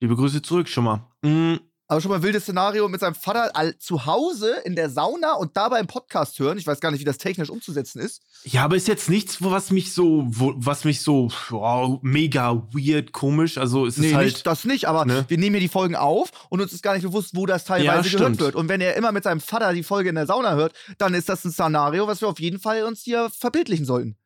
Liebe 0.00 0.16
Grüße 0.16 0.42
zurück 0.42 0.68
schon 0.68 0.84
mal. 0.84 1.06
Mm, 1.22 1.56
Aber 1.90 2.00
schon 2.00 2.10
mal 2.10 2.18
ein 2.18 2.22
wildes 2.22 2.44
Szenario 2.44 2.88
mit 2.88 3.00
seinem 3.00 3.16
Vater 3.16 3.50
zu 3.80 4.06
Hause 4.06 4.54
in 4.64 4.76
der 4.76 4.90
Sauna 4.90 5.32
und 5.34 5.56
dabei 5.56 5.78
einen 5.78 5.88
Podcast 5.88 6.38
hören. 6.38 6.56
Ich 6.56 6.64
weiß 6.64 6.78
gar 6.78 6.92
nicht, 6.92 7.00
wie 7.00 7.04
das 7.04 7.18
technisch 7.18 7.50
umzusetzen 7.50 7.98
ist. 7.98 8.22
Ja, 8.44 8.62
aber 8.64 8.76
ist 8.76 8.86
jetzt 8.86 9.08
nichts, 9.10 9.42
was 9.42 9.72
mich 9.72 9.92
so, 9.92 10.24
was 10.28 10.84
mich 10.84 11.02
so 11.02 11.32
wow, 11.48 11.98
mega 12.02 12.54
weird, 12.72 13.10
komisch. 13.12 13.58
Also 13.58 13.86
es 13.86 13.96
ist 13.96 14.02
Nee, 14.04 14.14
halt. 14.14 14.26
nicht, 14.26 14.46
das 14.46 14.64
nicht, 14.64 14.84
aber 14.86 15.04
ne? 15.04 15.24
wir 15.26 15.36
nehmen 15.36 15.54
hier 15.54 15.60
die 15.62 15.68
Folgen 15.68 15.96
auf 15.96 16.30
und 16.48 16.60
uns 16.60 16.72
ist 16.72 16.84
gar 16.84 16.94
nicht 16.94 17.02
bewusst, 17.02 17.34
wo 17.34 17.44
das 17.44 17.66
Ja, 17.66 17.74
teilweise 17.78 18.08
gehört 18.08 18.34
stimmt. 18.34 18.40
wird. 18.40 18.54
Und 18.54 18.68
wenn 18.68 18.80
er 18.80 18.94
immer 18.94 19.10
mit 19.10 19.24
seinem 19.24 19.40
Vater 19.40 19.72
die 19.72 19.82
Folge 19.82 20.10
in 20.10 20.14
der 20.14 20.26
Sauna 20.26 20.54
hört, 20.54 20.74
dann 20.98 21.12
ist 21.12 21.28
das 21.28 21.44
ein 21.44 21.50
Szenario, 21.50 22.06
was 22.06 22.20
wir 22.20 22.28
auf 22.28 22.38
jeden 22.38 22.60
Fall 22.60 22.84
uns 22.84 23.02
hier 23.02 23.30
verbildlichen 23.36 23.84
sollten. 23.84 24.16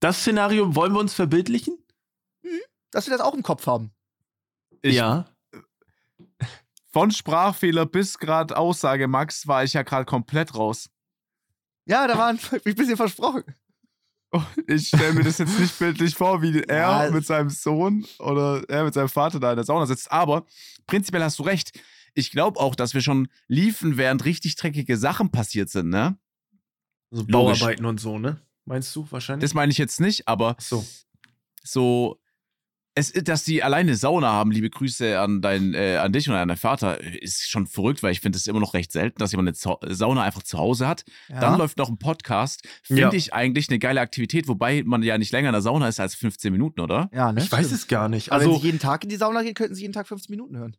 das 0.00 0.22
Szenario 0.22 0.74
wollen 0.74 0.92
wir 0.92 0.98
uns 1.00 1.14
verbildlichen? 1.14 1.78
Dass 2.90 3.06
wir 3.06 3.16
das 3.16 3.24
auch 3.24 3.34
im 3.34 3.44
Kopf 3.44 3.66
haben. 3.68 3.92
Ich, 4.82 4.96
ja. 4.96 5.26
Von 6.98 7.12
Sprachfehler 7.12 7.86
bis 7.86 8.18
gerade 8.18 8.56
Aussage, 8.56 9.06
Max, 9.06 9.46
war 9.46 9.62
ich 9.62 9.72
ja 9.72 9.82
gerade 9.84 10.04
komplett 10.04 10.56
raus. 10.56 10.90
Ja, 11.86 12.08
da 12.08 12.18
war 12.18 12.26
ein, 12.26 12.40
ein 12.64 12.74
bisschen 12.74 12.96
versprochen. 12.96 13.44
Ich 14.66 14.88
stelle 14.88 15.12
mir 15.12 15.22
das 15.22 15.38
jetzt 15.38 15.60
nicht 15.60 15.78
bildlich 15.78 16.16
vor, 16.16 16.42
wie 16.42 16.58
er 16.68 17.04
Ja. 17.06 17.10
mit 17.12 17.24
seinem 17.24 17.50
Sohn 17.50 18.04
oder 18.18 18.64
er 18.68 18.82
mit 18.82 18.94
seinem 18.94 19.08
Vater 19.08 19.38
da 19.38 19.50
in 19.50 19.56
der 19.58 19.64
Sauna 19.64 19.86
sitzt. 19.86 20.10
Aber 20.10 20.44
prinzipiell 20.88 21.22
hast 21.22 21.38
du 21.38 21.44
recht. 21.44 21.80
Ich 22.14 22.32
glaube 22.32 22.58
auch, 22.58 22.74
dass 22.74 22.94
wir 22.94 23.00
schon 23.00 23.28
liefen, 23.46 23.96
während 23.96 24.24
richtig 24.24 24.56
dreckige 24.56 24.96
Sachen 24.96 25.30
passiert 25.30 25.68
sind, 25.70 25.90
ne? 25.90 26.18
So 27.12 27.22
Logisch. 27.28 27.60
Bauarbeiten 27.60 27.84
und 27.86 28.00
so, 28.00 28.18
ne? 28.18 28.40
Meinst 28.64 28.94
du 28.96 29.06
wahrscheinlich? 29.08 29.42
Das 29.48 29.54
meine 29.54 29.70
ich 29.70 29.78
jetzt 29.78 30.00
nicht, 30.00 30.26
aber 30.26 30.56
so. 30.58 30.84
so, 31.62 32.20
es, 32.98 33.12
dass 33.12 33.44
die 33.44 33.62
alleine 33.62 33.94
Sauna 33.96 34.28
haben, 34.32 34.50
liebe 34.50 34.68
Grüße 34.70 35.18
an, 35.18 35.40
dein, 35.40 35.74
äh, 35.74 35.96
an 35.96 36.12
dich 36.12 36.28
und 36.28 36.34
an 36.34 36.48
deinen 36.48 36.56
Vater, 36.56 37.00
ist 37.00 37.48
schon 37.48 37.66
verrückt, 37.66 38.02
weil 38.02 38.12
ich 38.12 38.20
finde 38.20 38.36
es 38.38 38.46
immer 38.46 38.60
noch 38.60 38.74
recht 38.74 38.92
selten, 38.92 39.18
dass 39.18 39.32
jemand 39.32 39.48
eine 39.48 39.54
Zau- 39.54 39.78
Sauna 39.88 40.22
einfach 40.22 40.42
zu 40.42 40.58
Hause 40.58 40.86
hat. 40.88 41.04
Ja. 41.28 41.40
Dann 41.40 41.58
läuft 41.58 41.78
noch 41.78 41.88
ein 41.88 41.98
Podcast. 41.98 42.66
Finde 42.82 43.02
Ja. 43.02 43.12
ich 43.12 43.32
eigentlich 43.32 43.68
eine 43.68 43.78
geile 43.78 44.00
Aktivität, 44.00 44.48
wobei 44.48 44.82
man 44.84 45.02
ja 45.02 45.16
nicht 45.18 45.32
länger 45.32 45.48
in 45.50 45.52
der 45.54 45.62
Sauna 45.62 45.88
ist 45.88 46.00
als 46.00 46.14
15 46.14 46.52
Minuten, 46.52 46.80
oder? 46.80 47.08
ja, 47.12 47.32
ne? 47.32 47.40
Ich 47.42 47.50
weiß 47.52 47.72
es 47.72 47.86
gar 47.88 48.08
nicht. 48.08 48.32
Aber 48.32 48.40
wenn 48.42 48.48
Also, 48.48 48.60
Sie 48.60 48.66
jeden 48.66 48.78
Tag 48.78 49.04
in 49.04 49.10
die 49.10 49.16
Sauna 49.16 49.42
gehen, 49.42 49.54
könnten 49.54 49.74
Sie 49.74 49.82
jeden 49.82 49.94
Tag 49.94 50.08
15 50.08 50.32
Minuten 50.32 50.56
hören. 50.56 50.76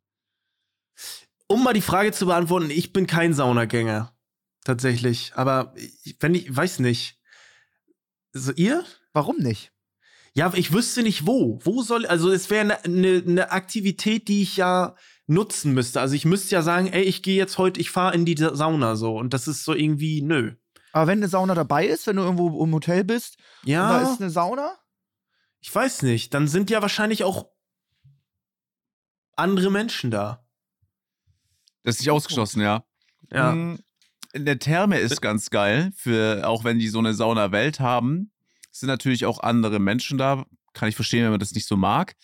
um 1.48 1.64
mal 1.64 1.74
die 1.74 1.82
Frage 1.82 2.12
zu 2.12 2.26
beantworten, 2.28 2.70
ich 2.70 2.94
bin 2.94 3.08
kein 3.08 3.34
Saunagänger. 3.34 4.14
Tatsächlich. 4.66 5.32
Aber 5.36 5.74
ich, 6.04 6.18
wenn 6.20 6.36
ich, 6.36 6.56
weiß 6.56 6.80
nicht. 6.80 7.18
So, 8.34 8.52
ihr? 8.52 8.84
Warum 9.14 9.38
nicht? 9.38 9.72
Ja, 10.34 10.52
ich 10.56 10.72
wüsste 10.72 11.04
nicht 11.04 11.26
wo. 11.26 11.60
Wo 11.64 11.82
soll, 11.82 12.06
also 12.06 12.32
es 12.32 12.50
wäre 12.50 12.80
eine 12.84 12.90
ne, 12.90 13.22
ne 13.26 13.52
Aktivität, 13.52 14.28
die 14.28 14.42
ich 14.42 14.58
ja 14.58 14.96
nutzen 15.28 15.74
müsste. 15.74 16.02
Also 16.02 16.16
ich 16.16 16.26
müsste 16.26 16.56
ja 16.56 16.62
sagen, 16.62 16.88
ey, 16.88 17.04
ich 17.04 17.24
gehe 17.24 17.38
jetzt 17.38 17.58
heute, 17.58 17.80
ich 17.80 17.92
fahre 17.92 18.16
in 18.16 18.26
die 18.26 18.36
Sauna 18.38 18.96
so. 18.96 19.18
Und 19.18 19.34
das 19.34 19.48
ist 19.48 19.64
so 19.64 19.74
irgendwie, 19.74 20.22
nö. 20.22 20.56
Aber 20.92 21.08
wenn 21.08 21.20
eine 21.20 21.28
Sauna 21.28 21.54
dabei 21.54 21.86
ist, 21.86 22.08
wenn 22.08 22.16
du 22.16 22.24
irgendwo 22.24 22.64
im 22.64 22.74
Hotel 22.74 23.04
bist, 23.04 23.38
ja, 23.64 23.84
und 23.84 24.04
da 24.04 24.12
ist 24.12 24.22
eine 24.22 24.30
Sauna? 24.30 24.78
Ich 25.60 25.74
weiß 25.74 26.02
nicht. 26.04 26.34
Dann 26.34 26.48
sind 26.48 26.70
ja 26.70 26.82
wahrscheinlich 26.82 27.24
auch 27.24 27.48
andere 29.36 29.72
Menschen 29.72 30.12
da. 30.12 30.46
Das 31.84 31.96
ist 31.96 32.02
nicht 32.02 32.12
ausgeschlossen, 32.12 32.62
ja. 32.62 32.84
Ja. 33.32 33.52
Mhm. 33.52 33.80
In 34.34 34.46
der 34.46 34.60
Therme 34.60 35.00
ist 35.00 35.22
ganz 35.22 35.50
geil, 35.50 35.92
für 35.96 36.48
auch 36.48 36.64
wenn 36.64 36.78
die 36.78 36.90
so 36.90 37.00
eine 37.00 37.14
Sauna-Welt 37.14 37.80
haben, 37.80 38.32
sind 38.80 38.88
natürlich 38.88 39.26
auch 39.26 39.40
andere 39.40 39.80
Menschen 39.80 40.18
da. 40.18 40.46
Kann 40.74 40.90
ich 40.90 40.96
verstehen, 40.96 41.24
wenn 41.24 41.32
man 41.32 41.40
das 41.40 41.54
nicht 41.54 41.68
so 41.68 41.78
mag. 41.78 42.16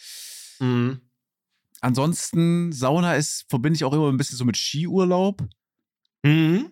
Mhm. 0.60 1.02
Ansonsten, 1.82 2.72
Sauna 2.72 3.16
ist, 3.16 3.46
verbinde 3.50 3.76
ich 3.78 3.84
auch 3.84 3.94
immer 3.94 4.10
ein 4.12 4.18
bisschen 4.18 4.38
so 4.38 4.46
mit 4.46 4.58
Skiurlaub. 4.58 5.42
Mhm. 6.24 6.72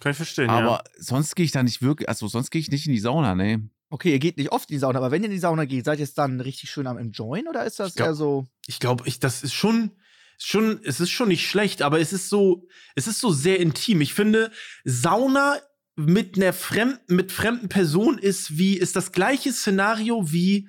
Kann 0.00 0.10
ich 0.12 0.16
verstehen, 0.16 0.50
Aber 0.50 0.66
ja. 0.68 0.82
sonst 0.98 1.34
gehe 1.36 1.44
ich 1.44 1.52
da 1.52 1.62
nicht 1.62 1.80
wirklich, 1.82 2.08
also 2.08 2.26
sonst 2.28 2.50
gehe 2.50 2.60
ich 2.60 2.70
nicht 2.70 2.86
in 2.86 2.92
die 2.92 2.98
Sauna, 3.00 3.34
ne. 3.34 3.68
Okay, 3.88 4.10
ihr 4.12 4.18
geht 4.18 4.36
nicht 4.36 4.50
oft 4.52 4.70
in 4.70 4.74
die 4.76 4.78
Sauna, 4.80 4.98
aber 4.98 5.10
wenn 5.10 5.22
ihr 5.22 5.26
in 5.26 5.32
die 5.32 5.38
Sauna 5.38 5.64
geht, 5.64 5.84
seid 5.84 5.98
ihr 5.98 6.04
jetzt 6.04 6.16
dann 6.18 6.40
richtig 6.40 6.70
schön 6.70 6.86
am 6.86 6.98
Enjoyen 6.98 7.46
oder 7.46 7.64
ist 7.64 7.78
das 7.78 7.90
Ich 7.90 7.94
glaub- 7.96 8.08
eher 8.08 8.14
so. 8.14 8.46
Ich 8.66 8.80
glaube, 8.80 9.04
ich, 9.06 9.20
das 9.20 9.42
ist 9.42 9.52
schon, 9.52 9.92
schon, 10.38 10.80
es 10.84 10.98
ist 10.98 11.10
schon 11.10 11.28
nicht 11.28 11.46
schlecht, 11.48 11.82
aber 11.82 12.00
es 12.00 12.12
ist 12.12 12.28
so, 12.28 12.66
es 12.94 13.06
ist 13.06 13.20
so 13.20 13.32
sehr 13.32 13.60
intim. 13.60 14.00
Ich 14.00 14.14
finde, 14.14 14.50
Sauna 14.84 15.58
mit 15.96 16.36
einer 16.36 16.52
fremden, 16.52 17.14
mit 17.14 17.32
fremden 17.32 17.68
Personen 17.68 18.18
ist 18.18 18.56
wie, 18.56 18.76
ist 18.76 18.96
das 18.96 19.12
gleiche 19.12 19.52
Szenario 19.52 20.32
wie 20.32 20.68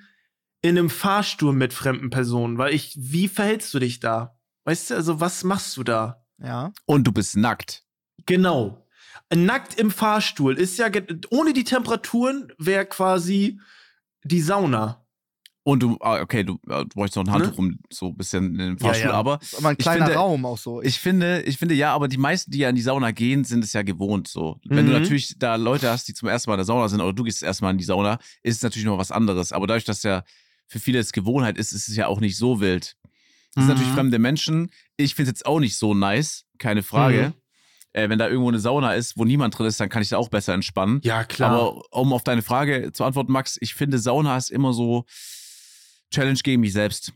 in 0.62 0.78
einem 0.78 0.90
Fahrstuhl 0.90 1.52
mit 1.52 1.72
fremden 1.72 2.10
Personen, 2.10 2.58
weil 2.58 2.74
ich, 2.74 2.94
wie 2.98 3.28
verhältst 3.28 3.72
du 3.74 3.78
dich 3.78 4.00
da? 4.00 4.38
Weißt 4.64 4.90
du, 4.90 4.94
also 4.94 5.20
was 5.20 5.44
machst 5.44 5.76
du 5.76 5.82
da? 5.82 6.24
Ja. 6.38 6.72
Und 6.86 7.04
du 7.04 7.12
bist 7.12 7.36
nackt. 7.36 7.84
Genau. 8.26 8.86
Nackt 9.34 9.78
im 9.78 9.90
Fahrstuhl 9.90 10.58
ist 10.58 10.78
ja, 10.78 10.88
ohne 11.30 11.52
die 11.52 11.64
Temperaturen 11.64 12.52
wäre 12.58 12.86
quasi 12.86 13.60
die 14.22 14.40
Sauna. 14.40 15.03
Und 15.66 15.82
du, 15.82 15.96
ah, 16.00 16.20
okay, 16.20 16.44
du, 16.44 16.58
du 16.62 16.84
bräuchst 16.94 17.16
noch 17.16 17.24
ein 17.24 17.30
Handtuch 17.32 17.52
Ne? 17.52 17.56
um 17.58 17.78
so 17.90 18.08
ein 18.08 18.16
bisschen 18.16 18.50
in 18.52 18.58
den 18.58 18.76
Ja, 18.76 18.86
Fahrstuhl, 18.86 19.08
ja. 19.10 19.14
aber 19.14 19.38
Ist 19.40 19.56
aber 19.56 19.70
ein 19.70 19.78
kleiner 19.78 20.04
finde- 20.06 20.18
Raum 20.20 20.44
auch 20.44 20.58
so. 20.58 20.82
ich 20.82 21.00
finde, 21.00 21.40
ich 21.42 21.56
finde 21.56 21.74
ja, 21.74 21.94
aber 21.94 22.06
die 22.06 22.18
meisten, 22.18 22.50
die 22.50 22.58
ja 22.58 22.68
in 22.68 22.76
die 22.76 22.82
Sauna 22.82 23.12
gehen, 23.12 23.44
sind 23.44 23.64
es 23.64 23.72
ja 23.72 23.80
gewohnt 23.82 24.28
so. 24.28 24.60
Wenn 24.66 24.84
du 24.86 24.92
Mhm. 24.92 25.00
natürlich 25.00 25.38
da 25.38 25.56
Leute 25.56 25.90
hast, 25.90 26.06
die 26.06 26.12
zum 26.12 26.28
ersten 26.28 26.50
Mal 26.50 26.56
in 26.56 26.58
der 26.58 26.64
Sauna 26.66 26.88
sind, 26.88 27.00
oder 27.00 27.14
du 27.14 27.24
gehst 27.24 27.42
erstmal 27.42 27.72
in 27.72 27.78
die 27.78 27.84
Sauna, 27.84 28.18
ist 28.42 28.56
es 28.58 28.62
natürlich 28.62 28.84
noch 28.84 28.98
was 28.98 29.10
anderes. 29.10 29.52
Aber 29.52 29.66
dadurch, 29.66 29.84
dass 29.84 30.02
ja 30.02 30.22
für 30.66 30.80
viele 30.80 30.98
es 30.98 31.12
Gewohnheit 31.12 31.56
ist, 31.56 31.72
ist 31.72 31.88
es 31.88 31.96
ja 31.96 32.08
auch 32.08 32.20
nicht 32.20 32.36
so 32.36 32.60
wild. 32.60 32.96
Das 33.54 33.64
sind 33.64 33.68
natürlich 33.68 33.90
Mhm. 33.92 33.94
fremde 33.96 34.18
Menschen. 34.18 34.70
Ich 34.98 35.14
finde 35.14 35.30
es 35.30 35.38
jetzt 35.38 35.46
auch 35.46 35.60
nicht 35.60 35.78
so 35.78 35.94
nice, 35.94 36.44
keine 36.58 36.82
Frage. 36.82 37.28
Mhm. 37.28 37.34
Äh, 37.94 38.08
wenn 38.10 38.18
da 38.18 38.28
irgendwo 38.28 38.48
eine 38.48 38.58
Sauna 38.58 38.92
ist, 38.94 39.16
wo 39.16 39.24
niemand 39.24 39.56
drin 39.56 39.66
ist, 39.66 39.80
dann 39.80 39.88
kann 39.88 40.02
ich 40.02 40.08
da 40.10 40.18
auch 40.18 40.28
besser 40.28 40.52
entspannen. 40.52 41.00
Ja, 41.04 41.24
klar. 41.24 41.50
Aber 41.52 41.82
um 41.92 42.12
auf 42.12 42.22
deine 42.24 42.42
Frage 42.42 42.90
zu 42.92 43.04
antworten, 43.04 43.32
Max, 43.32 43.56
ich 43.62 43.74
finde, 43.74 43.98
Sauna 43.98 44.36
ist 44.36 44.50
immer 44.50 44.72
so 44.74 45.04
Challenge 46.14 46.38
gegen 46.42 46.60
mich 46.60 46.72
selbst. 46.72 47.12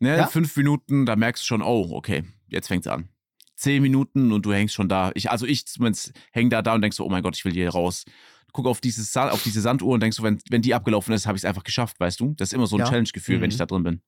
Ne? 0.00 0.16
Ja? 0.16 0.26
Fünf 0.26 0.56
Minuten, 0.56 1.06
da 1.06 1.16
merkst 1.16 1.42
du 1.42 1.46
schon, 1.46 1.62
oh, 1.62 1.88
okay, 1.92 2.24
jetzt 2.48 2.68
fängt's 2.68 2.86
an. 2.86 3.08
Zehn 3.56 3.80
Minuten 3.82 4.32
und 4.32 4.44
du 4.44 4.52
hängst 4.52 4.74
schon 4.74 4.88
da. 4.88 5.10
Ich, 5.14 5.30
also 5.30 5.46
ich 5.46 5.66
zumindest 5.66 6.12
häng 6.32 6.50
da 6.50 6.60
da 6.60 6.74
und 6.74 6.82
denkst 6.82 6.96
so, 6.98 7.04
oh 7.06 7.08
mein 7.08 7.22
Gott, 7.22 7.36
ich 7.36 7.44
will 7.44 7.52
hier 7.54 7.70
raus. 7.70 8.04
Guck 8.52 8.66
auf, 8.66 8.80
dieses, 8.80 9.12
Sa- 9.12 9.30
auf 9.30 9.42
diese 9.42 9.60
Sanduhr 9.62 9.94
und 9.94 10.00
denkst 10.00 10.16
so, 10.18 10.22
wenn, 10.22 10.38
wenn 10.50 10.62
die 10.62 10.74
abgelaufen 10.74 11.14
ist, 11.14 11.26
habe 11.26 11.36
ich 11.36 11.40
es 11.42 11.44
einfach 11.46 11.64
geschafft, 11.64 11.98
weißt 11.98 12.20
du? 12.20 12.34
Das 12.36 12.48
ist 12.48 12.52
immer 12.52 12.66
so 12.66 12.76
ein 12.76 12.80
Ja. 12.80 12.86
Challenge-Gefühl, 12.88 13.36
wenn 13.40 13.48
Mhm. 13.48 13.52
ich 13.52 13.56
da 13.56 13.66
drin 13.66 13.82
bin. 13.82 14.02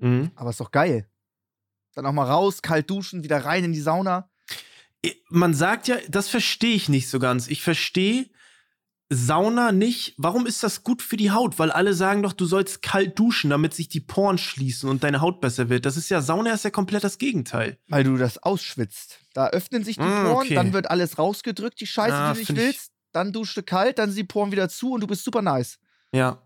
mhm. 0.00 0.30
aber 0.34 0.50
ist 0.50 0.60
doch 0.60 0.70
geil. 0.70 1.08
Dann 1.94 2.06
auch 2.06 2.12
mal 2.12 2.24
raus, 2.26 2.62
kalt 2.62 2.88
duschen, 2.88 3.22
wieder 3.24 3.44
rein 3.44 3.64
in 3.64 3.72
die 3.72 3.80
Sauna. 3.80 4.30
man 5.30 5.52
sagt 5.54 5.88
ja, 5.88 5.96
das 6.08 6.28
verstehe 6.28 6.74
ich 6.74 6.88
nicht 6.88 7.08
so 7.08 7.18
ganz. 7.18 7.48
Ich 7.48 7.62
verstehe 7.62 8.30
Sauna 9.10 9.72
nicht. 9.72 10.14
Warum 10.18 10.46
ist 10.46 10.62
das 10.62 10.84
gut 10.84 11.00
für 11.00 11.16
die 11.16 11.30
Haut? 11.30 11.58
Weil 11.58 11.70
alle 11.70 11.94
sagen 11.94 12.22
doch, 12.22 12.34
du 12.34 12.44
sollst 12.44 12.82
kalt 12.82 13.18
duschen, 13.18 13.48
damit 13.50 13.72
sich 13.72 13.88
die 13.88 14.00
Poren 14.00 14.36
schließen 14.36 14.88
und 14.88 15.02
deine 15.02 15.20
Haut 15.22 15.40
besser 15.40 15.70
wird. 15.70 15.86
Das 15.86 15.96
ist 15.96 16.10
ja, 16.10 16.20
Sauna 16.20 16.52
ist 16.52 16.64
ja 16.64 16.70
komplett 16.70 17.04
das 17.04 17.16
Gegenteil. 17.18 17.78
Weil 17.88 18.04
du 18.04 18.16
das 18.18 18.36
ausschwitzt. 18.42 19.20
Da 19.32 19.48
öffnen 19.48 19.82
sich 19.82 19.96
die 19.96 20.02
Ah, 20.02 20.24
Poren, 20.24 20.36
okay. 20.46 20.54
dann 20.54 20.72
wird 20.74 20.90
alles 20.90 21.18
rausgedrückt, 21.18 21.80
die 21.80 21.86
Scheiße, 21.86 22.14
Ah, 22.14 22.34
die 22.34 22.44
du 22.44 22.52
nicht 22.52 22.60
willst. 22.62 22.92
Dann 23.12 23.32
duschst 23.32 23.56
du 23.56 23.62
kalt, 23.62 23.98
dann 23.98 24.10
sind 24.10 24.18
die 24.18 24.24
Poren 24.24 24.52
wieder 24.52 24.68
zu 24.68 24.92
und 24.92 25.00
du 25.00 25.06
bist 25.06 25.24
super 25.24 25.40
nice. 25.40 25.78
Ja. 26.12 26.42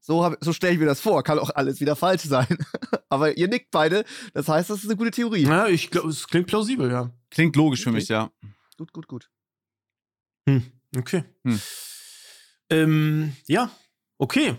So, 0.00 0.24
hab- 0.24 0.38
so 0.42 0.52
stelle 0.54 0.72
ich 0.72 0.78
mir 0.78 0.86
das 0.86 1.00
vor. 1.00 1.22
Kann 1.22 1.38
auch 1.38 1.50
alles 1.54 1.80
wieder 1.80 1.96
falsch 1.96 2.22
sein. 2.22 2.46
Aber 3.10 3.36
ihr 3.36 3.48
nickt 3.48 3.70
beide. 3.72 4.04
Das 4.32 4.48
heißt, 4.48 4.70
das 4.70 4.78
ist 4.78 4.84
eine 4.86 4.96
gute 4.96 5.10
Theorie. 5.10 5.42
Ja, 5.42 5.66
ich 5.66 5.90
glaube, 5.90 6.08
es 6.08 6.26
klingt 6.28 6.46
plausibel, 6.46 6.90
ja. 6.90 7.10
Klingt 7.30 7.56
logisch 7.56 7.82
für 7.82 7.90
Okay. 7.90 7.96
mich, 7.98 8.08
ja. 8.08 8.30
Gut, 8.78 8.92
gut, 8.92 9.06
gut. 9.08 9.28
Hm, 10.48 10.62
okay. 10.96 11.24
Hm. 11.44 11.60
Ähm, 12.70 13.36
ja, 13.46 13.70
okay. 14.18 14.56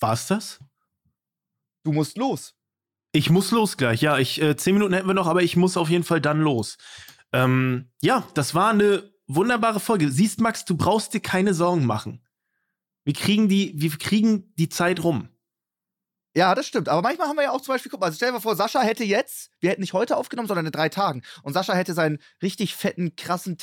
War's 0.00 0.26
das? 0.26 0.60
Du 1.84 1.92
musst 1.92 2.16
los. 2.16 2.54
Ich 3.12 3.30
muss 3.30 3.50
los 3.50 3.76
gleich. 3.76 4.00
Ja, 4.00 4.18
ich, 4.18 4.40
äh, 4.42 4.56
zehn 4.56 4.74
Minuten 4.74 4.94
hätten 4.94 5.06
wir 5.06 5.14
noch, 5.14 5.26
aber 5.26 5.42
ich 5.42 5.56
muss 5.56 5.76
auf 5.76 5.88
jeden 5.88 6.04
Fall 6.04 6.20
dann 6.20 6.40
los. 6.40 6.78
Ähm, 7.32 7.90
ja, 8.02 8.26
das 8.34 8.54
war 8.54 8.70
eine 8.70 9.12
wunderbare 9.26 9.80
Folge. 9.80 10.10
Siehst, 10.10 10.40
Max, 10.40 10.64
du 10.64 10.76
brauchst 10.76 11.14
dir 11.14 11.20
keine 11.20 11.54
Sorgen 11.54 11.86
machen. 11.86 12.24
Wir 13.04 13.14
kriegen 13.14 13.48
die, 13.48 13.72
wir 13.76 13.90
kriegen 13.90 14.52
die 14.56 14.68
Zeit 14.68 15.04
rum. 15.04 15.28
Ja, 16.36 16.54
das 16.54 16.66
stimmt. 16.66 16.88
Aber 16.88 17.02
manchmal 17.02 17.28
haben 17.28 17.36
wir 17.36 17.44
ja 17.44 17.52
auch 17.52 17.60
zum 17.60 17.74
Beispiel, 17.74 17.90
guck 17.90 18.00
mal, 18.00 18.06
also 18.06 18.16
stell 18.16 18.28
dir 18.28 18.32
mal 18.32 18.40
vor, 18.40 18.56
Sascha 18.56 18.80
hätte 18.80 19.04
jetzt, 19.04 19.50
wir 19.60 19.70
hätten 19.70 19.82
nicht 19.82 19.92
heute 19.92 20.16
aufgenommen, 20.16 20.48
sondern 20.48 20.66
in 20.66 20.72
drei 20.72 20.88
Tagen. 20.88 21.22
Und 21.42 21.52
Sascha 21.52 21.74
hätte 21.74 21.94
seinen 21.94 22.18
richtig 22.42 22.74
fetten, 22.74 23.14
krassen 23.14 23.56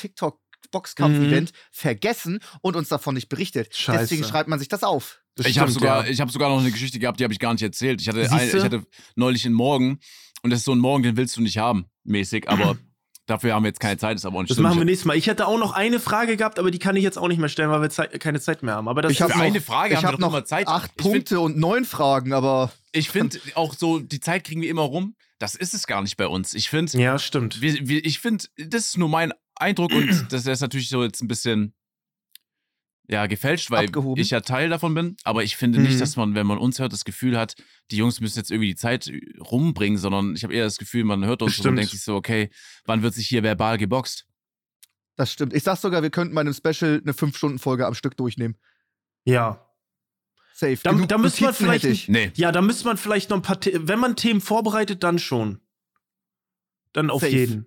TikTok-Boxkampf-Event 0.72 1.52
vergessen 1.70 2.40
und 2.60 2.76
uns 2.76 2.88
davon 2.88 3.14
nicht 3.14 3.28
berichtet. 3.28 3.74
Scheiße. 3.76 4.00
Deswegen 4.00 4.24
schreibt 4.24 4.48
man 4.48 4.58
sich 4.58 4.68
das 4.68 4.82
auf. 4.82 5.20
Das 5.36 5.46
Ich 5.46 5.58
habe 5.58 5.70
sogar, 5.70 6.04
ja. 6.04 6.10
ich 6.10 6.20
hab 6.20 6.30
sogar 6.30 6.50
noch 6.50 6.60
eine 6.60 6.70
Geschichte 6.70 6.98
gehabt, 6.98 7.18
die 7.20 7.24
habe 7.24 7.32
ich 7.32 7.38
gar 7.40 7.52
nicht 7.52 7.62
erzählt. 7.62 8.00
Ich 8.00 8.08
hatte, 8.08 8.20
ein, 8.30 8.48
ich 8.48 8.62
hatte 8.62 8.84
neulich 9.14 9.46
einen 9.46 9.54
Morgen 9.54 9.98
und 10.42 10.50
das 10.50 10.60
ist 10.60 10.64
so 10.66 10.72
ein 10.72 10.78
Morgen, 10.78 11.02
den 11.02 11.16
willst 11.16 11.36
du 11.36 11.40
nicht 11.40 11.58
haben, 11.58 11.86
mäßig. 12.04 12.48
Aber 12.50 12.76
dafür 13.26 13.54
haben 13.54 13.62
wir 13.62 13.68
jetzt 13.68 13.80
keine 13.80 13.96
Zeit, 13.96 14.16
ist 14.16 14.26
aber 14.26 14.36
auch 14.36 14.40
nicht 14.42 14.50
Das 14.50 14.56
schlimm. 14.56 14.64
machen 14.64 14.76
wir 14.78 14.82
Ich- 14.82 14.86
nächstes 14.86 15.04
Mal. 15.06 15.16
Ich 15.16 15.26
hätte 15.28 15.46
auch 15.46 15.58
noch 15.58 15.72
eine 15.72 16.00
Frage 16.00 16.36
gehabt, 16.36 16.58
aber 16.58 16.70
die 16.70 16.78
kann 16.78 16.96
ich 16.96 17.02
jetzt 17.02 17.16
auch 17.18 17.28
nicht 17.28 17.38
mehr 17.38 17.48
stellen, 17.48 17.70
weil 17.70 17.80
wir 17.80 17.88
Zeit, 17.90 18.18
keine 18.20 18.40
Zeit 18.40 18.62
mehr 18.62 18.74
haben. 18.74 18.88
Aber 18.88 19.00
das 19.00 19.12
Ich 19.12 19.22
hab 19.22 19.30
Für 19.32 19.38
noch- 19.38 19.44
eine 19.44 19.60
Frage 19.62 19.94
ich 19.94 19.96
haben 19.96 20.02
wir 20.02 20.08
habe 20.08 20.16
doch 20.18 20.20
noch 20.28 20.34
immer 20.34 20.44
Zeit. 20.44 20.68
acht 20.68 20.90
Ich 20.96 21.02
find- 21.02 21.12
Punkte 21.14 21.40
und 21.40 21.56
neun 21.56 21.84
Fragen, 21.86 22.32
aber 22.34 22.72
Ich 22.92 23.08
finde 23.08 23.38
auch 23.54 23.74
so, 23.74 24.00
die 24.00 24.20
Zeit 24.20 24.44
kriegen 24.44 24.60
wir 24.60 24.68
immer 24.68 24.82
rum. 24.82 25.14
Das 25.38 25.54
ist 25.56 25.72
es 25.74 25.86
gar 25.88 26.02
nicht 26.02 26.16
bei 26.18 26.26
uns. 26.28 26.52
Ich 26.54 26.68
finde, 26.68 26.96
Ja, 26.98 27.18
stimmt. 27.18 27.60
wir, 27.62 27.88
wir, 27.88 28.04
ich 28.04 28.20
finde, 28.20 28.44
das 28.58 28.88
ist 28.88 28.98
nur 28.98 29.08
mein 29.08 29.32
Eindruck 29.62 29.92
und 29.92 30.26
das 30.32 30.46
ist 30.46 30.60
natürlich 30.60 30.88
so 30.88 31.02
jetzt 31.02 31.22
ein 31.22 31.28
bisschen 31.28 31.74
ja, 33.08 33.26
gefälscht, 33.26 33.70
weil 33.70 33.86
Abgehoben. 33.86 34.20
ich 34.20 34.30
ja 34.30 34.40
Teil 34.40 34.68
davon 34.70 34.94
bin. 34.94 35.16
Aber 35.24 35.42
ich 35.42 35.56
finde 35.56 35.78
Mhm. 35.80 35.86
nicht, 35.86 36.00
dass 36.00 36.16
man, 36.16 36.34
wenn 36.34 36.46
man 36.46 36.58
uns 36.58 36.78
hört, 36.78 36.92
das 36.92 37.04
Gefühl 37.04 37.36
hat, 37.38 37.56
die 37.90 37.96
Jungs 37.96 38.20
müssen 38.20 38.38
jetzt 38.38 38.50
irgendwie 38.50 38.68
die 38.68 38.76
Zeit 38.76 39.10
rumbringen, 39.40 39.98
sondern 39.98 40.34
ich 40.36 40.44
habe 40.44 40.54
eher 40.54 40.64
das 40.64 40.78
Gefühl, 40.78 41.04
man 41.04 41.24
hört 41.24 41.42
uns 41.42 41.52
und 41.58 41.62
Stimmt. 41.62 41.78
denkt 41.78 41.90
sich 41.90 42.02
so, 42.02 42.14
okay, 42.14 42.48
wann 42.84 43.02
wird 43.02 43.14
sich 43.14 43.26
hier 43.28 43.42
verbal 43.42 43.76
geboxt? 43.78 44.26
das 45.16 45.30
stimmt. 45.32 45.52
Ich 45.52 45.62
sag 45.62 45.76
sogar, 45.76 46.02
wir 46.02 46.10
könnten 46.10 46.34
bei 46.34 46.40
einem 46.40 46.54
Special 46.54 47.00
eine 47.02 47.12
5-Stunden-Folge 47.12 47.86
am 47.86 47.94
Stück 47.94 48.16
durchnehmen. 48.16 48.56
Ja. 49.24 49.68
Safe. 50.54 50.78
Da- 50.82 50.92
Genug 50.92 51.08
da 51.08 51.18
müssen 51.18 51.40
wir 51.40 51.48
Notizen 51.48 51.64
vielleicht. 51.66 52.08
Nee. 52.08 52.32
Ja, 52.34 52.50
da 52.50 52.62
müsste 52.62 52.86
man 52.86 52.96
vielleicht 52.96 53.28
noch 53.30 53.36
ein 53.36 53.42
paar, 53.42 53.58
wenn 53.62 53.98
man 54.00 54.16
Themen 54.16 54.40
vorbereitet, 54.40 55.02
dann 55.04 55.18
schon. 55.18 55.60
Dann 56.92 57.10
auf 57.10 57.20
Safe. 57.20 57.32
jeden. 57.32 57.66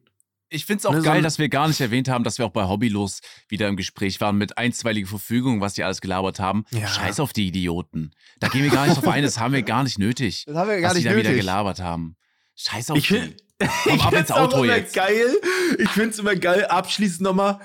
Ich 0.49 0.65
finde 0.65 0.79
es 0.79 0.85
auch 0.85 0.91
Ne, 0.93 0.99
so 0.99 1.05
geil, 1.05 1.17
ein- 1.17 1.23
dass 1.23 1.39
wir 1.39 1.49
gar 1.49 1.67
nicht 1.67 1.81
erwähnt 1.81 2.07
haben, 2.07 2.23
dass 2.23 2.37
wir 2.37 2.45
auch 2.45 2.51
bei 2.51 2.67
Hobbylos 2.67 3.21
wieder 3.49 3.67
im 3.67 3.75
Gespräch 3.75 4.21
waren 4.21 4.37
mit 4.37 4.57
einstweiliger 4.57 5.07
Verfügung, 5.07 5.59
was 5.61 5.73
die 5.73 5.83
alles 5.83 6.01
gelabert 6.01 6.39
haben. 6.39 6.65
Ja. 6.71 6.87
Scheiß 6.87 7.19
auf 7.19 7.33
die 7.33 7.47
Idioten. 7.47 8.11
Da 8.39 8.47
gehen 8.49 8.63
wir 8.63 8.69
gar 8.69 8.85
nicht 8.85 8.97
drauf 8.97 9.07
ein, 9.07 9.23
das 9.23 9.39
haben 9.39 9.53
wir 9.53 9.63
gar 9.63 9.83
nicht 9.83 9.97
nötig. 9.97 10.43
Das 10.45 10.55
haben 10.55 10.69
wir 10.69 10.79
gar 10.81 10.89
was 10.89 10.95
nicht 10.95 11.05
die 11.05 11.09
da 11.09 11.15
wieder 11.15 11.29
nötig. 11.29 11.41
gelabert 11.41 11.79
haben. 11.79 12.15
Scheiß 12.55 12.91
auf 12.91 12.97
Ich 12.97 13.07
die. 13.07 13.13
finde 13.15 13.37
Komm 13.85 14.01
ab 14.01 14.13
ins 14.13 14.31
Outro 14.31 14.63
immer 14.65 14.75
jetzt. 14.77 14.93
geil. 14.93 15.35
Ich 15.79 15.89
finde 15.89 16.09
es 16.09 16.19
immer 16.19 16.35
geil. 16.35 16.65
Abschließend 16.65 17.21
nochmal. 17.21 17.59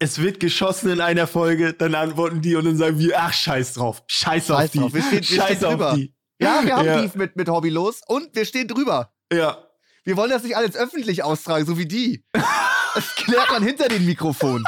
Es 0.00 0.18
wird 0.20 0.38
geschossen 0.40 0.90
in 0.90 1.00
einer 1.00 1.26
Folge, 1.26 1.72
dann 1.72 1.94
antworten 1.94 2.40
die 2.42 2.54
und 2.56 2.64
dann 2.66 2.76
sagen 2.76 2.98
wir, 2.98 3.18
ach, 3.18 3.32
scheiß 3.32 3.74
drauf. 3.74 4.02
Scheiß, 4.06 4.50
auf 4.50 4.58
Scheiß 4.60 4.70
die. 4.72 4.78
drauf. 4.80 4.94
Wir 4.94 5.02
stehen- 5.02 5.12
wir 5.18 5.22
scheiß 5.24 5.56
stehen 5.56 5.64
auf 5.64 5.70
drüber. 5.74 5.94
die. 5.96 6.14
Ja, 6.40 6.60
wir 6.64 6.76
haben 6.76 6.86
Ja. 6.86 7.00
Beef 7.00 7.14
mit, 7.14 7.36
mit 7.36 7.48
Hobby 7.48 7.68
los 7.70 8.00
und 8.06 8.34
wir 8.34 8.44
stehen 8.44 8.68
drüber. 8.68 9.12
Ja. 9.32 9.64
Wir 10.08 10.16
wollen 10.16 10.30
das 10.30 10.42
nicht 10.42 10.56
alles 10.56 10.74
öffentlich 10.74 11.22
austragen, 11.22 11.66
so 11.66 11.76
wie 11.76 11.84
die. 11.84 12.24
Das 12.32 13.14
klärt 13.14 13.50
man 13.50 13.62
hinter 13.62 13.88
dem 13.88 14.06
Mikrofon. 14.06 14.64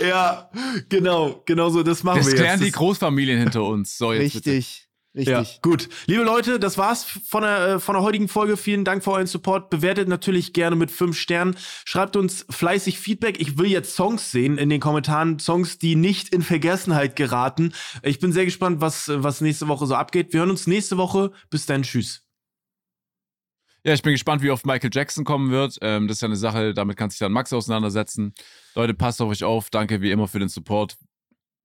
Ja, 0.00 0.48
genau, 0.88 1.42
genau 1.46 1.68
so, 1.68 1.82
das 1.82 2.04
machen 2.04 2.18
Das 2.18 2.28
wir 2.28 2.34
klären 2.36 2.60
jetzt. 2.60 2.66
die 2.66 2.70
Das- 2.70 2.78
Großfamilien 2.78 3.40
hinter 3.40 3.64
uns. 3.64 3.98
So, 3.98 4.12
jetzt 4.12 4.34
bitte. 4.34 4.52
Richtig, 4.52 4.86
richtig. 5.16 5.32
Ja, 5.32 5.44
gut. 5.62 5.88
Liebe 6.06 6.22
Leute, 6.22 6.60
das 6.60 6.78
war's 6.78 7.04
von 7.26 7.42
der, 7.42 7.66
äh, 7.74 7.80
von 7.80 7.96
der 7.96 8.02
heutigen 8.04 8.28
Folge. 8.28 8.56
Vielen 8.56 8.84
Dank 8.84 9.02
für 9.02 9.10
euren 9.10 9.26
Support. 9.26 9.68
Bewertet 9.68 10.06
natürlich 10.06 10.52
gerne 10.52 10.76
mit 10.76 10.92
fünf 10.92 11.18
Sternen. 11.18 11.56
Schreibt 11.84 12.14
uns 12.14 12.46
fleißig 12.48 13.00
Feedback. 13.00 13.40
Ich 13.40 13.58
will 13.58 13.66
jetzt 13.66 13.96
Songs 13.96 14.30
sehen 14.30 14.58
in 14.58 14.70
den 14.70 14.78
Kommentaren. 14.80 15.40
Songs, 15.40 15.78
die 15.78 15.96
nicht 15.96 16.28
in 16.32 16.42
Vergessenheit 16.42 17.16
geraten. 17.16 17.72
Ich 18.04 18.20
bin 18.20 18.30
sehr 18.32 18.44
gespannt, 18.44 18.80
was, 18.80 19.10
was 19.12 19.40
nächste 19.40 19.66
Woche 19.66 19.86
so 19.86 19.96
abgeht. 19.96 20.32
Wir 20.32 20.38
hören 20.38 20.50
uns 20.50 20.68
nächste 20.68 20.98
Woche. 20.98 21.32
Bis 21.50 21.66
dann. 21.66 21.82
Tschüss. 21.82 22.22
Ja, 23.84 23.94
ich 23.94 24.02
bin 24.02 24.12
gespannt, 24.12 24.42
wie 24.42 24.50
oft 24.50 24.64
Michael 24.64 24.90
Jackson 24.92 25.24
kommen 25.24 25.50
wird. 25.50 25.76
Ähm, 25.82 26.06
das 26.06 26.18
ist 26.18 26.20
ja 26.20 26.26
eine 26.26 26.36
Sache, 26.36 26.72
damit 26.72 26.96
kann 26.96 27.10
sich 27.10 27.18
dann 27.18 27.32
Max 27.32 27.52
auseinandersetzen. 27.52 28.32
Leute, 28.76 28.94
passt 28.94 29.20
auf 29.20 29.28
euch 29.28 29.42
auf. 29.42 29.70
Danke 29.70 30.00
wie 30.00 30.12
immer 30.12 30.28
für 30.28 30.38
den 30.38 30.48
Support, 30.48 30.96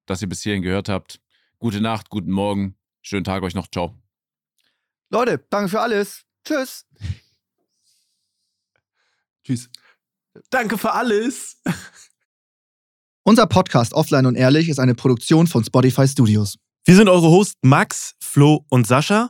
dass 0.07 0.23
ihr 0.23 0.29
bis 0.29 0.41
hierhin 0.41 0.63
gehört 0.63 0.89
habt. 0.89 1.19
Gute 1.59 1.79
Nacht, 1.79 2.09
guten 2.09 2.31
Morgen. 2.31 2.75
Schönen 3.03 3.23
Tag 3.23 3.43
euch 3.43 3.53
noch. 3.53 3.67
Ciao. 3.67 3.95
Leute, 5.09 5.45
danke 5.49 5.69
für 5.69 5.79
alles. 5.79 6.23
Tschüss. 6.43 6.85
Tschüss. 9.45 9.69
Danke 10.49 10.77
für 10.77 10.93
alles. 10.93 11.61
Unser 13.23 13.45
Podcast 13.45 13.93
Offline 13.93 14.25
und 14.25 14.35
Ehrlich 14.35 14.69
ist 14.69 14.79
eine 14.79 14.95
Produktion 14.95 15.47
von 15.47 15.63
Spotify 15.63 16.07
Studios. 16.07 16.57
Wir 16.85 16.95
sind 16.95 17.09
eure 17.09 17.27
Hosts 17.27 17.55
Max, 17.61 18.15
Flo 18.19 18.65
und 18.69 18.87
Sascha. 18.87 19.29